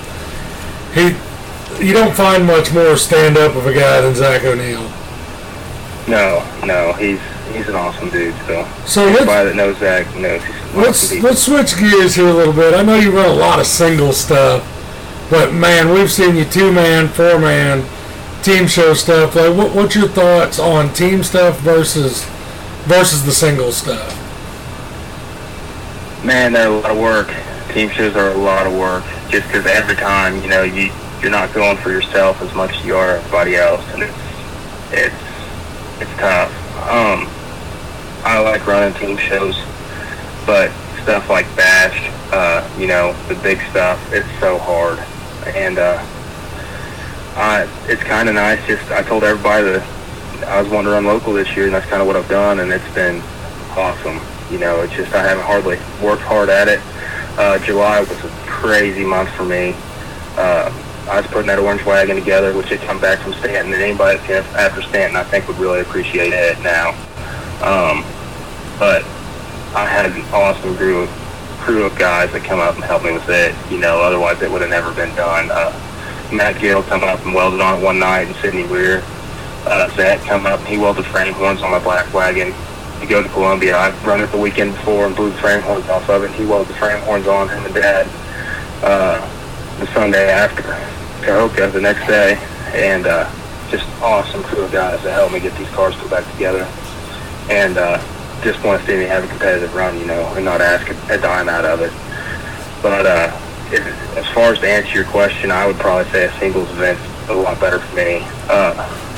He. 0.94 1.16
You 1.86 1.94
don't 1.94 2.16
find 2.16 2.46
much 2.46 2.74
more 2.74 2.98
stand 2.98 3.38
up 3.38 3.56
of 3.56 3.66
a 3.68 3.74
guy 3.74 4.02
than 4.02 4.16
Zach 4.16 4.44
O'Neill. 4.44 4.82
No, 6.08 6.44
no, 6.66 6.94
he's 6.94 7.20
he's 7.54 7.68
an 7.70 7.76
awesome 7.76 8.10
dude. 8.10 8.34
So 8.48 8.68
So 8.86 9.06
anybody 9.08 9.50
that 9.50 9.56
knows 9.56 9.78
Zach 9.78 10.08
knows 10.16 10.44
he's 10.44 10.56
an 10.56 10.74
let's 10.74 11.04
awesome 11.04 11.18
dude. 11.18 11.24
let's 11.24 11.44
switch 11.44 11.78
gears 11.78 12.16
here 12.16 12.28
a 12.28 12.34
little 12.34 12.54
bit. 12.54 12.74
I 12.74 12.82
know 12.82 12.96
you 12.96 13.12
run 13.16 13.30
a 13.30 13.34
lot 13.34 13.60
of 13.60 13.68
single 13.68 14.12
stuff, 14.14 14.66
but 15.30 15.54
man, 15.54 15.90
we've 15.94 16.12
seen 16.12 16.36
you 16.36 16.46
two 16.46 16.72
man, 16.72 17.08
four 17.08 17.38
man, 17.40 17.86
team 18.42 18.66
show 18.66 18.94
stuff. 18.96 19.36
Like, 19.36 19.56
what 19.56 19.76
what's 19.76 19.96
your 19.96 20.08
thoughts 20.08 20.58
on 20.60 20.92
team 20.94 21.22
stuff 21.24 21.60
versus 21.60 22.26
versus 22.90 23.24
the 23.24 23.32
single 23.32 23.72
stuff? 23.72 24.18
Man, 26.26 26.54
they're 26.54 26.68
a 26.68 26.72
lot 26.72 26.90
of 26.90 26.98
work. 26.98 27.28
Team 27.72 27.90
shows 27.90 28.16
are 28.16 28.32
a 28.32 28.38
lot 28.38 28.66
of 28.66 28.74
work. 28.74 29.04
Just 29.30 29.48
because 29.48 29.68
every 29.68 29.96
time, 29.96 30.42
you 30.42 30.50
know, 30.50 30.64
you 30.64 30.92
you're 31.22 31.30
not 31.30 31.54
going 31.54 31.78
for 31.78 31.92
yourself 31.92 32.42
as 32.42 32.54
much 32.56 32.72
as 32.78 32.86
you 32.86 32.96
are 32.96 33.18
everybody 33.18 33.56
else, 33.56 33.86
and 33.94 34.02
it's 34.02 34.18
it's 34.92 36.02
it's 36.02 36.20
tough. 36.20 36.52
Um, 36.90 37.30
I 38.26 38.40
like 38.40 38.66
running 38.66 39.00
team 39.00 39.18
shows, 39.18 39.56
but 40.48 40.72
stuff 41.04 41.30
like 41.30 41.46
Bash, 41.56 42.10
uh, 42.34 42.68
you 42.80 42.88
know, 42.88 43.14
the 43.28 43.36
big 43.36 43.60
stuff, 43.70 44.02
it's 44.12 44.28
so 44.40 44.58
hard, 44.58 44.98
and 45.56 45.78
uh, 45.78 46.04
I 47.36 47.70
it's 47.88 48.02
kind 48.04 48.28
of 48.30 48.36
nice. 48.36 48.66
Just 48.66 48.92
I 48.92 49.04
told 49.04 49.24
everybody 49.24 49.66
that 49.66 49.99
I 50.44 50.62
was 50.62 50.72
wanting 50.72 50.86
to 50.86 50.92
run 50.92 51.06
local 51.06 51.34
this 51.34 51.56
year, 51.56 51.66
and 51.66 51.74
that's 51.74 51.86
kind 51.88 52.02
of 52.02 52.08
what 52.08 52.16
I've 52.16 52.30
done, 52.30 52.60
and 52.60 52.72
it's 52.72 52.94
been 52.94 53.22
awesome. 53.78 54.20
You 54.52 54.60
know, 54.60 54.82
it's 54.82 54.94
just 54.94 55.14
I 55.14 55.24
haven't 55.24 55.46
hardly 55.46 55.78
worked 56.04 56.24
hard 56.24 56.50
at 56.50 56.68
it. 56.68 56.80
Uh, 57.38 57.60
July 57.60 58.00
was 58.00 58.12
a 58.12 58.30
crazy 58.46 59.06
month 59.06 59.30
for 59.32 59.46
me. 59.46 59.76
Uh, 60.36 60.72
I 61.10 61.22
was 61.22 61.28
putting 61.28 61.48
that 61.48 61.60
orange 61.60 61.84
wagon 61.86 62.16
together, 62.16 62.54
which 62.54 62.70
had 62.70 62.80
come 62.82 63.00
back 63.00 63.20
from 63.20 63.34
Stanton, 63.34 63.74
and 63.74 63.82
anybody 63.82 64.20
after 64.34 64.82
Stanton, 64.82 65.18
I 65.18 65.24
think, 65.24 65.48
would 65.48 65.58
really 65.58 65.82
appreciate 65.82 66.34
it 66.34 66.60
now. 66.62 66.90
Um, 67.62 68.04
but 68.78 69.04
I 69.76 69.86
had 69.86 70.06
an 70.06 70.22
awesome 70.34 70.76
crew 70.76 71.04
of, 71.04 71.10
crew 71.60 71.84
of 71.86 71.98
guys 71.98 72.32
that 72.32 72.44
come 72.44 72.60
up 72.60 72.76
and 72.76 72.84
help 72.84 73.04
me 73.04 73.12
with 73.12 73.28
it. 73.30 73.56
You 73.72 73.80
know, 73.80 74.02
otherwise 74.02 74.42
it 74.42 74.52
would 74.52 74.62
have 74.62 74.70
never 74.70 74.94
been 74.94 75.14
done. 75.16 75.50
Uh, 75.52 75.72
Matt 76.32 76.60
Gill 76.62 76.84
come 76.84 77.04
up 77.04 77.24
and 77.26 77.34
welded 77.34 77.60
on 77.60 77.80
it 77.80 77.84
one 77.84 78.00
night, 78.00 78.28
and 78.28 78.36
Sidney 78.38 78.66
Weir. 78.66 79.04
Uh, 79.70 79.88
Zach 79.96 80.20
come 80.22 80.48
up 80.48 80.60
he 80.62 80.80
welded 80.80 81.06
frame 81.06 81.34
horns 81.34 81.62
on 81.62 81.70
my 81.70 81.80
black 81.80 82.12
wagon. 82.14 82.54
To 83.02 83.06
go 83.06 83.24
to 83.24 83.30
Columbia, 83.30 83.78
I 83.78 83.92
run 84.04 84.20
it 84.20 84.28
the 84.28 84.38
weekend 84.38 84.74
before 84.74 85.06
and 85.06 85.16
blew 85.16 85.30
the 85.30 85.38
frame 85.38 85.62
horns 85.62 85.88
off 85.88 86.10
of 86.10 86.24
it. 86.24 86.32
He 86.32 86.44
welded 86.44 86.74
the 86.74 86.78
frame 86.78 87.02
horns 87.04 87.28
on 87.28 87.48
him 87.48 87.64
and 87.64 87.74
Dad 87.74 88.08
uh, 88.84 89.22
the 89.80 89.88
Sunday 89.94 90.30
after 90.30 90.64
Cahokia 91.24 91.70
the 91.70 91.82
next 91.82 92.08
day, 92.08 92.36
and 92.74 93.06
uh, 93.06 93.30
just 93.70 93.86
awesome 94.02 94.44
crew 94.44 94.64
of 94.64 94.72
guys 94.72 95.02
that 95.04 95.14
helped 95.14 95.34
me 95.34 95.40
get 95.40 95.56
these 95.58 95.70
cars 95.70 95.96
put 95.96 96.10
back 96.10 96.30
together, 96.34 96.68
and 97.50 97.78
uh, 97.78 97.98
just 98.42 98.64
want 98.64 98.82
to 98.82 98.88
see 98.88 98.98
me 98.98 99.04
have 99.04 99.24
a 99.24 99.28
competitive 99.28 99.74
run, 99.76 99.98
you 100.00 100.06
know, 100.06 100.26
and 100.36 100.44
not 100.44 100.62
ask 100.62 100.90
a, 100.90 101.14
a 101.14 101.18
dime 101.22 101.48
out 101.48 101.66
of 101.66 101.82
it. 101.82 101.92
But 102.82 103.06
uh, 103.06 103.32
if, 103.72 103.86
as 104.18 104.28
far 104.30 104.52
as 104.54 104.60
to 104.60 104.68
answer 104.68 104.96
your 104.96 105.06
question, 105.06 105.52
I 105.52 105.68
would 105.68 105.78
probably 105.78 106.12
say 106.12 106.26
a 106.26 106.32
singles 106.40 106.70
event's 106.72 107.02
a 107.30 107.34
lot 107.34 107.60
better 107.60 107.80
for 107.80 107.96
me. 107.96 108.26
Uh, 108.50 109.09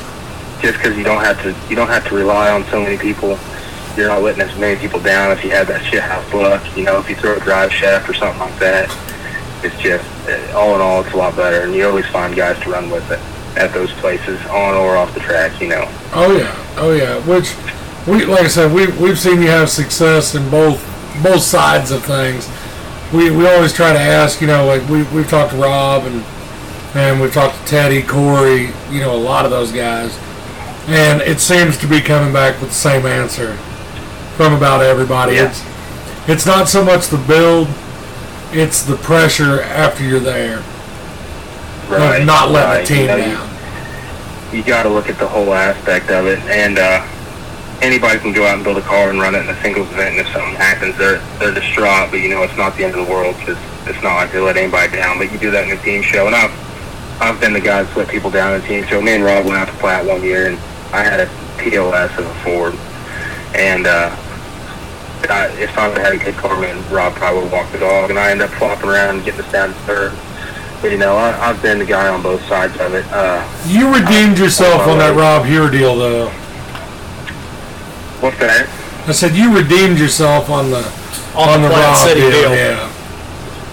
just 0.62 0.78
because 0.78 0.96
you 0.96 1.04
don't 1.04 1.22
have 1.22 1.42
to, 1.42 1.54
you 1.68 1.76
don't 1.76 1.88
have 1.88 2.06
to 2.08 2.14
rely 2.14 2.50
on 2.50 2.64
so 2.66 2.80
many 2.80 2.96
people. 2.96 3.38
You're 3.96 4.08
not 4.08 4.22
letting 4.22 4.40
as 4.40 4.58
many 4.58 4.80
people 4.80 5.00
down 5.00 5.32
if 5.32 5.44
you 5.44 5.50
have 5.50 5.66
that 5.68 5.84
shit 5.84 6.00
house 6.02 6.32
luck. 6.32 6.64
You 6.76 6.84
know, 6.84 6.98
if 6.98 7.10
you 7.10 7.16
throw 7.16 7.36
a 7.36 7.40
drive 7.40 7.70
shaft 7.70 8.08
or 8.08 8.14
something 8.14 8.40
like 8.40 8.58
that, 8.58 8.88
it's 9.62 9.76
just 9.78 10.04
uh, 10.28 10.56
all 10.56 10.74
in 10.74 10.80
all, 10.80 11.02
it's 11.02 11.12
a 11.12 11.16
lot 11.16 11.36
better, 11.36 11.62
and 11.62 11.74
you 11.74 11.86
always 11.86 12.06
find 12.06 12.34
guys 12.34 12.58
to 12.62 12.70
run 12.70 12.88
with 12.88 13.10
it 13.10 13.20
at 13.58 13.72
those 13.74 13.92
places, 13.94 14.40
on 14.46 14.74
or 14.74 14.96
off 14.96 15.12
the 15.12 15.20
track. 15.20 15.60
You 15.60 15.68
know. 15.68 15.84
Oh 16.14 16.34
yeah, 16.36 16.74
oh 16.78 16.92
yeah. 16.92 17.18
Which 17.26 17.54
we 18.06 18.24
like 18.24 18.44
I 18.44 18.48
said, 18.48 18.72
we 18.72 18.86
we've 18.92 19.18
seen 19.18 19.42
you 19.42 19.48
have 19.48 19.68
success 19.68 20.34
in 20.34 20.48
both 20.50 20.82
both 21.22 21.42
sides 21.42 21.90
of 21.90 22.04
things. 22.04 22.48
We 23.12 23.30
we 23.30 23.46
always 23.46 23.72
try 23.72 23.92
to 23.92 23.98
ask, 23.98 24.40
you 24.40 24.46
know, 24.46 24.66
like 24.66 24.88
we 24.88 25.02
we've 25.14 25.28
talked 25.28 25.52
to 25.52 25.58
Rob 25.58 26.04
and 26.04 26.24
and 26.94 27.20
we've 27.20 27.32
talked 27.32 27.58
to 27.58 27.64
Teddy, 27.66 28.02
Corey, 28.02 28.70
you 28.90 29.00
know, 29.00 29.14
a 29.14 29.16
lot 29.16 29.44
of 29.44 29.50
those 29.50 29.72
guys, 29.72 30.18
and 30.88 31.20
it 31.22 31.40
seems 31.40 31.76
to 31.78 31.86
be 31.86 32.00
coming 32.00 32.32
back 32.32 32.60
with 32.60 32.70
the 32.70 32.74
same 32.74 33.06
answer 33.06 33.54
from 34.36 34.54
about 34.54 34.82
everybody. 34.82 35.34
Yeah. 35.36 35.48
It's 35.48 35.64
it's 36.28 36.46
not 36.46 36.68
so 36.68 36.84
much 36.84 37.08
the 37.08 37.22
build, 37.26 37.68
it's 38.52 38.82
the 38.82 38.96
pressure 38.96 39.62
after 39.62 40.04
you're 40.04 40.20
there 40.20 40.62
of 41.90 42.24
not 42.24 42.50
letting 42.50 42.70
right. 42.70 42.80
the 42.80 42.86
team 42.86 43.02
You 43.02 43.06
know, 43.06 43.16
down. 43.18 44.54
you 44.54 44.62
got 44.62 44.82
to 44.84 44.88
look 44.88 45.08
at 45.08 45.18
the 45.18 45.26
whole 45.28 45.52
aspect 45.52 46.10
of 46.10 46.26
it. 46.26 46.38
And 46.40 46.78
uh, 46.78 47.06
anybody 47.82 48.18
can 48.18 48.32
go 48.32 48.46
out 48.46 48.54
and 48.54 48.64
build 48.64 48.78
a 48.78 48.82
car 48.82 49.10
and 49.10 49.18
run 49.20 49.34
it 49.34 49.40
in 49.40 49.48
a 49.48 49.60
singles 49.62 49.90
event, 49.90 50.16
and 50.16 50.26
if 50.26 50.32
something 50.32 50.54
happens, 50.54 50.96
they're 50.96 51.18
they're 51.38 51.54
distraught. 51.54 52.10
But 52.10 52.20
you 52.20 52.28
know, 52.28 52.42
it's 52.42 52.56
not 52.56 52.76
the 52.76 52.84
end 52.84 52.94
of 52.94 53.04
the 53.06 53.12
world 53.12 53.36
because 53.38 53.58
it's 53.86 54.02
not 54.02 54.14
like 54.16 54.32
they 54.32 54.40
let 54.40 54.56
anybody 54.56 54.96
down. 54.96 55.18
But 55.18 55.32
you 55.32 55.38
do 55.38 55.50
that 55.50 55.68
in 55.68 55.76
a 55.76 55.82
team 55.82 56.02
show, 56.02 56.26
and 56.26 56.34
I've 56.36 56.54
I've 57.20 57.40
been 57.40 57.52
the 57.52 57.60
guy 57.60 57.82
that's 57.82 57.96
let 57.96 58.08
people 58.08 58.30
down 58.30 58.54
in 58.54 58.62
a 58.62 58.66
team 58.66 58.84
show. 58.84 59.00
Me 59.00 59.12
and 59.12 59.24
Rob 59.24 59.44
went 59.44 59.58
out 59.58 59.68
to 59.68 59.74
Platte 59.74 60.06
one 60.06 60.22
year, 60.22 60.46
and 60.46 60.58
I 60.92 61.02
had 61.02 61.20
a 61.20 61.28
POS 61.58 62.18
of 62.18 62.26
a 62.26 62.34
Ford, 62.44 62.74
and. 63.54 63.86
uh 63.86 64.16
I, 65.30 65.46
if 65.60 65.78
I 65.78 65.86
would 65.86 65.98
have 65.98 66.12
had 66.12 66.20
a 66.20 66.24
good 66.24 66.34
car, 66.34 66.60
me 66.60 66.66
and 66.68 66.90
Rob 66.90 67.14
probably 67.14 67.42
would 67.44 67.52
walk 67.52 67.70
the 67.70 67.78
dog, 67.78 68.10
and 68.10 68.18
I 68.18 68.32
end 68.32 68.42
up 68.42 68.50
flopping 68.50 68.90
around 68.90 69.16
and 69.16 69.24
getting 69.24 69.40
us 69.40 69.52
down 69.52 69.68
to 69.68 69.74
third. 69.86 70.12
But 70.82 70.90
you 70.90 70.98
know, 70.98 71.16
I, 71.16 71.48
I've 71.48 71.62
been 71.62 71.78
the 71.78 71.84
guy 71.86 72.08
on 72.08 72.22
both 72.22 72.42
sides 72.46 72.74
of 72.80 72.92
it. 72.94 73.06
Uh, 73.08 73.38
You 73.68 73.94
redeemed 73.94 74.36
yourself 74.36 74.82
on 74.88 74.98
that 74.98 75.14
Rob 75.16 75.46
Here 75.46 75.70
deal, 75.70 75.94
though. 75.96 76.28
what's 78.20 78.36
that? 78.38 78.66
I 79.06 79.12
said 79.12 79.36
you 79.36 79.54
redeemed 79.56 79.98
yourself 79.98 80.50
on 80.50 80.70
the 80.70 80.78
On, 81.36 81.62
the, 81.62 81.68
Platte 81.68 81.70
Rob 81.70 82.08
City 82.08 82.20
deal. 82.22 82.54
Yeah. 82.54 82.92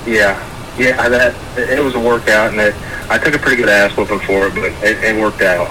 Yeah, 0.05 0.77
yeah, 0.77 1.09
that 1.09 1.35
it 1.57 1.83
was 1.83 1.95
a 1.95 1.99
workout, 1.99 2.51
and 2.51 2.61
it, 2.61 2.75
I 3.09 3.17
took 3.17 3.33
a 3.33 3.39
pretty 3.39 3.57
good 3.57 3.69
ass 3.69 3.97
whooping 3.97 4.19
for 4.19 4.47
it, 4.47 4.53
but 4.55 4.65
it, 4.83 5.03
it 5.03 5.19
worked 5.19 5.41
out. 5.41 5.67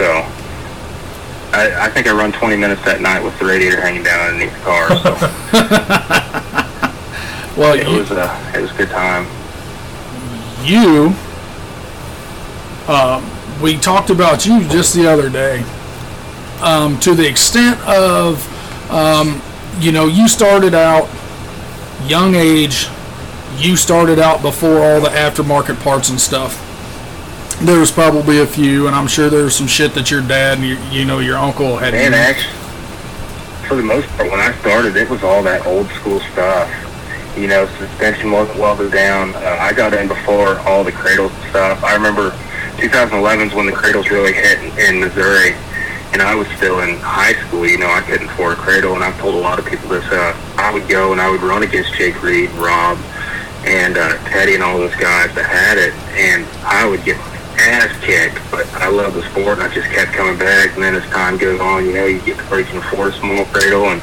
So, 0.00 0.24
I, 1.52 1.86
I 1.86 1.90
think 1.90 2.06
I 2.06 2.12
run 2.12 2.32
20 2.32 2.56
minutes 2.56 2.82
that 2.86 3.02
night 3.02 3.22
with 3.22 3.38
the 3.38 3.44
radiator 3.44 3.78
hanging 3.78 4.02
down 4.02 4.30
underneath 4.30 4.54
the 4.54 4.60
car. 4.64 4.88
So 4.96 5.12
Well, 7.60 7.74
it 7.74 7.86
you, 7.86 7.98
was 7.98 8.10
uh, 8.10 8.52
it 8.54 8.62
was 8.62 8.70
a 8.70 8.74
good 8.74 8.88
time. 8.88 9.26
you 10.64 11.12
um, 12.88 13.30
we 13.60 13.76
talked 13.76 14.08
about 14.08 14.46
you 14.46 14.66
just 14.68 14.94
the 14.94 15.06
other 15.06 15.28
day 15.28 15.62
um, 16.62 16.98
to 17.00 17.14
the 17.14 17.28
extent 17.28 17.78
of 17.86 18.40
um, 18.90 19.42
you 19.80 19.92
know 19.92 20.06
you 20.06 20.28
started 20.28 20.74
out 20.74 21.10
young 22.08 22.34
age, 22.34 22.88
you 23.58 23.76
started 23.76 24.18
out 24.18 24.40
before 24.40 24.78
all 24.78 25.02
the 25.02 25.10
aftermarket 25.10 25.78
parts 25.82 26.08
and 26.08 26.18
stuff. 26.18 26.69
There 27.60 27.78
was 27.78 27.90
probably 27.90 28.38
a 28.38 28.46
few, 28.46 28.86
and 28.86 28.96
I'm 28.96 29.06
sure 29.06 29.28
there 29.28 29.44
was 29.44 29.54
some 29.54 29.66
shit 29.66 29.92
that 29.92 30.10
your 30.10 30.22
dad 30.22 30.58
and 30.58 30.66
your, 30.66 30.78
you 30.90 31.04
know 31.04 31.18
your 31.18 31.36
uncle 31.36 31.76
had. 31.76 31.92
And 31.92 32.14
actually, 32.14 32.56
for 33.68 33.76
the 33.76 33.82
most 33.82 34.08
part, 34.16 34.30
when 34.30 34.40
I 34.40 34.52
started, 34.60 34.96
it 34.96 35.10
was 35.10 35.22
all 35.22 35.42
that 35.42 35.66
old 35.66 35.86
school 35.88 36.20
stuff. 36.32 36.72
You 37.36 37.48
know, 37.48 37.66
suspension 37.76 38.32
wasn't 38.32 38.58
welded 38.58 38.92
down. 38.92 39.34
Uh, 39.34 39.58
I 39.60 39.74
got 39.74 39.92
in 39.92 40.08
before 40.08 40.58
all 40.60 40.84
the 40.84 40.92
cradles 40.92 41.32
stuff. 41.50 41.84
I 41.84 41.94
remember 41.94 42.30
2011 42.78 43.48
is 43.48 43.54
when 43.54 43.66
the 43.66 43.72
cradles 43.72 44.08
really 44.08 44.32
hit 44.32 44.58
in, 44.58 44.96
in 44.96 45.00
Missouri, 45.00 45.52
and 46.14 46.22
I 46.22 46.34
was 46.34 46.48
still 46.56 46.80
in 46.80 46.96
high 46.96 47.34
school. 47.46 47.66
You 47.66 47.76
know, 47.76 47.90
I 47.90 48.00
couldn't 48.00 48.30
afford 48.30 48.54
a 48.54 48.56
cradle, 48.56 48.94
and 48.94 49.04
I've 49.04 49.18
told 49.18 49.34
a 49.34 49.38
lot 49.38 49.58
of 49.58 49.66
people 49.66 49.90
this. 49.90 50.06
Uh, 50.06 50.34
I 50.56 50.72
would 50.72 50.88
go 50.88 51.12
and 51.12 51.20
I 51.20 51.28
would 51.28 51.42
run 51.42 51.62
against 51.62 51.92
Jake 51.92 52.22
Reed, 52.22 52.48
Rob, 52.52 52.96
and 53.66 53.98
uh, 53.98 54.16
Teddy, 54.30 54.54
and 54.54 54.62
all 54.62 54.78
those 54.78 54.96
guys 54.96 55.34
that 55.34 55.44
had 55.44 55.76
it, 55.76 55.92
and 56.16 56.46
I 56.64 56.88
would 56.88 57.04
get 57.04 57.18
ass 57.60 57.92
kicked. 58.00 58.40
But 58.50 58.66
I 58.74 58.88
love 58.88 59.14
the 59.14 59.22
sport, 59.30 59.58
I 59.58 59.72
just 59.72 59.88
kept 59.90 60.12
coming 60.12 60.38
back. 60.38 60.74
And 60.74 60.82
then 60.82 60.94
as 60.94 61.04
time 61.10 61.36
goes 61.36 61.60
on, 61.60 61.84
you 61.86 61.94
know, 61.94 62.06
you 62.06 62.20
get 62.20 62.38
to 62.38 62.64
can 62.64 62.78
afford 62.78 63.12
a 63.12 63.16
small 63.18 63.44
cradle, 63.46 63.86
and 63.90 64.00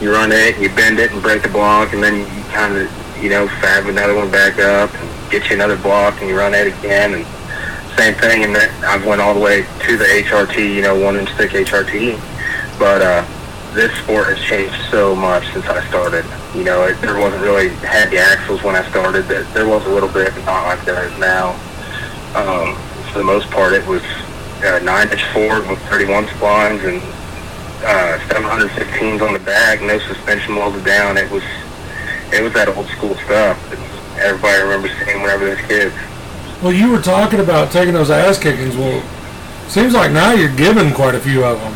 you 0.00 0.12
run 0.12 0.32
it, 0.32 0.54
and 0.54 0.62
you 0.62 0.68
bend 0.74 0.98
it, 0.98 1.12
and 1.12 1.22
break 1.22 1.42
the 1.42 1.48
block, 1.48 1.92
and 1.92 2.02
then 2.02 2.20
you 2.20 2.42
kind 2.52 2.76
of, 2.76 2.90
you 3.22 3.30
know, 3.30 3.48
fab 3.60 3.86
another 3.86 4.14
one 4.14 4.30
back 4.30 4.58
up, 4.58 4.92
and 4.94 5.30
get 5.30 5.48
you 5.48 5.56
another 5.56 5.76
block, 5.76 6.20
and 6.20 6.28
you 6.28 6.36
run 6.36 6.54
it 6.54 6.66
again, 6.66 7.14
and 7.14 7.26
same 7.96 8.14
thing. 8.14 8.44
And 8.44 8.54
then 8.54 8.70
I've 8.84 9.04
went 9.04 9.20
all 9.20 9.34
the 9.34 9.40
way 9.40 9.62
to 9.62 9.96
the 9.96 10.04
HRT, 10.04 10.74
you 10.74 10.82
know, 10.82 10.98
one 10.98 11.16
inch 11.16 11.30
thick 11.32 11.50
HRT. 11.50 12.18
But 12.78 13.02
uh, 13.02 13.26
this 13.74 13.92
sport 13.98 14.28
has 14.28 14.38
changed 14.38 14.78
so 14.90 15.14
much 15.14 15.52
since 15.52 15.66
I 15.66 15.86
started. 15.88 16.24
You 16.54 16.64
know, 16.64 16.84
it, 16.84 17.00
there 17.00 17.18
wasn't 17.18 17.42
really 17.42 17.68
heavy 17.68 18.18
axles 18.18 18.62
when 18.62 18.76
I 18.76 18.88
started. 18.88 19.24
There, 19.26 19.42
there 19.54 19.68
was 19.68 19.84
a 19.86 19.88
little 19.88 20.08
bit, 20.08 20.32
but 20.34 20.44
not 20.44 20.64
like 20.64 20.84
there 20.84 21.06
is 21.06 21.18
now. 21.18 21.58
Um, 22.34 22.76
for 23.08 23.18
the 23.18 23.24
most 23.24 23.50
part, 23.50 23.72
it 23.72 23.86
was 23.86 24.02
uh, 24.62 24.80
9-inch 24.82 25.24
Ford 25.32 25.68
with 25.68 25.78
31 25.88 26.26
splines 26.26 26.84
and 26.86 27.02
uh, 27.84 28.18
715s 28.28 29.26
on 29.26 29.32
the 29.32 29.38
back, 29.40 29.80
no 29.80 29.98
suspension 30.00 30.56
welded 30.56 30.84
down. 30.84 31.16
It 31.16 31.30
was 31.30 31.42
it 32.32 32.42
was 32.42 32.52
that 32.52 32.68
old 32.68 32.86
school 32.88 33.14
stuff 33.14 33.56
that 33.70 33.78
everybody 34.20 34.62
remembers 34.62 34.90
seeing 34.98 35.22
whenever 35.22 35.46
they're 35.46 35.66
kids. 35.66 35.94
Well, 36.62 36.72
you 36.72 36.90
were 36.90 37.00
talking 37.00 37.40
about 37.40 37.70
taking 37.70 37.94
those 37.94 38.10
ass 38.10 38.38
kickings. 38.38 38.76
Well, 38.76 39.02
seems 39.68 39.94
like 39.94 40.10
now 40.12 40.32
you're 40.32 40.54
giving 40.54 40.92
quite 40.92 41.14
a 41.14 41.20
few 41.20 41.44
of 41.44 41.58
them. 41.60 41.74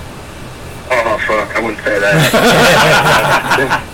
Oh 0.90 1.18
fuck! 1.26 1.56
I 1.56 1.60
wouldn't 1.60 1.82
say 1.84 1.98
that. 2.00 2.32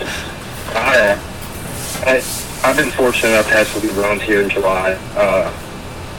I, 0.75 2.11
I 2.11 2.23
I've 2.65 2.77
been 2.77 2.91
fortunate 2.91 3.31
enough 3.31 3.47
to 3.49 3.55
have 3.55 3.69
some 3.69 4.03
runs 4.03 4.23
here 4.23 4.43
in 4.43 4.49
July. 4.49 4.99
Uh, 5.15 5.53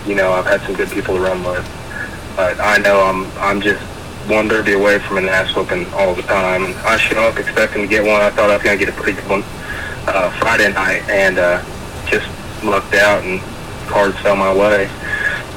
you 0.06 0.16
know, 0.16 0.32
I've 0.32 0.46
had 0.46 0.62
some 0.62 0.76
good 0.76 0.90
people 0.90 1.16
to 1.16 1.22
run 1.22 1.44
with, 1.44 1.66
but 2.36 2.60
I 2.60 2.78
know 2.78 3.02
I'm 3.02 3.26
I'm 3.40 3.62
just 3.62 3.82
one 4.30 4.48
derby 4.48 4.74
away 4.74 5.00
from 5.00 5.18
an 5.18 5.26
ass 5.28 5.56
whooping 5.56 5.92
all 5.94 6.14
the 6.14 6.22
time. 6.24 6.74
I 6.86 6.98
show 6.98 7.22
up 7.24 7.38
expecting 7.38 7.82
to 7.82 7.88
get 7.88 8.04
one. 8.04 8.22
I 8.22 8.30
thought 8.30 8.50
I 8.50 8.56
was 8.56 8.64
gonna 8.64 8.78
get 8.78 8.90
a 8.90 8.94
pretty 8.94 9.20
good 9.20 9.30
one 9.30 9.44
uh, 10.08 10.30
Friday 10.40 10.72
night, 10.72 11.08
and 11.10 11.38
uh, 11.38 11.64
just 12.08 12.28
lucked 12.64 12.94
out 12.94 13.24
and 13.24 13.42
cards 13.88 14.18
fell 14.20 14.36
my 14.36 14.54
way. 14.54 14.90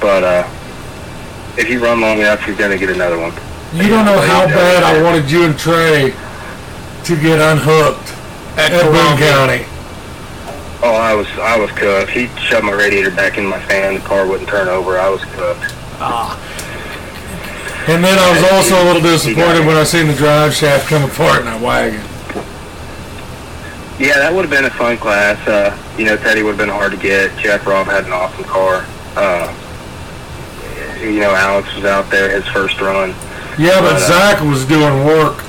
But 0.01 0.24
uh, 0.24 0.48
if 1.56 1.69
you 1.69 1.82
run 1.82 2.01
long 2.01 2.19
enough, 2.19 2.47
you're 2.47 2.56
gonna 2.56 2.78
get 2.78 2.90
another 2.90 3.19
one. 3.19 3.32
You 3.74 3.89
don't 3.89 4.05
know 4.05 4.20
how 4.20 4.47
bad 4.47 4.82
I 4.82 5.02
wanted 5.02 5.31
you 5.31 5.44
and 5.44 5.59
Trey 5.59 6.12
to 7.05 7.16
get 7.16 7.40
unhooked 7.40 8.09
At 8.59 8.73
at 8.73 8.85
Boone 8.85 9.16
County. 9.16 9.72
Oh, 10.84 10.94
I 10.94 11.14
was 11.14 11.28
I 11.38 11.56
was 11.59 11.70
cooked. 11.70 12.10
He 12.10 12.26
shoved 12.40 12.64
my 12.64 12.72
radiator 12.72 13.10
back 13.10 13.38
in 13.38 13.46
my 13.46 13.60
fan. 13.66 13.94
The 13.94 14.00
car 14.00 14.26
wouldn't 14.26 14.48
turn 14.48 14.68
over. 14.68 14.98
I 14.98 15.09
was 15.09 15.24
cooked. 15.24 15.72
And 17.88 18.02
then 18.04 18.18
I 18.18 18.30
was 18.32 18.52
also 18.52 18.82
a 18.82 18.84
little 18.84 19.02
disappointed 19.02 19.66
when 19.66 19.76
I 19.76 19.84
seen 19.84 20.06
the 20.06 20.14
drive 20.14 20.54
shaft 20.54 20.88
come 20.88 21.02
apart 21.09 21.40
in 21.40 21.46
that 21.46 21.60
wagon. 21.60 22.00
Yeah, 23.98 24.18
that 24.18 24.32
would 24.32 24.42
have 24.42 24.50
been 24.50 24.64
a 24.64 24.70
fun 24.70 24.96
class. 24.98 25.38
Uh, 25.46 25.76
you 25.98 26.04
know, 26.04 26.16
Teddy 26.16 26.42
would 26.42 26.50
have 26.50 26.59
been 26.59 26.68
hard 26.68 26.92
to 26.92 26.98
get. 26.98 27.36
Jeff 27.38 27.66
Robb 27.66 27.86
had 27.86 28.04
an 28.06 28.12
awesome 28.12 28.44
car. 28.44 28.86
Uh, 29.14 29.50
you 31.00 31.20
know, 31.20 31.34
Alex 31.34 31.74
was 31.74 31.84
out 31.84 32.10
there 32.10 32.30
his 32.30 32.46
first 32.48 32.80
run. 32.80 33.10
Yeah, 33.59 33.80
but 33.80 33.94
But, 33.94 34.02
uh, 34.02 34.09
Zach 34.09 34.40
was 34.42 34.64
doing 34.66 35.04
work. 35.04 35.44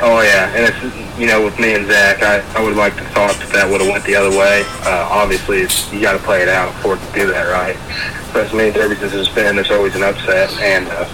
Oh 0.00 0.20
yeah, 0.20 0.52
and 0.52 0.68
it's 0.68 1.18
you 1.18 1.26
know 1.26 1.42
with 1.42 1.58
me 1.58 1.74
and 1.74 1.86
Zach, 1.86 2.22
I, 2.22 2.44
I 2.54 2.62
would 2.62 2.76
like 2.76 2.96
to 2.96 3.04
thought 3.16 3.34
that 3.36 3.48
that 3.52 3.70
would 3.70 3.80
have 3.80 3.90
went 3.90 4.04
the 4.04 4.14
other 4.14 4.30
way. 4.30 4.64
Uh, 4.84 5.08
obviously, 5.10 5.60
it's, 5.60 5.90
you 5.92 6.02
got 6.02 6.12
to 6.12 6.18
play 6.18 6.42
it 6.42 6.48
out 6.48 6.74
for 6.82 6.96
it 6.96 7.00
to 7.00 7.12
do 7.12 7.26
that 7.32 7.48
right. 7.48 7.76
But 8.32 8.46
as 8.46 8.52
many 8.52 8.72
derbies 8.72 9.02
as 9.02 9.12
there's 9.12 9.28
been, 9.30 9.56
there's 9.56 9.70
always 9.70 9.96
an 9.96 10.02
upset, 10.02 10.52
and 10.60 10.86
uh, 10.88 11.08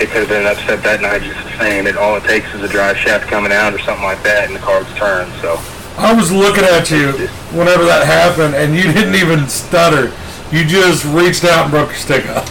it 0.00 0.10
could 0.10 0.26
have 0.26 0.28
been 0.28 0.42
an 0.42 0.50
upset 0.50 0.82
that 0.82 1.00
night 1.00 1.22
just 1.22 1.38
the 1.44 1.56
same. 1.58 1.86
It 1.86 1.96
all 1.96 2.16
it 2.16 2.24
takes 2.24 2.52
is 2.52 2.62
a 2.62 2.68
drive 2.68 2.96
shaft 2.96 3.28
coming 3.28 3.52
out 3.52 3.72
or 3.72 3.78
something 3.78 4.04
like 4.04 4.22
that, 4.24 4.46
and 4.46 4.56
the 4.56 4.60
car's 4.60 4.92
turned. 4.94 5.32
So 5.40 5.62
I 5.96 6.12
was 6.12 6.32
looking 6.32 6.64
at 6.64 6.90
you 6.90 7.12
whenever 7.54 7.84
that 7.84 8.04
happened, 8.06 8.56
and 8.56 8.74
you 8.74 8.90
didn't 8.92 9.14
even 9.14 9.46
stutter. 9.48 10.12
You 10.50 10.64
just 10.66 11.04
reached 11.06 11.44
out 11.44 11.62
and 11.62 11.70
broke 11.70 11.90
your 11.90 11.98
stick 11.98 12.26
up. 12.26 12.46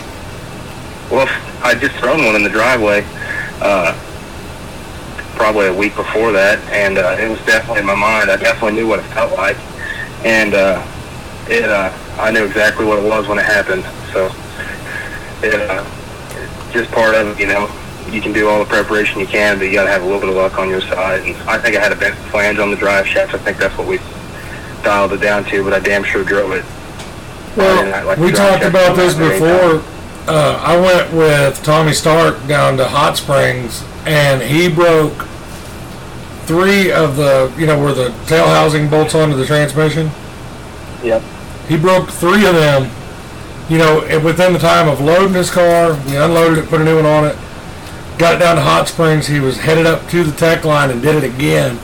Well, 1.11 1.27
I 1.61 1.75
just 1.75 1.95
thrown 1.97 2.23
one 2.25 2.35
in 2.35 2.43
the 2.43 2.49
driveway, 2.49 3.05
uh, 3.61 3.93
probably 5.35 5.67
a 5.67 5.73
week 5.73 5.95
before 5.95 6.31
that, 6.31 6.59
and 6.71 6.97
uh, 6.97 7.15
it 7.19 7.29
was 7.29 7.39
definitely 7.45 7.81
in 7.81 7.85
my 7.85 7.95
mind. 7.95 8.31
I 8.31 8.37
definitely 8.37 8.79
knew 8.79 8.87
what 8.87 8.99
it 8.99 9.05
felt 9.13 9.33
like, 9.33 9.57
and 10.25 10.53
uh, 10.53 10.81
it. 11.49 11.69
Uh, 11.69 11.91
I 12.17 12.31
knew 12.31 12.45
exactly 12.45 12.85
what 12.85 12.97
it 12.97 13.07
was 13.07 13.27
when 13.27 13.37
it 13.37 13.45
happened. 13.45 13.83
So 14.13 14.31
it, 15.43 15.69
uh, 15.69 15.83
it's 16.31 16.73
just 16.73 16.91
part 16.91 17.13
of 17.15 17.27
it, 17.27 17.39
you 17.39 17.47
know. 17.47 17.69
You 18.09 18.21
can 18.21 18.31
do 18.31 18.47
all 18.47 18.59
the 18.59 18.65
preparation 18.65 19.19
you 19.19 19.27
can, 19.27 19.57
but 19.57 19.65
you 19.65 19.73
got 19.73 19.85
to 19.85 19.89
have 19.89 20.03
a 20.03 20.05
little 20.05 20.21
bit 20.21 20.29
of 20.29 20.35
luck 20.35 20.57
on 20.59 20.69
your 20.69 20.79
side. 20.79 21.23
And 21.23 21.35
I 21.49 21.57
think 21.57 21.75
I 21.75 21.81
had 21.81 21.91
a 21.91 21.95
bent 21.95 22.15
flange 22.29 22.59
on 22.59 22.69
the 22.69 22.77
drive 22.77 23.07
shaft. 23.07 23.33
I 23.33 23.39
think 23.39 23.57
that's 23.57 23.75
what 23.77 23.87
we 23.87 23.97
dialed 24.83 25.11
it 25.13 25.21
down 25.21 25.43
to, 25.45 25.63
but 25.63 25.73
I 25.73 25.79
damn 25.79 26.03
sure 26.03 26.23
drove 26.23 26.51
it. 26.51 26.63
I 27.57 28.03
like 28.03 28.19
We 28.19 28.31
talked 28.31 28.63
about 28.63 28.95
this 28.95 29.15
before. 29.15 29.83
Uh, 30.27 30.59
I 30.63 30.77
went 30.79 31.13
with 31.13 31.61
Tommy 31.63 31.93
Stark 31.93 32.47
down 32.47 32.77
to 32.77 32.85
Hot 32.85 33.17
Springs, 33.17 33.83
and 34.05 34.41
he 34.41 34.69
broke 34.69 35.27
three 36.45 36.91
of 36.91 37.15
the, 37.15 37.51
you 37.57 37.65
know, 37.65 37.79
where 37.81 37.93
the 37.93 38.09
tail 38.27 38.45
housing 38.45 38.89
bolts 38.89 39.15
onto 39.15 39.35
the 39.35 39.45
transmission. 39.45 40.09
Yep. 41.03 41.23
He 41.67 41.77
broke 41.77 42.09
three 42.09 42.45
of 42.45 42.53
them, 42.53 42.91
you 43.69 43.77
know, 43.77 44.01
within 44.23 44.53
the 44.53 44.59
time 44.59 44.87
of 44.87 45.01
loading 45.01 45.33
his 45.33 45.49
car. 45.49 45.93
We 46.05 46.17
unloaded 46.17 46.59
it, 46.59 46.69
put 46.69 46.81
a 46.81 46.85
new 46.85 46.97
one 46.97 47.05
on 47.05 47.25
it, 47.25 47.35
got 48.19 48.35
it 48.35 48.39
down 48.39 48.57
to 48.57 48.61
Hot 48.61 48.87
Springs. 48.87 49.27
He 49.27 49.39
was 49.39 49.57
headed 49.57 49.85
up 49.85 50.07
to 50.09 50.23
the 50.23 50.35
tech 50.35 50.63
line 50.65 50.91
and 50.91 51.01
did 51.01 51.15
it 51.15 51.23
again. 51.23 51.79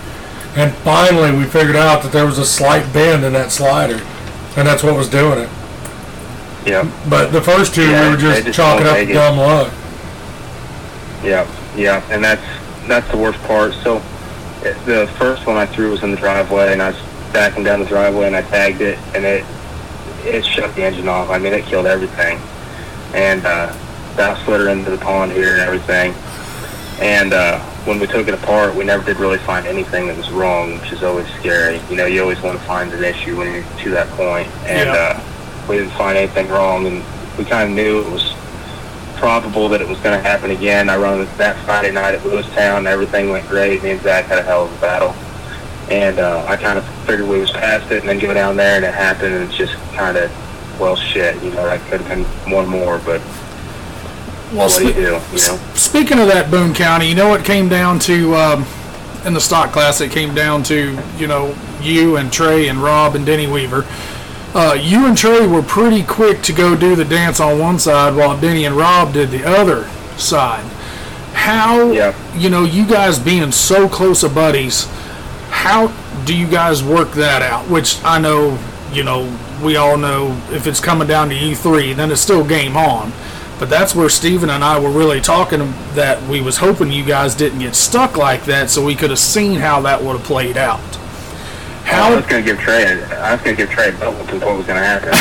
And 0.56 0.74
finally, 0.78 1.32
we 1.36 1.46
figured 1.46 1.76
out 1.76 2.04
that 2.04 2.12
there 2.12 2.26
was 2.26 2.38
a 2.38 2.46
slight 2.46 2.92
bend 2.94 3.24
in 3.24 3.34
that 3.34 3.52
slider, 3.52 4.02
and 4.58 4.68
that's 4.68 4.84
what 4.84 4.96
was 4.96 5.10
doing 5.10 5.40
it. 5.40 5.50
Yep. 6.66 6.88
But 7.10 7.32
the 7.32 7.42
first 7.42 7.74
two, 7.74 7.90
Yeah, 7.90 8.04
we 8.04 8.16
were 8.16 8.22
just 8.22 8.44
just 8.46 8.56
chalking 8.56 8.86
up 8.86 9.08
dumb 9.08 9.38
luck. 9.38 9.74
Yeah, 11.24 11.48
yeah, 11.76 12.04
and 12.10 12.24
that's 12.24 12.42
that's 12.88 13.10
the 13.12 13.18
worst 13.18 13.40
part. 13.44 13.74
So 13.76 13.98
it, 14.64 14.74
the 14.86 15.08
first 15.18 15.46
one 15.48 15.58
I 15.58 15.66
threw 15.66 15.92
was 15.92 16.04
in 16.04 16.12
the 16.12 16.18
driveway, 16.18 16.74
and 16.74 16.82
I 16.82 16.90
was 16.92 17.02
backing 17.34 17.64
down 17.64 17.80
the 17.80 17.86
driveway, 17.86 18.28
and 18.28 18.36
I 18.36 18.42
tagged 18.42 18.82
it, 18.82 18.98
and 19.16 19.26
it 19.26 19.46
it 20.24 20.46
shut 20.46 20.74
the 20.76 20.84
engine 20.84 21.08
off. 21.08 21.30
I 21.30 21.38
mean, 21.40 21.54
it 21.54 21.66
killed 21.66 21.86
everything, 21.88 22.40
and 23.14 23.46
uh, 23.46 23.74
that 24.16 24.44
slid 24.46 24.62
her 24.62 24.70
into 24.70 24.92
the 24.92 24.98
pond 24.98 25.32
here 25.32 25.54
and 25.54 25.62
everything. 25.62 26.14
And 27.02 27.34
uh, 27.34 27.60
when 27.86 28.00
we 28.00 28.06
took 28.06 28.28
it 28.28 28.34
apart, 28.36 28.76
we 28.76 28.84
never 28.84 29.04
did 29.04 29.18
really 29.18 29.40
find 29.40 29.66
anything 29.66 30.06
that 30.08 30.16
was 30.18 30.30
wrong, 30.30 30.80
which 30.80 30.92
is 30.92 31.02
always 31.02 31.26
scary. 31.40 31.82
You 31.90 31.96
know, 31.96 32.06
you 32.06 32.22
always 32.22 32.40
want 32.42 32.60
to 32.60 32.64
find 32.66 32.92
an 32.94 33.04
issue 33.04 33.38
when 33.38 33.52
you're 33.52 33.64
to 33.80 33.90
that 33.92 34.08
point, 34.10 34.48
and 34.66 34.88
Yeah. 34.90 34.94
uh, 35.20 35.68
we 35.68 35.78
didn't 35.78 35.94
find 35.94 36.16
anything 36.18 36.48
wrong, 36.50 36.86
and 36.86 37.04
we 37.40 37.46
kind 37.46 37.70
of 37.70 37.76
knew 37.76 38.02
it 38.02 38.12
was 38.12 38.31
probable 39.22 39.70
that 39.70 39.82
it 39.82 39.88
was 39.88 40.00
going 40.00 40.18
to 40.18 40.28
happen 40.28 40.50
again. 40.50 40.90
I 40.90 40.98
run 40.98 41.28
that 41.38 41.56
Friday 41.64 41.92
night 41.92 42.16
at 42.16 42.22
Lewistown, 42.22 42.88
everything 42.88 43.30
went 43.30 43.48
great. 43.48 43.84
Me 43.84 43.92
and 43.92 44.02
Zach 44.02 44.26
had 44.26 44.40
a 44.40 44.42
hell 44.42 44.66
of 44.66 44.76
a 44.76 44.82
battle, 44.82 45.14
and 45.92 46.18
uh, 46.18 46.44
I 46.48 46.58
kind 46.58 46.80
of 46.80 46.86
figured 47.06 47.30
we 47.30 47.40
was 47.40 47.52
past 47.52 47.92
it, 47.92 48.00
and 48.00 48.10
then 48.10 48.18
go 48.18 48.34
down 48.34 48.58
there, 48.58 48.78
and 48.78 48.84
it 48.84 48.96
happened, 48.96 49.36
and 49.36 49.44
it's 49.44 49.56
just 49.56 49.76
kind 49.94 50.18
of, 50.18 50.32
well, 50.80 50.96
shit. 50.96 51.36
You 51.44 51.52
know, 51.52 51.66
that 51.66 51.80
could 51.88 52.02
have 52.02 52.10
been 52.10 52.52
one 52.52 52.68
more, 52.68 52.98
but 53.06 53.22
Well, 54.52 54.68
what 54.68 54.80
do 54.80 54.88
you 54.88 54.94
do? 54.94 55.02
You 55.02 55.48
know. 55.48 55.60
speaking 55.76 56.18
of 56.18 56.26
that 56.28 56.50
Boone 56.50 56.74
County, 56.74 57.08
you 57.08 57.14
know 57.14 57.30
what 57.30 57.46
came 57.46 57.70
down 57.70 58.00
to 58.00 58.34
um, 58.34 58.66
in 59.24 59.36
the 59.36 59.40
stock 59.42 59.72
class? 59.72 60.02
It 60.02 60.12
came 60.12 60.34
down 60.34 60.64
to 60.64 60.98
you 61.20 61.28
know 61.28 61.56
you 61.80 62.18
and 62.18 62.34
Trey 62.34 62.70
and 62.70 62.80
Rob 62.82 63.14
and 63.14 63.24
Denny 63.24 63.46
Weaver. 63.46 63.86
Uh, 64.54 64.78
you 64.80 65.06
and 65.06 65.18
Trey 65.18 65.48
were 65.48 65.62
pretty 65.62 66.04
quick 66.04 66.42
to 66.44 66.52
go 66.54 66.76
do 66.76 66.96
the 66.96 67.06
dance 67.06 67.40
on 67.40 67.58
one 67.58 67.80
side, 67.80 68.16
while 68.16 68.38
Denny 68.40 68.66
and 68.66 68.76
Rob 68.76 69.14
did 69.14 69.32
the 69.32 69.46
other 69.48 69.88
side. 70.18 70.66
How 71.34 71.92
Yeah. 71.92 72.14
you 72.36 72.50
know 72.50 72.64
you 72.64 72.86
guys 72.86 73.18
being 73.18 73.52
so 73.54 73.88
close 73.88 74.24
of 74.24 74.36
buddies? 74.36 74.88
How 75.50 75.92
do 76.26 76.36
you 76.36 76.48
guys 76.48 76.84
work 76.84 77.14
that 77.14 77.42
out? 77.42 77.70
Which 77.70 77.98
I 78.04 78.20
know, 78.20 78.58
you 78.92 79.04
know, 79.04 79.28
we 79.64 79.78
all 79.78 79.98
know 79.98 80.36
if 80.52 80.68
it's 80.68 80.80
coming 80.82 81.08
down 81.08 81.30
to 81.30 81.36
you 81.36 81.56
three, 81.56 81.94
then 81.94 82.12
it's 82.12 82.22
still 82.22 82.44
game 82.44 82.76
on. 82.76 83.14
But 83.58 83.70
that's 83.70 83.96
where 83.96 84.10
Steven 84.10 84.50
and 84.50 84.64
I 84.64 84.80
were 84.80 84.90
really 84.90 85.22
talking 85.22 85.74
that 85.94 86.22
we 86.24 86.42
was 86.42 86.58
hoping 86.58 86.92
you 86.92 87.06
guys 87.06 87.36
didn't 87.36 87.60
get 87.60 87.76
stuck 87.76 88.18
like 88.18 88.44
that, 88.46 88.70
so 88.70 88.84
we 88.84 88.96
could 88.96 89.12
have 89.12 89.20
seen 89.20 89.60
how 89.60 89.82
that 89.82 90.04
would 90.04 90.18
have 90.18 90.26
played 90.26 90.58
out. 90.58 90.80
I 91.86 92.16
was 92.16 92.26
going 92.26 92.44
to 92.44 92.52
give 92.52 92.60
Trey. 92.60 92.86
I 92.86 93.34
was 93.34 93.44
to 93.44 93.56
give 93.56 93.70
Trey 93.70 93.92
bubble 93.92 94.26
to 94.28 94.40
what 94.40 94.58
was 94.58 94.66
going 94.66 94.80
to 94.80 94.86
happen. 94.86 95.10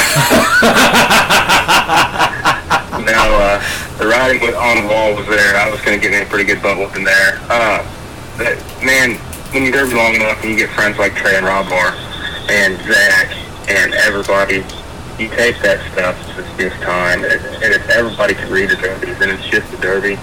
no, 3.05 3.39
uh, 3.39 3.61
the 3.99 4.07
writing 4.07 4.43
on 4.55 4.83
the 4.83 4.89
wall 4.89 5.15
was 5.15 5.27
there. 5.27 5.57
I 5.57 5.71
was 5.71 5.81
going 5.83 5.99
to 5.99 6.03
give 6.03 6.13
him 6.13 6.27
a 6.27 6.29
pretty 6.29 6.45
good 6.45 6.63
bubble 6.63 6.93
in 6.95 7.05
there. 7.05 7.41
Uh, 7.49 7.85
but, 8.37 8.59
man, 8.85 9.17
when 9.53 9.65
you 9.65 9.73
derby 9.73 9.95
long 9.95 10.15
enough 10.15 10.43
and 10.43 10.51
you 10.51 10.57
get 10.57 10.71
friends 10.71 10.99
like 10.99 11.15
Trey 11.15 11.37
and 11.37 11.47
Rob 11.47 11.69
Moore 11.69 11.93
and 12.49 12.77
Zach 12.87 13.35
and 13.69 13.95
everybody, 13.95 14.65
you 15.21 15.29
take 15.29 15.61
that 15.61 15.85
stuff. 15.93 16.17
It's 16.39 16.49
just 16.57 16.81
time, 16.83 17.25
and 17.25 17.41
and 17.61 17.75
it's 17.75 17.87
everybody 17.91 18.35
can 18.35 18.51
read 18.51 18.71
the 18.71 18.77
derbies, 18.77 19.21
and 19.21 19.31
it's 19.31 19.47
just 19.47 19.71
a 19.75 19.77
derby, 19.77 20.19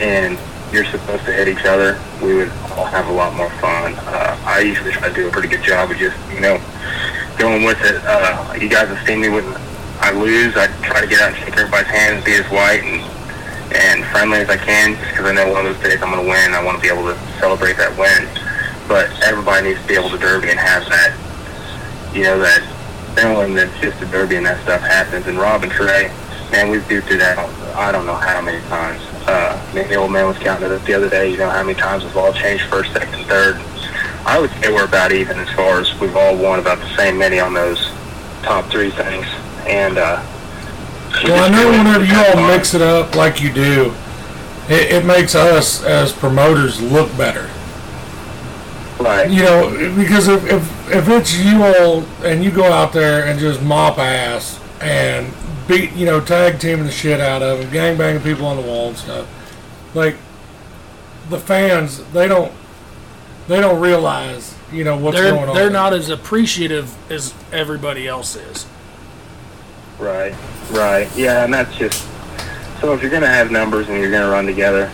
and 0.00 0.36
you're 0.72 0.84
supposed 0.84 1.24
to 1.24 1.32
hit 1.32 1.48
each 1.48 1.64
other. 1.64 2.00
We 2.22 2.34
would 2.34 2.50
all 2.74 2.86
have 2.86 3.08
a 3.08 3.12
lot 3.12 3.34
more 3.34 3.50
fun. 3.62 3.94
Uh, 3.94 4.38
I 4.44 4.60
usually 4.60 4.92
try 4.92 5.08
to 5.08 5.14
do 5.14 5.28
a 5.28 5.30
pretty 5.30 5.48
good 5.48 5.62
job 5.62 5.90
of 5.90 5.96
just, 5.96 6.16
you 6.32 6.40
know, 6.40 6.60
going 7.38 7.64
with 7.64 7.80
it. 7.82 8.02
Uh, 8.04 8.54
you 8.60 8.68
guys 8.68 8.88
have 8.88 9.06
seen 9.06 9.20
me 9.20 9.28
when 9.28 9.44
I 10.00 10.12
lose. 10.12 10.56
I 10.56 10.66
try 10.82 11.00
to 11.00 11.06
get 11.06 11.20
out 11.20 11.34
and 11.34 11.38
shake 11.38 11.56
everybody's 11.56 11.88
hand 11.88 12.16
and 12.16 12.24
be 12.24 12.34
as 12.34 12.46
white 12.50 12.82
and 12.82 13.02
and 13.74 14.04
friendly 14.06 14.38
as 14.38 14.48
I 14.48 14.56
can, 14.56 14.94
just 14.94 15.10
because 15.10 15.26
I 15.26 15.34
know 15.34 15.52
one 15.52 15.66
of 15.66 15.74
those 15.74 15.82
days 15.82 16.00
I'm 16.00 16.10
going 16.10 16.22
to 16.22 16.30
win. 16.30 16.54
I 16.54 16.62
want 16.62 16.78
to 16.78 16.82
be 16.82 16.88
able 16.88 17.12
to 17.12 17.18
celebrate 17.38 17.76
that 17.76 17.96
win. 17.98 18.28
But 18.88 19.10
everybody 19.22 19.68
needs 19.68 19.82
to 19.82 19.88
be 19.88 19.94
able 19.94 20.10
to 20.10 20.18
derby 20.18 20.50
and 20.50 20.58
have 20.58 20.86
that, 20.88 21.10
you 22.14 22.22
know, 22.22 22.38
that 22.38 22.62
feeling 23.18 23.54
that 23.54 23.68
just 23.82 24.00
a 24.00 24.06
derby 24.06 24.36
and 24.36 24.46
that 24.46 24.62
stuff 24.62 24.80
happens. 24.80 25.26
And 25.26 25.36
Rob 25.36 25.64
and 25.64 25.72
Trey, 25.72 26.12
man, 26.52 26.70
we've 26.70 26.86
duped 26.88 27.10
it 27.10 27.20
out. 27.20 27.50
I 27.74 27.90
don't 27.90 28.06
know 28.06 28.14
how 28.14 28.40
many 28.40 28.62
times. 28.68 29.02
Uh, 29.26 29.72
the 29.72 29.94
old 29.96 30.12
man 30.12 30.26
was 30.26 30.38
counting 30.38 30.70
it 30.70 30.78
the 30.84 30.94
other 30.94 31.10
day. 31.10 31.30
You 31.30 31.38
know 31.38 31.50
how 31.50 31.62
many 31.62 31.78
times 31.78 32.04
we've 32.04 32.16
all 32.16 32.32
changed 32.32 32.64
first, 32.64 32.92
second, 32.92 33.24
third. 33.24 33.56
I 34.24 34.38
would 34.40 34.50
say 34.52 34.72
we're 34.72 34.84
about 34.84 35.12
even 35.12 35.38
as 35.38 35.48
far 35.50 35.80
as 35.80 35.98
we've 36.00 36.16
all 36.16 36.36
won 36.36 36.58
about 36.58 36.78
the 36.78 36.96
same 36.96 37.18
many 37.18 37.38
on 37.40 37.54
those 37.54 37.90
top 38.42 38.66
three 38.66 38.90
things. 38.90 39.26
And 39.66 39.98
uh, 39.98 40.24
Well, 41.24 41.44
I 41.44 41.48
know 41.48 41.70
whenever 41.70 42.04
you 42.04 42.14
all 42.14 42.48
mix 42.48 42.74
it 42.74 42.82
up 42.82 43.14
like 43.14 43.40
you 43.40 43.52
do, 43.52 43.92
it, 44.68 44.92
it 44.92 45.04
makes 45.04 45.34
us 45.34 45.82
as 45.84 46.12
promoters 46.12 46.80
look 46.80 47.14
better. 47.16 47.50
Right. 49.00 49.30
You 49.30 49.42
know, 49.42 49.94
because 49.96 50.26
if, 50.28 50.44
if 50.50 50.90
if 50.90 51.08
it's 51.08 51.36
you 51.36 51.62
all 51.62 52.02
and 52.24 52.42
you 52.42 52.50
go 52.50 52.64
out 52.64 52.92
there 52.92 53.26
and 53.26 53.38
just 53.38 53.62
mop 53.62 53.98
ass 53.98 54.60
and 54.80 55.32
beat, 55.68 55.92
you 55.92 56.06
know, 56.06 56.20
tag 56.20 56.60
teaming 56.60 56.84
the 56.86 56.90
shit 56.90 57.20
out 57.20 57.42
of 57.42 57.60
them, 57.60 57.70
gang 57.70 57.96
banging 57.96 58.22
people 58.22 58.46
on 58.46 58.56
the 58.56 58.62
wall 58.62 58.88
and 58.88 58.96
stuff, 58.96 59.28
like 59.94 60.16
the 61.28 61.38
fans, 61.38 62.04
they 62.12 62.28
don't 62.28 62.52
they 63.48 63.60
don't 63.60 63.80
realize, 63.80 64.54
you 64.72 64.84
know, 64.84 64.96
what's 64.96 65.16
they're 65.16 65.32
going 65.32 65.48
on. 65.48 65.54
they're 65.54 65.70
not 65.70 65.92
as 65.92 66.08
appreciative 66.08 66.94
as 67.10 67.32
everybody 67.52 68.08
else 68.08 68.34
is. 68.36 68.66
Right, 69.98 70.34
right. 70.70 71.08
Yeah, 71.16 71.44
and 71.44 71.54
that's 71.54 71.74
just 71.76 72.06
so 72.80 72.92
if 72.92 73.00
you're 73.00 73.10
going 73.10 73.22
to 73.22 73.28
have 73.28 73.50
numbers 73.50 73.88
and 73.88 73.98
you're 74.00 74.10
going 74.10 74.22
to 74.24 74.30
run 74.30 74.46
together, 74.46 74.90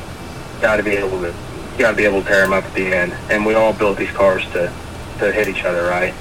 you 0.54 0.60
got 0.60 0.76
to 0.76 0.82
be 0.82 0.92
able 0.92 1.20
to 1.20 1.34
you 1.72 1.78
got 1.78 1.92
to 1.92 1.96
be 1.96 2.04
able 2.04 2.22
to 2.22 2.28
tear 2.28 2.42
them 2.42 2.52
up 2.52 2.64
at 2.64 2.74
the 2.74 2.94
end. 2.94 3.12
And 3.30 3.44
we 3.44 3.54
all 3.54 3.72
built 3.72 3.98
these 3.98 4.10
cars 4.10 4.44
to 4.52 4.72
to 5.18 5.32
hit 5.32 5.48
each 5.48 5.64
other, 5.64 5.84
right? 5.84 6.14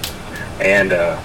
And 0.60 0.94
uh, 0.94 1.22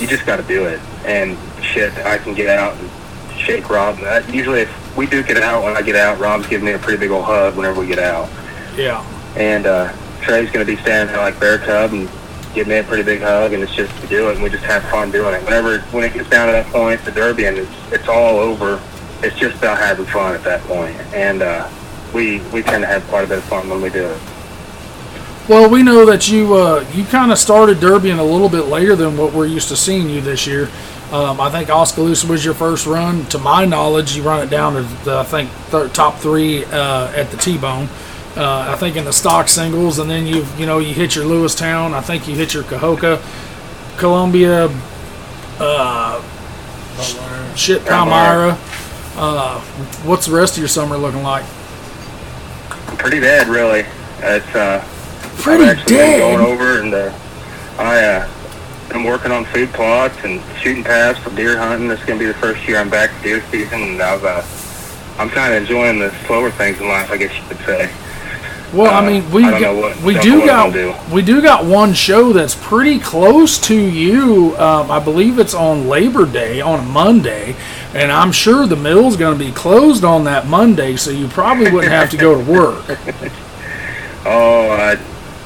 you 0.00 0.06
just 0.06 0.26
got 0.26 0.36
to 0.36 0.42
do 0.42 0.64
it. 0.64 0.80
And 1.04 1.36
shit, 1.62 1.92
I 1.98 2.18
can 2.18 2.34
get 2.34 2.48
out 2.48 2.76
and 2.78 2.90
shake 3.38 3.68
Rob. 3.68 3.98
Usually, 4.32 4.62
if 4.62 4.96
we 4.96 5.06
do 5.06 5.22
get 5.22 5.36
out, 5.38 5.62
when 5.62 5.76
I 5.76 5.82
get 5.82 5.96
out, 5.96 6.18
Rob's 6.18 6.46
giving 6.46 6.66
me 6.66 6.72
a 6.72 6.78
pretty 6.78 6.98
big 6.98 7.10
old 7.10 7.24
hug 7.24 7.56
whenever 7.56 7.80
we 7.80 7.86
get 7.86 7.98
out. 7.98 8.28
Yeah. 8.76 9.04
And 9.36 9.66
uh, 9.66 9.92
Trey's 10.22 10.50
going 10.50 10.64
to 10.64 10.70
be 10.70 10.80
standing 10.80 11.14
there 11.14 11.22
like 11.22 11.38
Bear 11.38 11.58
Cub 11.58 11.92
and 11.92 12.08
giving 12.54 12.72
me 12.72 12.78
a 12.78 12.84
pretty 12.84 13.02
big 13.02 13.20
hug, 13.20 13.52
and 13.52 13.62
it's 13.62 13.74
just 13.74 13.94
to 14.00 14.06
do 14.08 14.28
it, 14.28 14.34
and 14.34 14.42
we 14.42 14.50
just 14.50 14.64
have 14.64 14.82
fun 14.84 15.10
doing 15.10 15.34
it. 15.34 15.42
Whenever 15.44 15.78
when 15.92 16.04
it 16.04 16.12
gets 16.12 16.28
down 16.28 16.46
to 16.46 16.52
that 16.52 16.66
point, 16.66 17.04
the 17.04 17.12
Derby, 17.12 17.44
and 17.44 17.58
it's 17.58 17.92
it's 17.92 18.08
all 18.08 18.38
over. 18.38 18.80
It's 19.22 19.36
just 19.36 19.58
about 19.58 19.78
having 19.78 20.06
fun 20.06 20.34
at 20.34 20.42
that 20.44 20.62
point, 20.62 20.96
and 21.14 21.42
uh, 21.42 21.68
we 22.12 22.40
we 22.52 22.62
tend 22.62 22.82
to 22.82 22.86
have 22.86 23.06
quite 23.08 23.24
a 23.24 23.28
bit 23.28 23.38
of 23.38 23.44
fun 23.44 23.68
when 23.68 23.80
we 23.80 23.90
do 23.90 24.06
it. 24.06 24.20
Well, 25.50 25.68
we 25.68 25.82
know 25.82 26.06
that 26.06 26.30
you 26.30 26.54
uh, 26.54 26.88
you 26.94 27.02
kind 27.04 27.32
of 27.32 27.36
started 27.36 27.78
derbying 27.78 28.20
a 28.20 28.22
little 28.22 28.48
bit 28.48 28.66
later 28.66 28.94
than 28.94 29.16
what 29.16 29.32
we're 29.32 29.48
used 29.48 29.66
to 29.70 29.76
seeing 29.76 30.08
you 30.08 30.20
this 30.20 30.46
year. 30.46 30.68
Um, 31.10 31.40
I 31.40 31.50
think 31.50 31.68
Oskaloosa 31.68 32.28
was 32.28 32.44
your 32.44 32.54
first 32.54 32.86
run. 32.86 33.26
To 33.30 33.38
my 33.38 33.64
knowledge, 33.64 34.14
you 34.14 34.22
run 34.22 34.46
it 34.46 34.48
down 34.48 34.74
to 34.74 34.82
the, 35.04 35.18
I 35.18 35.24
think 35.24 35.50
th- 35.72 35.92
top 35.92 36.18
three 36.18 36.64
uh, 36.66 37.10
at 37.16 37.32
the 37.32 37.36
T-bone. 37.36 37.88
Uh, 38.36 38.66
I 38.68 38.76
think 38.76 38.94
in 38.94 39.04
the 39.04 39.12
stock 39.12 39.48
singles, 39.48 39.98
and 39.98 40.08
then 40.08 40.24
you 40.24 40.46
you 40.56 40.66
know 40.66 40.78
you 40.78 40.94
hit 40.94 41.16
your 41.16 41.24
Lewistown. 41.24 41.94
I 41.94 42.00
think 42.00 42.28
you 42.28 42.36
hit 42.36 42.54
your 42.54 42.62
Cahokia, 42.62 43.20
Columbia, 43.96 44.70
uh, 45.58 46.22
shit 47.56 47.84
Palmyra. 47.84 48.56
Uh, 49.16 49.58
what's 50.04 50.26
the 50.26 50.32
rest 50.32 50.52
of 50.52 50.58
your 50.60 50.68
summer 50.68 50.96
looking 50.96 51.24
like? 51.24 51.44
Pretty 52.98 53.18
bad, 53.18 53.48
really. 53.48 53.84
It's 54.20 54.54
uh, 54.54 54.86
Pretty 55.42 55.64
I've 55.64 55.78
actually 55.78 55.96
dead. 55.96 56.18
been 56.20 56.38
going 56.38 56.52
over, 56.52 56.80
and 56.82 56.94
uh, 56.94 57.12
I 57.78 58.04
uh, 58.04 58.28
am 58.92 59.04
working 59.04 59.32
on 59.32 59.44
food 59.46 59.70
plots 59.72 60.16
and 60.24 60.40
shooting 60.58 60.84
paths 60.84 61.18
for 61.18 61.30
deer 61.34 61.56
hunting. 61.58 61.88
This 61.88 62.00
is 62.00 62.06
gonna 62.06 62.18
be 62.18 62.26
the 62.26 62.34
first 62.34 62.66
year 62.68 62.78
I'm 62.78 62.90
back 62.90 63.10
to 63.16 63.22
deer 63.22 63.42
season, 63.50 63.82
and 63.82 64.02
I've 64.02 64.24
uh, 64.24 64.42
I'm 65.18 65.30
kind 65.30 65.54
of 65.54 65.62
enjoying 65.62 65.98
the 65.98 66.10
slower 66.26 66.50
things 66.50 66.80
in 66.80 66.88
life, 66.88 67.10
I 67.10 67.16
guess 67.16 67.34
you 67.36 67.42
could 67.48 67.58
say. 67.66 67.90
Well, 68.72 68.92
I 68.92 68.98
Uh, 69.04 69.10
mean, 69.10 69.30
we 69.32 69.44
I 69.44 69.58
got, 69.60 69.74
what, 69.76 70.00
we 70.02 70.14
don't 70.14 70.22
do 70.22 70.46
got—we 70.46 71.22
do 71.22 71.42
got 71.42 71.64
one 71.64 71.92
show 71.92 72.32
that's 72.32 72.54
pretty 72.54 73.00
close 73.00 73.58
to 73.66 73.74
you. 73.74 74.56
Um, 74.58 74.90
I 74.90 75.00
believe 75.00 75.38
it's 75.40 75.54
on 75.54 75.88
Labor 75.88 76.24
Day 76.24 76.60
on 76.60 76.78
a 76.78 76.82
Monday, 76.84 77.56
and 77.94 78.12
I'm 78.12 78.30
sure 78.30 78.66
the 78.68 78.76
mill's 78.76 79.16
going 79.16 79.36
to 79.36 79.44
be 79.44 79.50
closed 79.52 80.04
on 80.04 80.22
that 80.24 80.46
Monday, 80.46 80.94
so 80.96 81.10
you 81.10 81.26
probably 81.28 81.70
wouldn't 81.72 81.92
have 81.92 82.10
to 82.10 82.16
go 82.16 82.34
to 82.44 82.50
work. 82.50 82.84
Oh, 84.22 84.68
I, 84.70 84.98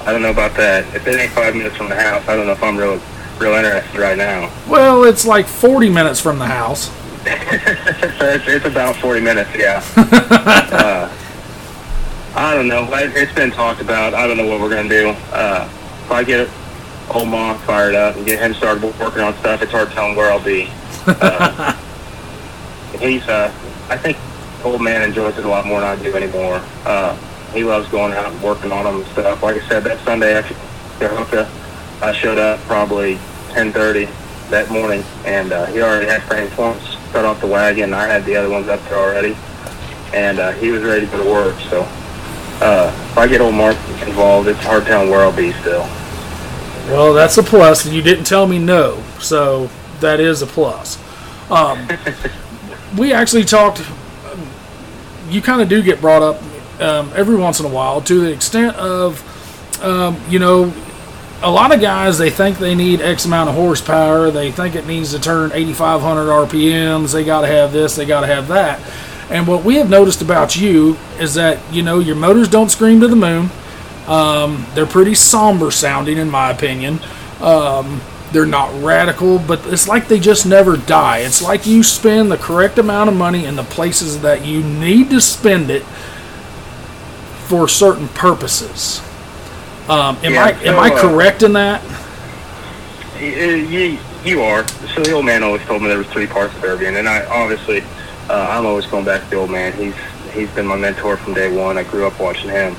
I 0.07 0.13
don't 0.13 0.23
know 0.23 0.31
about 0.31 0.55
that. 0.57 0.85
If 0.95 1.07
it 1.07 1.19
ain't 1.19 1.33
five 1.33 1.55
minutes 1.55 1.77
from 1.77 1.89
the 1.89 1.95
house, 1.97 2.27
I 2.29 2.37
don't 2.37 2.47
know 2.47 2.53
if 2.53 2.63
I'm 2.63 2.77
real, 2.77 3.01
real 3.39 3.55
interested 3.55 3.99
right 3.99 4.19
now. 4.19 4.51
Well, 4.69 5.05
it's 5.05 5.25
like 5.25 5.47
40 5.47 5.89
minutes 5.89 6.21
from 6.21 6.39
the 6.39 6.47
house. 6.47 6.91
it's, 7.27 8.47
it's 8.49 8.67
about 8.67 8.97
40 8.97 9.21
minutes, 9.23 9.51
yeah. 9.57 9.83
uh, 9.97 11.11
I 12.37 12.55
don't 12.55 12.69
know. 12.69 12.85
It- 12.95 13.17
It's 13.17 13.33
been 13.33 13.51
talked 13.51 13.81
about. 13.81 14.13
I 14.15 14.27
don't 14.27 14.37
know 14.37 14.47
what 14.47 14.61
we're 14.61 14.69
gonna 14.75 14.89
do. 14.89 15.09
Uh, 15.33 15.67
if 16.05 16.11
I 16.11 16.23
get 16.23 16.49
old 17.11 17.29
mom 17.29 17.59
fired 17.61 17.95
up 17.95 18.17
and 18.17 18.27
get 18.27 18.41
him 18.41 18.53
started 18.55 18.83
working 18.99 19.23
on 19.23 19.35
stuff, 19.39 19.63
it's 19.63 19.73
hard 19.73 19.91
telling 19.93 20.17
where 20.17 20.31
I'll 20.31 20.43
be. 20.45 20.69
Uh, 21.07 21.77
he's, 22.99 23.27
uh, 23.29 23.53
I 23.91 23.97
think, 23.99 24.17
old 24.65 24.81
man 24.81 25.03
enjoys 25.03 25.37
it 25.37 25.45
a 25.45 25.49
lot 25.49 25.67
more 25.67 25.81
than 25.81 25.89
I 25.99 26.03
do 26.03 26.15
anymore. 26.17 26.63
Uh, 26.87 27.17
he 27.55 27.65
loves 27.65 27.89
going 27.89 28.13
out 28.13 28.33
and 28.33 28.43
working 28.43 28.73
on 28.73 28.85
them 28.85 28.97
and 28.97 29.07
stuff. 29.13 29.43
Like 29.43 29.57
I 29.57 29.69
said, 29.69 29.85
that 29.85 29.99
Sunday 30.05 30.35
after 30.35 30.55
Cahokia, 30.99 31.49
I 32.03 32.13
showed 32.13 32.39
up 32.39 32.59
probably 32.61 33.15
10:30 33.51 34.09
that 34.51 34.71
morning, 34.71 35.05
and 35.25 35.53
uh, 35.53 35.67
he 35.67 35.81
already 35.81 36.07
had 36.07 36.23
frame 36.25 36.51
points 36.51 36.97
cut 37.13 37.25
off 37.25 37.41
the 37.41 37.47
wagon. 37.47 37.95
I 37.95 38.07
had 38.07 38.25
the 38.25 38.37
other 38.37 38.51
ones 38.51 38.69
up 38.69 38.83
there 38.89 38.99
already, 38.99 39.37
and 40.13 40.41
uh, 40.41 40.53
he 40.53 40.71
was 40.71 40.83
ready 40.83 41.07
go 41.07 41.23
to 41.23 41.31
work. 41.31 41.59
So 41.71 41.83
uh, 42.61 42.93
if 43.11 43.19
I 43.19 43.29
get 43.29 43.41
old 43.41 43.55
Mark 43.55 43.77
involved, 44.07 44.49
it's 44.49 44.61
hard 44.61 44.85
telling 44.85 45.11
where 45.11 45.21
I'll 45.21 45.35
be 45.35 45.53
still. 45.53 45.89
Well, 46.89 47.15
that's 47.15 47.39
a 47.39 47.43
plus, 47.43 47.87
and 47.87 47.95
you 47.95 48.03
didn't 48.03 48.25
tell 48.25 48.47
me 48.47 48.59
no, 48.59 49.03
so 49.21 49.71
that 50.01 50.21
is 50.21 50.43
a 50.43 50.47
plus. 50.47 50.99
Um, 51.51 51.89
we 52.99 53.13
actually 53.13 53.45
talked. 53.45 53.83
You 55.31 55.41
kind 55.41 55.63
of 55.63 55.69
do 55.69 55.83
get 55.83 56.01
brought 56.01 56.23
up 56.23 56.43
um, 56.81 57.11
every 57.15 57.37
once 57.37 57.61
in 57.61 57.67
a 57.67 57.69
while 57.69 58.01
to 58.03 58.21
the 58.21 58.33
extent 58.33 58.77
of, 58.77 59.23
um, 59.83 60.21
you 60.29 60.39
know, 60.39 60.73
a 61.43 61.51
lot 61.51 61.75
of 61.75 61.81
guys 61.81 62.17
they 62.17 62.31
think 62.31 62.59
they 62.59 62.75
need 62.75 63.01
X 63.01 63.27
amount 63.27 63.51
of 63.51 63.55
horsepower. 63.55 64.31
They 64.31 64.51
think 64.51 64.75
it 64.75 64.87
needs 64.87 65.13
to 65.13 65.21
turn 65.21 65.53
8,500 65.53 66.27
RPMs. 66.27 67.13
They 67.13 67.25
got 67.25 67.43
to 67.43 67.47
have 67.47 67.73
this. 67.73 67.97
They 67.97 68.07
got 68.07 68.23
to 68.23 68.27
have 68.27 68.49
that. 68.49 68.81
And 69.31 69.47
what 69.47 69.65
we 69.65 69.77
have 69.77 69.91
noticed 69.91 70.23
about 70.23 70.57
you 70.57 70.97
is 71.19 71.35
that 71.35 71.59
you 71.73 71.83
know 71.83 71.99
your 71.99 72.17
motors 72.17 72.49
don't 72.49 72.71
scream 72.71 73.01
to 73.01 73.09
the 73.09 73.17
moon. 73.17 73.51
Um, 74.07 74.67
they're 74.75 74.87
pretty 74.87 75.15
somber 75.15 75.71
sounding, 75.71 76.19
in 76.19 76.31
my 76.31 76.51
opinion. 76.51 77.01
Um, 77.41 78.01
they're 78.33 78.45
not 78.45 78.83
radical, 78.83 79.39
but 79.39 79.65
it's 79.67 79.87
like 79.87 80.09
they 80.09 80.19
just 80.19 80.45
never 80.45 80.77
die. 80.77 81.19
It's 81.19 81.41
like 81.41 81.67
you 81.67 81.83
spend 81.83 82.31
the 82.31 82.37
correct 82.37 82.79
amount 82.79 83.09
of 83.09 83.17
money 83.17 83.45
in 83.45 83.57
the 83.57 83.63
places 83.63 84.21
that 84.23 84.45
you 84.45 84.63
need 84.63 85.11
to 85.11 85.21
spend 85.21 85.71
it 85.71 85.85
for 87.45 87.69
certain 87.69 88.09
purposes. 88.09 89.01
Um, 89.89 90.17
am 90.23 90.33
Yeah, 90.33 90.45
I 90.45 90.51
am 90.51 90.57
so, 90.57 90.79
I 90.79 90.89
uh, 90.91 91.01
correct 91.01 91.43
in 91.43 91.53
that? 91.53 91.83
You, 93.21 93.29
you, 93.29 93.99
you 94.25 94.43
are. 94.43 94.67
So 94.95 95.03
the 95.03 95.13
old 95.13 95.27
man 95.27 95.43
always 95.43 95.63
told 95.63 95.83
me 95.83 95.89
there 95.89 95.99
was 95.99 96.07
three 96.09 96.27
parts 96.27 96.55
of 96.55 96.63
Derby, 96.63 96.87
and 96.87 97.09
I 97.09 97.25
obviously 97.27 97.83
uh, 98.31 98.49
I'm 98.51 98.65
always 98.65 98.87
going 98.87 99.05
back 99.05 99.23
to 99.25 99.31
the 99.31 99.37
old 99.37 99.51
man. 99.51 99.73
He's 99.75 99.95
he's 100.33 100.51
been 100.51 100.67
my 100.67 100.77
mentor 100.77 101.17
from 101.17 101.35
day 101.35 101.55
one. 101.55 101.77
I 101.77 101.85
grew 101.85 102.07
up 102.07 102.19
watching 102.19 102.49
him, 102.49 102.75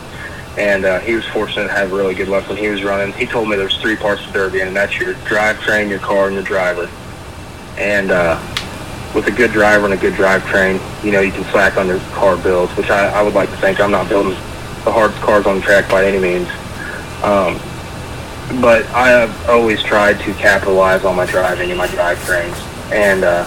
and 0.58 0.86
uh, 0.86 1.00
he 1.00 1.14
was 1.14 1.26
fortunate 1.28 1.68
to 1.68 1.74
have 1.74 1.92
really 1.92 2.16
good 2.16 2.28
luck 2.28 2.50
when 2.50 2.58
he 2.58 2.68
was 2.70 2.84
running. 2.84 3.14
He 3.14 3.28
told 3.28 3.50
me 3.50 3.56
there's 3.56 3.78
three 3.78 3.96
parts 3.96 4.26
of 4.26 4.34
Derby, 4.34 4.62
and 4.62 4.76
that's 4.76 5.00
your 5.00 5.14
drivetrain, 5.14 5.90
your 5.90 6.00
car, 6.00 6.26
and 6.26 6.34
your 6.34 6.44
driver. 6.44 6.90
And 7.78 8.10
uh, 8.10 8.40
with 9.14 9.28
a 9.28 9.32
good 9.32 9.52
driver 9.52 9.86
and 9.86 9.94
a 9.94 9.98
good 9.98 10.14
drivetrain, 10.14 10.82
you 11.04 11.12
know 11.12 11.22
you 11.22 11.32
can 11.32 11.44
slack 11.52 11.78
on 11.78 11.86
your 11.86 12.00
car 12.14 12.36
builds, 12.36 12.76
which 12.76 12.90
I, 12.90 13.10
I 13.10 13.22
would 13.22 13.36
like 13.36 13.50
to 13.52 13.58
think 13.58 13.80
I'm 13.80 13.92
not 13.92 14.10
building 14.10 14.36
the 14.86 14.92
hardest 14.92 15.20
cars 15.22 15.46
on 15.46 15.60
track 15.62 15.90
by 15.90 16.06
any 16.06 16.20
means. 16.20 16.48
Um, 17.24 17.60
but 18.62 18.86
I 18.94 19.10
have 19.10 19.50
always 19.50 19.84
tried 19.84 20.20
to 20.20 20.34
capitalize 20.36 21.04
on 21.04 21.16
my 21.16 21.26
driving 21.26 21.72
and 21.72 21.78
my 21.78 21.88
drivetrains. 21.88 22.56
And 22.92 23.24
uh, 23.24 23.46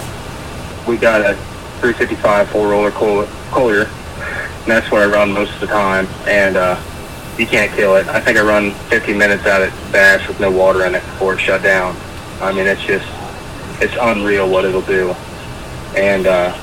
we 0.87 0.97
got 0.97 1.21
a 1.21 1.35
355 1.81 2.51
four 2.51 2.69
roller 2.69 2.91
Col- 2.91 3.29
Collier, 3.51 3.85
and 3.85 4.67
that's 4.67 4.91
what 4.91 5.01
I 5.03 5.07
run 5.07 5.33
most 5.33 5.55
of 5.55 5.61
the 5.61 5.69
time. 5.69 6.07
And 6.27 6.57
uh, 6.57 6.81
you 7.39 7.47
can't 7.47 7.73
kill 7.73 7.95
it. 7.97 8.09
I 8.09 8.21
think 8.21 8.37
I 8.37 8.43
run 8.43 8.73
50 8.91 9.15
minutes 9.15 9.47
out 9.47 9.63
at 9.63 9.71
Bash 9.93 10.27
with 10.27 10.41
no 10.41 10.51
water 10.51 10.85
in 10.85 10.97
it 10.97 11.05
before 11.05 11.35
it 11.35 11.41
shut 11.41 11.63
down. 11.63 11.97
I 12.41 12.53
mean, 12.53 12.67
it's 12.67 12.83
just 12.83 13.07
it's 13.81 13.95
unreal 14.01 14.51
what 14.51 14.65
it'll 14.65 14.83
do. 14.83 15.15
And 15.97 16.27
uh, 16.27 16.59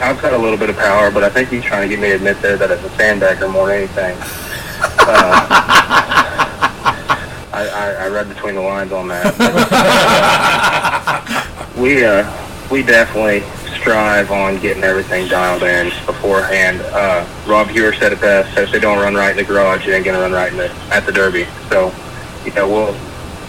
I've 0.00 0.20
got 0.20 0.32
a 0.32 0.38
little 0.38 0.58
bit 0.58 0.70
of 0.70 0.76
power, 0.76 1.10
but 1.10 1.22
I 1.22 1.30
think 1.30 1.48
he's 1.48 1.62
trying 1.64 1.88
to 1.88 1.94
get 1.94 2.00
me 2.02 2.08
to 2.08 2.14
admit 2.16 2.40
there 2.42 2.56
that 2.56 2.70
it's 2.70 2.82
a 2.82 2.88
sandbagger 2.90 3.50
more 3.50 3.68
than 3.68 3.78
anything. 3.78 4.16
Uh, 4.80 5.46
I, 7.52 7.68
I, 7.72 7.92
I 8.04 8.08
read 8.08 8.28
between 8.28 8.56
the 8.56 8.60
lines 8.60 8.92
on 8.92 9.08
that. 9.08 9.34
we 11.78 12.04
uh, 12.04 12.28
we 12.70 12.82
definitely 12.82 13.42
strive 13.78 14.30
on 14.30 14.58
getting 14.60 14.82
everything 14.82 15.28
dialed 15.28 15.62
in 15.62 15.90
beforehand. 16.06 16.80
Uh, 16.92 17.24
Rob 17.46 17.68
Hewer 17.68 17.92
said 17.92 18.12
it 18.12 18.20
best: 18.20 18.58
if 18.58 18.72
they 18.72 18.80
don't 18.80 18.98
run 18.98 19.14
right 19.14 19.30
in 19.30 19.36
the 19.36 19.44
garage, 19.44 19.86
it 19.86 19.92
ain't 19.92 20.04
gonna 20.04 20.18
run 20.20 20.32
right 20.32 20.50
in 20.50 20.58
the, 20.58 20.70
at 20.90 21.06
the 21.06 21.12
Derby. 21.12 21.46
So, 21.68 21.94
you 22.44 22.52
know, 22.52 22.68
we'll 22.68 22.94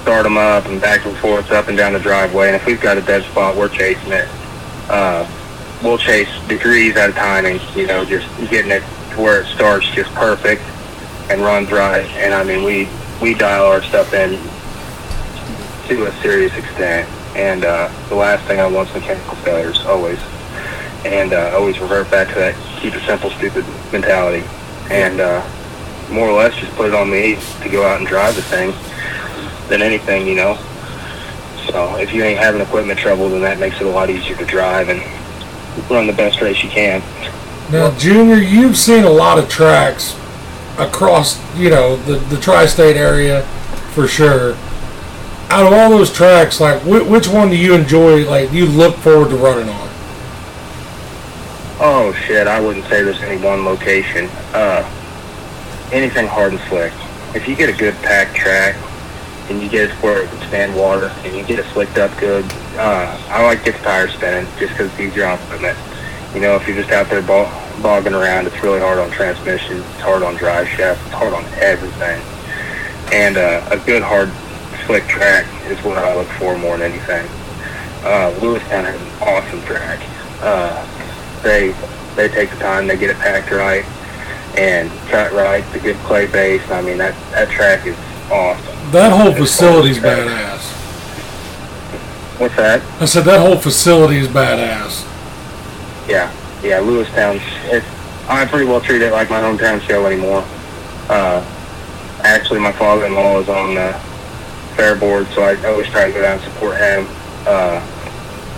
start 0.04 0.24
them 0.24 0.38
up 0.38 0.66
and 0.68 0.80
back 0.80 1.06
and 1.06 1.18
forth, 1.18 1.52
up 1.52 1.68
and 1.68 1.76
down 1.76 1.94
the 1.94 2.00
driveway. 2.00 2.48
And 2.48 2.56
if 2.56 2.66
we've 2.68 2.80
got 2.80 2.98
a 2.98 3.02
dead 3.02 3.24
spot, 3.24 3.56
we're 3.56 3.70
chasing 3.70 4.12
it. 4.12 4.28
Uh, 4.88 5.28
we'll 5.84 5.97
chase 5.97 6.30
degrees 6.47 6.95
at 6.95 7.10
a 7.10 7.14
time, 7.14 7.45
and 7.45 7.61
you 7.76 7.88
know, 7.88 8.06
just 8.06 8.27
getting 8.49 8.72
it 8.72 8.84
to 9.11 9.22
where 9.22 9.41
it 9.41 9.47
starts 9.47 9.88
just 9.91 10.14
perfect 10.14 10.61
and 11.30 11.41
runs 11.41 11.72
right. 11.72 12.06
And 12.11 12.34
I 12.34 12.43
mean, 12.43 12.64
we 12.64 12.88
we 13.22 13.34
dial 13.34 13.65
our 13.65 13.81
stuff 13.81 14.14
in 14.14 14.31
to 15.88 16.06
a 16.06 16.11
serious 16.22 16.56
extent. 16.56 17.10
And 17.35 17.65
uh, 17.65 17.91
the 18.10 18.15
last 18.15 18.45
thing 18.47 18.60
I 18.60 18.68
want 18.68 18.89
is 18.89 18.95
mechanical 18.95 19.35
failures, 19.38 19.80
always. 19.85 20.19
And 21.03 21.34
uh, 21.34 21.52
always 21.53 21.80
revert 21.80 22.10
back 22.10 22.30
to 22.30 22.35
that 22.35 22.56
keep 22.81 22.95
it 22.95 23.06
simple, 23.06 23.30
stupid 23.31 23.65
mentality. 23.91 24.47
And 24.89 25.19
uh, 25.19 25.45
more 26.10 26.30
or 26.30 26.34
less 26.34 26.56
just 26.56 26.72
put 26.73 26.88
it 26.88 26.93
on 26.93 27.10
me 27.10 27.38
to 27.61 27.69
go 27.69 27.85
out 27.85 27.99
and 27.99 28.07
drive 28.07 28.35
the 28.35 28.41
thing 28.43 28.73
than 29.69 29.81
anything, 29.81 30.27
you 30.27 30.35
know. 30.35 30.56
So 31.68 31.97
if 31.97 32.14
you 32.14 32.23
ain't 32.23 32.39
having 32.39 32.61
equipment 32.61 32.99
trouble, 32.99 33.30
then 33.30 33.41
that 33.41 33.60
makes 33.60 33.81
it 33.81 33.88
a 33.88 33.89
lot 33.89 34.10
easier 34.10 34.35
to 34.38 34.45
drive 34.45 34.89
and 34.89 35.02
run 35.89 36.07
the 36.07 36.14
best 36.14 36.41
race 36.41 36.64
you 36.64 36.69
can. 36.69 37.02
Now, 37.72 37.95
Junior, 37.97 38.35
you've 38.35 38.77
seen 38.77 39.03
a 39.03 39.10
lot 39.10 39.39
of 39.39 39.49
tracks 39.49 40.15
across, 40.77 41.39
you 41.57 41.69
know, 41.69 41.95
the, 41.95 42.15
the 42.34 42.39
tri-state 42.39 42.97
area 42.97 43.43
for 43.93 44.07
sure. 44.07 44.56
Out 45.49 45.65
of 45.65 45.73
all 45.73 45.89
those 45.89 46.11
tracks, 46.11 46.60
like, 46.60 46.81
wh- 46.81 47.10
which 47.10 47.27
one 47.27 47.49
do 47.49 47.56
you 47.56 47.73
enjoy, 47.73 48.27
like, 48.30 48.52
you 48.52 48.65
look 48.65 48.95
forward 48.97 49.30
to 49.30 49.35
running 49.38 49.69
on? 49.69 49.89
Oh 51.80 52.14
shit, 52.26 52.47
I 52.47 52.60
wouldn't 52.60 52.85
say 52.85 53.03
there's 53.03 53.22
any 53.22 53.41
one 53.43 53.65
location. 53.65 54.30
Uh, 54.53 54.89
anything 55.91 56.26
hard 56.27 56.53
and 56.53 56.61
slick. 56.64 56.93
If 57.35 57.47
you 57.47 57.56
get 57.56 57.69
a 57.69 57.77
good 57.77 57.93
packed 57.95 58.35
track 58.35 58.76
and 59.49 59.61
you 59.61 59.69
get 59.69 59.89
it 59.89 59.95
where 60.02 60.23
it 60.23 60.30
can 60.30 60.47
stand 60.47 60.76
water 60.76 61.14
and 61.23 61.35
you 61.35 61.43
get 61.43 61.60
it 61.60 61.65
slicked 61.73 61.97
up 61.97 62.18
good, 62.18 62.45
uh, 62.77 63.18
I 63.30 63.43
like 63.43 63.60
to 63.60 63.72
get 63.72 63.77
the 63.80 63.84
tires 63.84 64.14
spinning 64.14 64.45
just 64.60 64.73
because 64.73 64.91
it's 64.91 64.99
easier 64.99 65.26
on 65.26 65.39
equipment. 65.39 65.77
You 66.34 66.41
know, 66.41 66.56
if 66.56 66.68
you're 66.68 66.76
just 66.76 66.91
out 66.91 67.10
there 67.10 67.22
bo- 67.22 67.52
bogging 67.81 68.14
around, 68.14 68.47
it's 68.47 68.61
really 68.61 68.80
hard 68.80 68.99
on 68.99 69.10
transmission, 69.11 69.77
it's 69.77 70.02
hard 70.02 70.23
on 70.23 70.35
drive 70.35 70.68
shaft, 70.68 71.02
it's 71.06 71.15
hard 71.15 71.34
on 71.34 71.45
everything. 71.56 72.22
And 73.14 73.38
uh, 73.38 73.65
a 73.72 73.77
good 73.85 74.03
hard 74.03 74.31
slick 74.85 75.03
track 75.07 75.45
is 75.69 75.81
what 75.84 75.97
I 75.97 76.15
look 76.15 76.27
for 76.39 76.57
more 76.57 76.77
than 76.77 76.91
anything. 76.91 77.26
Uh, 78.03 78.34
Lewistown 78.39 78.84
has 78.85 78.99
an 79.02 79.27
awesome 79.27 79.61
track. 79.64 79.99
Uh, 80.41 80.85
they 81.41 81.73
they 82.15 82.27
take 82.30 82.49
the 82.49 82.57
time, 82.57 82.88
they 82.88 82.97
get 82.97 83.10
it 83.10 83.18
packed 83.18 83.52
right, 83.52 83.85
and 84.57 84.89
cut 85.10 85.31
right, 85.34 85.64
the 85.73 85.80
good 85.80 85.95
clay 85.97 86.27
base. 86.27 86.61
I 86.69 86.81
mean 86.81 86.97
that 86.97 87.15
that 87.31 87.49
track 87.49 87.85
is 87.88 87.97
awesome. 88.31 88.91
That 88.91 89.11
whole 89.11 89.30
As 89.30 89.34
far 89.34 89.41
as 89.41 89.49
facility's 89.49 89.97
badass. 89.99 90.55
What's 92.38 92.56
that? 92.57 92.82
I 93.02 93.06
said 93.06 93.24
that 93.26 93.40
whole 93.40 93.57
facility 93.57 94.18
is 94.18 94.28
badass. 94.28 95.06
Yeah, 96.07 96.32
yeah, 96.62 96.80
Lewistown. 96.80 97.40
It's 97.72 97.86
I 98.28 98.45
pretty 98.45 98.66
well 98.66 98.82
treat 98.82 99.02
it 99.02 99.12
like 99.12 99.30
my 99.30 99.40
hometown 99.40 99.80
show 99.80 100.06
anymore. 100.06 100.44
Uh, 101.07 101.44
actually, 102.24 102.60
my 102.60 102.72
father-in-law 102.74 103.40
is 103.40 103.49
on 103.49 103.76
the 103.76 103.94
fair 104.76 104.95
board, 104.95 105.28
so 105.28 105.44
I 105.44 105.56
always 105.66 105.88
try 105.88 106.07
to 106.07 106.12
go 106.12 106.22
down 106.22 106.40
and 106.40 106.41
support 106.41 106.78
him. 106.78 107.07
Uh, 107.45 107.80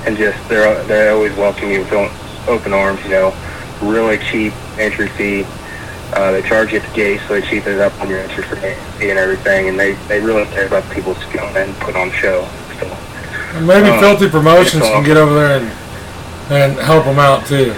and 0.08 0.18
just 0.18 0.38
they're 0.50 0.84
they 0.86 1.10
always 1.10 1.36
welcome 1.36 1.70
you 1.70 1.82
with 1.82 1.94
open 2.48 2.74
arms. 2.74 3.04
You 3.04 3.10
know, 3.10 3.36
really 3.82 4.18
cheap 4.18 4.54
entry 4.80 5.10
fee. 5.10 5.46
Uh, 6.14 6.32
they 6.32 6.42
charge 6.42 6.72
you 6.72 6.80
at 6.80 6.88
the 6.88 6.96
gate, 6.96 7.20
so 7.28 7.40
they 7.40 7.48
cheapen 7.48 7.74
it 7.74 7.80
up 7.80 7.94
on 8.02 8.10
your 8.10 8.20
entry 8.20 8.44
fee 8.44 9.10
and 9.10 9.20
everything. 9.20 9.68
And 9.68 9.78
they, 9.78 9.94
they 10.08 10.22
really 10.22 10.46
care 10.46 10.66
about 10.66 10.90
people's 10.92 11.22
come 11.26 11.56
and 11.58 11.76
put 11.76 11.96
on 11.96 12.10
show. 12.12 12.48
Maybe 13.56 13.90
Uh, 13.90 14.00
Filthy 14.00 14.30
Promotions 14.30 14.84
can 14.84 15.04
get 15.04 15.18
over 15.18 15.34
there 15.34 15.60
and, 15.60 15.72
and 16.52 16.80
help 16.80 17.06
them 17.06 17.20
out, 17.20 17.46
too. 17.46 17.74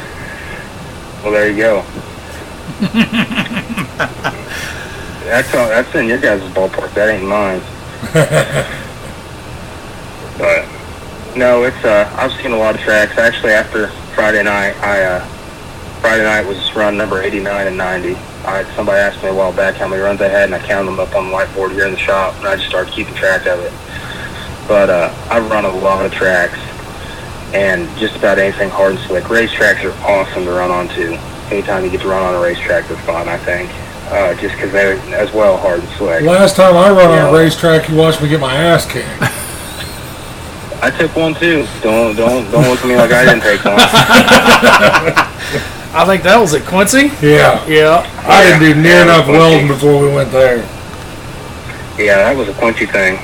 well, 1.23 1.31
there 1.31 1.49
you 1.49 1.57
go. 1.57 1.83
that's 5.25 5.53
all, 5.53 5.67
that's 5.69 5.93
in 5.95 6.07
your 6.07 6.17
guys' 6.19 6.41
ballpark. 6.53 6.93
That 6.93 7.09
ain't 7.09 7.25
mine. 7.25 7.61
but 10.37 10.65
no, 11.37 11.63
it's 11.63 11.83
uh, 11.83 12.09
I've 12.17 12.31
seen 12.41 12.51
a 12.51 12.57
lot 12.57 12.75
of 12.75 12.81
tracks. 12.81 13.17
Actually, 13.17 13.53
after 13.53 13.87
Friday 14.15 14.43
night, 14.43 14.75
I 14.81 15.03
uh, 15.03 15.25
Friday 16.01 16.23
night 16.23 16.45
was 16.45 16.73
run 16.75 16.97
number 16.97 17.21
89 17.21 17.67
and 17.67 17.77
90. 17.77 18.15
I, 18.45 18.63
somebody 18.75 18.99
asked 18.99 19.21
me 19.21 19.29
a 19.29 19.33
while 19.33 19.51
back 19.53 19.75
how 19.75 19.87
many 19.87 20.01
runs 20.01 20.21
I 20.21 20.29
had, 20.29 20.45
and 20.45 20.55
I 20.55 20.59
counted 20.65 20.89
them 20.91 20.99
up 20.99 21.13
on 21.15 21.29
the 21.29 21.35
whiteboard 21.35 21.71
here 21.73 21.85
in 21.85 21.91
the 21.91 21.97
shop, 21.97 22.35
and 22.37 22.47
I 22.47 22.55
just 22.55 22.69
started 22.69 22.93
keeping 22.93 23.13
track 23.15 23.45
of 23.45 23.59
it. 23.59 23.73
But 24.69 24.89
uh, 24.89 25.11
I've 25.29 25.49
run 25.49 25.65
a 25.65 25.71
lot 25.73 26.05
of 26.05 26.13
tracks, 26.13 26.57
and 27.53 27.89
just 27.97 28.15
about 28.15 28.37
anything 28.39 28.69
hard 28.69 28.91
and 28.95 29.01
slick. 29.01 29.23
Racetracks 29.25 29.83
are 29.83 29.91
awesome 30.07 30.45
to 30.45 30.51
run 30.51 30.69
on 30.71 30.87
too. 30.89 31.17
Anytime 31.49 31.83
you 31.83 31.89
get 31.89 32.01
to 32.01 32.07
run 32.07 32.21
on 32.21 32.35
a 32.35 32.39
racetrack, 32.39 32.87
they're 32.87 32.95
fun. 32.97 33.27
I 33.27 33.37
think, 33.37 33.71
uh, 34.11 34.35
just 34.35 34.53
because 34.55 34.71
they're 34.71 34.93
as 35.15 35.33
well 35.33 35.57
hard 35.57 35.79
and 35.81 35.89
slick. 35.97 36.21
Last 36.23 36.55
time 36.55 36.77
I 36.77 36.89
run 36.91 37.07
on 37.09 37.17
Yeah. 37.17 37.29
a 37.29 37.33
racetrack, 37.33 37.89
you 37.89 37.95
watched 37.95 38.21
me 38.21 38.29
get 38.29 38.39
my 38.39 38.53
ass 38.55 38.85
kicked. 38.85 39.07
I 40.81 40.91
took 40.91 41.15
one 41.15 41.33
too. 41.33 41.65
Don't 41.81 42.15
don't 42.15 42.49
don't 42.51 42.69
look 42.69 42.79
at 42.79 42.85
me 42.87 42.95
like 42.95 43.11
I 43.11 43.25
didn't 43.25 43.41
take 43.41 43.65
one. 43.65 43.75
I 45.91 46.05
think 46.05 46.21
that 46.23 46.37
was 46.39 46.53
at 46.53 46.63
Quincy. 46.67 47.09
Yeah. 47.25 47.65
Yeah. 47.67 48.05
I 48.27 48.43
didn't 48.43 48.59
do 48.61 48.75
near 48.81 48.93
Yeah, 48.93 49.03
enough 49.03 49.25
Quincy. 49.25 49.39
welding 49.39 49.67
before 49.67 49.99
we 49.99 50.13
went 50.13 50.31
there. 50.31 50.57
Yeah, 51.97 52.17
that 52.17 52.37
was 52.37 52.47
a 52.47 52.53
Quincy 52.53 52.85
thing. 52.85 53.17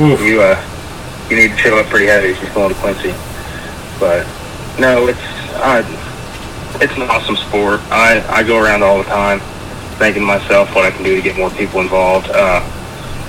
Oof. 0.00 0.20
You 0.22 0.40
uh, 0.40 0.56
you 1.28 1.36
need 1.36 1.50
to 1.50 1.56
chill 1.56 1.74
up 1.74 1.86
pretty 1.86 2.06
heavy 2.06 2.28
if 2.28 2.42
you're 2.42 2.54
going 2.54 2.72
to 2.72 2.80
Quincy. 2.80 3.14
But 4.00 4.26
no, 4.78 5.06
it's 5.06 5.20
uh, 5.60 5.82
it's 6.80 6.94
an 6.96 7.02
awesome 7.02 7.36
sport. 7.36 7.80
I 7.90 8.24
I 8.28 8.42
go 8.42 8.58
around 8.62 8.82
all 8.82 8.98
the 8.98 9.04
time, 9.04 9.40
thinking 9.98 10.22
to 10.22 10.26
myself 10.26 10.74
what 10.74 10.84
I 10.84 10.90
can 10.90 11.04
do 11.04 11.14
to 11.14 11.22
get 11.22 11.36
more 11.36 11.50
people 11.50 11.80
involved. 11.80 12.28
Uh, 12.30 12.60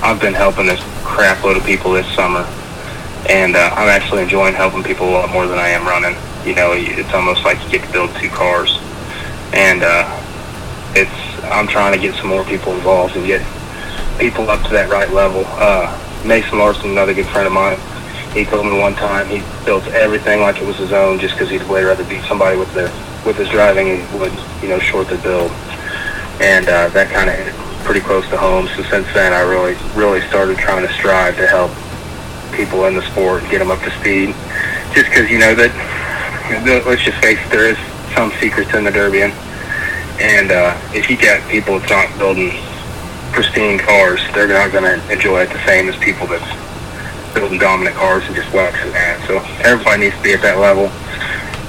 I've 0.02 0.22
been 0.22 0.34
helping 0.34 0.66
this 0.66 0.82
crap 1.04 1.44
load 1.44 1.58
of 1.58 1.66
people 1.66 1.92
this 1.92 2.08
summer, 2.16 2.48
and 3.30 3.56
uh, 3.56 3.70
I'm 3.74 3.90
actually 3.90 4.24
enjoying 4.24 4.54
helping 4.54 4.84
people 4.84 5.10
a 5.10 5.12
lot 5.12 5.30
more 5.32 5.48
than 5.48 5.60
I 5.60 5.68
am 5.70 5.86
running. 5.86 6.16
You 6.46 6.56
know, 6.56 6.72
it's 6.74 7.14
almost 7.14 7.44
like 7.44 7.62
you 7.64 7.70
get 7.70 7.86
to 7.86 7.92
build 7.92 8.16
two 8.16 8.30
cars, 8.30 8.80
and 9.54 9.84
uh, 9.84 10.08
it's 10.96 11.44
I'm 11.52 11.68
trying 11.68 11.94
to 11.94 12.00
get 12.00 12.16
some 12.16 12.28
more 12.28 12.46
people 12.46 12.74
involved 12.74 13.18
and 13.18 13.26
get 13.26 13.46
people 14.18 14.50
up 14.50 14.64
to 14.64 14.70
that 14.70 14.90
right 14.90 15.12
level. 15.12 15.44
Uh, 15.48 16.00
Mason 16.26 16.58
Larson, 16.58 16.92
another 16.92 17.14
good 17.14 17.28
friend 17.28 17.48
of 17.48 17.54
mine, 17.54 17.78
he 18.34 18.46
told 18.46 18.66
me 18.66 18.80
one 18.80 18.96
time 18.96 19.28
he 19.28 19.44
built 19.66 19.86
everything 19.88 20.42
like 20.42 20.58
it 20.58 20.66
was 20.66 20.78
his 20.78 20.92
own 20.92 21.20
just 21.20 21.36
because 21.36 21.50
he'd 21.50 21.64
way 21.70 21.84
rather 21.84 22.04
beat 22.06 22.24
somebody 22.24 22.58
with 22.58 22.74
their 22.74 22.92
with 23.26 23.38
his 23.38 23.48
driving 23.50 23.90
and 23.90 24.20
would 24.20 24.34
you 24.62 24.70
know 24.70 24.80
short 24.80 25.08
their 25.08 25.22
build. 25.22 25.52
And 26.42 26.68
uh, 26.68 26.90
that 26.90 27.12
kind 27.12 27.30
of 27.30 27.36
pretty 27.84 28.00
close 28.00 28.28
to 28.30 28.38
home. 28.38 28.68
So 28.76 28.84
since 28.84 29.08
then, 29.14 29.34
I 29.34 29.42
really, 29.42 29.76
really 29.96 30.22
started 30.28 30.58
trying 30.58 30.88
to 30.88 30.94
strive 30.94 31.36
to 31.38 31.48
help 31.48 31.72
people 32.56 32.86
in 32.86 32.96
the 32.96 33.04
sport 33.12 33.44
get 33.50 33.60
them 33.60 33.72
up 33.72 33.80
to 33.82 33.92
speed. 34.00 34.34
Just 34.96 35.10
because 35.10 35.30
you 35.30 35.40
know 35.40 35.54
that, 35.56 35.72
the, 36.66 36.82
let's 36.90 37.04
just 37.04 37.18
face 37.22 37.40
it, 37.40 37.50
there 37.50 37.70
is 37.70 37.78
some 38.16 38.32
secrets 38.40 38.74
in 38.74 38.84
the 38.84 38.92
Derby, 38.92 39.22
and, 39.22 39.34
and 40.22 40.52
uh, 40.52 40.78
if 40.94 41.10
you 41.10 41.18
get 41.18 41.42
people 41.50 41.80
that's 41.80 41.92
not 41.92 42.18
building 42.18 42.52
pristine 43.34 43.80
cars, 43.80 44.22
they're 44.34 44.48
not 44.48 44.72
going 44.72 44.86
to 44.86 45.12
enjoy 45.12 45.42
it 45.42 45.50
the 45.50 45.64
same 45.66 45.90
as 45.90 45.98
people 45.98 46.28
that's 46.28 46.46
building 47.34 47.58
dominant 47.58 47.96
cars 47.96 48.24
and 48.26 48.36
just 48.36 48.54
waxing 48.54 48.92
that. 48.94 49.18
So 49.28 49.42
everybody 49.66 50.06
needs 50.06 50.16
to 50.18 50.24
be 50.24 50.34
at 50.34 50.42
that 50.46 50.60
level. 50.62 50.94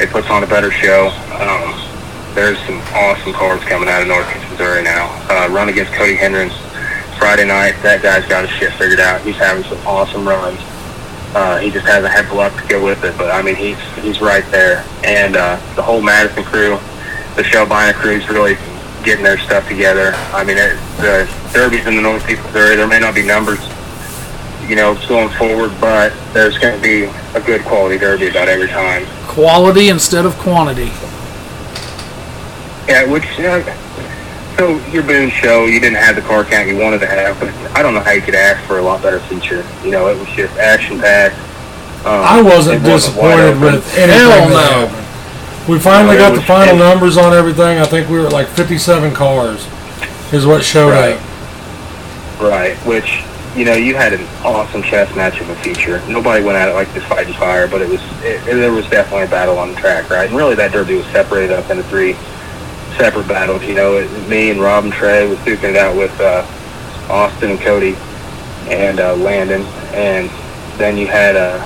It 0.00 0.10
puts 0.10 0.28
on 0.28 0.44
a 0.44 0.46
better 0.46 0.70
show. 0.70 1.08
Um, 1.40 1.72
there's 2.36 2.58
some 2.68 2.78
awesome 2.92 3.32
cars 3.32 3.64
coming 3.64 3.88
out 3.88 4.02
of 4.02 4.08
Northeast 4.08 4.44
Missouri 4.50 4.82
now. 4.82 5.08
Uh, 5.30 5.48
run 5.50 5.68
against 5.68 5.92
Cody 5.92 6.14
Hendricks 6.14 6.54
Friday 7.16 7.46
night. 7.46 7.80
That 7.82 8.02
guy's 8.02 8.28
got 8.28 8.46
his 8.46 8.52
shit 8.52 8.72
figured 8.74 9.00
out. 9.00 9.22
He's 9.22 9.36
having 9.36 9.64
some 9.64 9.78
awesome 9.86 10.28
runs. 10.28 10.60
Uh, 11.34 11.58
he 11.58 11.70
just 11.70 11.86
hasn't 11.86 12.12
had 12.12 12.28
the 12.28 12.34
luck 12.34 12.54
to 12.60 12.68
go 12.68 12.84
with 12.84 13.02
it, 13.02 13.16
but 13.18 13.30
I 13.30 13.42
mean 13.42 13.56
he's 13.56 13.78
he's 13.98 14.20
right 14.20 14.44
there. 14.50 14.84
And 15.02 15.34
uh, 15.34 15.56
the 15.74 15.82
whole 15.82 16.02
Madison 16.02 16.44
crew, 16.44 16.78
the 17.34 17.42
Shelbina 17.42 17.94
crew 17.94 18.12
is 18.12 18.28
really 18.28 18.54
getting 19.04 19.24
their 19.24 19.38
stuff 19.38 19.68
together. 19.68 20.12
I 20.32 20.44
mean 20.44 20.56
it, 20.58 20.76
the 20.98 21.28
derbies 21.52 21.86
in 21.86 21.96
the 21.96 22.02
Northeast 22.02 22.42
Missouri, 22.44 22.76
there 22.76 22.88
may 22.88 22.98
not 22.98 23.14
be 23.14 23.22
numbers, 23.22 23.60
you 24.68 24.76
know, 24.76 24.94
going 25.08 25.28
forward, 25.30 25.72
but 25.80 26.12
there's 26.32 26.58
going 26.58 26.74
to 26.76 26.82
be 26.82 27.04
a 27.36 27.40
good 27.40 27.62
quality 27.62 27.98
derby 27.98 28.28
about 28.28 28.48
every 28.48 28.68
time. 28.68 29.06
Quality 29.26 29.88
instead 29.88 30.26
of 30.26 30.34
quantity. 30.38 30.90
Yeah, 32.88 33.10
which 33.10 33.24
uh, 33.40 33.62
so 34.56 34.76
your 34.90 35.02
Boone 35.02 35.30
show, 35.30 35.66
you 35.66 35.80
didn't 35.80 35.98
have 35.98 36.16
the 36.16 36.22
car 36.22 36.44
count 36.44 36.68
you 36.68 36.78
wanted 36.78 37.00
to 37.00 37.06
have, 37.06 37.38
but 37.40 37.48
I 37.76 37.82
don't 37.82 37.94
know 37.94 38.00
how 38.00 38.12
you 38.12 38.22
could 38.22 38.34
ask 38.34 38.64
for 38.66 38.78
a 38.78 38.82
lot 38.82 39.02
better 39.02 39.20
feature. 39.20 39.66
You 39.82 39.90
know, 39.90 40.08
it 40.08 40.18
was 40.18 40.28
just 40.28 40.56
action 40.58 40.98
packed. 41.00 41.36
Um, 42.06 42.20
I 42.20 42.42
wasn't 42.42 42.84
disappointed 42.84 43.58
with 43.60 43.82
anything 43.96 44.10
Hell 44.10 44.48
no. 44.50 45.03
We 45.68 45.78
finally 45.78 46.16
got 46.16 46.34
the 46.34 46.42
final 46.42 46.76
numbers 46.76 47.16
on 47.16 47.32
everything. 47.32 47.78
I 47.78 47.84
think 47.84 48.08
we 48.10 48.18
were 48.18 48.26
at 48.26 48.32
like 48.32 48.48
57 48.48 49.14
cars, 49.14 49.66
is 50.32 50.46
what 50.46 50.62
showed 50.62 50.90
Right. 50.90 51.16
up. 51.16 52.40
Right, 52.40 52.76
which 52.86 53.22
you 53.56 53.64
know 53.64 53.72
you 53.74 53.94
had 53.94 54.12
an 54.12 54.26
awesome 54.44 54.82
chess 54.82 55.14
match 55.16 55.40
of 55.40 55.48
a 55.48 55.54
feature. 55.56 56.02
Nobody 56.08 56.44
went 56.44 56.58
at 56.58 56.68
it 56.68 56.74
like 56.74 56.92
this 56.92 57.04
fighting 57.04 57.32
fire, 57.34 57.66
but 57.68 57.80
it 57.80 57.88
was 57.88 58.00
it, 58.22 58.46
it- 58.46 58.54
there 58.56 58.72
was 58.72 58.86
definitely 58.88 59.24
a 59.26 59.28
battle 59.30 59.58
on 59.58 59.70
the 59.72 59.80
track, 59.80 60.10
right? 60.10 60.28
And 60.28 60.36
really, 60.36 60.54
that 60.56 60.72
derby 60.72 60.96
was 60.96 61.06
separated 61.06 61.52
up 61.56 61.70
into 61.70 61.84
three 61.84 62.14
separate 62.98 63.26
battles. 63.28 63.62
You 63.62 63.74
know, 63.74 63.96
it, 63.96 64.28
me 64.28 64.50
and 64.50 64.60
Rob 64.60 64.84
and 64.84 64.92
Trey 64.92 65.26
was 65.26 65.38
duking 65.38 65.70
it 65.70 65.76
out 65.76 65.96
with 65.96 66.12
uh, 66.20 66.44
Austin 67.08 67.52
and 67.52 67.60
Cody 67.60 67.96
and 68.68 69.00
uh, 69.00 69.14
Landon, 69.16 69.62
and 69.94 70.28
then 70.78 70.98
you 70.98 71.06
had 71.06 71.36
uh, 71.36 71.64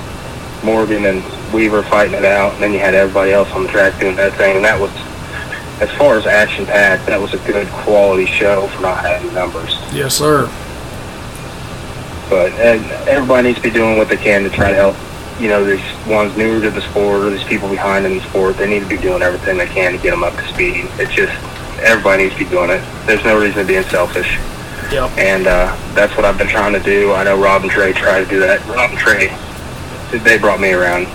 Morgan 0.63 1.05
and 1.05 1.23
Weaver 1.53 1.83
fighting 1.83 2.13
it 2.15 2.25
out, 2.25 2.53
and 2.53 2.63
then 2.63 2.73
you 2.73 2.79
had 2.79 2.93
everybody 2.93 3.31
else 3.31 3.49
on 3.51 3.63
the 3.63 3.69
track 3.69 3.99
doing 3.99 4.15
that 4.17 4.33
thing, 4.33 4.55
and 4.57 4.65
that 4.65 4.79
was. 4.79 4.91
As 5.81 5.89
far 5.91 6.17
as 6.17 6.27
action 6.27 6.65
packed, 6.65 7.05
that 7.05 7.21
was 7.21 7.33
a 7.33 7.37
good 7.47 7.65
quality 7.69 8.25
show 8.25 8.67
for 8.67 8.81
not 8.81 8.97
having 8.99 9.33
numbers. 9.33 9.77
Yes, 9.93 10.13
sir. 10.17 10.47
But 12.29 12.51
and 12.59 12.83
everybody 13.07 13.47
needs 13.47 13.59
to 13.59 13.63
be 13.63 13.69
doing 13.71 13.97
what 13.97 14.09
they 14.09 14.17
can 14.17 14.43
to 14.43 14.49
try 14.49 14.69
to 14.71 14.75
help. 14.75 14.95
You 15.41 15.47
know, 15.47 15.63
these 15.63 15.81
ones 16.05 16.35
newer 16.35 16.59
to 16.61 16.69
the 16.69 16.81
sport 16.81 17.23
or 17.23 17.29
these 17.29 17.45
people 17.45 17.69
behind 17.69 18.05
in 18.05 18.17
the 18.17 18.23
sport, 18.25 18.57
they 18.57 18.69
need 18.69 18.81
to 18.81 18.89
be 18.89 18.97
doing 18.97 19.21
everything 19.21 19.57
they 19.57 19.67
can 19.67 19.93
to 19.93 19.97
get 19.97 20.11
them 20.11 20.21
up 20.21 20.35
to 20.35 20.45
speed. 20.49 20.85
It's 20.99 21.13
just 21.13 21.31
everybody 21.81 22.23
needs 22.23 22.35
to 22.35 22.43
be 22.43 22.49
doing 22.49 22.71
it. 22.71 22.83
There's 23.05 23.23
no 23.23 23.39
reason 23.39 23.65
to 23.65 23.65
be 23.65 23.81
selfish, 23.89 24.37
Yep. 24.91 25.11
and 25.17 25.47
uh, 25.47 25.73
that's 25.95 26.13
what 26.17 26.25
I've 26.25 26.37
been 26.37 26.49
trying 26.49 26.73
to 26.73 26.79
do. 26.81 27.13
I 27.13 27.23
know 27.23 27.41
Rob 27.41 27.61
and 27.61 27.71
Trey 27.71 27.93
try 27.93 28.21
to 28.21 28.29
do 28.29 28.39
that. 28.41 28.59
Rob 28.67 28.89
and 28.91 28.99
Trey, 28.99 29.31
they 30.19 30.37
brought 30.37 30.59
me 30.59 30.73
around 30.73 31.07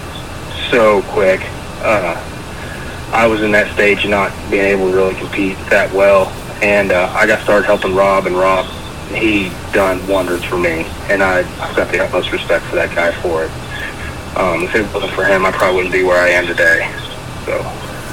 so 0.75 1.03
quick. 1.13 1.41
Uh, 1.83 2.19
I 3.13 3.29
was 3.29 3.43
in 3.43 3.53
that 3.53 3.73
stage 3.75 4.03
of 4.03 4.11
not 4.11 4.33
being 4.51 4.65
able 4.65 4.91
to 4.91 4.97
really 4.97 5.15
compete 5.15 5.57
that 5.71 5.93
well, 5.95 6.27
and 6.65 6.91
uh, 6.91 7.13
I 7.15 7.29
got 7.29 7.45
started 7.45 7.65
helping 7.65 7.95
Rob, 7.95 8.27
and 8.27 8.35
Rob, 8.35 8.67
he 9.15 9.51
done 9.73 10.05
wonders 10.09 10.43
for 10.43 10.59
me, 10.59 10.83
and 11.09 11.23
I, 11.23 11.47
I've 11.63 11.77
got 11.77 11.93
the 11.93 12.03
utmost 12.03 12.33
respect 12.33 12.65
for 12.65 12.75
that 12.75 12.93
guy 12.93 13.13
for 13.23 13.45
it. 13.45 13.53
Um, 14.37 14.65
if 14.65 14.75
it 14.75 14.93
wasn't 14.93 15.13
for 15.13 15.25
him, 15.25 15.47
I 15.47 15.53
probably 15.53 15.77
wouldn't 15.77 15.95
be 15.95 16.03
where 16.03 16.21
I 16.21 16.31
am 16.31 16.45
today. 16.49 16.91
So, 17.47 17.55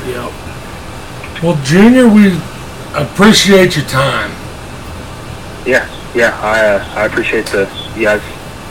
Yep. 0.06 1.42
Well, 1.42 1.60
Junior, 1.64 2.08
we 2.08 2.38
appreciate 2.94 3.76
your 3.76 3.86
time. 3.86 4.30
yeah, 5.66 5.90
yeah, 6.14 6.40
I, 6.44 6.64
uh, 6.64 6.94
I 6.96 7.06
appreciate 7.08 7.48
the 7.48 7.68
you 7.96 8.04
guys 8.04 8.22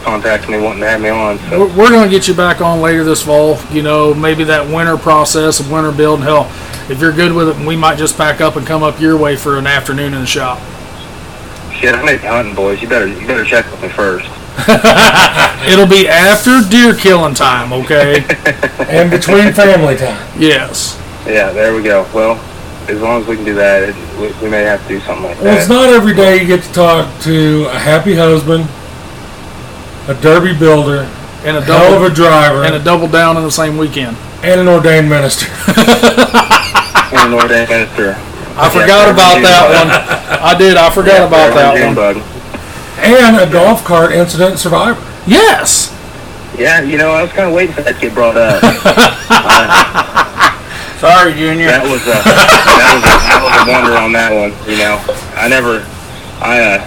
contacting 0.02 0.52
me, 0.52 0.58
wanting 0.58 0.80
to 0.80 0.88
have 0.88 1.00
me 1.00 1.08
on. 1.08 1.38
So, 1.50 1.60
We're, 1.60 1.76
we're 1.76 1.90
going 1.90 2.08
to 2.08 2.10
get 2.10 2.28
you 2.28 2.34
back 2.34 2.60
on 2.60 2.80
later 2.80 3.04
this 3.04 3.22
fall. 3.22 3.58
You 3.70 3.82
know, 3.82 4.14
maybe 4.14 4.44
that 4.44 4.66
winter 4.66 4.96
process 4.96 5.60
of 5.60 5.70
winter 5.70 5.92
build. 5.92 6.22
Hell, 6.22 6.50
if 6.90 7.00
you're 7.00 7.12
good 7.12 7.32
with 7.32 7.48
it, 7.48 7.66
we 7.66 7.76
might 7.76 7.98
just 7.98 8.16
pack 8.16 8.40
up 8.40 8.56
and 8.56 8.66
come 8.66 8.82
up 8.82 9.00
your 9.00 9.16
way 9.16 9.36
for 9.36 9.58
an 9.58 9.66
afternoon 9.66 10.14
in 10.14 10.20
the 10.20 10.26
shop. 10.26 10.58
shit, 11.72 11.94
I 11.94 12.02
may 12.04 12.16
be 12.16 12.26
hunting, 12.26 12.54
boys. 12.54 12.80
You 12.82 12.88
better, 12.88 13.06
you 13.06 13.26
better 13.26 13.44
check 13.44 13.70
with 13.70 13.82
me 13.82 13.88
first. 13.88 14.26
It'll 15.70 15.86
be 15.86 16.08
after 16.08 16.60
deer 16.68 16.94
killing 16.94 17.34
time, 17.34 17.72
okay? 17.72 18.24
And 18.90 19.08
between 19.10 19.52
family 19.52 19.96
time. 19.96 20.26
yes. 20.38 20.96
Yeah, 21.26 21.52
there 21.52 21.74
we 21.74 21.82
go. 21.82 22.08
Well, 22.12 22.40
as 22.88 23.00
long 23.00 23.22
as 23.22 23.28
we 23.28 23.36
can 23.36 23.44
do 23.44 23.54
that, 23.54 23.88
it, 23.90 23.94
we, 24.18 24.32
we 24.42 24.50
may 24.50 24.62
have 24.62 24.82
to 24.82 24.88
do 24.88 25.00
something 25.00 25.26
like 25.26 25.36
that. 25.36 25.44
Well, 25.44 25.58
it's 25.58 25.68
not 25.68 25.90
every 25.90 26.12
day 26.14 26.40
you 26.40 26.46
get 26.46 26.64
to 26.64 26.72
talk 26.72 27.22
to 27.22 27.66
a 27.66 27.78
happy 27.78 28.16
husband, 28.16 28.64
a 30.08 30.14
derby 30.20 30.52
builder, 30.58 31.08
And 31.44 31.56
a 31.56 31.60
hell 31.62 31.94
of 31.94 32.00
double 32.00 32.06
a 32.06 32.10
driver, 32.10 32.64
and 32.64 32.74
a 32.74 32.78
double 32.82 33.08
down 33.08 33.36
in 33.36 33.42
the 33.42 33.50
same 33.50 33.76
weekend. 33.78 34.16
and 34.42 34.60
an 34.60 34.68
ordained 34.68 35.08
minister. 35.08 35.46
And 37.12 37.34
an 37.34 37.40
ordained 37.40 37.68
minister. 37.68 38.14
I 38.56 38.68
forgot 38.70 39.08
about 39.10 39.42
that 39.42 39.64
one. 39.66 39.90
I 40.42 40.54
did. 40.56 40.76
I 40.76 40.90
forgot 40.90 41.26
about 41.26 41.54
that 41.54 41.74
one. 41.74 41.94
bug. 41.94 42.16
and 43.02 43.36
a 43.36 43.46
golf 43.52 43.84
cart 43.84 44.12
incident 44.12 44.58
survivor. 44.60 45.00
Yes. 45.26 45.90
Yeah, 46.56 46.80
you 46.82 46.96
know, 46.98 47.10
I 47.10 47.22
was 47.22 47.32
kind 47.32 47.48
of 47.48 47.54
waiting 47.54 47.74
for 47.74 47.82
that 47.82 47.94
to 47.96 48.00
get 48.00 48.14
brought 48.14 48.36
up. 48.36 48.62
Sorry, 51.00 51.32
Junior. 51.32 51.66
that 51.66 51.82
was 51.82 52.02
a 52.04 52.12
that 52.20 52.92
was 52.92 53.02
a, 53.02 53.16
that 53.24 53.40
was 53.40 53.56
a 53.56 53.64
wonder 53.72 53.96
on 53.96 54.12
that 54.12 54.36
one. 54.36 54.52
You 54.68 54.76
know, 54.84 55.00
I 55.34 55.48
never, 55.48 55.80
I 56.44 56.76
uh, 56.76 56.84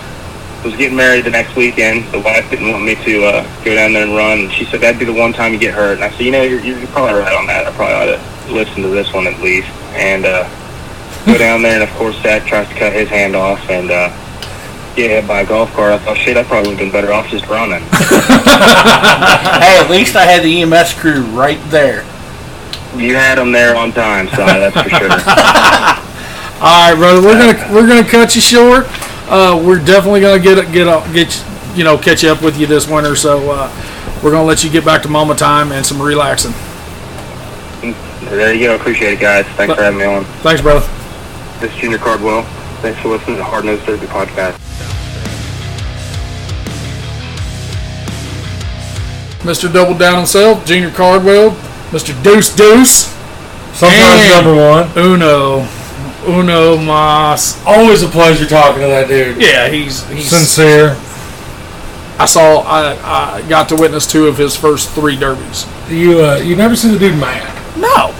was 0.64 0.76
getting 0.76 0.95
married 0.95 1.26
the 1.26 1.30
next 1.31 1.56
weekend. 1.56 2.11
The 2.11 2.19
wife 2.19 2.49
didn't 2.49 2.72
want 2.72 2.84
me 2.84 2.95
to 2.95 3.26
uh, 3.26 3.64
go 3.64 3.76
down 3.76 3.94
there 3.94 4.03
and 4.03 4.15
run. 4.15 4.40
And 4.40 4.52
she 4.52 4.65
said 4.65 4.81
that'd 4.81 4.99
be 4.99 5.06
the 5.06 5.14
one 5.14 5.34
time 5.34 5.53
you 5.53 5.60
get 5.60 5.73
hurt. 5.73 5.95
And 5.95 6.03
I 6.03 6.11
said, 6.11 6.22
you 6.22 6.31
know, 6.31 6.44
you're, 6.44 6.61
you're 6.61 6.88
probably 6.88 7.19
right 7.19 7.35
on 7.35 7.48
that. 7.48 7.68
I 7.68 7.72
probably 7.72 7.95
ought 7.95 8.18
to 8.18 8.53
listen 8.53 8.81
to 8.84 8.90
this 8.90 9.14
one 9.14 9.27
at 9.27 9.40
least. 9.41 9.69
And 9.94 10.26
uh, 10.26 10.44
go 11.26 11.38
down 11.38 11.61
there, 11.61 11.81
and 11.81 11.84
of 11.84 11.95
course, 11.98 12.15
Zach 12.22 12.45
tries 12.48 12.68
to 12.69 12.76
cut 12.76 12.94
his 12.94 13.10
hand 13.10 13.35
off 13.35 13.69
and. 13.69 13.91
Uh, 13.91 14.19
get 14.95 15.10
hit 15.10 15.27
by 15.27 15.41
a 15.41 15.45
golf 15.45 15.73
cart. 15.73 15.91
I 15.94 15.98
thought, 15.98 16.18
shit, 16.18 16.38
I 16.38 16.44
probably 16.44 16.69
would 16.69 16.80
have 16.80 16.85
been 16.85 16.91
better 16.91 17.11
off 17.11 17.27
just 17.30 17.48
running. 17.48 17.84
Hey, 19.64 19.80
at 19.80 19.90
least 19.90 20.15
I 20.15 20.26
had 20.26 20.44
the 20.44 20.61
EMS 20.61 20.94
crew 20.94 21.23
right 21.27 21.60
there. 21.69 22.03
You 22.95 23.15
had 23.15 23.38
them 23.38 23.52
there 23.52 23.76
on 23.76 23.91
time, 23.91 24.27
so 24.30 24.38
that's 24.38 24.76
for 24.76 24.90
sure. 24.90 25.10
All 26.61 26.91
right, 26.91 26.95
brother. 26.95 27.22
We're 27.22 27.40
gonna 27.40 27.73
we're 27.73 27.88
gonna 27.88 28.07
cut 28.07 28.35
you 28.35 28.41
short. 28.41 28.88
Uh, 29.29 29.61
we're 29.65 29.79
definitely 29.83 30.21
gonna 30.21 30.39
get 30.41 30.57
it- 30.57 30.71
get 30.71 31.13
get 31.13 31.43
you 31.75 31.83
know 31.83 31.97
catch 31.97 32.23
up 32.23 32.41
with 32.41 32.57
you 32.57 32.67
this 32.67 32.87
winter. 32.87 33.15
So 33.15 33.49
uh, 33.51 33.71
we're 34.23 34.31
gonna 34.31 34.43
let 34.45 34.63
you 34.63 34.69
get 34.69 34.85
back 34.85 35.01
to 35.03 35.09
mama 35.09 35.35
time 35.35 35.71
and 35.71 35.85
some 35.85 36.01
relaxing. 36.01 36.53
there 38.29 38.53
you 38.53 38.67
go. 38.67 38.75
Appreciate 38.75 39.13
it, 39.13 39.19
guys. 39.19 39.45
Thanks 39.55 39.73
for 39.75 39.81
having 39.81 39.99
me 39.99 40.05
on. 40.05 40.25
Thanks, 40.41 40.61
brother. 40.61 40.85
This 41.59 41.71
is 41.73 41.77
Junior 41.79 41.97
Cardwell. 41.97 42.43
Thanks 42.81 42.99
for 43.01 43.09
listening 43.09 43.37
to 43.37 43.43
Hard 43.43 43.63
Nosed 43.65 43.85
Derby 43.85 44.07
podcast. 44.07 44.57
Mr. 49.43 49.71
Double 49.71 49.97
Down 49.97 50.17
himself, 50.17 50.65
Junior 50.65 50.89
Cardwell, 50.91 51.51
Mr. 51.91 52.21
Deuce 52.23 52.53
Deuce, 52.55 53.13
Sometimes 53.73 54.21
And- 54.21 54.45
number 54.45 54.55
one. 54.55 54.89
Uno, 54.95 55.67
Uno 56.27 56.77
Mas. 56.77 57.61
Always 57.65 58.01
a 58.03 58.07
pleasure 58.07 58.45
talking 58.45 58.81
to 58.81 58.87
that 58.87 59.07
dude. 59.07 59.41
Yeah, 59.41 59.69
he's 59.69 60.07
he's. 60.09 60.29
Sincere. 60.29 60.95
I 62.19 62.25
saw 62.25 62.59
I, 62.61 63.37
I 63.39 63.49
got 63.49 63.69
to 63.69 63.75
witness 63.75 64.05
two 64.09 64.27
of 64.27 64.37
his 64.37 64.55
first 64.55 64.89
three 64.91 65.15
derbies. 65.17 65.65
You 65.89 66.23
uh, 66.23 66.35
you 66.37 66.55
never 66.55 66.75
seen 66.75 66.91
the 66.93 66.99
dude 66.99 67.17
mad 67.19 67.77
No, 67.77 68.15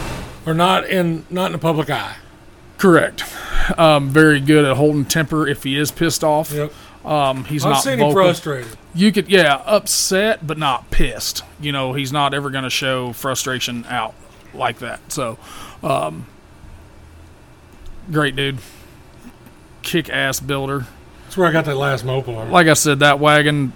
or 0.46 0.54
not 0.54 0.90
in 0.90 1.26
not 1.30 1.48
in 1.48 1.52
the 1.54 1.58
public 1.60 1.90
eye. 1.90 2.16
correct. 2.78 3.24
Um, 3.78 4.10
very 4.10 4.42
good 4.42 4.66
at 4.66 4.76
holding 4.76 5.06
temper 5.06 5.48
if 5.48 5.64
he 5.64 5.78
is 5.78 5.90
pissed 5.92 6.24
off. 6.24 6.52
Yep. 6.52 6.74
Um, 7.06 7.46
he's 7.46 7.64
I've 7.66 7.74
not 7.74 7.84
seen 7.84 7.94
him 7.94 8.00
vocal. 8.00 8.14
frustrated. 8.24 8.78
You 8.96 9.12
could, 9.12 9.30
yeah, 9.30 9.62
upset 9.66 10.46
but 10.46 10.58
not 10.58 10.90
pissed. 10.92 11.44
You 11.62 11.72
know, 11.72 11.94
he's 11.94 12.12
not 12.12 12.34
ever 12.34 12.50
going 12.50 12.64
to 12.66 12.70
show 12.70 13.14
frustration 13.14 13.86
out 13.88 14.14
like 14.54 14.80
that. 14.80 15.12
So, 15.12 15.38
um, 15.82 16.26
great 18.12 18.36
dude, 18.36 18.60
kick 19.82 20.10
ass 20.10 20.40
builder. 20.40 20.86
That's 21.26 21.38
where 21.38 21.48
I 21.48 21.52
got 21.52 21.66
that 21.66 21.76
last 21.78 22.06
Mopar. 22.06 22.50
Like 22.50 22.68
I 22.68 22.74
said, 22.74 23.00
that 23.00 23.20
wagon, 23.20 23.74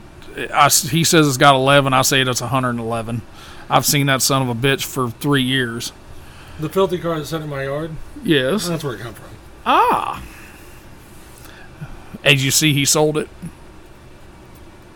I 0.54 0.70
he 0.70 1.04
says 1.04 1.28
it's 1.28 1.38
got 1.38 1.56
11. 1.56 1.94
I 1.94 2.02
say 2.04 2.22
it's 2.22 2.42
111. 2.42 3.22
I've 3.70 3.86
seen 3.86 4.06
that 4.08 4.22
son 4.22 4.42
of 4.42 4.50
a 4.50 4.56
bitch 4.56 4.86
for 4.86 5.10
three 5.10 5.42
years. 5.44 5.92
the 6.60 6.70
filthy 6.70 6.98
car 6.98 7.18
that's 7.18 7.34
in 7.34 7.48
my 7.50 7.64
yard. 7.64 7.92
Yes. 8.24 8.68
That's 8.68 8.84
where 8.84 8.94
it 8.96 9.00
come 9.02 9.14
from. 9.14 9.26
Ah. 9.66 10.24
As 12.24 12.44
you 12.46 12.52
see, 12.52 12.74
he 12.74 12.86
sold 12.86 13.18
it. 13.18 13.28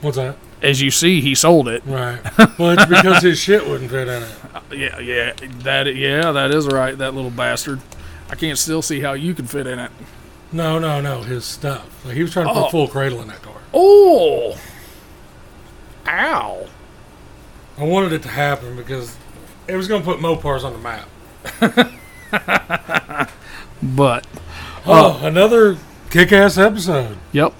What's 0.01 0.17
that? 0.17 0.37
As 0.61 0.81
you 0.81 0.91
see, 0.91 1.21
he 1.21 1.33
sold 1.35 1.67
it. 1.67 1.83
Right. 1.85 2.19
Well, 2.59 2.71
it's 2.71 2.85
because 2.85 3.23
his 3.23 3.39
shit 3.39 3.67
wouldn't 3.67 3.89
fit 3.91 4.07
in 4.07 4.23
it. 4.23 4.31
Yeah, 4.71 4.99
yeah, 4.99 5.33
that 5.63 5.95
yeah, 5.97 6.31
that 6.31 6.51
is 6.51 6.65
right. 6.65 6.97
That 6.97 7.13
little 7.13 7.29
bastard. 7.29 7.81
I 8.31 8.35
can't 8.35 8.57
still 8.57 8.81
see 8.81 8.99
how 9.01 9.13
you 9.13 9.33
can 9.35 9.45
fit 9.45 9.67
in 9.67 9.77
it. 9.77 9.91
No, 10.51 10.79
no, 10.79 10.99
no. 11.01 11.21
His 11.21 11.45
stuff. 11.45 12.03
Like 12.05 12.15
he 12.15 12.23
was 12.23 12.31
trying 12.33 12.47
to 12.47 12.51
Oh. 12.53 12.63
put 12.63 12.71
full 12.71 12.87
cradle 12.87 13.21
in 13.21 13.27
that 13.27 13.41
car. 13.43 13.55
Oh. 13.73 14.57
Ow. 16.07 16.65
I 17.77 17.83
wanted 17.83 18.13
it 18.13 18.23
to 18.23 18.29
happen 18.29 18.75
because 18.75 19.15
it 19.67 19.75
was 19.75 19.87
going 19.87 20.01
to 20.01 20.05
put 20.05 20.19
Mopars 20.19 20.63
on 20.63 20.73
the 20.73 20.79
map. 20.79 21.07
But 23.83 24.27
Oh, 24.85 25.19
uh, 25.23 25.27
another 25.27 25.77
kick-ass 26.11 26.57
episode. 26.57 27.17
yep. 27.31 27.53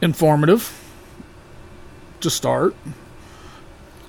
Informative. 0.00 0.78
To 2.20 2.30
start. 2.30 2.74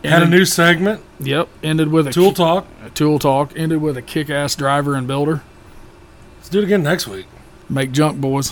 Had 0.03 0.23
a 0.23 0.27
new 0.27 0.45
segment, 0.45 1.01
Yep. 1.19 1.47
Ended 1.63 1.87
with 1.89 2.07
a 2.07 2.11
Tool 2.11 2.29
ki- 2.31 2.35
Talk. 2.35 2.67
a 2.85 2.89
tool 2.89 3.19
talk. 3.19 3.53
Ended 3.55 3.81
with 3.81 3.95
a 3.97 4.01
kick 4.01 4.29
ass 4.29 4.55
driver 4.55 4.95
and 4.95 5.07
builder. 5.07 5.41
Let's 6.37 6.49
do 6.49 6.59
it 6.59 6.65
again 6.65 6.83
next 6.83 7.07
week. 7.07 7.25
Make 7.69 7.91
junk 7.93 8.19
boys. 8.19 8.51